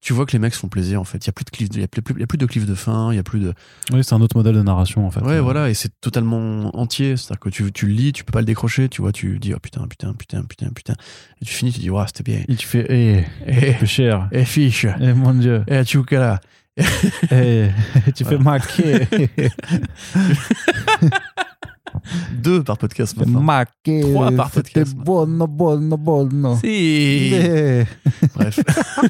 tu 0.03 0.11
vois 0.11 0.25
que 0.25 0.33
les 0.33 0.39
mecs 0.39 0.53
se 0.53 0.59
font 0.59 0.67
plaisir 0.67 0.99
en 0.99 1.05
fait. 1.05 1.25
Il 1.25 1.27
y 1.27 1.29
a 1.29 1.31
plus 1.31 1.45
de 1.45 1.49
cliff, 1.49 1.69
il 1.71 1.79
y 1.79 1.83
a 1.83 1.87
plus, 1.87 2.03
il 2.13 2.19
y 2.19 2.23
a 2.23 2.27
plus 2.27 2.37
de 2.37 2.45
cliff 2.45 2.65
de 2.65 2.75
fin, 2.75 3.13
il 3.13 3.15
y 3.15 3.19
a 3.19 3.23
plus 3.23 3.39
de. 3.39 3.53
Oui, 3.93 4.03
c'est 4.03 4.13
un 4.13 4.19
autre 4.19 4.35
modèle 4.35 4.53
de 4.53 4.61
narration 4.61 5.07
en 5.07 5.11
fait. 5.11 5.21
Ouais, 5.21 5.39
voilà, 5.39 5.69
et 5.69 5.73
c'est 5.73 5.97
totalement 6.01 6.75
entier. 6.77 7.15
C'est-à-dire 7.15 7.39
que 7.39 7.49
tu, 7.49 7.71
tu 7.71 7.87
le 7.87 7.93
lis, 7.93 8.11
tu 8.11 8.25
peux 8.25 8.33
pas 8.33 8.41
le 8.41 8.45
décrocher, 8.45 8.89
tu 8.89 9.01
vois, 9.01 9.13
tu 9.13 9.39
dis 9.39 9.53
oh 9.53 9.59
putain, 9.59 9.87
putain, 9.87 10.13
putain, 10.13 10.43
putain, 10.43 10.69
putain, 10.75 10.93
et 11.41 11.45
tu 11.45 11.53
finis, 11.53 11.71
tu 11.71 11.79
dis 11.79 11.89
waouh, 11.89 12.05
c'était 12.05 12.23
bien. 12.23 12.43
Et 12.49 12.55
tu 12.55 12.67
fais 12.67 12.85
eh, 12.89 13.23
eh, 13.47 13.85
cher, 13.85 14.27
eh 14.33 14.43
fiche, 14.43 14.85
eh 14.99 15.13
mon 15.13 15.33
dieu, 15.33 15.63
eh 15.67 15.85
tu 15.85 16.03
là. 16.11 16.41
eh, 17.31 17.69
tu 18.15 18.25
fais 18.25 18.37
maquer. 18.37 19.07
Deux 22.41 22.63
par 22.63 22.77
podcast 22.77 23.17
maintenant. 23.17 23.41
Maquet. 23.41 24.01
Trois 24.01 24.31
par 24.31 24.51
podcast. 24.51 24.95
Buono, 24.95 25.47
buono, 25.47 25.97
buono. 25.97 26.57
Si. 26.57 27.31
Bref. 28.35 28.59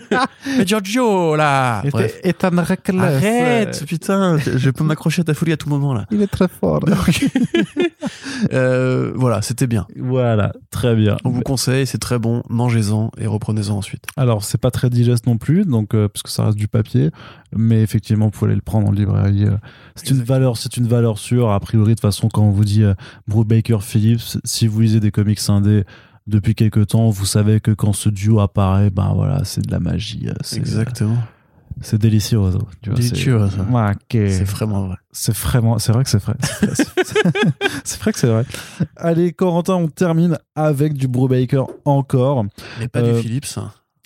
Mais 0.58 0.66
Giorgio, 0.66 1.36
là. 1.36 1.84
Bref. 1.92 2.20
Et 2.24 2.34
t'en 2.34 2.58
Arrête, 2.58 3.86
putain. 3.86 4.38
Je 4.38 4.70
peux 4.70 4.84
m'accrocher 4.84 5.22
à 5.22 5.24
ta 5.26 5.34
folie 5.34 5.54
à 5.54 5.58
tout 5.58 5.70
moment, 5.70 5.94
là. 5.94 6.06
Il 6.12 6.22
est 6.22 6.28
très 6.28 6.48
fort. 6.48 6.82
euh, 8.52 9.12
voilà, 9.16 9.42
c'était 9.42 9.68
bien. 9.68 9.88
Voilà, 9.98 10.54
très 10.72 10.96
bien. 10.96 11.18
On 11.24 11.30
vous 11.30 11.42
conseille, 11.42 11.86
c'est 11.88 11.98
très 11.98 12.20
bon. 12.20 12.44
Mangez-en 12.50 13.12
et 13.18 13.28
reprenez-en 13.28 13.78
ensuite. 13.78 14.06
Alors, 14.18 14.44
c'est 14.44 14.60
pas 14.60 14.72
très 14.72 14.90
digeste 14.90 15.28
non 15.28 15.38
plus, 15.38 15.66
donc, 15.66 15.94
euh, 15.94 16.08
parce 16.08 16.24
que 16.24 16.30
ça 16.30 16.46
reste 16.46 16.58
du 16.58 16.68
papier. 16.68 17.12
Mais 17.56 17.82
effectivement, 17.82 18.26
vous 18.26 18.32
pouvez 18.32 18.50
aller 18.50 18.56
le 18.56 18.62
prendre 18.62 18.88
en 18.88 18.92
librairie. 18.92 19.46
Euh. 19.46 19.58
C'est 19.96 20.10
une 20.10 20.24
valeur, 20.24 20.58
c'est 20.58 20.78
une 20.78 20.88
valeur 20.88 21.18
sûre. 21.18 21.52
A 21.52 21.60
priori, 21.60 21.90
de 21.90 21.94
toute 21.94 22.02
façon, 22.02 22.30
quand 22.30 22.44
on 22.44 22.52
vous 22.52 22.66
dit 22.66 22.84
euh, 22.84 22.94
Baker 23.28 23.80
Phillips, 23.82 24.38
si 24.44 24.68
vous 24.68 24.82
lisez 24.82 25.00
des 25.00 25.12
comics 25.12 25.40
indés 25.50 25.84
depuis 26.28 26.56
quelques 26.56 26.88
temps, 26.88 27.10
vous 27.10 27.26
savez 27.26 27.60
que 27.60 27.72
quand 27.72 27.94
ce 27.94 28.10
duo 28.10 28.40
apparaît, 28.40 28.90
ben 28.90 29.14
voilà, 29.14 29.44
c'est 29.44 29.66
de 29.66 29.72
la 29.72 29.80
magie. 29.80 30.28
Euh, 30.30 30.56
Exactement. 30.56 31.18
C'est 31.82 32.00
délicieux. 32.00 32.40
Délicieux. 32.84 33.40
C'est 33.50 34.44
vraiment 34.44 34.88
vrai. 34.88 34.96
C'est 35.12 35.36
vraiment, 35.36 35.80
c'est 35.80 35.92
vrai 35.92 36.04
que 36.04 36.10
c'est 36.10 36.22
vrai. 36.22 36.36
C'est 37.84 38.00
vrai 38.00 38.12
que 38.14 38.20
c'est 38.20 38.28
vrai. 38.28 38.46
Allez, 38.96 39.34
Corentin, 39.34 39.76
on 39.76 39.88
termine 39.88 40.38
avec 40.56 40.94
du 40.94 41.08
Baker 41.08 41.64
encore. 41.86 42.46
Mais 42.80 42.88
pas 42.88 43.02
du 43.02 43.20
Phillips 43.22 43.58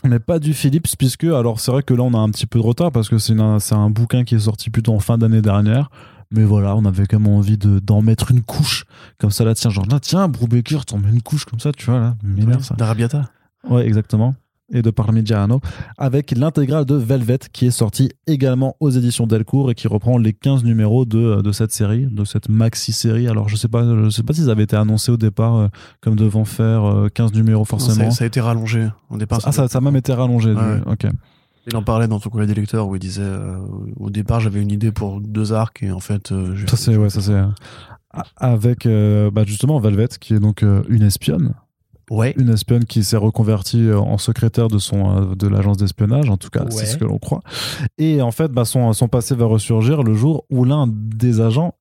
mais 0.08 0.20
pas 0.20 0.40
du 0.40 0.54
Philips 0.54 0.96
puisque 0.98 1.24
alors 1.26 1.60
c'est 1.60 1.72
vrai 1.72 1.84
que 1.84 1.94
là 1.94 2.04
on 2.04 2.14
a 2.14 2.18
un 2.18 2.30
petit 2.30 2.46
peu 2.46 2.60
de 2.60 2.64
retard 2.64 2.92
parce 2.92 3.10
que 3.10 3.18
c'est 3.18 3.34
un 3.40 3.90
bouquin 3.90 4.24
qui 4.24 4.36
est 4.36 4.40
sorti 4.40 4.70
plutôt 4.70 4.94
en 4.94 5.00
fin 5.00 5.18
d'année 5.18 5.42
dernière. 5.42 5.90
Mais 6.32 6.44
voilà 6.44 6.76
on 6.76 6.84
avait 6.86 7.06
quand 7.06 7.20
même 7.20 7.34
envie 7.34 7.58
d'en 7.58 8.02
mettre 8.02 8.32
une 8.32 8.42
couche. 8.42 8.86
Comme 9.18 9.32
ça 9.32 9.46
là 9.46 9.56
tiens 9.56 9.72
genre 9.72 9.86
là 9.90 10.00
tiens 10.00 10.28
Brubaker 10.28 10.86
t'en 10.86 10.98
mets 10.98 11.10
une 11.10 11.22
couche 11.22 11.46
comme 11.46 11.60
ça 11.60 11.72
tu 11.72 11.86
vois 11.86 12.00
là. 12.00 12.16
Ça. 12.62 12.76
d'Arabiata. 12.76 13.30
Ouais 13.70 13.86
exactement 13.86 14.36
et 14.74 14.82
de 14.82 14.90
Parmigiano, 14.90 15.62
avec 15.98 16.32
l'intégrale 16.32 16.86
de 16.86 16.96
Velvet 16.96 17.40
qui 17.54 17.68
est 17.68 17.72
sortie 17.72 18.10
également 18.26 18.76
aux 18.80 18.90
éditions 18.90 19.26
Delcourt 19.26 19.72
et 19.72 19.76
qui 19.76 19.88
reprend 19.88 20.18
les 20.18 20.34
15 20.34 20.64
numéros 20.64 21.06
de, 21.06 21.42
de 21.42 21.52
cette 21.52 21.72
série, 21.72 22.06
de 22.06 22.26
cette 22.26 22.50
maxi-série. 22.50 23.28
Alors 23.28 23.48
je 23.48 23.56
sais 23.56 23.70
pas, 23.70 23.84
je 23.84 24.10
sais 24.10 24.24
pas 24.24 24.34
s'ils 24.34 24.50
avaient 24.50 24.64
été 24.64 24.76
annoncés 24.76 25.12
au 25.12 25.18
départ 25.18 25.56
euh, 25.56 25.68
comme 26.02 26.16
devant 26.16 26.46
faire 26.46 27.08
15 27.14 27.32
euh, 27.32 27.36
numéros 27.36 27.66
forcément. 27.66 28.12
ça, 28.12 28.24
a 28.24 28.28
été 28.28 28.42
rallongé 28.42 28.90
au 29.10 29.18
départ. 29.18 29.40
Ah, 29.44 29.52
ça, 29.52 29.68
ça 29.68 29.78
a 29.78 29.82
même 29.82 29.96
été 29.96 30.14
rallongé. 30.14 30.54
Ok. 30.86 31.08
Il 31.70 31.76
en 31.76 31.84
parlait 31.84 32.08
dans 32.08 32.20
son 32.20 32.30
courrier 32.30 32.48
des 32.48 32.54
lecteurs 32.54 32.88
où 32.88 32.96
il 32.96 33.00
disait 33.00 33.22
euh, 33.24 33.58
au 33.98 34.10
départ 34.10 34.40
j'avais 34.40 34.62
une 34.62 34.72
idée 34.72 34.92
pour 34.92 35.20
deux 35.20 35.52
arcs 35.52 35.84
et 35.84 35.92
en 35.92 36.00
fait. 36.00 36.34
ça 36.68 36.78
c'est 36.78 36.96
ouais, 36.96 37.10
ça 37.10 37.22
c'est 37.22 37.42
avec 38.38 38.88
bah, 38.88 39.44
justement 39.46 39.80
Velvet 39.80 40.08
qui 40.20 40.34
est 40.34 40.40
donc 40.40 40.64
une 40.90 41.04
espionne 41.04 41.54
Ouais. 42.10 42.34
Une 42.38 42.50
espionne 42.50 42.86
qui 42.86 43.04
s'est 43.04 43.18
reconvertie 43.18 43.90
euh, 43.90 44.00
en 44.00 44.18
secrétaire 44.18 44.70
de 44.70 44.78
son 44.78 45.32
euh, 45.32 45.36
de 45.36 45.48
l'agence 45.48 45.78
d'espionnage, 45.78 46.30
en 46.30 46.38
tout 46.38 46.50
cas, 46.50 46.66
c'est 46.70 46.86
ce 46.86 46.98
que 46.98 47.04
l'on 47.04 47.18
croit. 47.18 47.42
Et 47.98 48.22
en 48.22 48.32
fait, 48.32 48.50
bah, 48.52 48.66
son, 48.66 48.94
son 48.94 49.08
passé 49.10 49.36
va 49.36 49.46
ressurgir 49.46 50.04
le 50.04 50.14
jour 50.14 50.46
où 50.50 50.64
l'un 50.64 50.88
des 50.88 51.42
agents 51.42 51.76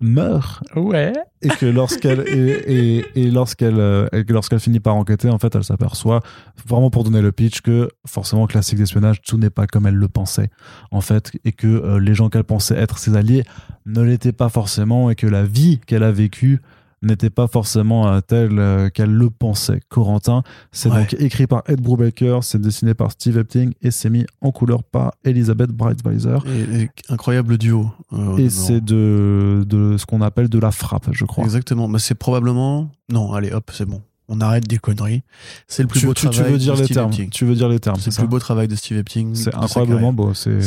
meurt. 0.00 0.64
Ouais. 0.74 1.12
Et 1.42 1.48
que 1.48 1.66
lorsqu'elle 1.66 2.20
et, 2.26 3.04
et, 3.14 3.30
lorsqu'elle 3.30 3.78
euh, 3.78 4.08
lorsqu'elle 4.28 4.58
finit 4.58 4.80
par 4.80 4.96
enquêter, 4.96 5.30
en 5.30 5.38
fait, 5.38 5.54
elle 5.54 5.62
s'aperçoit 5.62 6.22
vraiment 6.66 6.90
pour 6.90 7.04
donner 7.04 7.22
le 7.22 7.30
pitch 7.30 7.60
que 7.60 7.88
forcément 8.04 8.48
classique 8.48 8.78
d'espionnage, 8.78 9.22
tout 9.22 9.38
n'est 9.38 9.50
pas 9.50 9.68
comme 9.68 9.86
elle 9.86 9.94
le 9.94 10.08
pensait 10.08 10.50
en 10.90 11.00
fait, 11.00 11.30
et 11.44 11.52
que 11.52 11.98
les 11.98 12.16
gens 12.16 12.30
qu'elle 12.30 12.42
pensait 12.42 12.76
être 12.76 12.98
ses 12.98 13.14
alliés 13.16 13.44
ne 13.86 14.02
l'étaient 14.02 14.32
pas 14.32 14.48
forcément, 14.48 15.08
et 15.08 15.14
que 15.14 15.28
la 15.28 15.44
vie 15.44 15.78
qu'elle 15.86 16.02
a 16.02 16.10
vécue 16.10 16.60
n'était 17.02 17.30
pas 17.30 17.48
forcément 17.48 18.08
euh, 18.08 18.20
tel 18.20 18.58
euh, 18.58 18.88
qu'elle 18.88 19.12
le 19.12 19.30
pensait. 19.30 19.80
Corentin, 19.88 20.42
c'est 20.70 20.88
donc 20.88 21.14
écrit 21.18 21.46
par 21.46 21.62
Ed 21.66 21.80
Brubaker, 21.80 22.42
c'est 22.42 22.60
dessiné 22.60 22.94
par 22.94 23.12
Steve 23.12 23.38
Epting 23.38 23.72
et 23.82 23.90
c'est 23.90 24.10
mis 24.10 24.24
en 24.40 24.52
couleur 24.52 24.84
par 24.84 25.12
Elizabeth 25.24 25.70
Breitweiser. 25.70 26.38
Et, 26.46 26.88
incroyable 27.08 27.58
duo. 27.58 27.90
Euh, 28.12 28.36
et 28.36 28.50
c'est 28.50 28.80
de, 28.80 29.64
de 29.66 29.96
ce 29.96 30.06
qu'on 30.06 30.20
appelle 30.20 30.48
de 30.48 30.58
la 30.58 30.70
frappe, 30.70 31.08
je 31.12 31.24
crois. 31.24 31.44
Exactement. 31.44 31.88
Mais 31.88 31.98
c'est 31.98 32.14
probablement. 32.14 32.90
Non, 33.10 33.32
allez, 33.32 33.52
hop, 33.52 33.70
c'est 33.74 33.86
bon. 33.86 34.00
On 34.28 34.40
arrête 34.40 34.66
des 34.66 34.78
conneries. 34.78 35.22
C'est 35.66 35.82
le 35.82 35.88
plus 35.88 36.06
beau 36.06 36.14
travail 36.14 36.46
tu 36.46 36.52
veux 36.52 36.58
dire 36.58 36.74
de 36.74 36.78
les 36.78 36.84
Steve 36.84 36.96
termes. 36.96 37.28
Tu 37.30 37.44
veux 37.44 37.54
dire 37.54 37.68
les 37.68 37.80
termes. 37.80 37.98
C'est 37.98 38.10
le 38.10 38.16
plus 38.16 38.28
beau 38.28 38.38
travail 38.38 38.68
de 38.68 38.76
Steve 38.76 38.96
Epting. 38.96 39.34
C'est 39.34 39.54
incroyablement 39.54 40.12
beau. 40.12 40.32
C'est 40.32 40.60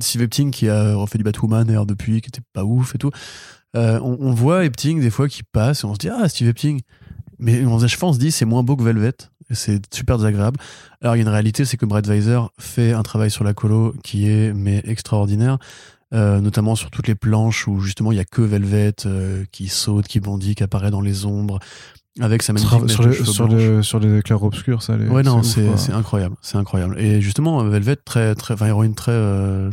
Steve 0.00 0.22
Epting 0.22 0.50
qui 0.50 0.68
a 0.68 0.96
refait 0.96 1.18
du 1.18 1.24
Batwoman 1.24 1.84
depuis, 1.86 2.20
qui 2.20 2.28
était 2.28 2.42
pas 2.52 2.64
ouf 2.64 2.94
et 2.94 2.98
tout. 2.98 3.10
Euh, 3.76 4.00
on, 4.00 4.32
voit 4.32 4.64
Epting 4.64 5.00
des 5.00 5.10
fois 5.10 5.28
qui 5.28 5.42
passe 5.42 5.82
et 5.82 5.86
on 5.86 5.94
se 5.94 5.98
dit 5.98 6.08
ah 6.08 6.28
Steve 6.28 6.48
Epting 6.48 6.80
mais 7.38 7.64
on, 7.66 7.78
chaque 7.86 7.98
fois 7.98 8.08
on 8.08 8.12
se 8.14 8.18
dit 8.18 8.30
c'est 8.30 8.46
moins 8.46 8.62
beau 8.62 8.76
que 8.76 8.82
Velvet. 8.82 9.12
C'est 9.52 9.94
super 9.94 10.16
désagréable. 10.16 10.58
Alors 11.02 11.14
il 11.14 11.18
y 11.18 11.22
a 11.22 11.26
une 11.26 11.28
réalité 11.32 11.64
c'est 11.64 11.76
que 11.76 11.86
Brett 11.86 12.06
Weiser 12.06 12.40
fait 12.58 12.92
un 12.92 13.02
travail 13.02 13.30
sur 13.30 13.44
la 13.44 13.54
colo 13.54 13.94
qui 14.02 14.28
est 14.28 14.52
mais 14.54 14.82
extraordinaire. 14.84 15.58
Euh, 16.14 16.40
notamment 16.40 16.76
sur 16.76 16.90
toutes 16.90 17.08
les 17.08 17.16
planches 17.16 17.66
où 17.66 17.80
justement 17.80 18.12
il 18.12 18.18
y 18.18 18.20
a 18.20 18.24
que 18.24 18.40
Velvet 18.40 18.94
euh, 19.06 19.44
qui 19.50 19.66
saute 19.66 20.06
qui 20.06 20.20
bondit 20.20 20.54
qui 20.54 20.62
apparaît 20.62 20.92
dans 20.92 21.00
les 21.00 21.26
ombres 21.26 21.58
avec 22.20 22.44
sa 22.44 22.52
magnifique 22.52 22.88
sur, 22.88 23.02
les, 23.08 23.24
sur, 23.24 23.48
les, 23.48 23.82
sur 23.82 23.98
les 23.98 24.18
éclairs 24.18 24.42
obscurs 24.44 24.82
ça 24.82 24.94
ouais 24.96 25.24
non 25.24 25.42
c'est 25.42 25.92
incroyable. 25.92 26.36
C'est 26.42 26.58
incroyable. 26.58 26.98
Et 27.00 27.20
justement 27.20 27.62
Velvet 27.64 27.96
très 27.96 28.36
très 28.36 28.54
enfin 28.54 28.66
héroïne 28.66 28.94
très 28.94 29.12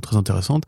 très 0.01 0.17
intéressante 0.17 0.63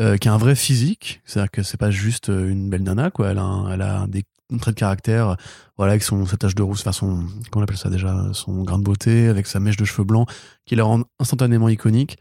euh, 0.00 0.16
qui 0.16 0.28
a 0.28 0.32
un 0.32 0.38
vrai 0.38 0.54
physique, 0.54 1.20
c'est-à-dire 1.24 1.50
que 1.50 1.62
c'est 1.62 1.76
pas 1.76 1.90
juste 1.90 2.30
euh, 2.30 2.48
une 2.48 2.70
belle 2.70 2.82
nana, 2.82 3.10
quoi. 3.10 3.30
Elle 3.30 3.38
a, 3.38 3.64
elle 3.72 3.82
a 3.82 4.06
des 4.08 4.24
trait 4.58 4.72
de 4.72 4.76
caractère, 4.76 5.36
voilà, 5.76 5.92
avec 5.92 6.02
son, 6.02 6.24
sa 6.24 6.38
tache 6.38 6.54
de 6.54 6.62
rousse, 6.62 6.80
enfin 6.80 6.92
son, 6.92 7.26
comment 7.50 7.60
on 7.60 7.62
appelle 7.62 7.76
ça 7.76 7.90
déjà, 7.90 8.16
son 8.32 8.62
grain 8.62 8.78
de 8.78 8.82
beauté, 8.82 9.28
avec 9.28 9.46
sa 9.46 9.60
mèche 9.60 9.76
de 9.76 9.84
cheveux 9.84 10.04
blancs, 10.04 10.26
qui 10.64 10.74
la 10.74 10.84
rend 10.84 11.02
instantanément 11.18 11.68
iconique, 11.68 12.16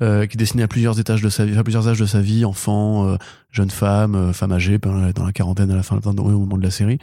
euh, 0.00 0.26
qui 0.26 0.36
est 0.36 0.38
destiné 0.38 0.62
à 0.62 0.68
plusieurs 0.68 1.00
étages 1.00 1.22
de 1.22 1.28
sa 1.28 1.44
vie, 1.44 1.58
à 1.58 1.64
plusieurs 1.64 1.88
âges 1.88 1.98
de 1.98 2.06
sa 2.06 2.20
vie, 2.20 2.44
enfant, 2.44 3.08
euh, 3.08 3.16
jeune 3.50 3.70
femme, 3.70 4.14
euh, 4.14 4.32
femme 4.32 4.52
âgée, 4.52 4.78
dans 4.78 5.24
la 5.24 5.32
quarantaine 5.32 5.70
à 5.72 5.76
la 5.76 5.82
fin, 5.82 5.98
au 5.98 6.22
moment 6.22 6.56
de 6.56 6.62
la 6.62 6.70
série, 6.70 6.98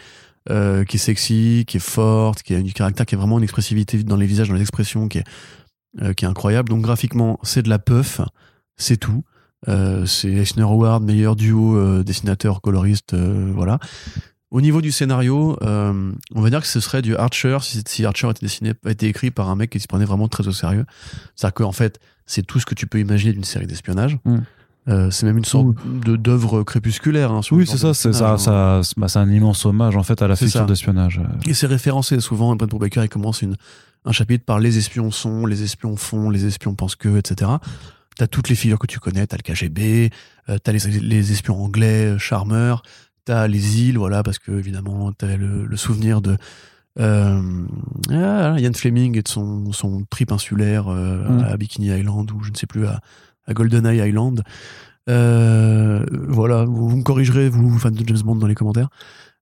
euh, 0.49 0.84
qui 0.86 0.95
est 0.95 0.99
sexy, 0.99 1.65
qui 1.67 1.77
est 1.77 1.82
forte, 1.82 2.41
qui 2.41 2.55
a 2.55 2.61
du 2.61 2.73
caractère, 2.73 3.05
qui 3.05 3.15
a 3.15 3.17
vraiment 3.17 3.38
une 3.38 3.43
expressivité 3.43 4.01
dans 4.03 4.15
les 4.15 4.25
visages, 4.25 4.47
dans 4.47 4.55
les 4.55 4.61
expressions, 4.61 5.07
qui 5.07 5.19
est, 5.19 5.23
euh, 6.01 6.13
qui 6.13 6.25
est 6.25 6.27
incroyable. 6.27 6.69
Donc 6.69 6.82
graphiquement, 6.82 7.39
c'est 7.43 7.61
de 7.61 7.69
la 7.69 7.80
puff, 7.80 8.21
c'est 8.77 8.97
tout. 8.97 9.23
Euh, 9.68 10.05
c'est 10.05 10.30
Eisner 10.30 10.64
Howard, 10.64 11.03
meilleur 11.03 11.36
duo 11.36 11.78
euh, 11.78 12.03
dessinateur 12.03 12.62
coloriste, 12.62 13.14
euh, 13.14 13.51
voilà. 13.53 13.80
Au 14.51 14.62
niveau 14.62 14.82
du 14.82 14.91
scénario, 14.91 15.60
on 15.62 16.41
va 16.41 16.49
dire 16.49 16.62
que 16.62 16.68
ce 16.68 16.80
serait 16.80 17.03
du 17.03 17.16
Archer 17.16 17.60
si, 17.62 17.84
si 17.86 18.03
Archer 18.03 18.32
était 18.32 18.39
dessiné, 18.41 18.74
été 18.88 19.05
écrit 19.05 19.30
par 19.30 19.47
un 19.47 19.55
mec 19.55 19.70
qui 19.70 19.80
se 19.80 19.86
prenait 19.88 20.05
vraiment 20.05 20.28
très 20.28 20.47
au 20.47 20.51
sérieux. 20.51 20.86
C'est-à-dire 21.36 21.53
qu'en 21.53 21.72
fait, 21.72 21.99
c'est 22.26 22.41
tout 22.41 22.60
ce 22.60 22.66
que 22.66 22.74
tu 22.74 22.88
peux 22.88 22.99
imaginer 22.99 23.34
d'une 23.34 23.43
série 23.43 23.68
d'espionnage. 23.68 24.18
Mm. 24.26 25.12
c'est 25.12 25.28
même 25.28 25.38
une 25.38 25.45
sorte 25.45 25.76
de 26.03 26.16
d'œuvre 26.16 26.64
crépusculaire. 26.64 27.32
Hein, 27.32 27.41
oui, 27.51 27.68
c'est 27.68 27.78
ça, 27.78 27.93
c'est 27.93 28.12
ça, 28.12 28.39
ça 28.39 28.82
bah, 28.97 29.07
c'est 29.07 29.20
un 29.20 29.30
immense 29.30 29.68
hommage 29.68 29.95
en 29.95 30.01
fait 30.01 30.20
à 30.24 30.28
la 30.28 30.36
fiction 30.36 30.66
d'espionnage. 30.66 31.22
Et 31.45 31.53
c'est 31.53 31.68
référencé 31.68 32.20
souvent. 32.20 32.57
Pour 32.57 32.80
Baker, 32.80 33.03
il 33.03 33.10
commence 33.10 33.43
une, 33.43 33.55
un 34.05 34.12
chapitre 34.12 34.45
par 34.45 34.57
les 34.57 34.80
espions 34.80 35.12
sont, 35.12 35.45
les 35.45 35.62
espions 35.62 35.95
font, 35.95 36.32
les 36.32 36.45
espions 36.45 36.74
pensent 36.74 36.95
que, 36.95 37.20
etc. 37.20 37.51
T'as 38.20 38.28
toutes 38.28 38.49
les 38.49 38.55
figures 38.55 38.80
que 38.80 38.86
tu 38.86 38.99
connais, 38.99 39.26
t'as 39.26 39.38
le 39.38 39.43
KGB, 39.43 40.09
euh, 40.49 40.57
t'as 40.61 40.74
les, 40.74 40.80
les, 40.99 41.32
espions 41.32 41.63
anglais, 41.63 42.05
euh, 42.05 42.17
charmeurs, 42.17 42.84
t'as 43.24 43.47
les 43.47 43.82
îles, 43.82 43.97
voilà, 43.97 44.24
parce 44.24 44.39
que 44.39 44.51
évidemment 44.51 45.13
t'avais 45.13 45.38
le, 45.38 45.65
le 45.65 45.78
souvenir 45.78 46.20
de 46.20 46.36
euh, 46.99 47.41
ah, 48.11 48.59
Ian 48.59 48.74
Fleming 48.74 49.17
et 49.17 49.22
de 49.22 49.28
son, 49.30 49.72
son 49.72 50.03
trip 50.09 50.34
insulaire 50.34 50.89
euh, 50.89 51.30
mm. 51.30 51.45
à 51.45 51.55
Bikini 51.55 51.97
Island 51.97 52.30
ou 52.32 52.43
je 52.43 52.51
ne 52.51 52.57
sais 52.57 52.67
plus 52.67 52.88
à, 52.88 52.99
à 53.47 53.53
GoldenEye 53.53 54.05
Island. 54.05 54.43
Voilà, 55.07 56.65
vous, 56.65 56.89
vous, 56.89 56.97
me 56.97 57.03
corrigerez, 57.03 57.47
vous, 57.47 57.80
fans 57.80 57.89
de 57.89 58.05
James 58.05 58.22
Bond, 58.22 58.36
dans 58.36 58.47
les 58.47 58.55
commentaires. 58.55 58.89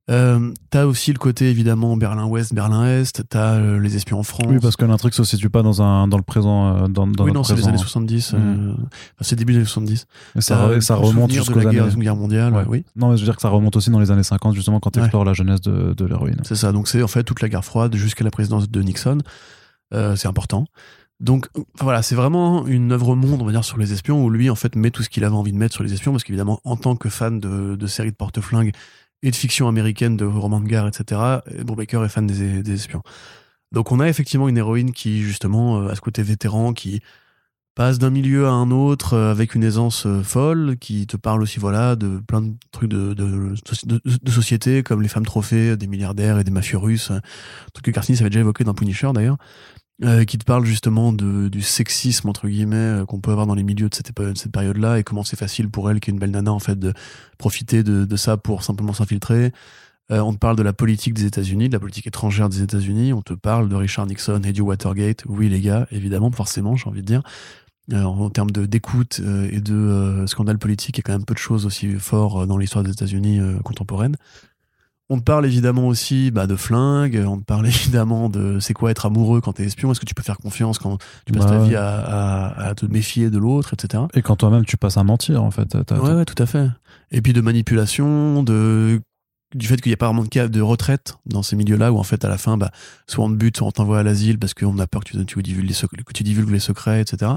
Euh, 0.10 0.54
t'as 0.70 0.86
aussi 0.86 1.12
le 1.12 1.20
côté 1.20 1.50
évidemment 1.50 1.98
Berlin-Ouest, 1.98 2.54
Berlin-Est. 2.54 3.24
T'as 3.28 3.56
euh, 3.56 3.80
les 3.80 3.98
espions 3.98 4.20
en 4.20 4.24
France. 4.24 4.48
Oui, 4.48 4.60
parce 4.62 4.78
que 4.78 4.86
l'intrigue 4.86 5.14
se 5.14 5.24
situe 5.26 5.50
pas 5.50 5.64
dans 5.64 5.82
un 5.82 6.08
dans 6.08 6.18
le 6.18 6.24
présent. 6.24 6.76
Euh, 6.76 6.88
dans, 6.88 7.08
dans 7.08 7.26
oui, 7.26 7.34
non, 7.34 7.44
c'est 7.44 7.56
les 7.56 7.68
années 7.68 7.78
70. 7.78 8.34
Mm. 8.34 8.38
Euh, 8.38 8.74
c'est 9.20 9.36
début 9.36 9.54
des 9.54 9.60
années 9.60 9.66
70. 9.66 10.08
Et 10.36 10.42
ça, 10.42 10.80
ça 10.80 10.96
remonte 10.96 11.32
jusqu'aux 11.32 11.60
années. 11.60 11.78
La 11.78 11.96
guerre 11.96 12.16
mondiale. 12.16 12.54
Ouais. 12.54 12.64
Oui. 12.68 12.86
Non, 12.96 13.10
mais 13.10 13.18
je 13.18 13.22
veux 13.22 13.28
dire 13.28 13.36
que 13.36 13.42
ça 13.42 13.50
remonte 13.50 13.76
aussi 13.76 13.90
dans 13.90 14.00
les 14.00 14.12
années 14.12 14.24
50 14.24 14.56
justement 14.56 14.80
quand 14.80 14.92
tu 14.92 15.00
explores 15.00 15.26
la 15.26 15.34
jeunesse 15.34 15.62
de, 15.62 15.94
de 15.94 16.06
l'héroïne. 16.06 16.40
C'est 16.44 16.56
ça. 16.56 16.72
Donc 16.72 16.88
c'est 16.88 17.04
en 17.04 17.08
fait 17.08 17.24
toute 17.24 17.42
la 17.42 17.50
guerre 17.50 17.66
froide 17.66 17.96
jusqu'à 17.96 18.24
la 18.24 18.32
présidence 18.32 18.70
de 18.70 18.82
Nixon. 18.82 19.18
c'est 19.92 20.28
important. 20.28 20.66
Donc 21.20 21.50
voilà, 21.82 22.04
c'est 22.04 22.14
vraiment 22.14 22.68
une 22.68 22.92
œuvre 22.92 23.16
monde, 23.16 23.42
on 23.42 23.46
va 23.46 23.52
dire, 23.52 23.64
sur 23.64 23.78
les 23.80 23.92
espions, 23.92 24.24
où 24.24 24.30
lui, 24.30 24.52
en 24.52 24.56
fait, 24.56 24.76
met 24.76 24.92
tout 24.92 25.02
ce 25.02 25.10
qu'il 25.10 25.24
avait 25.24 25.36
envie 25.36 25.52
de 25.52 25.58
mettre 25.58 25.74
sur 25.74 25.84
les 25.84 25.92
espions, 25.92 26.12
parce 26.12 26.24
qu'évidemment, 26.24 26.62
en 26.64 26.78
tant 26.78 26.96
que 26.96 27.10
fan 27.10 27.40
de, 27.40 27.76
de 27.76 27.88
séries 27.88 28.12
de 28.12 28.16
porte-flingues 28.16 28.72
et 29.24 29.32
de 29.32 29.36
fiction 29.36 29.68
américaine, 29.68 30.18
de 30.18 30.26
romans 30.26 30.60
de 30.60 30.68
guerre, 30.68 30.88
etc. 30.88 31.40
Baker 31.66 32.04
est 32.06 32.10
fan 32.10 32.28
des, 32.28 32.72
espions. 32.72 33.04
Donc 33.72 33.92
on 33.92 34.00
a 34.00 34.08
effectivement 34.08 34.48
une 34.48 34.58
héroïne 34.58 34.92
qui, 34.92 35.22
justement, 35.22 35.82
euh, 35.82 35.90
a 35.90 35.96
ce 35.96 36.02
côté 36.02 36.24
vétéran, 36.24 36.74
qui 36.74 37.02
passe 37.76 38.00
d'un 38.00 38.10
milieu 38.10 38.48
à 38.48 38.52
un 38.52 38.72
autre 38.72 39.14
euh, 39.14 39.32
avec 39.32 39.56
une 39.56 39.64
aisance 39.64 40.06
euh, 40.06 40.24
folle, 40.24 40.78
qui 40.80 41.06
te 41.06 41.18
parle 41.18 41.42
aussi 41.42 41.60
voilà 41.60 41.96
de 41.96 42.20
plein 42.20 42.42
de 42.42 42.54
trucs 42.72 42.90
de, 42.90 43.14
de, 43.14 43.54
de, 44.06 44.32
société, 44.32 44.84
comme 44.84 45.02
les 45.02 45.10
femmes 45.10 45.26
trophées, 45.26 45.76
des 45.76 45.88
milliardaires 45.88 46.40
et 46.40 46.44
des 46.44 46.52
mafieux 46.52 46.78
russes, 46.78 47.12
un 47.12 47.22
truc 47.74 47.86
que 47.86 47.92
Cartini 47.92 48.18
avait 48.20 48.30
déjà 48.30 48.40
évoqué 48.40 48.64
dans 48.64 48.74
Punisher 48.74 49.12
d'ailleurs. 49.14 49.38
Euh, 50.04 50.26
qui 50.26 50.38
te 50.38 50.46
parle 50.46 50.64
justement 50.64 51.12
du 51.12 51.62
sexisme 51.64 52.30
entre 52.30 52.48
guillemets 52.48 52.76
euh, 53.02 53.06
qu'on 53.06 53.20
peut 53.20 53.32
avoir 53.32 53.48
dans 53.48 53.56
les 53.56 53.64
milieux 53.64 53.90
de 53.90 53.96
cette, 53.96 54.52
période-là 54.52 55.00
et 55.00 55.04
comment 55.04 55.24
c'est 55.24 55.40
facile 55.40 55.72
pour 55.72 55.90
elle 55.90 56.00
qui 56.00 56.12
est 56.12 56.14
une 56.14 56.20
belle 56.20 56.30
nana 56.30 56.54
en 56.54 56.60
fait 56.60 56.78
de 56.78 56.94
profiter 57.40 57.82
de, 57.82 58.16
ça 58.16 58.38
pour 58.38 58.62
simplement 58.62 58.94
s'infiltrer. 58.94 59.54
Euh, 60.12 60.20
on 60.20 60.34
te 60.34 60.38
parle 60.38 60.56
de 60.56 60.62
la 60.62 60.72
politique 60.72 61.16
des 61.16 61.26
États-Unis, 61.26 61.68
de 61.68 61.74
la 61.74 61.80
politique 61.80 62.06
étrangère 62.06 62.48
des 62.48 62.62
États-Unis. 62.62 63.12
On 63.12 63.24
te 63.24 63.34
parle 63.34 63.70
de 63.70 63.76
Richard 63.76 64.06
Nixon 64.06 64.40
et 64.44 64.54
du 64.54 64.62
Watergate. 64.62 65.24
Oui 65.26 65.50
les 65.50 65.62
gars, 65.62 65.88
évidemment, 65.90 66.30
forcément, 66.30 66.76
j'ai 66.76 66.88
envie 66.88 67.02
de 67.02 67.08
dire. 67.08 67.24
en 67.92 68.30
termes 68.30 68.52
de 68.52 68.68
d'écoute 68.68 69.20
et 69.52 69.62
de 69.62 70.26
scandale 70.28 70.60
politique, 70.60 70.98
il 70.98 71.00
y 71.00 71.02
a 71.02 71.06
quand 71.06 71.14
même 71.14 71.26
peu 71.26 71.34
de 71.34 71.40
choses 71.40 71.66
aussi 71.66 71.94
forts 71.94 72.46
dans 72.46 72.60
l'histoire 72.60 72.84
des 72.84 72.92
États-Unis 72.92 73.40
contemporaine. 73.64 74.16
On 75.10 75.20
te 75.20 75.24
parle 75.24 75.46
évidemment 75.46 75.88
aussi 75.88 76.32
bah, 76.32 76.48
de 76.48 76.56
flingues, 76.56 77.24
on 77.26 77.38
te 77.38 77.44
parle 77.44 77.68
évidemment 77.68 78.30
de 78.30 78.60
c'est 78.60 78.74
quoi 78.74 78.92
être 78.92 79.06
amoureux 79.06 79.42
quand 79.42 79.54
t'es 79.54 79.64
espion, 79.64 79.92
est-ce 79.92 80.00
que 80.00 80.06
tu 80.06 80.14
peux 80.14 80.24
faire 80.24 80.38
confiance 80.38 80.80
quand 80.80 80.98
tu 81.26 81.34
passes 81.34 81.46
ta 81.46 81.60
vie 81.60 81.76
à, 81.76 82.74
te 82.76 82.86
méfier 82.86 83.30
de 83.30 83.38
l'autre, 83.38 83.74
etc. 83.74 84.04
Et 84.14 84.22
quand 84.22 84.36
toi-même 84.36 84.66
tu 84.66 84.78
passes 84.78 84.98
à 84.98 85.04
mentir 85.04 85.44
en 85.44 85.52
fait. 85.52 85.76
ouais, 85.76 86.14
ouais, 86.14 86.26
tout 86.26 86.42
à 86.42 86.46
fait. 86.46 86.68
Et 87.12 87.22
puis 87.22 87.34
de 87.34 87.42
manipulation, 87.42 88.44
de 88.44 89.02
du 89.56 89.66
fait 89.66 89.80
qu'il 89.80 89.90
n'y 89.90 89.94
a 89.94 89.98
pas 89.98 90.08
vraiment 90.08 90.24
de 90.24 90.28
cas 90.28 90.50
de 90.50 90.62
retraite 90.62 91.18
dans 91.26 91.42
ces 91.42 91.56
milieux-là 91.56 91.94
où 91.94 91.98
en 91.98 92.04
fait 92.04 92.26
à 92.26 92.28
la 92.28 92.38
fin 92.38 92.58
bah 92.58 92.72
soit 93.08 93.24
on 93.24 93.30
te 93.30 93.36
bute, 93.36 93.56
soit 93.56 93.68
on 93.68 93.72
t'envoie 93.72 94.00
à 94.00 94.04
l'asile 94.04 94.40
parce 94.40 94.54
qu'on 94.54 94.78
a 94.78 94.88
peur 94.88 95.06
que 95.06 95.12
tu, 95.12 95.26
tu, 95.26 95.42
divulgues 95.42 95.68
les 95.68 95.74
secrets, 95.74 96.04
que 96.04 96.14
tu 96.14 96.24
divulgues 96.24 96.52
les 96.52 96.60
secrets, 96.60 97.00
etc. 97.00 97.32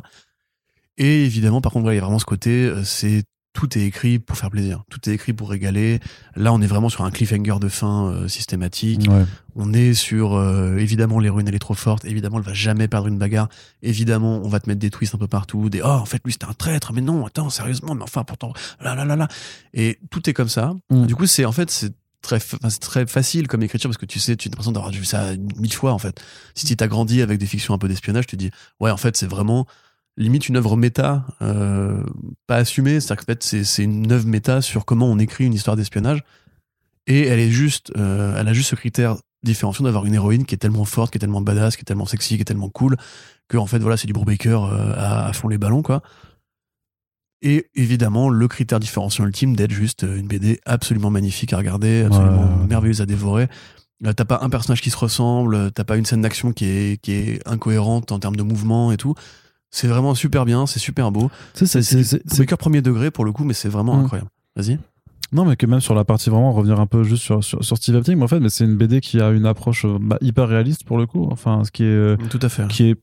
Et 0.97 1.25
évidemment, 1.25 1.61
par 1.61 1.73
contre, 1.73 1.91
il 1.93 1.95
y 1.95 1.99
a 1.99 2.03
vraiment 2.03 2.19
ce 2.19 2.25
côté, 2.25 2.67
euh, 2.67 2.85
c'est 2.85 3.25
tout 3.53 3.77
est 3.77 3.83
écrit 3.83 4.19
pour 4.19 4.37
faire 4.37 4.51
plaisir, 4.51 4.85
tout 4.91 5.09
est 5.09 5.13
écrit 5.13 5.33
pour 5.33 5.51
régaler. 5.51 5.99
Là, 6.37 6.53
on 6.53 6.61
est 6.61 6.67
vraiment 6.67 6.89
sur 6.89 7.05
un 7.05 7.11
cliffhanger 7.11 7.59
de 7.61 7.69
fin 7.69 8.07
euh, 8.07 8.29
systématique. 8.29 9.09
On 9.57 9.73
est 9.73 9.95
sur 9.95 10.35
euh, 10.35 10.77
évidemment 10.77 11.19
l'héroïne 11.19 11.49
elle 11.49 11.55
est 11.55 11.59
trop 11.59 11.75
forte, 11.75 12.05
évidemment 12.05 12.39
elle 12.39 12.45
va 12.45 12.55
jamais 12.55 12.87
perdre 12.87 13.09
une 13.09 13.19
bagarre. 13.19 13.49
Évidemment, 13.83 14.41
on 14.45 14.49
va 14.49 14.61
te 14.61 14.69
mettre 14.69 14.81
des 14.81 14.91
twists 14.91 15.15
un 15.15 15.19
peu 15.19 15.27
partout, 15.27 15.69
des 15.69 15.83
oh 15.83 15.87
en 15.87 16.05
fait 16.05 16.21
lui 16.25 16.33
c'était 16.33 16.47
un 16.47 16.53
traître, 16.53 16.93
mais 16.93 17.01
non 17.01 17.27
attends 17.27 17.51
sérieusement, 17.51 17.95
mais 17.95 18.05
enfin 18.05 18.23
pourtant 18.23 18.53
là 18.81 18.95
là 18.95 19.05
là 19.05 19.17
là. 19.17 19.29
Et 19.75 19.99
tout 20.11 20.31
est 20.31 20.33
comme 20.33 20.49
ça. 20.49 20.73
Mm. 20.91 21.07
Du 21.07 21.17
coup, 21.17 21.27
c'est 21.27 21.45
en 21.45 21.53
fait 21.53 21.71
c'est 21.71 21.93
très 22.23 22.39
c'est 22.39 22.81
très 22.81 23.07
facile 23.07 23.49
comme 23.49 23.63
écriture 23.63 23.89
parce 23.91 23.99
que 23.99 24.07
tu 24.07 24.21
sais 24.21 24.37
tu 24.37 24.49
as 24.49 24.51
l'impression 24.51 24.73
d'avoir 24.73 24.93
vu 24.93 25.05
ça 25.05 25.33
mille 25.57 25.73
fois 25.73 25.93
en 25.93 25.99
fait. 25.99 26.21
Si 26.55 26.67
tu 26.67 26.77
t'as 26.77 26.87
grandi 26.87 27.23
avec 27.23 27.39
des 27.39 27.47
fictions 27.47 27.75
un 27.75 27.79
peu 27.79 27.89
d'espionnage, 27.89 28.27
tu 28.27 28.37
dis 28.37 28.51
ouais 28.79 28.91
en 28.91 28.97
fait 28.97 29.17
c'est 29.17 29.27
vraiment 29.27 29.67
limite 30.21 30.49
une 30.49 30.57
œuvre 30.57 30.77
méta, 30.77 31.25
euh, 31.43 32.03
pas 32.47 32.57
assumée. 32.57 33.01
C'est-à-dire 33.01 33.25
qu'en 33.25 33.33
fait, 33.33 33.65
c'est 33.65 33.83
une 33.83 34.13
œuvre 34.13 34.27
méta 34.27 34.61
sur 34.61 34.85
comment 34.85 35.07
on 35.07 35.19
écrit 35.19 35.45
une 35.45 35.55
histoire 35.55 35.77
d'espionnage. 35.77 36.23
Et 37.07 37.27
elle 37.27 37.41
est 37.41 37.51
juste, 37.51 37.93
euh, 37.97 38.39
elle 38.39 38.47
a 38.47 38.53
juste 38.53 38.71
ce 38.71 38.77
critère 38.77 39.17
différenciant 39.43 39.85
d'avoir 39.85 40.05
une 40.05 40.15
héroïne 40.15 40.45
qui 40.45 40.55
est 40.55 40.59
tellement 40.59 40.85
forte, 40.85 41.11
qui 41.11 41.19
est 41.19 41.21
tellement 41.21 41.41
badass, 41.41 41.77
qui 41.77 41.81
est 41.81 41.85
tellement 41.85 42.07
sexy, 42.07 42.37
qui 42.37 42.43
est 42.43 42.45
tellement 42.45 42.69
cool, 42.69 42.97
que 43.49 43.57
en 43.57 43.67
fait, 43.67 43.79
voilà, 43.79 43.97
c'est 43.97 44.07
du 44.07 44.13
Brubaker 44.13 44.65
euh, 44.65 44.93
à, 44.97 45.33
fond 45.33 45.49
les 45.49 45.59
ballons, 45.59 45.83
quoi. 45.83 46.03
Et 47.43 47.71
évidemment, 47.75 48.29
le 48.29 48.49
critère 48.49 48.79
différenciant 48.79 49.25
ultime 49.25 49.57
d'être 49.57 49.73
juste 49.73 50.03
une 50.03 50.27
BD 50.27 50.61
absolument 50.67 51.09
magnifique 51.09 51.55
à 51.55 51.57
regarder, 51.57 52.03
absolument 52.03 52.67
merveilleuse 52.69 53.01
à 53.01 53.07
dévorer. 53.07 53.49
T'as 54.05 54.27
pas 54.27 54.41
un 54.43 54.51
personnage 54.51 54.83
qui 54.83 54.91
se 54.91 54.97
ressemble, 54.99 55.73
t'as 55.73 55.85
pas 55.85 55.97
une 55.97 56.05
scène 56.05 56.21
d'action 56.21 56.53
qui 56.53 56.67
est, 56.67 57.01
qui 57.01 57.13
est 57.13 57.49
incohérente 57.49 58.13
en 58.13 58.19
termes 58.19 58.37
de 58.37 58.43
mouvement 58.43 58.93
et 58.93 58.99
tout. 58.99 59.15
C'est 59.71 59.89
vraiment 59.89 60.15
super 60.15 60.45
bien, 60.45 60.67
c'est 60.67 60.81
super 60.81 61.13
beau. 61.13 61.31
C'est 61.55 62.47
cœur 62.47 62.59
premier 62.59 62.83
degré 62.83 63.11
pour 63.11 63.25
le 63.25 63.33
coup, 63.33 63.45
mais 63.45 63.55
c'est 63.55 63.69
vraiment 63.69 63.97
mmh. 63.97 64.01
incroyable. 64.01 64.31
Vas-y. 64.57 64.79
Non, 65.33 65.45
mais 65.45 65.57
que 65.57 65.67
même 65.67 65.81
sur 65.81 65.95
la 65.95 66.05
partie 66.05 66.29
vraiment, 66.29 66.53
revenir 66.53 66.81
un 66.81 66.87
peu 66.87 67.05
juste 67.05 67.23
sur, 67.23 67.43
sur, 67.45 67.77
Steve 67.77 67.95
Epting, 67.95 68.17
mais 68.17 68.25
en 68.25 68.29
fait, 68.29 68.41
mais 68.41 68.49
c'est 68.49 68.65
une 68.65 68.77
BD 68.77 69.01
qui 69.01 69.21
a 69.21 69.31
une 69.31 69.47
approche 69.47 69.87
bah, 70.01 70.19
hyper 70.21 70.49
réaliste 70.49 70.85
pour 70.85 70.99
le 70.99 71.07
coup. 71.07 71.29
Enfin, 71.31 71.63
ce 71.65 71.71
qui 71.71 71.85
est. 71.85 71.87
Euh, 71.87 72.17
Tout 72.31 72.41
à 72.43 72.49
fait. 72.49 72.67
Qui 72.67 72.91
est 72.91 72.97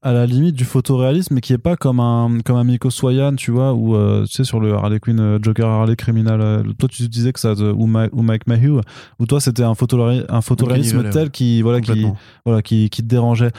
à 0.00 0.12
la 0.12 0.24
limite 0.24 0.54
du 0.54 0.64
photoréalisme, 0.64 1.34
mais 1.34 1.40
qui 1.40 1.52
est 1.52 1.58
pas 1.58 1.76
comme 1.76 2.00
un 2.00 2.38
comme 2.44 2.56
un 2.56 2.64
Miko 2.64 2.88
Swayan, 2.88 3.34
tu 3.34 3.50
vois, 3.50 3.74
ou 3.74 3.96
euh, 3.96 4.24
tu 4.24 4.32
sais 4.32 4.44
sur 4.44 4.60
le 4.60 4.72
Harley 4.72 5.00
Quinn 5.00 5.20
euh, 5.20 5.38
Joker 5.42 5.68
Harley 5.68 5.96
criminal. 5.96 6.62
toi, 6.78 6.88
tu 6.88 7.06
disais 7.08 7.32
que 7.32 7.40
ça 7.40 7.52
ou, 7.52 7.82
ou 7.82 8.22
Mike 8.22 8.46
Mayhew, 8.46 8.80
ou 9.18 9.26
toi 9.26 9.40
c'était 9.40 9.64
un 9.64 9.74
photoréalisme, 9.74 10.26
un 10.30 10.40
photoréalisme 10.40 11.10
tel 11.10 11.30
qui 11.30 11.62
voilà 11.62 11.80
qui 11.80 12.06
voilà 12.46 12.62
qui, 12.62 12.88
qui 12.88 13.02
te 13.02 13.08
dérangeait. 13.08 13.50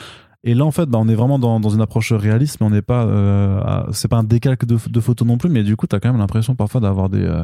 Et 0.43 0.53
là, 0.53 0.65
en 0.65 0.71
fait, 0.71 0.85
bah, 0.85 0.97
on 1.01 1.07
est 1.07 1.15
vraiment 1.15 1.37
dans, 1.37 1.59
dans 1.59 1.69
une 1.69 1.81
approche 1.81 2.13
réaliste, 2.13 2.57
mais 2.61 2.67
on 2.67 2.69
n'est 2.69 2.81
pas. 2.81 3.05
Euh, 3.05 3.83
c'est 3.91 4.07
pas 4.07 4.17
un 4.17 4.23
décalque 4.23 4.65
de, 4.65 4.77
de 4.89 4.99
photos 5.01 5.27
non 5.27 5.37
plus, 5.37 5.49
mais 5.49 5.63
du 5.63 5.75
coup, 5.75 5.85
tu 5.85 5.95
as 5.95 5.99
quand 5.99 6.09
même 6.09 6.19
l'impression 6.19 6.55
parfois 6.55 6.79
d'avoir 6.79 7.09
des. 7.09 7.23
Euh, 7.23 7.43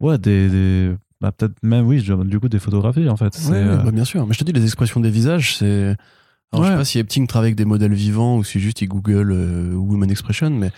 ouais, 0.00 0.18
des. 0.18 0.48
des 0.48 0.94
bah, 1.20 1.32
peut-être 1.32 1.54
même, 1.62 1.86
oui, 1.86 2.02
du 2.02 2.40
coup, 2.40 2.48
des 2.48 2.58
photographies, 2.58 3.08
en 3.08 3.16
fait. 3.16 3.38
Ouais, 3.48 3.56
euh, 3.56 3.76
bah, 3.76 3.90
bien 3.90 4.04
sûr. 4.04 4.26
Mais 4.26 4.32
je 4.32 4.38
te 4.38 4.44
dis, 4.44 4.52
les 4.52 4.64
expressions 4.64 5.00
des 5.00 5.10
visages, 5.10 5.56
c'est. 5.56 5.94
Alors, 6.52 6.64
je 6.64 6.70
sais 6.70 6.76
pas 6.76 6.84
si 6.84 6.98
Epting 6.98 7.26
travaille 7.26 7.48
avec 7.48 7.56
des 7.56 7.64
modèles 7.64 7.92
vivants 7.92 8.38
ou 8.38 8.44
si 8.44 8.60
juste 8.60 8.80
il 8.80 8.86
Google 8.86 9.32
Woman 9.74 10.10
Expression, 10.10 10.48
mais 10.50 10.70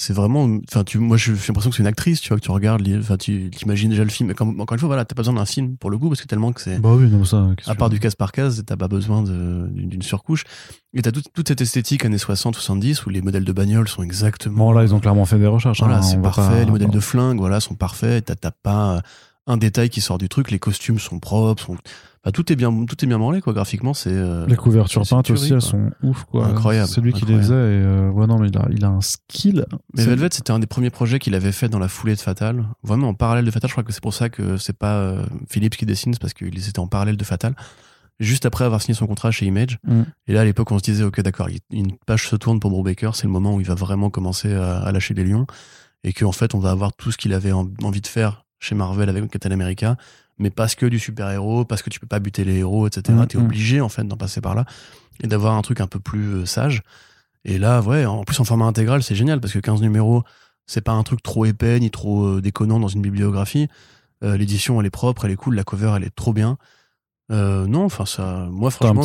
c'est 0.00 0.14
vraiment 0.14 0.48
enfin 0.66 0.82
tu 0.82 0.98
moi 0.98 1.18
j'ai 1.18 1.32
l'impression 1.32 1.68
que 1.68 1.76
c'est 1.76 1.82
une 1.82 1.86
actrice 1.86 2.22
tu 2.22 2.30
vois 2.30 2.38
que 2.38 2.42
tu 2.42 2.50
regardes 2.50 2.88
enfin 2.98 3.18
tu 3.18 3.50
imagines 3.62 3.90
déjà 3.90 4.02
le 4.02 4.10
film. 4.10 4.28
Mais 4.28 4.40
encore 4.40 4.74
une 4.74 4.78
fois 4.78 4.86
voilà 4.86 5.04
t'as 5.04 5.14
pas 5.14 5.20
besoin 5.20 5.34
d'un 5.34 5.44
film 5.44 5.76
pour 5.76 5.90
le 5.90 5.98
coup 5.98 6.08
parce 6.08 6.22
que 6.22 6.26
tellement 6.26 6.52
que 6.52 6.62
c'est 6.62 6.78
bah 6.78 6.94
oui 6.94 7.06
non 7.08 7.24
ça 7.24 7.48
à 7.66 7.74
part 7.74 7.90
du 7.90 8.00
case 8.00 8.14
par 8.14 8.32
case 8.32 8.62
t'as 8.66 8.76
pas 8.76 8.88
besoin 8.88 9.22
d'une 9.22 10.02
surcouche. 10.02 10.44
Et 10.94 11.02
t'as 11.02 11.12
toute 11.12 11.46
cette 11.46 11.60
esthétique 11.60 12.04
années 12.04 12.18
60 12.18 12.54
70 12.54 13.06
où 13.06 13.10
les 13.10 13.20
modèles 13.20 13.44
de 13.44 13.52
bagnole 13.52 13.88
sont 13.88 14.02
exactement 14.02 14.56
bon 14.56 14.72
là 14.72 14.82
ils 14.82 14.94
ont 14.94 15.00
clairement 15.00 15.26
fait 15.26 15.38
des 15.38 15.46
recherches 15.46 15.80
voilà 15.80 15.98
hein, 15.98 16.02
c'est 16.02 16.20
parfait 16.20 16.64
les 16.64 16.70
modèles 16.70 16.90
de 16.90 17.00
flingues 17.00 17.38
voilà 17.38 17.60
sont 17.60 17.74
parfaits. 17.74 18.32
T'as 18.40 18.50
pas 18.50 19.02
un 19.46 19.56
détail 19.56 19.90
qui 19.90 20.00
sort 20.00 20.18
du 20.18 20.28
truc. 20.28 20.50
Les 20.50 20.58
costumes 20.58 20.98
sont 20.98 21.18
propres, 21.18 21.62
sont... 21.62 21.76
Bah, 22.22 22.32
tout 22.32 22.52
est 22.52 22.56
bien, 22.56 22.70
tout 22.84 23.02
est 23.02 23.06
bien 23.06 23.18
branlé 23.18 23.40
quoi. 23.40 23.54
Graphiquement, 23.54 23.94
c'est. 23.94 24.12
Euh, 24.12 24.46
les 24.46 24.56
couvertures 24.56 25.06
peintes 25.08 25.30
aussi, 25.30 25.54
elles 25.54 25.62
sont 25.62 25.90
ouf 26.02 26.24
quoi. 26.24 26.46
Incroyable. 26.46 26.88
C'est 26.88 27.00
lui 27.00 27.14
qui 27.14 27.24
les 27.24 27.36
faisait 27.38 27.54
et 27.54 27.82
euh, 27.82 28.10
ouais 28.10 28.26
non 28.26 28.38
mais 28.38 28.48
il 28.48 28.58
a, 28.58 28.68
il 28.70 28.84
a 28.84 28.88
un 28.88 29.00
skill. 29.00 29.64
Mais 29.96 30.04
Velvet, 30.04 30.28
c'était 30.32 30.50
un 30.50 30.58
des 30.58 30.66
premiers 30.66 30.90
projets 30.90 31.18
qu'il 31.18 31.34
avait 31.34 31.52
fait 31.52 31.70
dans 31.70 31.78
la 31.78 31.88
foulée 31.88 32.14
de 32.14 32.20
Fatal. 32.20 32.66
Vraiment 32.82 33.08
en 33.08 33.14
parallèle 33.14 33.46
de 33.46 33.50
Fatal. 33.50 33.68
Je 33.68 33.74
crois 33.74 33.84
que 33.84 33.92
c'est 33.92 34.02
pour 34.02 34.12
ça 34.12 34.28
que 34.28 34.58
c'est 34.58 34.76
pas 34.76 34.96
euh, 34.96 35.24
Philips 35.48 35.76
qui 35.76 35.86
dessine, 35.86 36.12
c'est 36.12 36.20
parce 36.20 36.34
qu'il 36.34 36.58
était 36.58 36.78
en 36.78 36.88
parallèle 36.88 37.16
de 37.16 37.24
Fatal. 37.24 37.54
Juste 38.18 38.44
après 38.44 38.66
avoir 38.66 38.82
signé 38.82 38.94
son 38.94 39.06
contrat 39.06 39.30
chez 39.30 39.46
Image. 39.46 39.78
Mm. 39.86 40.02
Et 40.26 40.34
là, 40.34 40.42
à 40.42 40.44
l'époque, 40.44 40.70
on 40.72 40.78
se 40.78 40.84
disait, 40.84 41.04
ok, 41.04 41.22
d'accord, 41.22 41.48
une 41.70 41.92
page 42.04 42.28
se 42.28 42.36
tourne 42.36 42.60
pour 42.60 42.70
Brubaker, 42.70 43.16
c'est 43.16 43.24
le 43.24 43.32
moment 43.32 43.54
où 43.54 43.60
il 43.62 43.66
va 43.66 43.74
vraiment 43.74 44.10
commencer 44.10 44.52
à, 44.52 44.76
à 44.80 44.92
lâcher 44.92 45.14
les 45.14 45.24
lions. 45.24 45.46
Et 46.04 46.12
qu'en 46.12 46.32
fait, 46.32 46.54
on 46.54 46.58
va 46.58 46.70
avoir 46.70 46.92
tout 46.92 47.12
ce 47.12 47.16
qu'il 47.16 47.32
avait 47.32 47.52
envie 47.52 48.02
de 48.02 48.06
faire 48.06 48.44
chez 48.58 48.74
Marvel 48.74 49.08
avec 49.08 49.30
Captain 49.30 49.50
America, 49.52 49.96
mais 50.40 50.50
parce 50.50 50.74
que 50.74 50.86
du 50.86 50.98
super-héros, 50.98 51.64
parce 51.64 51.82
que 51.82 51.90
tu 51.90 52.00
peux 52.00 52.06
pas 52.06 52.18
buter 52.18 52.44
les 52.44 52.56
héros, 52.56 52.88
etc. 52.88 53.16
Mm, 53.16 53.26
tu 53.26 53.36
es 53.36 53.40
mm. 53.40 53.44
obligé, 53.44 53.80
en 53.80 53.88
fait, 53.88 54.04
d'en 54.04 54.16
passer 54.16 54.40
par 54.40 54.54
là 54.54 54.64
et 55.22 55.26
d'avoir 55.26 55.54
un 55.54 55.62
truc 55.62 55.80
un 55.80 55.86
peu 55.86 56.00
plus 56.00 56.34
euh, 56.34 56.46
sage. 56.46 56.82
Et 57.44 57.58
là, 57.58 57.80
ouais, 57.82 58.06
en 58.06 58.24
plus 58.24 58.40
en 58.40 58.44
format 58.44 58.64
intégral, 58.64 59.02
c'est 59.02 59.14
génial 59.14 59.40
parce 59.40 59.52
que 59.52 59.58
15 59.58 59.80
numéros, 59.82 60.24
c'est 60.66 60.80
pas 60.80 60.92
un 60.92 61.02
truc 61.02 61.22
trop 61.22 61.44
épais 61.44 61.78
ni 61.78 61.90
trop 61.90 62.24
euh, 62.24 62.40
déconnant 62.40 62.80
dans 62.80 62.88
une 62.88 63.02
bibliographie. 63.02 63.68
Euh, 64.24 64.36
l'édition, 64.36 64.80
elle 64.80 64.86
est 64.86 64.90
propre, 64.90 65.26
elle 65.26 65.30
est 65.30 65.36
cool, 65.36 65.54
la 65.54 65.64
cover, 65.64 65.92
elle 65.96 66.04
est 66.04 66.14
trop 66.14 66.32
bien. 66.32 66.56
non, 67.30 67.84
enfin 67.84 68.06
ça, 68.06 68.48
moi 68.50 68.70
franchement, 68.70 69.02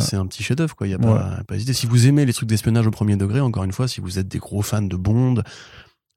c'est 0.00 0.16
un 0.16 0.26
petit 0.26 0.42
chef-d'œuvre 0.42 0.76
quoi. 0.76 0.86
Il 0.86 0.90
y 0.90 0.94
a 0.94 0.98
pas, 0.98 1.40
pas 1.46 1.54
hésité. 1.56 1.72
Si 1.72 1.86
vous 1.86 2.06
aimez 2.06 2.26
les 2.26 2.32
trucs 2.32 2.48
d'espionnage 2.48 2.86
au 2.86 2.90
premier 2.90 3.16
degré, 3.16 3.40
encore 3.40 3.64
une 3.64 3.72
fois, 3.72 3.88
si 3.88 4.00
vous 4.00 4.18
êtes 4.18 4.28
des 4.28 4.38
gros 4.38 4.62
fans 4.62 4.82
de 4.82 4.96
Bond, 4.96 5.42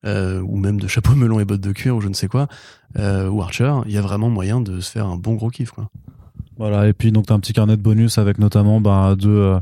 euh, 0.05 0.41
ou 0.41 0.57
même 0.57 0.79
de 0.79 0.87
chapeau 0.87 1.15
melon 1.15 1.39
et 1.39 1.45
bottes 1.45 1.61
de 1.61 1.71
cuir 1.71 1.95
ou 1.95 2.01
je 2.01 2.07
ne 2.07 2.13
sais 2.13 2.27
quoi, 2.27 2.47
euh, 2.97 3.29
ou 3.29 3.41
Archer, 3.41 3.73
il 3.85 3.91
y 3.91 3.97
a 3.97 4.01
vraiment 4.01 4.29
moyen 4.29 4.61
de 4.61 4.79
se 4.79 4.91
faire 4.91 5.05
un 5.05 5.17
bon 5.17 5.35
gros 5.35 5.49
kiff. 5.49 5.71
Quoi. 5.71 5.89
Voilà, 6.57 6.87
et 6.87 6.93
puis 6.93 7.11
donc 7.11 7.27
tu 7.27 7.33
as 7.33 7.35
un 7.35 7.39
petit 7.39 7.53
carnet 7.53 7.77
de 7.77 7.81
bonus 7.81 8.17
avec 8.17 8.37
notamment 8.37 8.81
bah, 8.81 9.15
deux, 9.17 9.29
euh, 9.29 9.59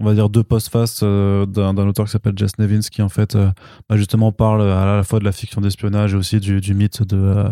on 0.00 0.04
va 0.04 0.14
dire 0.14 0.28
deux 0.28 0.42
post-face 0.42 1.02
d'un, 1.02 1.76
auteur 1.76 2.06
qui 2.06 2.12
s'appelle 2.12 2.34
Jess 2.36 2.58
Nevins 2.58 2.80
qui 2.80 3.00
en 3.02 3.08
fait 3.08 3.36
bah, 3.88 3.96
justement 3.96 4.32
parle 4.32 4.62
à 4.62 4.96
la 4.96 5.04
fois 5.04 5.20
de 5.20 5.24
la 5.24 5.32
fiction 5.32 5.60
d'espionnage 5.60 6.14
et 6.14 6.16
aussi 6.16 6.40
du, 6.40 6.60
du 6.60 6.74
mythe 6.74 7.02
de 7.02 7.46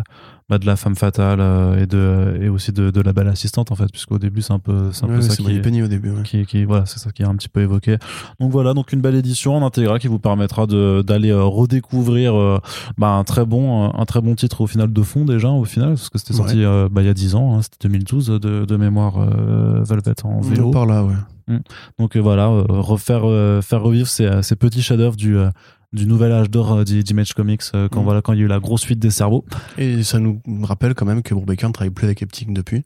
bah, 0.52 0.58
de 0.58 0.66
la 0.66 0.76
femme 0.76 0.96
fatale 0.96 1.40
euh, 1.40 1.82
et 1.82 1.86
de 1.86 2.38
et 2.44 2.50
aussi 2.50 2.72
de, 2.72 2.90
de, 2.90 3.00
la 3.00 3.14
belle 3.14 3.28
assistante 3.28 3.72
en 3.72 3.74
fait 3.74 3.90
puisqu'au 3.90 4.18
début 4.18 4.42
c'est 4.42 4.52
un 4.52 4.58
peu 4.58 4.92
c'est 4.92 5.04
un 5.04 5.08
peu 5.08 5.22
ça 5.22 5.34
qui 5.34 5.50
est, 5.50 5.82
au 5.82 5.88
début 5.88 6.12
qui, 6.24 6.44
qui, 6.44 6.64
voilà 6.64 6.84
c'est 6.84 6.98
ça 6.98 7.10
qui 7.10 7.22
est 7.22 7.24
un 7.24 7.34
petit 7.36 7.48
peu 7.48 7.62
évoqué. 7.62 7.96
Donc 8.38 8.52
voilà 8.52 8.74
donc 8.74 8.92
une 8.92 9.00
belle 9.00 9.14
édition 9.14 9.56
en 9.56 9.64
intégral 9.64 9.98
qui 9.98 10.08
vous 10.08 10.18
permettra 10.18 10.66
de 10.66 11.00
d'aller 11.00 11.30
euh, 11.30 11.42
redécouvrir 11.42 12.34
euh, 12.34 12.58
bah, 12.98 13.12
un 13.12 13.24
très 13.24 13.46
bon 13.46 13.90
un 13.94 14.04
très 14.04 14.20
bon 14.20 14.34
titre 14.34 14.60
au 14.60 14.66
final 14.66 14.92
de 14.92 15.02
fond 15.02 15.24
déjà 15.24 15.48
au 15.48 15.64
final 15.64 15.94
parce 15.94 16.10
que 16.10 16.18
c'était 16.18 16.34
sorti 16.34 16.56
il 16.56 16.62
y 16.62 17.08
a 17.08 17.14
10 17.14 17.34
ans 17.34 17.56
hein, 17.56 17.62
c'était 17.62 17.88
2012 17.88 18.26
de, 18.26 18.66
de 18.66 18.76
mémoire 18.76 19.24
Velvet 19.84 20.12
en 20.24 20.42
vélo. 20.42 20.70
par 20.70 20.84
là 20.84 21.02
ouais. 21.02 21.14
Donc 21.98 22.16
voilà 22.16 22.48
refaire 22.48 23.22
faire 23.62 23.82
revivre 23.82 24.08
ces, 24.08 24.42
ces 24.42 24.56
petits 24.56 24.82
chefs-d'œuvre 24.82 25.16
du 25.16 25.36
du 25.92 26.06
nouvel 26.06 26.32
âge 26.32 26.50
d'or 26.50 26.72
euh, 26.72 26.84
d'Image 26.84 27.34
Comics 27.34 27.62
euh, 27.74 27.88
quand 27.88 28.00
mm. 28.00 28.04
voilà 28.04 28.22
quand 28.22 28.32
il 28.32 28.38
y 28.38 28.42
a 28.42 28.44
eu 28.44 28.48
la 28.48 28.60
grosse 28.60 28.84
fuite 28.84 28.98
des 28.98 29.10
cerveaux. 29.10 29.44
Et 29.78 30.02
ça 30.02 30.18
nous 30.18 30.40
rappelle 30.62 30.94
quand 30.94 31.06
même 31.06 31.22
que 31.22 31.34
Brubaker 31.34 31.68
ne 31.68 31.72
travaille 31.72 31.90
plus 31.90 32.06
avec 32.06 32.22
Eptic 32.22 32.52
depuis. 32.52 32.84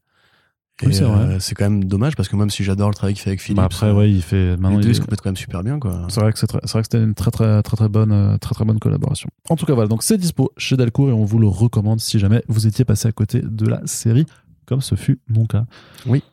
c'est 0.81 1.03
euh, 1.03 1.39
c'est 1.39 1.55
quand 1.55 1.65
même 1.65 1.85
dommage 1.85 2.17
parce 2.17 2.29
que 2.29 2.37
même 2.37 2.51
si 2.51 2.65
j'adore 2.65 2.89
le 2.89 2.95
travail 2.95 3.15
qu'il 3.15 3.23
fait 3.23 3.31
avec 3.31 3.41
Philippe, 3.41 3.59
bah 3.59 3.65
après 3.65 3.91
ouais, 3.93 4.11
il 4.11 4.23
fait 4.23 4.57
maintenant 4.57 4.81
il, 4.81 5.01
complète 5.01 5.21
quand 5.21 5.31
même 5.31 5.37
super 5.37 5.63
bien 5.63 5.79
quoi. 5.79 6.07
C'est 6.09 6.21
vrai 6.21 6.33
que 6.33 6.39
c'est 6.39 6.51
vrai 6.51 6.61
que 6.61 6.71
c'était 6.73 7.03
une 7.03 7.15
très 7.15 7.31
très 7.31 7.63
très 7.63 7.77
très 7.77 7.89
bonne 7.89 8.39
très 8.41 8.55
très 8.55 8.65
bonne 8.65 8.79
collaboration. 8.79 9.29
En 9.49 9.57
tout 9.57 9.67
cas 9.67 9.75
voilà, 9.75 9.89
donc 9.89 10.03
c'est 10.03 10.19
dispo 10.19 10.53
chez 10.57 10.77
Delcourt 10.77 11.09
et 11.11 11.13
on 11.13 11.25
vous 11.25 11.39
le 11.39 11.49
recommande 11.49 12.01
si 12.01 12.19
jamais 12.19 12.43
vous 12.49 12.67
étiez 12.67 12.85
passé 12.85 13.09
à 13.09 13.13
côté 13.13 13.41
de 13.41 13.67
la 13.67 13.81
série 13.87 14.27
comme 14.67 14.81
ce 14.81 14.97
fut 14.97 15.21
mon 15.29 15.47
cas. 15.47 15.65
Oui. 16.07 16.25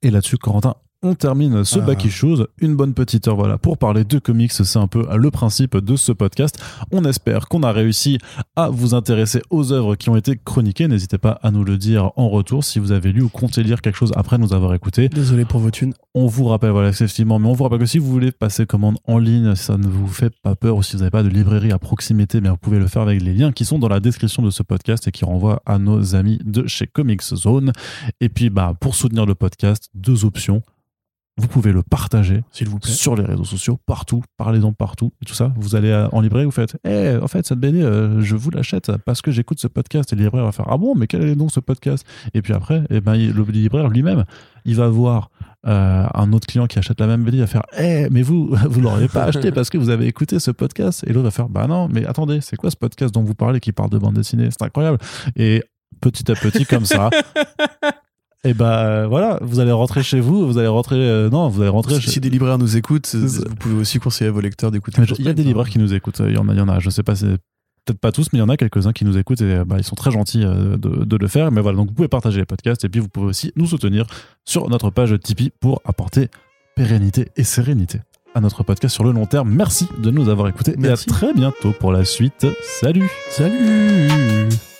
Et 0.00 0.10
là-dessus 0.10 0.38
Corentin, 0.38 0.74
on 1.02 1.14
termine 1.14 1.64
ce 1.64 1.80
ah. 1.80 1.82
back 1.82 2.04
issues, 2.04 2.46
une 2.58 2.76
bonne 2.76 2.94
petite 2.94 3.26
heure 3.26 3.36
voilà 3.36 3.58
pour 3.58 3.76
parler 3.76 4.04
de 4.04 4.18
comics, 4.18 4.52
c'est 4.52 4.78
un 4.78 4.86
peu 4.86 5.06
le 5.16 5.30
principe 5.30 5.76
de 5.76 5.96
ce 5.96 6.12
podcast. 6.12 6.62
On 6.92 7.04
espère 7.04 7.48
qu'on 7.48 7.62
a 7.62 7.72
réussi 7.72 8.18
à 8.56 8.68
vous 8.68 8.94
intéresser 8.94 9.42
aux 9.50 9.72
œuvres 9.72 9.96
qui 9.96 10.10
ont 10.10 10.16
été 10.16 10.38
chroniquées. 10.42 10.88
N'hésitez 10.88 11.18
pas 11.18 11.38
à 11.42 11.50
nous 11.50 11.64
le 11.64 11.76
dire 11.76 12.12
en 12.16 12.28
retour 12.28 12.64
si 12.64 12.78
vous 12.78 12.92
avez 12.92 13.12
lu 13.12 13.22
ou 13.22 13.28
comptez 13.28 13.62
lire 13.62 13.80
quelque 13.80 13.96
chose 13.96 14.12
après 14.14 14.38
nous 14.38 14.52
avoir 14.52 14.74
écouté. 14.74 15.08
Désolé 15.08 15.44
pour 15.44 15.60
vos 15.60 15.70
thunes. 15.70 15.94
On 16.14 16.26
vous 16.26 16.44
rappelle 16.44 16.70
voilà 16.70 16.90
effectivement, 16.90 17.38
mais 17.38 17.48
on 17.48 17.52
vous 17.52 17.64
rappelle 17.64 17.80
que 17.80 17.86
si 17.86 17.98
vous 17.98 18.10
voulez 18.10 18.30
passer 18.30 18.66
commande 18.66 18.98
en 19.06 19.18
ligne, 19.18 19.54
si 19.54 19.64
ça 19.64 19.76
ne 19.76 19.86
vous 19.86 20.06
fait 20.06 20.32
pas 20.42 20.54
peur 20.54 20.76
ou 20.76 20.82
si 20.82 20.92
vous 20.92 20.98
n'avez 21.00 21.10
pas 21.10 21.22
de 21.22 21.28
librairie 21.28 21.72
à 21.72 21.78
proximité, 21.78 22.40
bien 22.40 22.52
vous 22.52 22.58
pouvez 22.58 22.78
le 22.78 22.86
faire 22.86 23.02
avec 23.02 23.22
les 23.22 23.34
liens 23.34 23.52
qui 23.52 23.64
sont 23.64 23.78
dans 23.78 23.88
la 23.88 24.00
description 24.00 24.42
de 24.42 24.50
ce 24.50 24.62
podcast 24.62 25.08
et 25.08 25.10
qui 25.10 25.24
renvoient 25.24 25.62
à 25.66 25.78
nos 25.78 26.14
amis 26.14 26.38
de 26.44 26.66
chez 26.66 26.86
Comics 26.86 27.22
Zone. 27.22 27.72
Et 28.20 28.28
puis 28.28 28.50
bah 28.50 28.74
pour 28.78 28.94
soutenir 28.94 29.26
le 29.26 29.34
podcast, 29.34 29.88
deux 29.94 30.24
options 30.24 30.62
vous 31.38 31.48
pouvez 31.48 31.72
le 31.72 31.82
partager, 31.82 32.44
s'il 32.52 32.68
vous 32.68 32.78
plaît, 32.78 32.90
sur 32.90 33.16
les 33.16 33.24
réseaux 33.24 33.44
sociaux, 33.44 33.78
partout, 33.86 34.22
parlez-en 34.36 34.72
partout, 34.72 35.12
et 35.22 35.24
tout 35.24 35.34
ça. 35.34 35.52
Vous 35.56 35.74
allez 35.74 36.06
en 36.12 36.20
librairie, 36.20 36.44
vous 36.44 36.50
faites, 36.50 36.76
eh, 36.84 37.16
en 37.16 37.26
fait, 37.26 37.46
cette 37.46 37.58
BD, 37.58 37.82
euh, 37.82 38.20
je 38.20 38.36
vous 38.36 38.50
l'achète 38.50 38.92
parce 39.06 39.22
que 39.22 39.30
j'écoute 39.30 39.58
ce 39.58 39.66
podcast. 39.66 40.12
Et 40.12 40.16
le 40.16 40.24
libraire 40.24 40.44
va 40.44 40.52
faire, 40.52 40.66
ah 40.68 40.76
bon, 40.76 40.94
mais 40.94 41.06
quel 41.06 41.22
est 41.22 41.34
donc 41.34 41.50
ce 41.50 41.60
podcast? 41.60 42.06
Et 42.34 42.42
puis 42.42 42.52
après, 42.52 42.84
eh 42.90 43.00
ben, 43.00 43.14
le 43.14 43.42
libraire 43.44 43.88
lui-même, 43.88 44.24
il 44.66 44.76
va 44.76 44.88
voir 44.88 45.30
euh, 45.66 46.06
un 46.12 46.32
autre 46.34 46.46
client 46.46 46.66
qui 46.66 46.78
achète 46.78 47.00
la 47.00 47.06
même 47.06 47.24
BD, 47.24 47.38
il 47.38 47.40
va 47.40 47.46
faire, 47.46 47.62
eh, 47.78 48.08
mais 48.10 48.22
vous, 48.22 48.54
vous 48.68 48.80
l'auriez 48.82 49.08
pas 49.08 49.24
acheté 49.24 49.52
parce 49.52 49.70
que 49.70 49.78
vous 49.78 49.88
avez 49.88 50.06
écouté 50.06 50.38
ce 50.38 50.50
podcast? 50.50 51.02
Et 51.06 51.14
l'autre 51.14 51.24
va 51.24 51.30
faire, 51.30 51.48
bah 51.48 51.66
non, 51.66 51.88
mais 51.88 52.04
attendez, 52.04 52.42
c'est 52.42 52.56
quoi 52.56 52.70
ce 52.70 52.76
podcast 52.76 53.14
dont 53.14 53.22
vous 53.22 53.34
parlez 53.34 53.58
qui 53.60 53.72
parle 53.72 53.90
de 53.90 53.98
bande 53.98 54.14
dessinée? 54.14 54.48
C'est 54.50 54.62
incroyable. 54.62 54.98
Et 55.36 55.62
petit 56.02 56.30
à 56.30 56.34
petit, 56.34 56.66
comme 56.66 56.84
ça, 56.84 57.08
et 58.44 58.54
ben 58.54 59.06
voilà, 59.06 59.38
vous 59.42 59.60
allez 59.60 59.70
rentrer 59.70 60.02
chez 60.02 60.20
vous, 60.20 60.46
vous 60.46 60.58
allez 60.58 60.68
rentrer. 60.68 60.96
Euh, 60.96 61.30
non, 61.30 61.48
vous 61.48 61.60
allez 61.60 61.70
rentrer. 61.70 62.00
Si, 62.00 62.18
des 62.20 62.30
libraires 62.30 62.58
nous 62.58 62.76
écoutent, 62.76 63.14
vous 63.14 63.54
pouvez 63.56 63.76
aussi 63.76 64.00
conseiller 64.00 64.28
à 64.28 64.32
vos 64.32 64.40
lecteurs 64.40 64.70
d'écouter. 64.70 65.00
Il 65.18 65.24
y 65.24 65.28
a 65.28 65.32
des 65.32 65.44
libraires 65.44 65.68
qui 65.68 65.78
nous 65.78 65.94
écoutent. 65.94 66.20
Il 66.26 66.34
y 66.34 66.38
en 66.38 66.48
a, 66.48 66.52
il 66.52 66.58
y 66.58 66.60
en 66.60 66.68
a. 66.68 66.80
Je 66.80 66.90
sais 66.90 67.04
pas, 67.04 67.14
c'est 67.14 67.38
peut-être 67.84 68.00
pas 68.00 68.10
tous, 68.10 68.28
mais 68.32 68.38
il 68.38 68.42
y 68.42 68.44
en 68.44 68.48
a 68.48 68.56
quelques-uns 68.56 68.92
qui 68.92 69.04
nous 69.04 69.16
écoutent 69.16 69.42
et 69.42 69.64
bah, 69.64 69.76
ils 69.78 69.84
sont 69.84 69.94
très 69.94 70.10
gentils 70.10 70.44
euh, 70.44 70.76
de, 70.76 71.04
de, 71.04 71.16
le 71.16 71.28
faire. 71.28 71.52
Mais 71.52 71.60
voilà, 71.60 71.76
donc 71.76 71.88
vous 71.88 71.94
pouvez 71.94 72.08
partager 72.08 72.40
les 72.40 72.46
podcasts 72.46 72.84
et 72.84 72.88
puis 72.88 73.00
vous 73.00 73.08
pouvez 73.08 73.26
aussi 73.26 73.52
nous 73.54 73.66
soutenir 73.66 74.06
sur 74.44 74.68
notre 74.68 74.90
page 74.90 75.14
Tipeee 75.20 75.52
pour 75.60 75.80
apporter 75.84 76.28
pérennité 76.74 77.28
et 77.36 77.44
sérénité 77.44 78.00
à 78.34 78.40
notre 78.40 78.62
podcast 78.62 78.94
sur 78.94 79.04
le 79.04 79.12
long 79.12 79.26
terme. 79.26 79.50
Merci 79.50 79.88
de 80.02 80.10
nous 80.10 80.28
avoir 80.28 80.48
écoutés 80.48 80.74
et 80.82 80.88
à 80.88 80.96
très 80.96 81.32
bientôt 81.34 81.72
pour 81.72 81.92
la 81.92 82.04
suite. 82.04 82.46
Salut 82.80 83.08
Salut 83.30 84.71